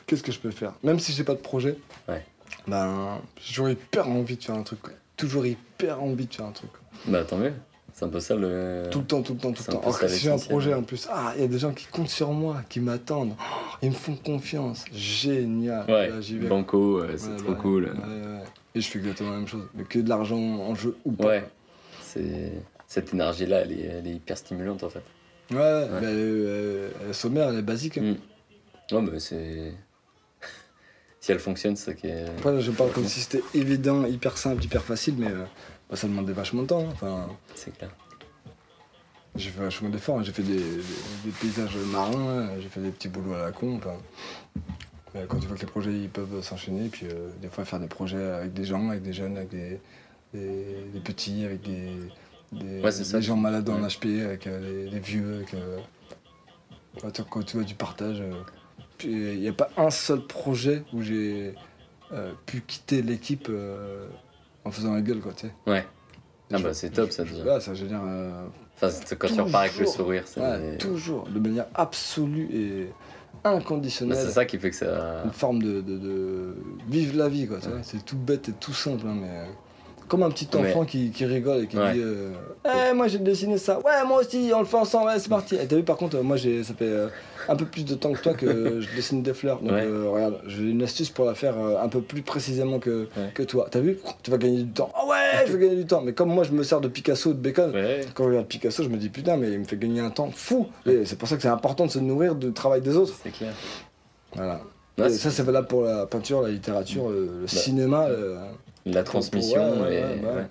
qu'est-ce 0.07 0.23
que 0.23 0.31
je 0.31 0.39
peux 0.39 0.51
faire? 0.51 0.73
Même 0.83 0.99
si 0.99 1.11
j'ai 1.13 1.23
pas 1.23 1.33
de 1.35 1.39
projet, 1.39 1.77
Ouais. 2.07 2.25
ben 2.67 3.21
j'ai 3.39 3.47
toujours 3.49 3.69
hyper 3.69 4.07
envie 4.07 4.37
de 4.37 4.43
faire 4.43 4.55
un 4.55 4.63
truc. 4.63 4.81
quoi. 4.81 4.93
Toujours 5.17 5.45
hyper 5.45 6.01
envie 6.01 6.25
de 6.25 6.33
faire 6.33 6.45
un 6.45 6.51
truc. 6.51 6.71
quoi. 6.71 6.81
Bah, 7.07 7.23
tant 7.23 7.37
mieux. 7.37 7.53
C'est 8.03 8.07
un 8.09 8.11
peu 8.11 8.19
ça 8.19 8.35
le. 8.35 8.83
Tout 8.91 8.99
le 8.99 9.05
temps, 9.05 9.21
tout 9.21 9.33
le 9.33 9.39
temps, 9.39 9.53
tout 9.53 9.63
le 9.65 9.73
temps. 9.73 9.79
Alors 9.81 9.97
que 9.97 10.07
si 10.09 10.19
j'ai 10.19 10.31
un 10.31 10.37
projet 10.37 10.73
en 10.73 10.83
plus, 10.83 11.07
ah 11.09 11.31
il 11.37 11.41
y 11.41 11.45
a 11.45 11.47
des 11.47 11.57
gens 11.59 11.71
qui 11.71 11.85
comptent 11.85 12.09
sur 12.09 12.31
moi, 12.33 12.57
qui 12.67 12.81
m'attendent, 12.81 13.33
Oh, 13.39 13.75
ils 13.81 13.89
me 13.91 13.95
font 13.95 14.15
confiance, 14.15 14.83
génial. 14.93 15.85
Ouais, 15.89 16.09
Là, 16.09 16.19
vais. 16.19 16.47
Banco, 16.47 16.99
euh, 16.99 17.13
c'est 17.15 17.29
Ouais, 17.29 17.37
trop 17.37 17.51
ouais, 17.53 17.57
cool. 17.57 17.93
Et 18.75 18.81
je 18.81 18.87
fais 18.89 18.99
exactement 18.99 19.31
la 19.31 19.37
même 19.37 19.47
chose, 19.47 19.63
mais 19.73 19.83
que 19.85 19.99
de 19.99 20.09
l'argent 20.09 20.37
en 20.37 20.75
jeu 20.75 20.97
ou 21.05 21.11
pas. 21.13 21.27
Ouais. 21.27 21.45
C'est... 22.01 22.51
Cette 22.87 23.13
énergie-là, 23.13 23.61
elle 23.61 23.71
est, 23.71 23.81
elle 23.85 24.07
est 24.07 24.15
hyper 24.15 24.37
stimulante 24.37 24.83
en 24.83 24.89
fait. 24.89 25.03
Ouais, 25.51 25.55
bah, 25.55 25.99
euh, 26.03 26.89
euh, 27.03 27.13
sommaire, 27.13 27.49
elle 27.49 27.59
est 27.59 27.61
basique. 27.61 27.97
hein. 27.99 28.15
Mm. 28.91 28.95
Non, 28.95 29.01
mais 29.03 29.19
c'est. 29.19 29.73
si 31.21 31.31
elle 31.31 31.39
fonctionne, 31.39 31.75
c'est 31.77 31.85
ça 31.85 31.93
qui 31.93 32.07
est. 32.07 32.25
Après, 32.37 32.59
je 32.59 32.71
parle 32.71 32.91
comme 32.91 33.05
si 33.07 33.21
c'était 33.21 33.43
évident, 33.53 34.05
hyper 34.05 34.37
simple, 34.37 34.63
hyper 34.63 34.83
facile, 34.83 35.15
mais 35.17 35.27
euh, 35.27 35.45
ça 35.95 36.07
demandait 36.07 36.33
vachement 36.33 36.61
de 36.63 36.67
temps. 36.67 36.81
hein. 36.81 36.89
Enfin, 36.91 37.27
C'est 37.55 37.75
clair. 37.77 37.89
j'ai 39.35 39.49
fait 39.49 39.61
vachement 39.63 39.89
d'efforts. 39.89 40.19
hein. 40.19 40.23
J'ai 40.23 40.31
fait 40.33 40.43
des, 40.43 40.55
des- 40.57 40.77
des 41.25 41.31
paysages 41.41 41.75
marins, 41.91 42.49
j'ai 42.61 42.69
fait 42.69 42.81
des 42.81 42.91
petits 42.91 43.09
boulots 43.09 43.33
à 43.33 43.45
la 43.45 43.51
con. 43.51 43.77
enfin. 43.77 43.95
Mais 45.15 45.25
quand 45.27 45.37
tu 45.39 45.45
vois 45.47 45.55
que 45.55 45.61
les 45.61 45.67
projets 45.67 45.91
ils 45.93 46.09
peuvent 46.09 46.41
s'enchaîner, 46.41 46.89
puis 46.89 47.05
euh, 47.07 47.29
des 47.41 47.47
fois 47.49 47.65
faire 47.65 47.79
des 47.79 47.87
projets 47.87 48.23
avec 48.31 48.53
des 48.53 48.65
gens, 48.65 48.89
avec 48.89 49.03
des 49.03 49.13
jeunes, 49.13 49.37
avec 49.37 49.49
des, 49.49 49.79
petits, 51.03 51.45
avec 51.45 51.61
des, 51.61 51.91
Ouais, 52.83 52.91
ça. 52.91 53.19
gens 53.21 53.35
malades 53.35 53.67
en 53.69 53.81
Ouais. 53.81 53.87
HP, 53.87 54.23
avec 54.25 54.45
euh, 54.47 54.59
les, 54.85 54.89
les 54.91 54.99
vieux, 54.99 55.35
avec. 55.37 55.53
euh, 55.53 55.79
quand 57.29 57.43
tu 57.43 57.57
vois 57.57 57.65
du 57.65 57.75
partage. 57.75 58.21
euh, 58.21 58.31
il 59.03 59.39
n'y 59.39 59.47
a 59.47 59.53
pas 59.53 59.69
un 59.75 59.89
seul 59.89 60.21
projet 60.21 60.83
où 60.93 61.01
j'ai 61.01 61.55
euh, 62.11 62.31
pu 62.45 62.61
quitter 62.61 63.01
l'équipe 63.01 63.47
euh, 63.49 64.07
en 64.66 64.72
faisant 64.72 64.93
la 64.93 65.01
gueule, 65.01 65.20
quoi, 65.20 65.34
tu 65.34 65.47
sais. 65.47 65.53
Ouais. 65.72 65.86
Ah 66.51 66.59
bah, 66.59 66.74
c'est 66.74 66.89
top, 66.91 67.11
ça, 67.11 67.24
déjà. 67.24 67.43
Ouais, 67.43 67.59
ça 67.59 67.74
génère. 67.74 68.01
euh, 68.05 68.45
Enfin, 68.76 68.89
quand 69.18 69.28
tu 69.28 69.41
repars 69.41 69.61
avec 69.61 69.74
le 69.74 69.80
Toujours. 69.80 69.93
sourire, 69.95 70.24
c'est. 70.28 70.39
ouais, 70.41 70.78
toujours, 70.78 71.28
de 71.28 71.39
manière 71.39 71.66
absolue 71.74 72.49
et 72.53 72.88
Bah, 73.43 73.51
inconditionnelle. 73.51 74.18
c'est 74.18 74.32
ça 74.32 74.45
qui 74.45 74.57
fait 74.59 74.70
que 74.70 74.76
ça. 74.76 75.24
Une 75.26 75.32
forme 75.32 75.61
de, 75.64 75.82
de, 75.82 75.97
de- 75.97 76.55
Vive 76.89 77.18
la 77.18 77.28
vie, 77.30 77.47
quoi, 77.47 77.57
tu 77.59 77.70
vois. 77.70 77.80
C'est 77.84 78.03
tout 78.05 78.18
bête 78.18 78.49
et 78.49 78.53
tout 78.53 78.74
simple, 78.74 79.05
hein, 79.07 79.16
mais. 79.20 79.45
Comme 80.07 80.23
un 80.23 80.29
petit 80.29 80.47
enfant 80.55 80.85
qui, 80.85 81.11
qui 81.11 81.25
rigole 81.25 81.63
et 81.63 81.67
qui 81.67 81.77
Ouais. 81.77 81.93
dit 81.93 82.01
euh, 82.03 82.31
Eh, 82.65 82.93
moi 82.93 83.07
j'ai 83.07 83.19
dessiné 83.19 83.57
ça, 83.57 83.79
ouais, 83.79 84.05
moi 84.07 84.19
aussi, 84.21 84.51
on 84.55 84.59
le 84.59 84.65
fait 84.65 84.77
ensemble, 84.77 85.07
ouais, 85.07 85.19
c'est 85.19 85.29
parti. 85.29 85.55
Et 85.55 85.65
t'as 85.65 85.75
vu, 85.75 85.83
par 85.83 85.97
contre, 85.97 86.17
moi 86.21 86.37
j'ai 86.37 86.63
ça 86.63 86.73
fait 86.73 86.85
euh, 86.85 87.07
un 87.47 87.55
peu 87.55 87.65
plus 87.65 87.83
de 87.85 87.95
temps 87.95 88.11
que 88.13 88.21
toi 88.21 88.33
que 88.33 88.79
je 88.81 88.95
dessine 88.95 89.23
des 89.23 89.33
fleurs. 89.33 89.59
Donc, 89.61 89.71
euh, 89.71 90.07
regarde, 90.09 90.39
j'ai 90.47 90.63
une 90.63 90.83
astuce 90.83 91.09
pour 91.09 91.25
la 91.25 91.33
faire 91.35 91.55
un 91.57 91.87
peu 91.89 92.01
plus 92.01 92.21
précisément 92.21 92.79
que, 92.79 93.07
que 93.33 93.43
toi. 93.43 93.67
T'as 93.71 93.79
vu? 93.79 93.97
Tu 94.21 94.29
vas 94.31 94.37
gagner 94.37 94.63
du 94.63 94.69
temps. 94.71 94.91
Ah 94.93 95.05
ouais, 95.07 95.45
je 95.47 95.53
vais 95.53 95.65
gagner 95.67 95.77
du 95.77 95.85
temps. 95.85 96.01
Mais 96.01 96.13
comme 96.13 96.29
moi 96.29 96.43
je 96.43 96.51
me 96.51 96.63
sers 96.63 96.81
de 96.81 96.87
Picasso 96.87 97.33
de 97.33 97.39
Bacon, 97.39 97.73
quand 98.13 98.23
je 98.25 98.29
regarde 98.29 98.47
Picasso, 98.47 98.83
je 98.83 98.89
me 98.89 98.97
dis 98.97 99.09
putain, 99.09 99.37
mais 99.37 99.51
il 99.51 99.59
me 99.59 99.65
fait 99.65 99.77
gagner 99.77 100.01
un 100.01 100.09
temps 100.11 100.29
fou. 100.33 100.67
Et 100.85 101.05
c'est 101.05 101.17
pour 101.17 101.27
ça 101.27 101.35
que 101.37 101.41
c'est 101.41 101.47
important 101.47 101.85
de 101.85 101.91
se 101.91 101.99
nourrir 101.99 102.35
du 102.35 102.51
travail 102.53 102.81
des 102.81 102.95
autres. 102.97 103.13
C'est 103.23 103.31
clair. 103.31 103.53
Voilà. 104.35 104.61
Et 104.97 105.09
ça, 105.09 105.31
c'est 105.31 105.41
valable 105.43 105.65
pour 105.67 105.81
la 105.83 106.05
peinture, 106.05 106.41
la 106.43 106.49
littérature, 106.49 107.09
le, 107.09 107.29
le 107.41 107.47
cinéma. 107.47 108.09
le- 108.09 108.37
La 108.86 109.03
transmission 109.03 109.81
Ouais, 109.81 109.95
et. 109.95 110.03
ouais, 110.03 110.19
bah 110.21 110.34
ouais. 110.36 110.47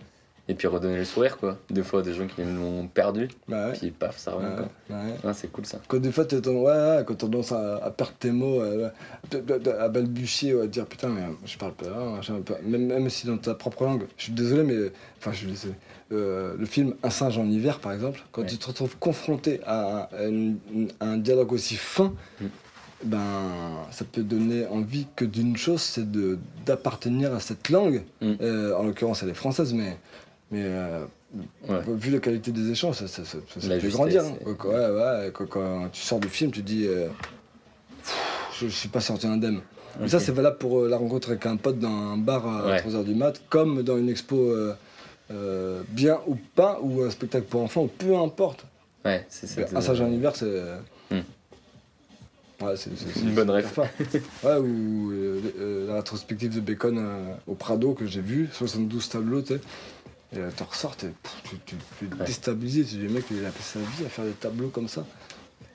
Et 0.48 0.54
puis 0.54 0.66
redonner 0.66 0.96
le 0.96 1.04
sourire, 1.04 1.38
quoi. 1.38 1.56
Des 1.70 1.84
fois, 1.84 2.02
des 2.02 2.12
gens 2.14 2.26
qui 2.26 2.42
l'ont 2.42 2.88
perdu, 2.88 3.28
Bah 3.46 3.70
puis 3.74 3.92
paf, 3.92 4.18
ça 4.18 4.32
revient, 4.32 4.46
Ouais, 4.48 4.64
quoi. 4.88 4.96
ouais. 4.96 5.14
Ah, 5.24 5.32
c'est 5.32 5.46
cool 5.52 5.64
ça. 5.64 5.78
Quand 5.86 5.98
des 6.00 6.10
fois, 6.10 6.24
tendance, 6.24 6.62
ouais, 6.62 7.04
quand 7.06 7.14
tendance 7.14 7.52
à, 7.52 7.76
à 7.76 7.90
perdre 7.92 8.14
tes 8.18 8.32
mots, 8.32 8.60
euh, 8.60 8.90
à, 9.32 9.84
à 9.84 9.88
balbutier, 9.88 10.52
ou 10.54 10.60
à 10.60 10.66
dire 10.66 10.84
putain, 10.86 11.08
mais 11.08 11.22
je 11.46 11.56
parle 11.56 11.74
pas, 11.74 11.86
pas- 12.42 12.58
même, 12.64 12.86
même 12.86 13.08
si 13.08 13.28
dans 13.28 13.38
ta 13.38 13.54
propre 13.54 13.84
langue, 13.84 14.02
je 14.16 14.24
suis 14.24 14.32
désolé, 14.32 14.64
mais 14.64 14.90
enfin, 15.18 15.30
je 15.30 15.36
suis 15.38 15.46
désolé. 15.46 15.74
Euh, 16.10 16.54
le 16.58 16.66
film 16.66 16.94
Un 17.04 17.10
singe 17.10 17.38
en 17.38 17.46
hiver, 17.46 17.78
par 17.78 17.92
exemple, 17.92 18.20
quand 18.32 18.42
Ouais. 18.42 18.48
tu 18.48 18.58
te 18.58 18.66
retrouves 18.66 18.98
confronté 18.98 19.60
à, 19.64 20.08
à 20.12 20.24
une- 20.24 20.58
à 20.98 21.06
un 21.06 21.18
dialogue 21.18 21.52
aussi 21.52 21.76
fin, 21.76 22.12
Mm. 22.40 22.46
Ben, 23.04 23.50
ça 23.90 24.04
peut 24.04 24.22
donner 24.22 24.66
envie 24.66 25.06
que 25.16 25.24
d'une 25.24 25.56
chose, 25.56 25.80
c'est 25.80 26.10
de- 26.10 26.38
d'appartenir 26.66 27.34
à 27.34 27.40
cette 27.40 27.68
langue. 27.68 28.02
Mm. 28.20 28.32
Euh, 28.40 28.74
en 28.76 28.84
l'occurrence, 28.84 29.22
elle 29.22 29.30
est 29.30 29.34
française, 29.34 29.72
mais. 29.72 29.96
mais 30.50 30.62
euh, 30.64 31.04
Ouais. 31.66 31.78
Vu 31.96 32.10
la 32.10 32.18
qualité 32.18 32.52
des 32.52 32.70
échanges, 32.70 32.96
ça, 32.96 33.08
ça, 33.08 33.24
ça, 33.24 33.38
ça- 33.48 33.60
ça 33.62 33.78
justesse, 33.78 33.94
grandir. 33.94 34.22
hein. 34.22 34.34
ouais, 34.44 34.90
ouais, 34.90 35.30
quand, 35.32 35.46
quand 35.46 35.88
tu 35.90 36.02
sors 36.02 36.20
du 36.20 36.28
film, 36.28 36.50
tu 36.50 36.60
dis 36.62 36.84
euh, 36.86 37.08
Pff, 38.02 38.14
je, 38.60 38.66
je 38.66 38.72
suis 38.74 38.90
pas 38.90 39.00
sorti 39.00 39.26
indemne. 39.26 39.60
Mais 39.98 40.08
ça, 40.08 40.20
c'est 40.20 40.32
valable 40.32 40.58
pour 40.58 40.80
euh, 40.80 40.88
la 40.90 40.98
rencontre 40.98 41.30
avec 41.30 41.46
un 41.46 41.56
pote 41.56 41.78
dans 41.78 41.88
un 41.88 42.18
bar 42.18 42.46
à 42.46 42.66
Ouais. 42.66 42.80
3h 42.82 43.02
du 43.04 43.14
mat, 43.14 43.40
comme 43.48 43.82
dans 43.82 43.96
une 43.96 44.10
expo 44.10 44.36
euh, 44.36 44.74
euh, 45.30 45.80
bien 45.88 46.18
ou 46.26 46.36
pas, 46.54 46.78
ou 46.82 47.00
un 47.02 47.08
spectacle 47.10 47.46
pour 47.46 47.62
enfants, 47.62 47.84
ou 47.84 47.88
peu 47.88 48.14
importe. 48.14 48.66
Ouais, 49.06 49.24
c'est 49.30 49.46
cette. 49.46 49.74
Un 49.74 49.80
sage 49.80 50.02
en 50.02 50.10
hiver, 50.12 50.36
c'est. 50.36 50.62
Hmm. 52.62 52.66
Ouais, 52.66 52.74
c'est 52.76 53.20
Une 53.20 53.34
bonne 53.34 53.62
fort. 53.62 53.86
Ouais, 54.44 54.56
ou 54.56 55.10
euh, 55.12 55.86
la 55.88 55.96
rétrospective 55.96 56.54
de 56.54 56.60
Bacon 56.60 56.96
euh, 56.98 57.34
au 57.46 57.54
Prado 57.54 57.92
que 57.94 58.06
j'ai 58.06 58.20
vu, 58.20 58.48
72 58.52 59.08
tableaux, 59.08 59.42
tu 59.42 59.54
sais. 59.54 59.60
Et 60.34 60.38
euh, 60.38 60.50
tu 60.56 60.62
ressors, 60.62 60.96
tu, 60.96 61.06
es 61.06 61.08
Ouais. 62.04 62.26
déstabilisé. 62.26 62.84
Tu 62.84 63.06
dis, 63.06 63.12
mec, 63.12 63.24
il 63.30 63.44
a 63.44 63.50
fait 63.50 63.78
sa 63.78 63.78
vie 63.80 64.06
à 64.06 64.08
faire 64.08 64.24
des 64.24 64.30
tableaux 64.32 64.68
comme 64.68 64.88
ça. 64.88 65.04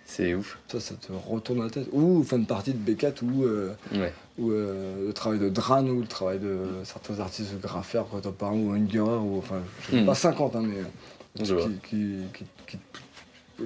C'est 0.05 0.33
ouf. 0.33 0.57
Ça, 0.69 0.79
ça 0.79 0.95
te 0.95 1.11
retourne 1.29 1.61
la 1.63 1.69
tête. 1.69 1.87
Ou 1.91 2.23
fin 2.23 2.39
de 2.39 2.45
partie 2.45 2.73
de 2.73 2.91
B4 2.91 3.23
ou, 3.23 3.43
euh, 3.43 3.73
Ouais. 3.93 4.13
ou 4.39 4.51
euh, 4.51 5.05
le 5.07 5.13
travail 5.13 5.37
de 5.39 5.49
Dran 5.49 5.85
ou 5.85 5.99
le 5.99 6.07
travail 6.07 6.39
de 6.39 6.59
certains 6.85 7.19
artistes 7.19 7.59
graffeurs 7.61 8.07
contemporains 8.07 8.53
ou 8.55 8.71
Ungerer 8.71 9.17
ou 9.17 9.37
enfin, 9.37 9.59
je 9.81 9.91
sais 9.97 10.01
Mm. 10.01 10.05
pas 10.05 10.15
50, 10.15 10.55
hein, 10.55 10.63
mais 10.63 10.77
euh, 10.79 11.43
Je 11.45 11.53
vois. 11.53 11.65
qui, 11.65 11.73
qui, 11.89 12.15
qui, 12.33 12.45
qui 12.67 12.77
te- 12.77 12.99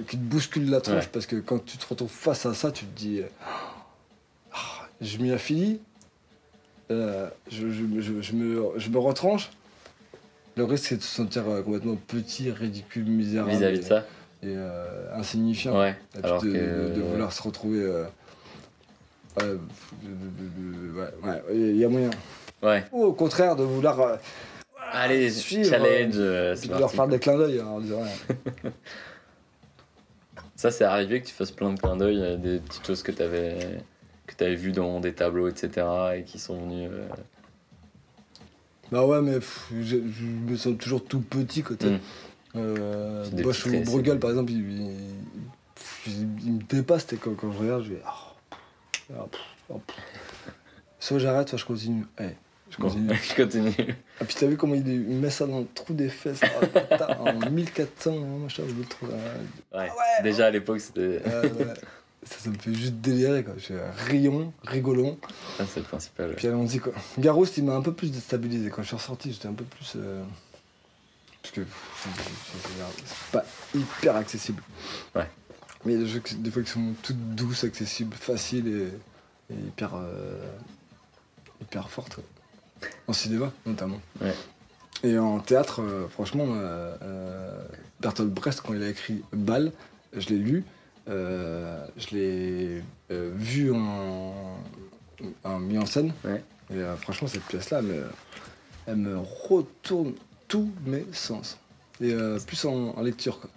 qui 0.08 0.16
te 0.16 0.22
bouscule 0.22 0.68
la 0.70 0.80
tronche 0.80 1.04
Ouais. 1.04 1.10
parce 1.12 1.26
que 1.26 1.36
quand 1.36 1.64
tu 1.64 1.76
te 1.76 1.86
retrouves 1.88 2.10
face 2.10 2.46
à 2.46 2.54
ça, 2.54 2.70
tu 2.72 2.84
te 2.86 2.98
dis 2.98 3.20
Ah, 4.52 4.88
je 5.00 5.18
m'y 5.18 5.30
affilie, 5.32 5.80
euh, 6.90 7.28
je, 7.50 7.68
je- 7.70 8.00
je- 8.00 8.20
je 8.20 8.32
me, 8.34 8.72
je 8.78 8.88
me 8.90 8.98
retranche. 8.98 9.50
Le 10.56 10.64
risque, 10.64 10.86
c'est 10.88 10.96
de 10.98 11.02
se 11.02 11.14
sentir 11.14 11.48
euh, 11.48 11.62
complètement 11.62 11.96
petit, 11.96 12.50
ridicule, 12.50 13.04
misérable 13.06 13.52
Vis-à-vis 13.52 13.78
de 13.78 13.84
et, 13.84 13.86
ça. 13.86 13.98
et, 14.42 14.48
euh, 14.48 15.14
insignifiant. 15.16 15.78
Ouais. 15.78 15.96
Et 16.14 16.18
puis 16.20 16.24
Alors 16.24 16.42
de, 16.42 16.48
que. 16.50 16.88
de- 16.88 16.94
de 16.94 17.00
vouloir 17.00 17.32
se 17.32 17.42
retrouver. 17.42 17.80
euh, 17.82 18.04
ouais, 19.40 19.56
il 21.54 21.76
y 21.76 21.84
a 21.84 21.88
moyen. 21.88 22.10
Ouais. 22.62 22.84
Ou 22.92 23.04
au 23.04 23.12
contraire, 23.12 23.56
de 23.56 23.62
vouloir. 23.64 24.18
Allez, 24.92 25.30
suivre, 25.30 25.70
challenge. 25.70 26.10
puis 26.10 26.60
c'est 26.60 26.68
de 26.68 26.78
leur 26.78 26.90
faire 26.90 27.08
des 27.08 27.18
clins 27.18 27.38
d'œil 27.38 27.60
hein, 27.60 27.66
en 27.66 27.80
disant. 27.80 28.02
Ça, 30.62 30.70
c'est 30.70 30.84
arrivé 30.84 31.20
que 31.20 31.26
tu 31.26 31.32
fasses 31.34 31.50
plein 31.50 31.72
de 31.72 31.80
clins 31.80 31.96
d'œil 31.96 32.24
à 32.24 32.36
des 32.36 32.60
petites 32.60 32.86
choses 32.86 33.02
que 33.02 33.10
tu 33.10 33.20
avais, 33.20 33.80
que 34.28 34.44
avais 34.44 34.54
vues 34.54 34.70
dans 34.70 35.00
des 35.00 35.12
tableaux, 35.12 35.48
etc. 35.48 35.84
et 36.18 36.22
qui 36.22 36.38
sont 36.38 36.56
venus. 36.56 36.88
euh, 36.88 37.08
Bah 38.92 39.04
ouais, 39.04 39.20
mais 39.22 39.40
pff, 39.40 39.72
je, 39.80 39.96
je 39.96 40.24
me 40.24 40.56
sens 40.56 40.78
toujours 40.78 41.04
tout 41.04 41.18
petit 41.18 41.64
côté. 41.64 41.90
Mm. 41.90 42.00
Euh, 42.54 43.28
Bosch 43.42 43.66
ou 43.66 43.80
Bruegel 43.80 44.20
par 44.20 44.30
exemple, 44.30 44.52
il, 44.52 44.82
il, 44.82 44.96
pff, 45.74 46.06
il- 46.06 46.44
il 46.46 46.52
me 46.52 46.62
dépasse 46.62 47.12
et 47.12 47.16
quand, 47.16 47.34
quand 47.34 47.50
je 47.50 47.58
regarde, 47.58 47.82
je 47.82 47.94
vais. 47.94 48.02
oh, 48.06 48.54
ah, 49.18 49.26
oh, 49.70 49.80
pff. 49.84 49.96
Soit 51.00 51.18
j'arrête, 51.18 51.48
soit 51.48 51.58
je 51.58 51.64
continue. 51.64 52.04
Eh, 52.20 52.36
je 52.72 52.76
continue. 52.78 53.14
je 53.28 53.34
continue. 53.42 53.74
Ah, 54.20 54.24
puis 54.24 54.34
t'as 54.38 54.46
vu 54.46 54.56
comment 54.56 54.74
il, 54.74 54.88
il 54.88 55.16
met 55.16 55.30
ça 55.30 55.46
dans 55.46 55.60
le 55.60 55.66
trou 55.74 55.94
des 55.94 56.08
fesses 56.08 56.40
ah, 56.90 57.20
en 57.20 57.50
1400, 57.50 58.10
hein, 58.12 58.38
machin, 58.42 58.62
je 58.68 58.74
le 58.74 58.84
trouve. 58.84 59.10
euh, 59.12 59.38
Ouais. 59.78 59.88
ouais. 59.90 60.22
Déjà 60.22 60.46
à 60.46 60.50
l'époque, 60.50 60.80
c'était. 60.80 61.20
euh, 61.26 61.42
ouais. 61.54 61.74
ça, 62.24 62.36
ça 62.38 62.50
me 62.50 62.56
fait 62.58 62.72
juste 62.74 62.94
délirer 62.94 63.44
quoi. 63.44 63.54
Je 63.58 63.62
suis 63.64 63.74
rion, 64.08 64.52
rigolon. 64.64 65.18
Ça, 65.58 65.64
c'est 65.66 65.80
le 65.80 65.86
principal. 65.86 66.30
ouais. 66.30 66.36
Puis 66.36 66.48
allons-y 66.48 66.78
quoi. 66.78 66.92
Garouste 67.18 67.56
il 67.58 67.64
m'a 67.64 67.74
un 67.74 67.82
peu 67.82 67.92
plus 67.92 68.10
déstabilisé. 68.10 68.70
Quand 68.70 68.82
je 68.82 68.88
suis 68.88 68.96
ressorti, 68.96 69.32
j'étais 69.32 69.48
un 69.48 69.54
peu 69.54 69.64
plus. 69.64 69.92
euh, 69.96 70.22
Parce 71.42 71.54
que 71.54 71.60
c'est- 71.96 73.32
pas 73.32 73.44
hyper 73.74 74.16
accessible. 74.16 74.62
Ouais. 75.14 75.28
Mais 75.84 75.94
il 75.94 75.98
y 75.98 76.00
a 76.02 76.04
des 76.04 76.10
jeux 76.10 76.20
qui- 76.20 76.36
des 76.36 76.50
fois 76.50 76.62
qui 76.62 76.70
sont 76.70 76.94
toutes 77.02 77.34
douces, 77.34 77.64
accessibles, 77.64 78.14
faciles 78.14 78.68
et, 78.68 79.52
et 79.54 79.58
hyper. 79.58 79.94
euh, 79.96 80.46
hyper 81.60 81.90
fortes. 81.90 82.14
quoi. 82.16 82.24
En 83.06 83.12
cinéma 83.12 83.52
notamment. 83.66 84.00
Ouais. 84.20 84.34
Et 85.04 85.18
en 85.18 85.40
théâtre, 85.40 85.82
euh, 85.82 86.06
franchement, 86.08 86.46
euh, 86.48 86.94
euh, 87.02 87.58
Bertolt 88.00 88.30
Brecht, 88.30 88.60
quand 88.60 88.74
il 88.74 88.82
a 88.82 88.88
écrit 88.88 89.22
Ball, 89.32 89.72
je 90.16 90.28
l'ai 90.28 90.38
lu, 90.38 90.64
je 91.08 92.10
l'ai 92.12 92.82
vu 93.10 93.72
en, 93.72 94.58
en 95.44 95.58
mis 95.58 95.78
en 95.78 95.86
scène. 95.86 96.12
Ouais. 96.24 96.42
Et 96.72 96.80
franchement, 97.00 97.28
cette 97.28 97.42
pièce-là, 97.44 97.78
elle 97.80 97.84
me, 97.86 98.02
elle 98.86 98.96
me 98.96 99.18
retourne 99.18 100.12
tous 100.48 100.70
mes 100.86 101.04
sens. 101.12 101.58
Et 102.00 102.14
plus 102.46 102.64
en, 102.64 102.94
en 102.96 103.02
lecture, 103.02 103.40
quoi. 103.40 103.50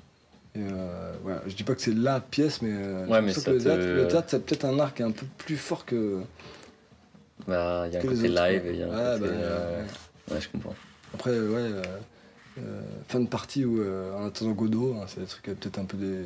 Et 0.56 0.62
euh, 0.62 1.12
je 1.48 1.54
dis 1.54 1.64
pas 1.64 1.76
que 1.76 1.82
c'est 1.82 1.94
la 1.94 2.22
pièce, 2.22 2.62
mais, 2.62 2.72
euh, 2.72 3.06
Ouais, 3.08 3.22
mais 3.22 3.34
ça 3.34 3.42
que 3.42 3.58
le 3.58 3.62
théâtre, 3.62 3.86
le 3.86 4.08
théâtre, 4.08 4.28
c'est 4.30 4.46
peut-être 4.46 4.64
un 4.64 4.80
arc 4.80 4.96
qui 4.96 5.02
est 5.02 5.06
un 5.06 5.12
peu 5.12 5.26
plus 5.38 5.58
fort 5.58 5.86
que, 5.86 6.22
Bah, 7.48 7.86
il 7.88 7.94
y 7.94 7.98
a 7.98 8.00
un 8.00 8.04
côté 8.04 8.28
live 8.28 8.66
et 8.66 8.74
il 8.74 8.80
y 8.80 8.84
a 8.84 8.88
un 8.88 8.90
côté. 9.20 9.30
bah, 9.30 9.36
euh, 9.36 9.84
ouais. 10.32 10.42
Je 10.42 10.50
comprends. 10.50 10.76
Après, 11.14 11.32
ouais, 11.32 11.38
euh, 11.58 11.84
euh, 12.60 12.82
fin 13.08 13.20
de 13.20 13.28
partie 13.28 13.66
ou 13.66 13.82
en 14.16 14.26
attendant 14.28 14.52
Godot, 14.52 14.96
hein, 15.00 15.06
c'est 15.08 15.20
des 15.22 15.26
trucs 15.28 15.44
peut-être 15.44 15.78
un 15.80 15.86
peu 15.86 15.98
des, 15.98 16.26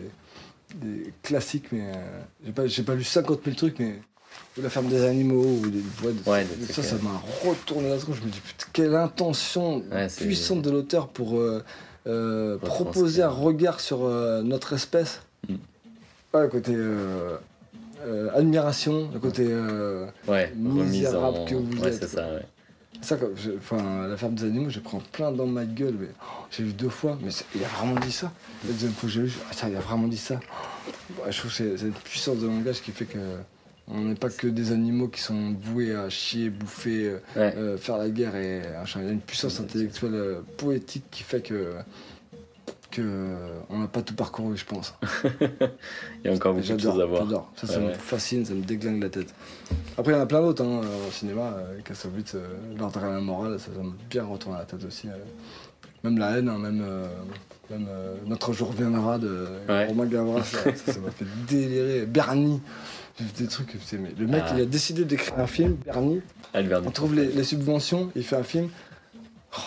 des 0.76 1.13
classiques, 1.24 1.72
mais 1.72 1.91
j'ai 2.45 2.51
pas, 2.51 2.67
j'ai 2.67 2.84
pas 2.84 2.95
lu 2.95 3.03
50 3.03 3.41
000 3.43 3.55
trucs, 3.55 3.80
mais 3.80 3.99
ou 4.57 4.61
la 4.61 4.70
ferme 4.70 4.88
des 4.88 5.03
animaux, 5.03 5.43
ou 5.43 5.70
des, 5.70 5.80
ouais, 6.05 6.13
des- 6.13 6.30
Ouais, 6.30 6.45
trucs, 6.45 6.72
ça, 6.76 6.84
ça 6.84 6.95
m'a 7.03 7.22
retourné 7.47 7.89
la 7.89 7.97
tronche. 7.97 8.17
Je 8.22 8.26
me 8.26 8.30
dis, 8.32 8.39
putain, 8.39 8.65
quelle 8.74 8.95
intention 8.95 9.84
puissante 10.26 10.61
de 10.61 10.72
l'auteur 10.72 11.07
pour 11.09 11.39
proposer 12.61 13.24
un 13.24 13.30
regard 13.30 13.80
sur 13.80 13.99
notre 14.43 14.74
espèce. 14.74 15.22
Mm. 15.47 15.55
Ouais, 16.34 16.47
côté 16.49 16.74
euh, 16.76 17.38
euh, 18.06 18.30
admiration, 18.36 19.10
le 19.14 19.20
côté. 19.20 19.45
euh, 19.47 20.06
Ouais, 20.28 20.52
Misérable 20.56 21.38
en. 21.39 21.45
que 21.45 21.56
vous 21.56 21.82
ouais, 21.82 21.89
êtes. 21.89 22.08
ça, 22.08 22.22
ouais. 22.34 22.41
ça, 23.02 23.18
enfin, 23.58 24.08
la 24.08 24.18
ferme 24.18 24.36
des 24.36 24.43
animaux, 24.45 24.70
je 24.70 24.80
prends 24.80 25.02
plein 25.12 25.32
dans 25.32 25.45
ma 25.47 25.66
gueule. 25.66 25.95
Mais, 26.00 26.08
oh, 26.22 26.45
j'ai 26.52 26.64
lu 26.64 26.74
deux 26.74 26.89
fois, 26.89 27.18
mais 27.22 27.32
il 27.56 27.64
a 27.64 27.68
vraiment 27.68 28.00
dit 28.00 28.12
ça. 28.12 28.32
La 28.66 28.72
deuxième 28.74 28.91
fois 28.93 29.08
que 29.08 29.14
j'ai 29.16 29.22
lu, 29.22 29.32
ah, 29.50 29.54
ça, 29.54 29.70
il 29.70 29.76
a 29.76 29.80
vraiment 29.80 30.08
dit 30.08 30.18
ça. 30.18 30.36
Ouais, 31.24 31.32
je 31.32 31.38
trouve 31.39 31.56
que 31.56 31.78
c'est 31.78 31.86
une 31.86 31.93
puissance 31.93 32.38
de 32.38 32.47
langage 32.47 32.82
qui 32.82 32.91
fait 32.91 33.06
que 33.06 33.20
on 33.91 34.02
n'est 34.02 34.16
pas 34.16 34.30
que 34.30 34.45
des 34.47 34.72
animaux 34.72 35.08
qui 35.08 35.20
sont 35.20 35.56
voués 35.60 35.95
à 35.95 36.10
chier, 36.10 36.50
bouffer, 36.52 37.08
euh, 37.10 37.20
euh, 37.38 37.78
faire 37.78 37.97
la 37.97 38.10
guerre. 38.10 38.36
Et, 38.36 38.62
il 38.95 39.02
y 39.02 39.08
a 39.08 39.12
une 39.12 39.20
puissance 39.20 39.60
intellectuelle, 39.60 40.38
poétique 40.58 41.06
qui 41.10 41.24
fait 41.24 41.41
que 41.41 41.74
que 42.92 43.02
euh, 43.04 43.60
on 43.70 43.80
n'a 43.80 43.88
pas 43.88 44.02
tout 44.02 44.16
parcouru, 44.16 44.58
je 44.58 44.66
pense. 44.66 44.94
Il 45.42 46.26
y 46.26 46.28
a 46.30 46.34
encore 46.34 46.54
beaucoup 46.54 46.68
de 46.74 46.80
choses 46.80 47.00
à 47.02 47.06
voir. 47.06 47.24
j'adore. 47.24 47.52
Ça, 47.56 47.68
ça 47.68 47.80
Ouais, 47.80 47.88
me 47.90 47.94
fascine, 47.94 48.46
ça 48.46 48.54
me 48.54 48.62
déglingue 48.64 49.02
la 49.02 49.10
tête. 49.10 49.34
Après, 49.98 50.12
il 50.12 50.16
y 50.16 50.20
en 50.20 50.24
a 50.24 50.26
plein 50.26 50.42
d'autres 50.42 50.64
hein, 50.64 50.82
euh, 50.84 51.08
au 51.08 51.12
cinéma. 51.12 51.54
Euh, 51.58 51.80
Kassovitz, 51.84 52.36
euh, 52.36 52.48
l'ordre 52.78 53.04
et 53.06 53.10
la 53.10 53.20
morale, 53.20 53.60
ça, 53.60 53.68
ça 53.76 53.82
me 53.84 53.92
bien 54.10 54.24
retourné 54.26 54.58
la 54.60 54.66
tête 54.66 54.84
aussi. 54.86 55.08
euh. 55.08 55.12
Même 56.04 56.18
la 56.18 56.38
haine, 56.38 56.48
hein, 56.50 56.58
même, 56.58 56.82
même 57.70 57.88
Notre 58.26 58.54
jour 58.54 58.72
viendra 58.72 59.18
de 59.20 59.48
Ouais. 59.68 59.86
Romain 59.88 60.06
Gavras, 60.06 60.44
ça 60.44 61.00
m'a 61.00 61.12
fait 61.12 61.26
délirer. 61.50 62.06
Bernie, 62.06 62.62
des 63.38 63.48
trucs. 63.48 63.76
mais 63.94 64.14
le 64.18 64.26
mec, 64.28 64.44
Ah. 64.48 64.54
il 64.56 64.62
a 64.62 64.66
décidé 64.66 65.04
d'écrire 65.04 65.38
un 65.38 65.46
film, 65.48 65.76
Bernie. 65.86 66.22
Albert 66.54 66.82
On 66.86 66.92
trouve 66.92 67.16
les, 67.16 67.26
les 67.28 67.44
subventions, 67.44 68.12
il 68.16 68.24
fait 68.24 68.38
un 68.38 68.44
film. 68.44 68.70
Oh. 69.58 69.62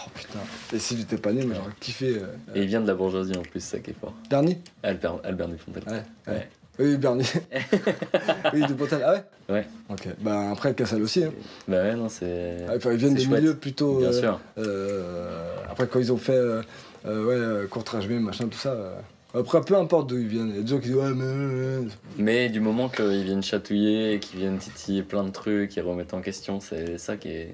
Et 0.75 0.79
si 0.79 0.97
j'étais 0.97 1.17
pas 1.19 1.33
né, 1.33 1.45
mais 1.45 1.55
j'aurais 1.55 1.73
kiffé. 1.81 2.17
euh, 2.19 2.27
Et 2.55 2.63
il 2.63 2.67
vient 2.69 2.81
de 2.81 2.87
la 2.87 2.95
bourgeoisie 2.95 3.37
en 3.37 3.43
plus, 3.43 3.61
ça 3.63 3.79
qui 3.79 3.91
est 3.91 3.97
fort. 4.01 4.15
Bernie 4.31 4.59
Albert, 4.83 5.19
Albert 5.25 5.49
Dupontel. 5.49 5.83
Ouais, 5.87 5.93
ouais. 6.29 6.33
Ouais. 6.35 6.49
Oui, 6.79 6.97
Bernie. 6.97 7.27
oui, 8.55 8.67
de 8.67 8.73
Pontel. 8.73 9.03
Ah 9.05 9.13
ouais 9.13 9.25
Ouais. 9.51 9.67
Ok. 9.91 10.09
Bah 10.21 10.51
après, 10.51 10.75
Cassel 10.75 11.03
aussi. 11.03 11.25
Hein. 11.25 11.33
Bah 11.69 11.83
ouais, 11.83 11.95
non, 11.95 12.09
c'est. 12.09 12.57
Ah, 12.69 12.73
enfin, 12.77 12.93
ils 12.93 12.97
viennent 12.99 13.15
des 13.15 13.25
chouette. 13.25 13.41
milieux 13.41 13.55
plutôt. 13.57 13.99
Bien 13.99 14.09
euh, 14.09 14.21
sûr. 14.21 14.41
euh, 14.59 15.55
après, 15.71 15.87
quand 15.87 15.99
ils 15.99 16.11
ont 16.13 16.17
fait 16.17 16.33
euh, 16.33 16.63
euh, 17.07 17.25
ouais, 17.27 17.35
euh, 17.35 17.67
Courtrage 17.67 18.09
machin, 18.09 18.49
tout 18.49 18.57
ça. 18.59 18.71
euh, 18.73 18.95
Après, 19.35 19.61
peu 19.61 19.77
importe 19.77 20.09
d'où 20.09 20.17
ils 20.19 20.27
viennent. 20.29 20.49
Il 20.49 20.57
y 20.57 20.59
a 20.61 20.63
des 20.63 20.69
gens 20.69 20.79
qui 20.79 20.87
disent 20.89 20.97
Ouais, 20.97 21.11
mais. 21.15 21.25
euh, 21.27 21.83
Mais 22.17 22.49
du 22.49 22.61
moment 22.61 22.89
qu'ils 22.89 23.23
viennent 23.25 23.43
chatouiller, 23.43 24.19
qu'ils 24.19 24.39
viennent 24.41 24.59
titiller 24.59 25.03
plein 25.03 25.25
de 25.25 25.31
trucs, 25.31 25.77
ils 25.77 25.83
remettent 25.83 26.15
en 26.15 26.23
question, 26.23 26.61
c'est 26.61 26.97
ça 26.97 27.19
qui 27.19 27.29
est. 27.29 27.53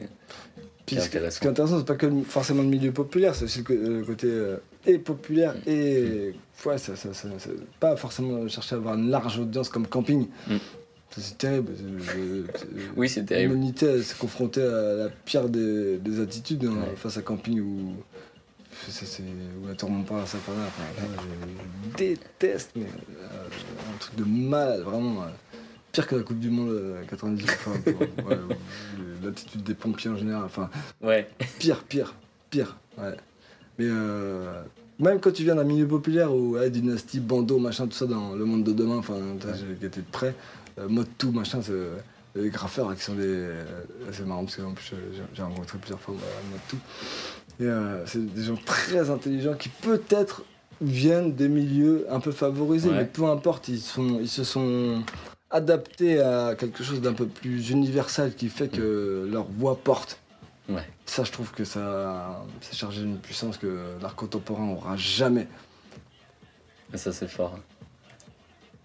Puis 0.88 0.96
ce, 0.96 1.08
qui- 1.08 1.16
intéressant. 1.18 1.34
ce 1.36 1.40
qui 1.40 1.46
est 1.46 1.50
intéressant, 1.50 1.78
c'est 1.78 1.86
pas 1.86 1.94
que 1.96 2.10
forcément 2.22 2.62
le 2.62 2.68
milieu 2.68 2.92
populaire, 2.92 3.34
c'est 3.34 3.44
aussi 3.44 3.62
le, 3.68 3.98
le 4.00 4.04
côté 4.04 4.26
euh, 4.28 4.56
et 4.86 4.98
populaire 4.98 5.54
Mm. 5.54 5.70
et. 5.70 6.34
Ouais, 6.66 6.76
ça, 6.78 6.96
ça, 6.96 7.14
ça- 7.14 7.28
ça- 7.38 7.50
pas 7.78 7.94
forcément 7.96 8.48
chercher 8.48 8.74
à 8.74 8.78
avoir 8.78 8.94
une 8.96 9.10
large 9.10 9.38
audience 9.38 9.68
comme 9.68 9.86
camping. 9.86 10.26
Mm. 10.48 10.56
Ça, 11.10 11.20
C'est 11.22 11.38
terrible. 11.38 11.72
Oui, 12.96 13.08
c'est 13.08 13.24
terrible. 13.24 13.54
L'humanité 13.54 14.02
s'est 14.02 14.16
confrontée 14.18 14.62
à 14.62 14.94
la 14.94 15.08
pire 15.08 15.48
des, 15.48 15.98
des 15.98 16.20
attitudes 16.20 16.64
hein, 16.64 16.74
Ouais. 16.90 16.96
face 16.96 17.16
à 17.16 17.22
camping 17.22 17.60
où. 17.60 17.92
C'est, 18.88 19.06
c'est, 19.06 19.22
où 19.62 19.66
la 19.66 19.74
tourmente 19.74 20.06
pas 20.06 20.22
à 20.22 20.26
sa 20.26 20.38
enfin, 20.38 20.52
là, 20.52 21.02
je, 21.16 21.90
je 21.90 21.96
déteste, 21.96 22.70
mais 22.76 22.82
euh, 22.84 23.94
un 23.94 23.98
truc 23.98 24.14
de 24.16 24.24
malade, 24.24 24.82
vraiment. 24.82 25.22
euh, 25.22 25.26
pire 25.92 26.06
que 26.06 26.16
la 26.16 26.22
Coupe 26.22 26.38
du 26.38 26.50
Monde 26.50 26.70
euh, 26.70 27.02
90, 27.08 27.44
enfin, 27.44 27.72
pour- 27.84 28.00
ouais, 28.26 28.36
ou 28.98 29.24
l'attitude 29.26 29.62
des 29.62 29.74
pompiers 29.74 30.10
en 30.10 30.16
général, 30.16 30.42
enfin, 30.44 30.70
Ouais. 31.02 31.28
pire, 31.58 31.82
pire, 31.84 32.14
pire, 32.50 32.76
ouais. 32.98 33.14
Mais 33.78 33.86
euh, 33.88 34.62
même 34.98 35.20
quand 35.20 35.32
tu 35.32 35.44
viens 35.44 35.54
d'un 35.54 35.64
milieu 35.64 35.86
populaire 35.86 36.34
où 36.34 36.52
ouais, 36.56 36.70
dynastie, 36.70 37.20
bandeau, 37.20 37.58
machin, 37.58 37.86
tout 37.86 37.96
ça 37.96 38.06
dans 38.06 38.32
le 38.34 38.44
monde 38.44 38.64
de 38.64 38.72
demain, 38.72 38.96
enfin, 38.98 39.14
j'ai 39.80 39.86
été 39.86 40.00
de 40.00 40.06
près, 40.10 40.34
euh, 40.78 40.88
mode 40.88 41.06
tout, 41.16 41.30
machin, 41.32 41.60
c'est 41.62 41.72
euh, 41.72 41.96
les 42.34 42.50
graffeurs 42.50 42.94
qui 42.94 43.02
sont 43.02 43.14
des. 43.14 43.22
euh, 43.24 43.64
c'est 44.12 44.26
marrant 44.26 44.44
parce 44.44 44.56
que 44.56 44.62
en 44.62 44.72
plus, 44.72 44.92
j'ai- 45.34 45.42
rencontré 45.42 45.78
plusieurs 45.78 46.00
fois 46.00 46.14
euh, 46.14 46.50
mode 46.50 46.60
tout. 46.68 46.78
Et 47.60 47.66
euh, 47.66 48.04
c'est 48.06 48.24
des 48.34 48.44
gens 48.44 48.58
très 48.64 49.10
intelligents 49.10 49.54
qui 49.54 49.68
peut-être 49.68 50.42
viennent 50.80 51.34
des 51.34 51.48
milieux 51.48 52.06
un 52.10 52.20
peu 52.20 52.30
favorisés, 52.30 52.88
Ouais. 52.90 52.98
mais 52.98 53.04
peu 53.04 53.24
importe, 53.24 53.68
ils, 53.68 53.80
sont, 53.80 54.18
ils 54.20 54.28
se 54.28 54.44
sont 54.44 55.02
adaptés 55.50 56.20
à 56.20 56.54
quelque 56.56 56.82
chose 56.84 57.00
d'un 57.00 57.14
peu 57.14 57.26
plus 57.26 57.70
universel 57.70 58.34
qui 58.34 58.48
fait 58.48 58.68
que 58.68 59.28
leur 59.30 59.44
voix 59.44 59.76
porte. 59.76 60.18
Ouais. 60.68 60.86
Ça, 61.06 61.24
je 61.24 61.32
trouve 61.32 61.50
que 61.52 61.64
ça, 61.64 62.44
c'est 62.60 62.76
chargé 62.76 63.00
d'une 63.00 63.18
puissance 63.18 63.56
que 63.56 63.96
l'art 64.02 64.14
contemporain 64.14 64.68
aura 64.68 64.96
jamais. 64.96 65.48
Mais 66.92 66.98
ça, 66.98 67.12
c'est 67.12 67.28
fort. 67.28 67.58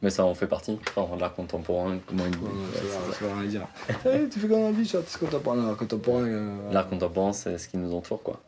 Mais 0.01 0.09
ça 0.09 0.26
en 0.26 0.34
fait 0.34 0.47
partie. 0.47 0.78
Enfin, 0.97 1.16
l'art 1.18 1.34
contemporain, 1.34 1.97
comment 2.05 2.24
il. 2.26 2.38
Ouais, 2.38 3.41
ouais, 3.41 3.47
dire. 3.47 3.68
Eh, 4.05 4.28
tu 4.30 4.39
fais 4.39 4.47
comme 4.49 4.64
un 4.64 4.84
suis 4.86 4.97
artiste 4.97 5.18
contemporain. 5.18 5.66
L'art 5.66 5.78
contemporain. 5.78 6.24
euh, 6.26 6.72
L'art 6.74 6.89
contemporain, 6.89 7.32
c'est 7.34 7.57
ce 7.57 7.68
qui 7.70 7.78
nous 7.78 7.93
entoure, 7.93 8.22
quoi. 8.22 8.41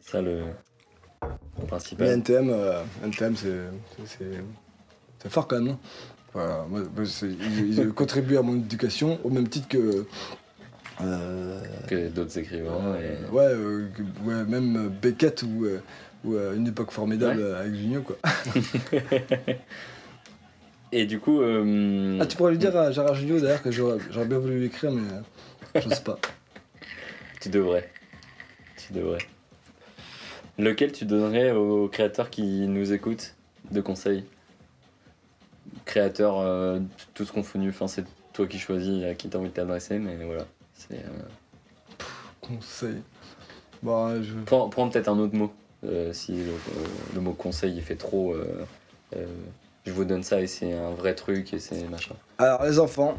C'est 0.00 0.12
ça 0.12 0.22
le, 0.22 0.40
le 0.42 0.46
Mais 1.60 1.66
principal. 1.66 2.06
NTM, 2.08 2.50
euh, 2.50 2.82
NTM 3.04 3.34
c'est, 3.36 3.48
c'est, 3.96 4.06
c'est- 4.18 4.44
c'est 5.20 5.28
fort 5.32 5.48
quand 5.48 5.56
même, 5.56 5.66
non 5.68 5.78
voilà, 6.34 6.64
moi, 6.68 6.82
ils, 7.22 7.78
ils 7.78 7.88
contribuent 7.94 8.36
à 8.38 8.42
mon 8.42 8.56
éducation 8.56 9.18
au 9.24 9.30
même 9.30 9.48
titre 9.48 9.68
que. 9.68 10.04
euh, 11.00 11.60
Que 11.86 12.08
d'autres 12.08 12.38
écrivains. 12.38 12.96
Et... 12.96 13.30
ouais, 13.32 13.44
euh, 13.44 13.88
que- 13.96 14.02
ouais, 14.28 14.44
même 14.44 14.88
Beckett 15.00 15.42
ou, 15.42 15.64
euh, 15.64 15.80
ou 16.24 16.34
euh, 16.34 16.54
Une 16.56 16.66
époque 16.68 16.90
formidable 16.90 17.38
Ouais. 17.38 17.44
euh, 17.44 17.60
avec 17.60 17.74
Junio, 17.74 18.02
quoi. 18.02 18.16
Et 20.92 21.06
du 21.06 21.18
coup. 21.20 21.40
euh, 21.42 22.18
Ah, 22.20 22.26
tu 22.26 22.36
pourrais 22.36 22.52
lui 22.52 22.58
dire 22.58 22.76
à 22.76 22.90
Gérard 22.92 23.14
Junio 23.14 23.38
d'ailleurs 23.40 23.62
que 23.62 23.70
j'aurais, 23.70 23.98
bien 24.26 24.38
voulu 24.38 24.58
lui 24.60 24.66
écrire, 24.66 24.90
mais 24.90 25.02
euh, 25.76 25.80
j'ose 25.82 26.00
pas. 26.00 26.18
Tu 27.40 27.50
devrais. 27.50 27.88
Tu 28.76 28.92
devrais. 28.92 29.18
Lequel 30.58 30.90
tu 30.90 31.04
donnerais 31.04 31.52
aux 31.52 31.86
créateurs 31.88 32.30
qui 32.30 32.66
nous 32.66 32.92
écoutent 32.92 33.36
de 33.70 33.80
conseils 33.80 34.24
Créateurs, 35.84 36.38
euh, 36.40 36.80
tous 37.14 37.30
confondus, 37.30 37.70
enfin 37.70 37.88
c'est 37.88 38.04
toi 38.32 38.46
qui 38.46 38.58
choisis 38.58 39.04
à 39.04 39.14
qui 39.14 39.28
t'as 39.28 39.38
envie 39.38 39.48
de 39.48 39.54
t'adresser, 39.54 39.98
mais 39.98 40.16
voilà. 40.24 40.46
C'est, 40.74 40.94
euh, 40.94 42.04
Conseil. 42.40 43.02
Bah, 43.82 44.14
je. 44.22 44.34
Prends, 44.46 44.68
prends 44.68 44.88
peut-être 44.88 45.08
un 45.08 45.18
autre 45.18 45.34
mot. 45.34 45.52
euh, 45.84 46.12
si 46.12 46.32
le, 46.32 46.50
euh, 46.50 46.54
le 47.14 47.20
mot 47.20 47.32
conseil 47.32 47.74
il 47.76 47.82
fait 47.82 47.94
trop. 47.96 48.34
je 49.14 49.92
vous 49.92 50.04
donne 50.04 50.22
ça 50.22 50.40
et 50.40 50.46
c'est 50.46 50.72
un 50.72 50.90
vrai 50.90 51.14
truc 51.14 51.52
et 51.54 51.58
c'est 51.58 51.88
machin. 51.88 52.14
Alors, 52.38 52.64
les 52.64 52.78
enfants, 52.78 53.16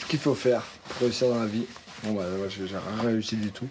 ce 0.00 0.06
qu'il 0.06 0.18
faut 0.18 0.34
faire 0.34 0.62
pour 0.88 1.02
réussir 1.02 1.28
dans 1.28 1.40
la 1.40 1.46
vie. 1.46 1.66
Bon, 2.04 2.14
bah, 2.14 2.24
moi, 2.38 2.48
j'ai 2.48 2.64
rien 2.64 3.02
réussi 3.02 3.36
du 3.36 3.50
tout. 3.50 3.68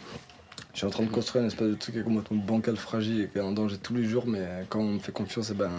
Je 0.79 0.85
suis 0.85 0.87
en 0.87 0.91
train 0.91 1.03
de 1.03 1.09
construire 1.09 1.41
une 1.41 1.49
espèce 1.49 1.67
de 1.67 1.73
truc 1.73 1.95
qui 1.95 1.99
est 1.99 2.03
complètement 2.05 2.37
bancal, 2.37 2.77
fragile 2.77 3.19
et 3.19 3.27
qui 3.27 3.37
est 3.37 3.41
en 3.41 3.51
danger 3.51 3.75
tous 3.75 3.93
les 3.93 4.05
jours, 4.05 4.25
mais 4.25 4.65
quand 4.69 4.79
on 4.79 4.93
me 4.93 4.99
fait 4.99 5.11
confiance, 5.11 5.49
eh 5.51 5.53
ben, 5.53 5.69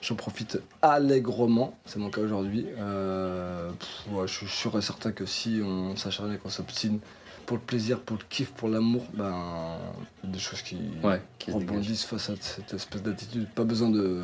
j'en 0.00 0.14
profite 0.14 0.58
allègrement. 0.80 1.78
C'est 1.84 1.98
mon 1.98 2.08
cas 2.08 2.22
aujourd'hui. 2.22 2.64
Euh, 2.78 3.68
pff, 3.72 4.14
ouais, 4.14 4.26
je 4.26 4.32
suis 4.32 4.48
sûr 4.48 4.78
et 4.78 4.80
certain 4.80 5.12
que 5.12 5.26
si 5.26 5.60
on 5.62 5.96
s'acharne 5.96 6.32
et 6.32 6.38
qu'on 6.38 6.48
s'obstine 6.48 6.98
pour 7.44 7.58
le 7.58 7.62
plaisir, 7.62 8.00
pour 8.00 8.16
le 8.16 8.22
kiff, 8.30 8.52
pour 8.52 8.70
l'amour, 8.70 9.04
ben, 9.12 9.76
il 10.24 10.30
y 10.30 10.32
a 10.32 10.32
des 10.32 10.38
choses 10.40 10.62
qui 10.62 10.78
Ouais, 11.04 11.20
rebondissent 11.46 12.04
face 12.04 12.30
à 12.30 12.34
cette 12.40 12.72
espèce 12.72 13.02
d'attitude. 13.02 13.46
Pas 13.54 13.64
besoin 13.64 13.90
de 13.90 14.22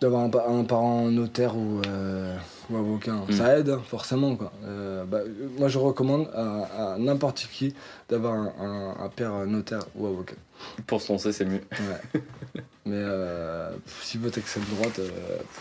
d'avoir 0.00 0.22
un, 0.24 0.30
pa- 0.30 0.46
un 0.48 0.64
parent 0.64 1.10
notaire 1.10 1.56
ou, 1.56 1.80
euh, 1.86 2.36
ou 2.70 2.76
avocat. 2.76 3.12
Mm. 3.28 3.32
Ça 3.32 3.58
aide, 3.58 3.68
hein, 3.70 3.82
forcément. 3.86 4.34
Quoi. 4.36 4.50
Euh, 4.64 5.04
bah, 5.04 5.20
moi, 5.58 5.68
je 5.68 5.78
recommande 5.78 6.28
à, 6.34 6.92
à 6.94 6.98
n'importe 6.98 7.46
qui 7.52 7.74
d'avoir 8.08 8.34
un, 8.34 8.52
un- 8.60 9.04
un 9.04 9.08
père 9.08 9.46
notaire 9.46 9.82
ou 9.94 10.06
avocat. 10.06 10.36
Pour 10.86 11.00
se 11.00 11.12
lancer, 11.12 11.32
c'est 11.32 11.44
mieux. 11.44 11.60
Ouais. 11.72 12.20
Mais 12.86 12.96
euh, 12.96 13.70
si 14.02 14.16
votre 14.18 14.38
extrême 14.38 14.64
droite, 14.76 14.98
euh, 14.98 15.08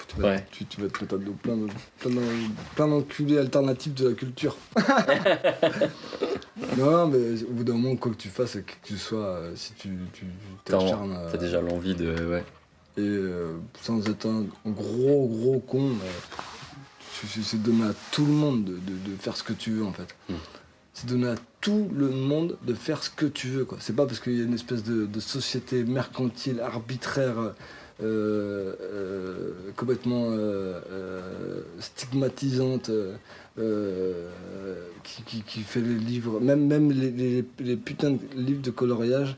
tu, 0.07 0.21
vas, 0.21 0.27
Ouais. 0.29 0.45
tu, 0.51 0.65
tu 0.65 0.81
vas 0.81 0.87
plein 0.87 1.05
de- 1.17 1.67
plein 1.99 2.11
plein 2.75 2.87
d'enculés 2.87 3.37
alternatifs 3.37 3.93
de 3.93 4.09
la 4.09 4.15
culture. 4.15 4.55
non, 6.77 7.07
mais 7.07 7.43
au 7.43 7.51
bout 7.51 7.63
d'un 7.63 7.73
moment, 7.73 7.95
quoi 7.97 8.11
que 8.11 8.17
tu 8.17 8.29
fasses, 8.29 8.53
que 8.53 8.73
tu 8.83 8.97
sois, 8.97 9.41
si 9.55 9.73
tu 9.73 9.89
tu- 10.13 10.25
t'acharnes. 10.65 11.17
t'as 11.31 11.37
déjà 11.37 11.61
l'envie 11.61 11.95
de. 11.95 12.13
Ouais. 12.27 12.43
Et 12.97 13.01
euh, 13.01 13.53
sans 13.81 14.07
être 14.09 14.25
un 14.27 14.45
gros 14.69 15.27
gros 15.27 15.59
con, 15.59 15.91
c'est- 17.43 17.57
donner 17.61 17.85
à 17.85 17.93
tout 18.11 18.25
le 18.25 18.31
monde 18.33 18.65
de, 18.65 18.71
de- 18.73 19.11
de 19.11 19.15
faire 19.19 19.35
ce 19.37 19.43
que 19.43 19.53
tu 19.53 19.71
veux 19.71 19.85
en 19.85 19.93
fait. 19.93 20.15
Mm. 20.29 20.33
C'est 20.93 21.07
donner 21.07 21.27
à 21.29 21.35
tout 21.61 21.89
le 21.95 22.09
monde 22.09 22.57
de 22.65 22.73
faire 22.73 23.03
ce 23.03 23.09
que 23.09 23.25
tu 23.25 23.47
veux 23.47 23.65
quoi. 23.65 23.77
C'est 23.81 23.95
pas 23.95 24.05
parce 24.05 24.19
qu'il 24.19 24.37
y 24.37 24.41
a 24.41 24.43
une 24.43 24.53
espèce 24.53 24.83
de, 24.83 25.05
de 25.05 25.19
société 25.19 25.83
mercantile, 25.83 26.59
arbitraire, 26.61 27.37
euh, 28.01 28.73
euh, 28.81 29.53
complètement 29.75 30.27
euh, 30.31 31.61
stigmatisante. 31.79 32.89
qui, 35.03 35.23
qui- 35.23 35.41
qui 35.41 35.59
fait 35.61 35.81
les 35.81 35.95
livres, 35.95 36.39
même, 36.39 36.65
même 36.67 36.91
les, 36.91 37.11
les- 37.11 37.45
les 37.59 37.75
putains 37.75 38.11
de 38.11 38.19
livres 38.35 38.61
de 38.61 38.71
coloriage, 38.71 39.35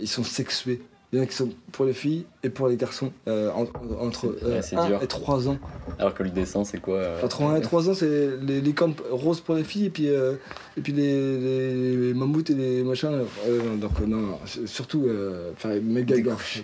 ils 0.00 0.08
sont 0.08 0.24
sexués. 0.24 0.80
Il 1.12 1.18
y 1.18 1.20
en 1.20 1.24
a 1.24 1.26
qui 1.26 1.36
sont 1.36 1.50
pour 1.72 1.84
les 1.84 1.92
filles 1.92 2.24
et 2.42 2.48
pour 2.48 2.68
les 2.68 2.76
garçons, 2.76 3.12
euh, 3.28 3.50
en- 3.50 3.64
en- 3.64 4.06
entre 4.06 4.34
C'est- 4.40 4.46
ouais, 4.46 4.62
c'est 4.62 4.76
1 4.76 4.86
dur. 4.86 5.02
et 5.02 5.06
3 5.06 5.46
ans. 5.46 5.58
Alors 5.98 6.14
que 6.14 6.22
le 6.22 6.30
dessin, 6.30 6.64
c'est 6.64 6.80
quoi 6.80 6.96
euh, 6.96 7.22
Entre 7.22 7.42
1 7.42 7.56
et 7.56 7.60
3 7.60 7.90
ans, 7.90 7.92
c'est 7.94 8.30
les 8.40 8.62
licornes 8.62 8.94
roses 9.10 9.40
pour 9.42 9.54
les 9.56 9.62
filles 9.64 9.86
et 9.86 9.90
puis, 9.90 10.08
euh, 10.08 10.36
et 10.78 10.80
puis 10.80 10.94
les, 10.94 11.38
les- 11.38 11.96
les 11.96 12.14
mammouths 12.14 12.48
et 12.48 12.54
les 12.54 12.82
machins. 12.82 13.10
euh, 13.46 13.76
donc, 13.76 13.90
euh, 14.00 14.06
non, 14.06 14.16
non, 14.16 14.38
surtout 14.64 15.04
euh, 15.06 15.50
faire 15.56 15.78
méga 15.82 16.18
gaffe 16.18 16.62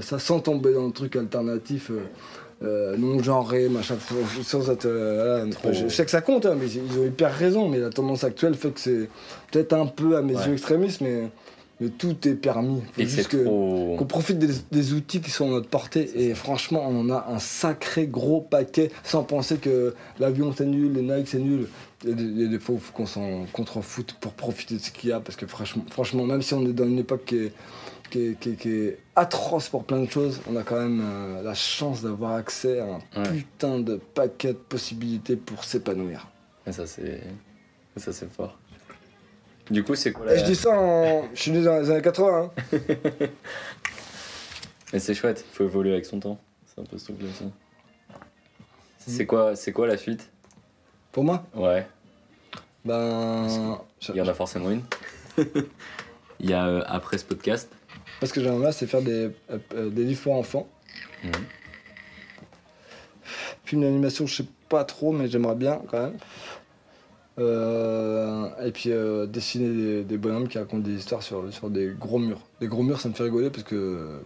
ça, 0.00 0.20
sans 0.20 0.38
tomber 0.38 0.72
dans 0.74 0.86
le 0.86 0.92
truc 0.92 1.16
alternatif. 1.16 1.90
euh, 1.90 2.02
euh, 2.64 2.96
non 2.96 3.20
genré, 3.20 3.68
machin, 3.68 3.96
sans 4.44 4.70
être. 4.70 4.86
euh, 4.86 5.50
voilà, 5.64 5.76
je, 5.76 5.88
je 5.88 5.92
sais 5.92 6.04
que 6.04 6.12
ça 6.12 6.20
compte, 6.20 6.46
hein, 6.46 6.54
mais 6.56 6.68
ils 6.70 6.96
ont 7.00 7.04
hyper 7.04 7.34
raison, 7.34 7.68
mais 7.68 7.78
la 7.80 7.90
tendance 7.90 8.22
actuelle 8.22 8.54
fait 8.54 8.70
que 8.70 8.78
c'est 8.78 9.08
peut-être 9.50 9.72
un 9.72 9.86
peu 9.86 10.16
à 10.16 10.22
mes 10.22 10.36
Ouais. 10.36 10.46
yeux 10.46 10.52
extrémiste, 10.52 11.00
mais, 11.00 11.24
mais 11.82 11.88
tout 11.90 12.16
est 12.28 12.34
permis. 12.34 12.80
Faut 12.92 13.00
Et 13.00 13.04
que 13.04 13.10
c'est 13.10 13.16
juste 13.18 13.28
que- 13.30 13.44
trop. 13.44 13.96
qu'on 13.98 14.06
profite 14.06 14.38
des, 14.38 14.48
des 14.70 14.92
outils 14.94 15.20
qui 15.20 15.30
sont 15.30 15.46
à 15.48 15.50
notre 15.50 15.68
portée 15.68 16.10
et 16.28 16.34
franchement 16.34 16.84
on 16.88 17.00
en 17.00 17.10
a 17.10 17.26
un 17.28 17.38
sacré 17.38 18.06
gros 18.06 18.40
paquet 18.40 18.90
sans 19.04 19.22
penser 19.24 19.56
que 19.58 19.94
l'avion 20.18 20.52
c'est 20.56 20.66
nul, 20.66 20.92
les 20.92 21.02
Nike 21.02 21.28
c'est 21.28 21.38
nul. 21.38 21.66
Il 22.04 22.40
y 22.40 22.44
a 22.44 22.48
des, 22.48 22.58
fois 22.58 22.74
où 22.74 22.78
il 22.78 22.80
faut 22.84 22.92
qu'on 22.92 23.06
s'en 23.06 23.46
contre-foute 23.52 24.14
pour 24.20 24.32
profiter 24.32 24.74
de 24.74 24.80
ce 24.80 24.90
qu'il 24.90 25.10
y 25.10 25.12
a 25.12 25.20
parce 25.20 25.36
que 25.36 25.46
franchement, 25.46 25.84
franchement 25.90 26.24
même 26.24 26.42
si 26.42 26.52
on 26.54 26.64
est 26.66 26.72
dans 26.72 26.84
une 26.86 26.98
époque 26.98 27.24
qui 27.26 27.36
est, 27.36 27.52
qui 28.10 28.18
est, 28.26 28.38
qui 28.40 28.48
est- 28.50 28.56
qui 28.56 28.68
est 28.70 28.98
atroce 29.14 29.68
pour 29.68 29.84
plein 29.84 30.00
de 30.02 30.10
choses, 30.10 30.40
on 30.50 30.56
a 30.56 30.62
quand 30.64 30.80
même 30.80 31.00
euh, 31.04 31.42
la 31.42 31.54
chance 31.54 32.02
d'avoir 32.02 32.32
accès 32.32 32.80
à 32.80 32.86
un 33.16 33.22
Ouais. 33.22 33.28
putain 33.30 33.78
de 33.78 34.00
paquet 34.14 34.48
de 34.48 34.58
possibilités 34.58 35.36
pour 35.36 35.64
s'épanouir. 35.64 36.28
Et 36.66 36.72
ça, 36.72 36.86
c'est. 36.86 37.20
Ça, 37.96 38.12
c'est 38.12 38.30
fort. 38.32 38.58
Du 39.70 39.84
coup, 39.84 39.94
c'est 39.94 40.12
quoi 40.12 40.26
Et 40.26 40.36
la. 40.36 40.40
je 40.40 40.44
dis 40.44 40.56
ça 40.56 40.70
en... 40.70 41.28
Je 41.34 41.40
suis 41.40 41.50
né 41.50 41.62
dans 41.62 41.78
les 41.78 41.90
années 41.90 42.02
80. 42.02 42.50
hein. 42.72 42.78
Mais 44.92 44.98
c'est 44.98 45.14
chouette, 45.14 45.44
il 45.50 45.54
faut 45.54 45.64
évoluer 45.64 45.92
avec 45.92 46.04
son 46.04 46.20
temps. 46.20 46.38
C'est 46.66 46.80
un 46.80 46.84
peu 46.84 46.98
ce 46.98 47.04
truc-là 47.04 47.28
aussi. 47.28 47.44
C'est 48.98 49.26
quoi, 49.26 49.54
quoi 49.74 49.86
la 49.86 49.96
suite? 49.96 50.28
Pour 51.12 51.24
moi, 51.24 51.44
Ouais, 51.54 51.86
ben... 52.84 53.78
il 54.08 54.14
y 54.16 54.20
en 54.20 54.28
a 54.28 54.34
forcément 54.34 54.70
une. 54.70 54.82
Il 56.40 56.50
y 56.50 56.54
a 56.54 56.66
euh, 56.66 56.82
après 56.86 57.18
ce 57.18 57.24
podcast. 57.24 57.70
Parce 58.18 58.32
que 58.32 58.42
j'aimerais, 58.42 58.72
c'est 58.72 58.86
faire 58.88 59.02
des, 59.02 59.30
euh, 59.50 59.58
euh, 59.74 59.90
des 59.90 60.02
livres 60.02 60.22
pour 60.22 60.34
enfants. 60.34 60.66
Mhm. 61.22 61.30
Film 63.64 63.82
d'animation, 63.82 64.26
je 64.26 64.36
sais 64.42 64.46
pas 64.68 64.84
trop, 64.84 65.12
mais 65.12 65.28
j'aimerais 65.28 65.54
bien 65.54 65.80
quand 65.88 66.02
même. 66.02 66.16
Euh, 67.38 68.48
et 68.64 68.72
puis 68.72 68.90
euh, 68.92 69.26
dessiner 69.26 69.68
des, 69.68 70.04
des 70.04 70.18
bonhommes 70.18 70.48
qui 70.48 70.58
racontent 70.58 70.82
des 70.86 70.94
histoires 70.94 71.22
sur, 71.22 71.52
sur 71.52 71.70
des 71.70 71.92
gros 71.98 72.18
murs. 72.18 72.40
Des 72.60 72.68
gros 72.68 72.82
murs, 72.82 73.00
ça 73.00 73.08
me 73.08 73.14
fait 73.14 73.24
rigoler 73.24 73.50
parce 73.50 73.64
que 73.64 74.18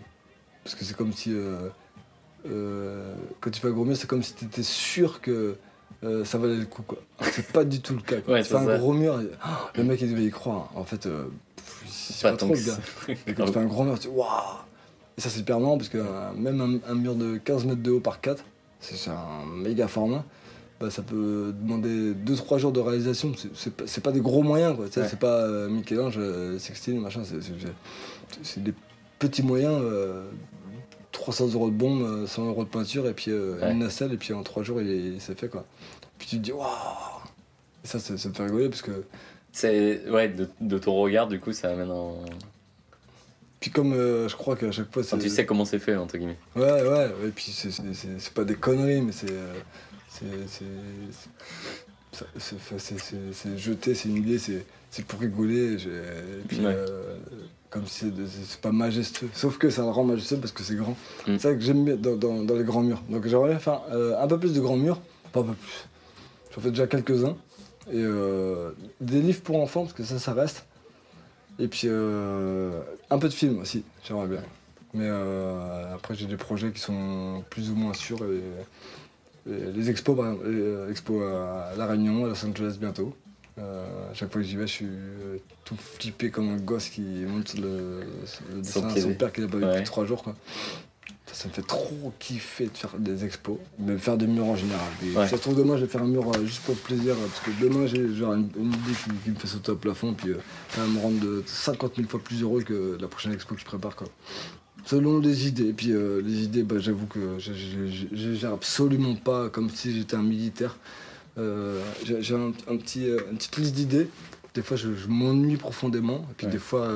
parce 0.65 0.75
que 0.75 0.85
c'est 0.85 0.97
comme 0.97 1.13
si 1.13 1.33
euh, 1.33 1.69
euh, 2.51 3.15
quand 3.41 3.51
tu 3.51 3.61
fais 3.61 3.69
un 3.69 3.73
gros 3.73 3.85
mur, 3.85 3.97
c'est 3.97 4.09
comme 4.09 4.23
si 4.23 4.35
tu 4.35 4.45
étais 4.47 4.63
sûr 4.65 5.21
que 5.21 5.57
ça 6.25 6.39
valait 6.39 6.57
le 6.57 6.67
coup. 6.67 6.83
quoi. 6.83 6.99
C'est 7.21 7.53
pas 7.53 7.65
du 7.65 7.81
tout 7.81 7.95
le 7.95 8.03
cas. 8.03 8.17
Ouais, 8.29 8.45
c'est 8.45 8.55
un 8.55 8.65
ça. 8.67 8.79
gros 8.79 8.93
mur, 8.93 9.21
et- 9.21 9.31
oh, 9.45 9.49
le 9.77 9.85
mec 9.85 10.01
il 10.01 10.11
devait 10.11 10.25
y 10.25 10.31
croire. 10.31 10.71
En 10.77 10.85
fait, 10.85 11.09
c'est 11.89 12.23
pas, 12.23 12.37
trop 12.37 12.49
tant 12.49 12.55
le 12.55 12.61
gars. 12.61 12.79
Et 13.27 13.35
quand 13.35 13.45
tu 13.47 13.53
fais 13.53 13.59
un 13.61 13.65
grand 13.67 13.85
mur, 13.85 13.99
tu 13.99 14.09
waouh 14.09 14.29
Et 15.17 15.21
ça, 15.21 15.31
c'est 15.31 15.41
hyper 15.41 15.59
marrant 15.59 15.77
parce 15.79 15.89
que 15.89 15.99
même 16.37 16.61
un, 16.61 16.91
un 16.91 16.95
mur 16.95 17.15
de 17.15 17.37
15 17.39 17.65
mètres 17.65 17.83
de 17.83 17.91
haut 17.93 18.01
par 18.01 18.21
4, 18.21 18.45
c'est 18.81 18.97
c'est 18.97 19.11
un 19.11 19.47
méga 19.53 19.89
format. 19.89 20.25
Bah, 20.79 20.91
ça 20.91 21.01
peut 21.03 21.55
demander 21.59 22.13
2-3 22.13 22.59
jours 22.59 22.73
de 22.73 22.81
réalisation. 22.81 23.33
C'est- 23.55 23.71
pas, 23.75 23.85
pas 24.03 24.13
des 24.13 24.21
gros 24.21 24.43
moyens, 24.43 24.77
quoi. 24.77 24.85
Ouais. 24.85 24.91
C'est 25.09 25.19
pas 25.19 25.41
euh, 25.43 25.69
Michel-Ange, 25.71 26.17
euh, 26.19 26.59
Sixtine, 26.59 27.01
machin. 27.01 27.23
c'est- 28.43 28.63
des 28.63 28.75
petits 29.19 29.43
moyens. 29.43 29.81
euh, 29.83 30.25
300 31.13 31.49
euros 31.55 31.71
de 31.71 31.75
bombe, 31.75 32.03
euh, 32.03 32.27
100 32.27 32.45
euros 32.47 32.65
de 32.65 32.69
peinture 32.69 33.07
et 33.09 33.15
puis 33.15 33.31
euh, 33.31 33.59
Ouais. 33.59 33.73
une 33.73 33.79
nacelle 33.79 34.13
et 34.13 34.19
puis 34.19 34.35
en 34.35 34.43
3 34.43 34.63
jours 34.63 34.83
il, 34.83 34.91
est- 34.91 35.15
il 35.15 35.21
s'est 35.21 35.35
fait 35.35 35.49
quoi. 35.49 35.65
Puis 36.19 36.29
tu 36.29 36.37
te 36.37 36.43
dis 36.43 36.53
waouh 36.53 36.67
Et 37.83 37.87
ça, 37.89 37.99
ça, 37.99 38.19
ça 38.19 38.29
me 38.29 38.35
fait 38.35 38.45
rigoler 38.45 38.69
parce 38.69 38.83
que 38.83 39.05
C'est 39.53 40.03
ouais, 40.11 40.29
de, 40.29 40.47
de 40.61 40.77
ton 40.79 40.95
regard, 40.95 41.27
du 41.29 41.41
coup, 41.41 41.53
ça 41.55 41.71
amène 41.71 41.91
un. 41.91 42.13
puis 43.61 43.71
comme 43.71 43.95
euh, 43.95 44.29
je 44.29 44.37
crois 44.37 44.55
qu'à 44.57 44.71
chaque 44.71 44.93
fois 44.93 45.03
c'est 45.03 45.17
tu 45.19 45.31
sais 45.31 45.47
comment 45.47 45.65
c'est 45.65 45.79
fait, 45.79 45.97
entre 45.97 46.19
guillemets. 46.19 46.37
Ouais, 46.55 46.63
ouais, 46.87 47.11
et 47.27 47.31
puis 47.35 47.51
c'est- 47.51 48.35
pas 48.35 48.45
des 48.45 48.55
conneries, 48.55 49.01
mais 49.01 49.13
c'est. 49.13 49.31
euh, 49.33 49.55
c'est- 50.21 50.49
c'est- 50.49 50.65
c'est- 52.39 52.59
c'est- 54.39 54.65
c'est- 54.91 55.05
pour 55.07 55.21
rigoler. 55.21 55.75
Et 55.75 55.77
puis, 56.49 56.59
Ouais. 56.61 56.73
euh, 56.75 57.17
comme 57.71 57.87
c'est 57.87 58.07
c'est 58.49 58.61
pas 58.61 58.73
majestueux. 58.73 59.29
Sauf 59.35 59.59
que 59.59 59.69
ça 59.69 59.83
le 59.83 59.91
rend 59.91 60.05
majestueux 60.05 60.39
parce 60.39 60.53
que 60.53 60.63
c'est 60.63 60.77
grand. 60.77 60.93
Mm. 60.93 61.37
C'est 61.37 61.39
ça 61.41 61.55
que 61.55 61.61
j'aime 61.61 61.85
bien 61.85 61.97
dans, 61.97 62.17
dans- 62.17 62.43
dans 62.43 62.55
les 62.55 62.65
grands 62.65 62.83
murs. 62.83 63.03
Donc 63.11 63.27
j'aimerais 63.27 63.51
bien 63.51 63.59
faire 63.59 63.83
euh, 63.91 64.19
un 64.23 64.27
peu 64.27 64.39
plus 64.39 64.55
de 64.55 64.61
grands 64.61 64.77
murs. 64.79 65.01
Pas 65.33 65.41
un 65.41 65.45
peu 65.45 65.53
plus. 65.55 65.87
J'en 66.55 66.61
fais 66.63 66.71
déjà 66.71 66.87
quelques-uns. 66.87 67.37
Et 67.93 67.97
euh, 68.03 68.71
des 69.01 69.21
livres 69.21 69.43
pour 69.43 69.61
enfants, 69.61 69.83
parce 69.83 69.93
que 69.93 70.03
ça, 70.05 70.19
ça 70.19 70.33
reste. 70.33 70.65
Et 71.59 71.69
puis 71.69 71.89
un 71.89 73.19
peu 73.19 73.29
de 73.29 73.33
films 73.35 73.59
aussi, 73.61 73.85
j'aimerais 74.05 74.27
bien. 74.29 74.43
Mais 74.95 75.09
après, 75.93 76.15
j'ai 76.15 76.27
des 76.27 76.37
projets 76.39 76.71
qui 76.73 76.81
sont 76.81 77.45
plus 77.51 77.71
ou 77.71 77.75
moins 77.75 77.93
sûrs. 77.95 78.19
Et 78.25 78.41
les 79.47 79.91
expos, 79.91 80.17
par 80.17 80.27
exemple, 80.27 80.49
les, 80.51 80.61
euh, 80.61 80.91
expos 80.91 81.23
à 81.23 81.73
La 81.77 81.87
Réunion, 81.87 82.25
à 82.25 82.29
Los 82.29 82.45
Angeles 82.45 82.77
bientôt. 82.81 83.15
Euh, 83.59 84.11
à 84.11 84.15
chaque 84.15 84.31
fois 84.31 84.43
que 84.43 84.47
j'y 84.47 84.57
vais, 84.57 84.67
je 84.67 84.73
suis 84.73 84.87
euh, 84.87 85.39
tout 85.65 85.77
flippé 85.77 86.31
comme 86.31 86.51
un 86.51 86.57
gosse 86.59 86.89
qui 86.91 87.01
monte 87.01 87.55
le, 87.55 88.01
le 88.55 88.61
dessin 88.61 88.87
à 88.87 89.01
son 89.01 89.15
père 89.15 89.33
qu'il 89.33 89.45
a 89.45 89.49
pas 89.49 89.57
vu 89.57 89.65
Ouais. 89.65 89.73
depuis 89.73 89.85
trois 89.85 90.05
jours. 90.05 90.23
Quoi. 90.23 90.35
Ça, 91.27 91.35
ça 91.35 91.49
me 91.49 91.53
fait 91.55 91.63
trop 91.67 92.13
kiffer 92.19 92.67
de 92.67 92.77
faire 92.77 92.99
des 92.99 93.25
expos, 93.25 93.57
de 93.79 93.97
faire 93.97 94.17
des 94.19 94.27
murs 94.27 94.45
en 94.45 94.57
général. 94.57 94.81
Et 95.03 95.17
Ouais. 95.17 95.27
Ça 95.27 95.37
se 95.39 95.43
trouve 95.43 95.57
demain, 95.57 95.77
je 95.79 95.87
vais 95.87 95.91
faire 95.91 96.03
un 96.03 96.07
mur 96.07 96.31
euh, 96.37 96.45
juste 96.45 96.63
pour 96.65 96.75
le 96.75 96.81
plaisir, 96.81 97.15
euh, 97.15 97.27
parce 97.27 97.41
que 97.41 97.51
demain, 97.65 97.87
j'ai 97.87 98.13
genre 98.15 98.35
une, 98.35 98.51
une 98.59 98.69
idée 98.75 98.93
qui, 98.93 99.11
qui 99.25 99.31
me 99.31 99.35
fait 99.37 99.47
sauter 99.47 99.73
au 99.73 99.77
plafond, 99.77 100.13
puis 100.13 100.31
euh, 100.33 100.37
ça 100.71 100.83
va 100.83 100.87
me 100.89 101.01
rendre 101.01 101.19
de 101.21 101.43
50 101.47 101.97
000 101.97 102.09
fois 102.09 102.21
plus 102.23 102.43
heureux 102.43 102.63
que 102.63 102.99
la 103.01 103.09
prochaine 103.09 103.33
expo 103.33 103.55
que 103.55 103.61
je 103.61 103.65
prépare. 103.67 103.97
Quoi. 103.97 104.09
Selon 104.87 105.19
les 105.19 105.47
idées. 105.49 105.69
Et 105.69 105.73
puis 105.75 105.91
euh, 105.93 106.23
les 106.25 106.45
idées, 106.45 106.63
bah, 106.63 106.77
j'avoue 106.79 107.07
que 107.07 107.39
je 107.39 107.53
je- 107.53 107.87
je- 107.89 108.07
je 108.17 108.33
gère 108.35 108.53
absolument 108.55 109.15
pas 109.17 109.49
comme 109.51 109.69
si 109.69 109.95
j'étais 109.95 110.17
un 110.17 110.23
militaire. 110.23 110.77
Euh, 111.39 111.83
j'ai 112.05 112.35
un, 112.35 112.53
un 112.69 112.77
petit, 112.79 113.11
euh, 113.11 113.19
une 113.31 113.37
petite 113.37 113.57
liste 113.59 113.75
d'idées. 113.75 114.09
Des 114.55 114.63
fois, 114.63 114.77
je, 114.79 114.89
m'ennuie 115.07 115.57
profondément. 115.59 116.27
Et 116.31 116.35
puis 116.39 116.47
Ouais. 116.47 116.53
des 116.53 116.59
fois, 116.59 116.89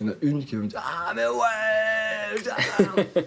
il 0.00 0.06
y 0.06 0.10
en 0.10 0.12
a 0.12 0.16
une 0.20 0.44
qui 0.44 0.56
va 0.56 0.62
me 0.62 0.66
dire 0.66 0.82
Ah, 0.84 1.12
mais 1.16 1.24
ouais 1.26 2.42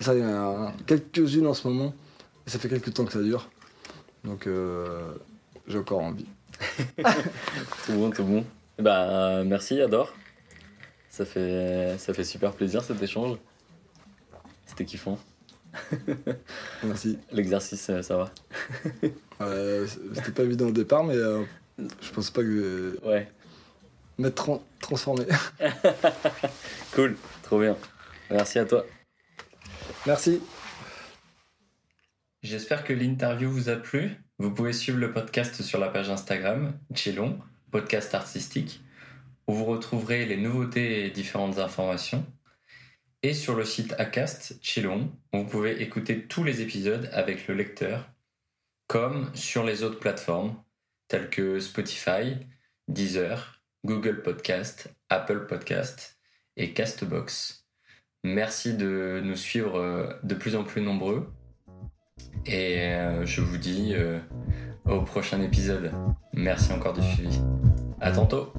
Ça, 0.00 0.14
il 0.14 0.20
y 0.20 0.24
en 0.24 0.64
a 0.66 0.72
quelques-unes 0.86 1.46
en 1.46 1.54
ce 1.54 1.66
moment. 1.68 1.94
Et 2.46 2.50
ça 2.50 2.58
fait 2.58 2.68
quelques 2.68 2.92
temps 2.92 3.04
que 3.06 3.12
ça 3.12 3.22
dure. 3.22 3.48
Donc, 4.24 4.46
j'ai 5.66 5.78
encore 5.78 6.00
envie. 6.00 6.26
Tout 7.86 7.92
bon, 7.92 8.10
tout 8.10 8.24
bon. 8.24 8.44
Eh 8.78 8.82
ben, 8.82 9.44
merci, 9.44 9.80
Adore. 9.80 10.12
Ça 11.10 11.24
fait, 11.24 11.96
ça 11.98 12.14
fait 12.14 12.24
super 12.24 12.52
plaisir 12.52 12.82
cet 12.82 13.02
échange. 13.02 13.36
C'était 14.66 14.84
kiffant. 14.84 15.18
Merci. 16.84 17.18
L'exercice, 17.32 17.90
euh, 17.90 18.02
ça 18.02 18.16
va 18.16 18.32
Euh, 19.40 19.86
C'était 20.14 20.32
pas 20.32 20.42
évident 20.42 20.66
au 20.66 20.70
départ, 20.72 21.02
mais 21.04 21.14
euh, 21.16 21.42
je 21.78 22.10
pense 22.12 22.30
pas 22.30 22.42
que 22.42 22.98
Ouais, 23.02 23.26
m'être 24.18 24.34
tran- 24.34 24.62
transformé. 24.80 25.24
cool, 26.92 27.16
trop 27.42 27.58
bien. 27.58 27.76
Merci 28.30 28.58
à 28.58 28.64
toi. 28.66 28.84
Merci. 30.06 30.40
J'espère 32.42 32.84
que 32.84 32.92
l'interview 32.92 33.50
vous 33.50 33.68
a 33.70 33.76
plu. 33.76 34.10
Vous 34.38 34.50
pouvez 34.50 34.72
suivre 34.72 34.98
le 34.98 35.12
podcast 35.12 35.62
sur 35.62 35.78
la 35.78 35.88
page 35.88 36.10
Instagram, 36.10 36.78
Chillon, 36.94 37.38
podcast 37.70 38.14
artistique, 38.14 38.82
où 39.46 39.54
vous 39.54 39.64
retrouverez 39.64 40.26
les 40.26 40.36
nouveautés 40.36 41.06
et 41.06 41.10
différentes 41.10 41.58
informations. 41.58 42.26
Et 43.22 43.34
sur 43.34 43.54
le 43.54 43.64
site 43.64 43.94
Acast, 43.98 44.58
Chillon, 44.62 45.12
vous 45.32 45.44
pouvez 45.44 45.82
écouter 45.82 46.26
tous 46.26 46.42
les 46.42 46.62
épisodes 46.62 47.10
avec 47.12 47.48
le 47.48 47.54
lecteur, 47.54 48.08
comme 48.86 49.30
sur 49.34 49.64
les 49.64 49.82
autres 49.82 49.98
plateformes, 49.98 50.56
telles 51.08 51.28
que 51.28 51.60
Spotify, 51.60 52.36
Deezer, 52.88 53.62
Google 53.84 54.22
Podcast, 54.22 54.94
Apple 55.08 55.46
Podcast 55.46 56.18
et 56.56 56.72
Castbox. 56.72 57.66
Merci 58.24 58.74
de 58.74 59.20
nous 59.24 59.36
suivre 59.36 59.78
euh, 59.78 60.08
de 60.22 60.34
plus 60.34 60.56
en 60.56 60.64
plus 60.64 60.82
nombreux. 60.82 61.32
Et 62.46 62.80
euh, 62.80 63.24
je 63.24 63.40
vous 63.40 63.56
dis 63.56 63.92
euh, 63.94 64.18
au 64.84 65.02
prochain 65.02 65.40
épisode. 65.40 65.92
Merci 66.32 66.72
encore 66.72 66.92
du 66.92 67.02
suivi. 67.02 67.40
À 68.00 68.10
tantôt. 68.12 68.52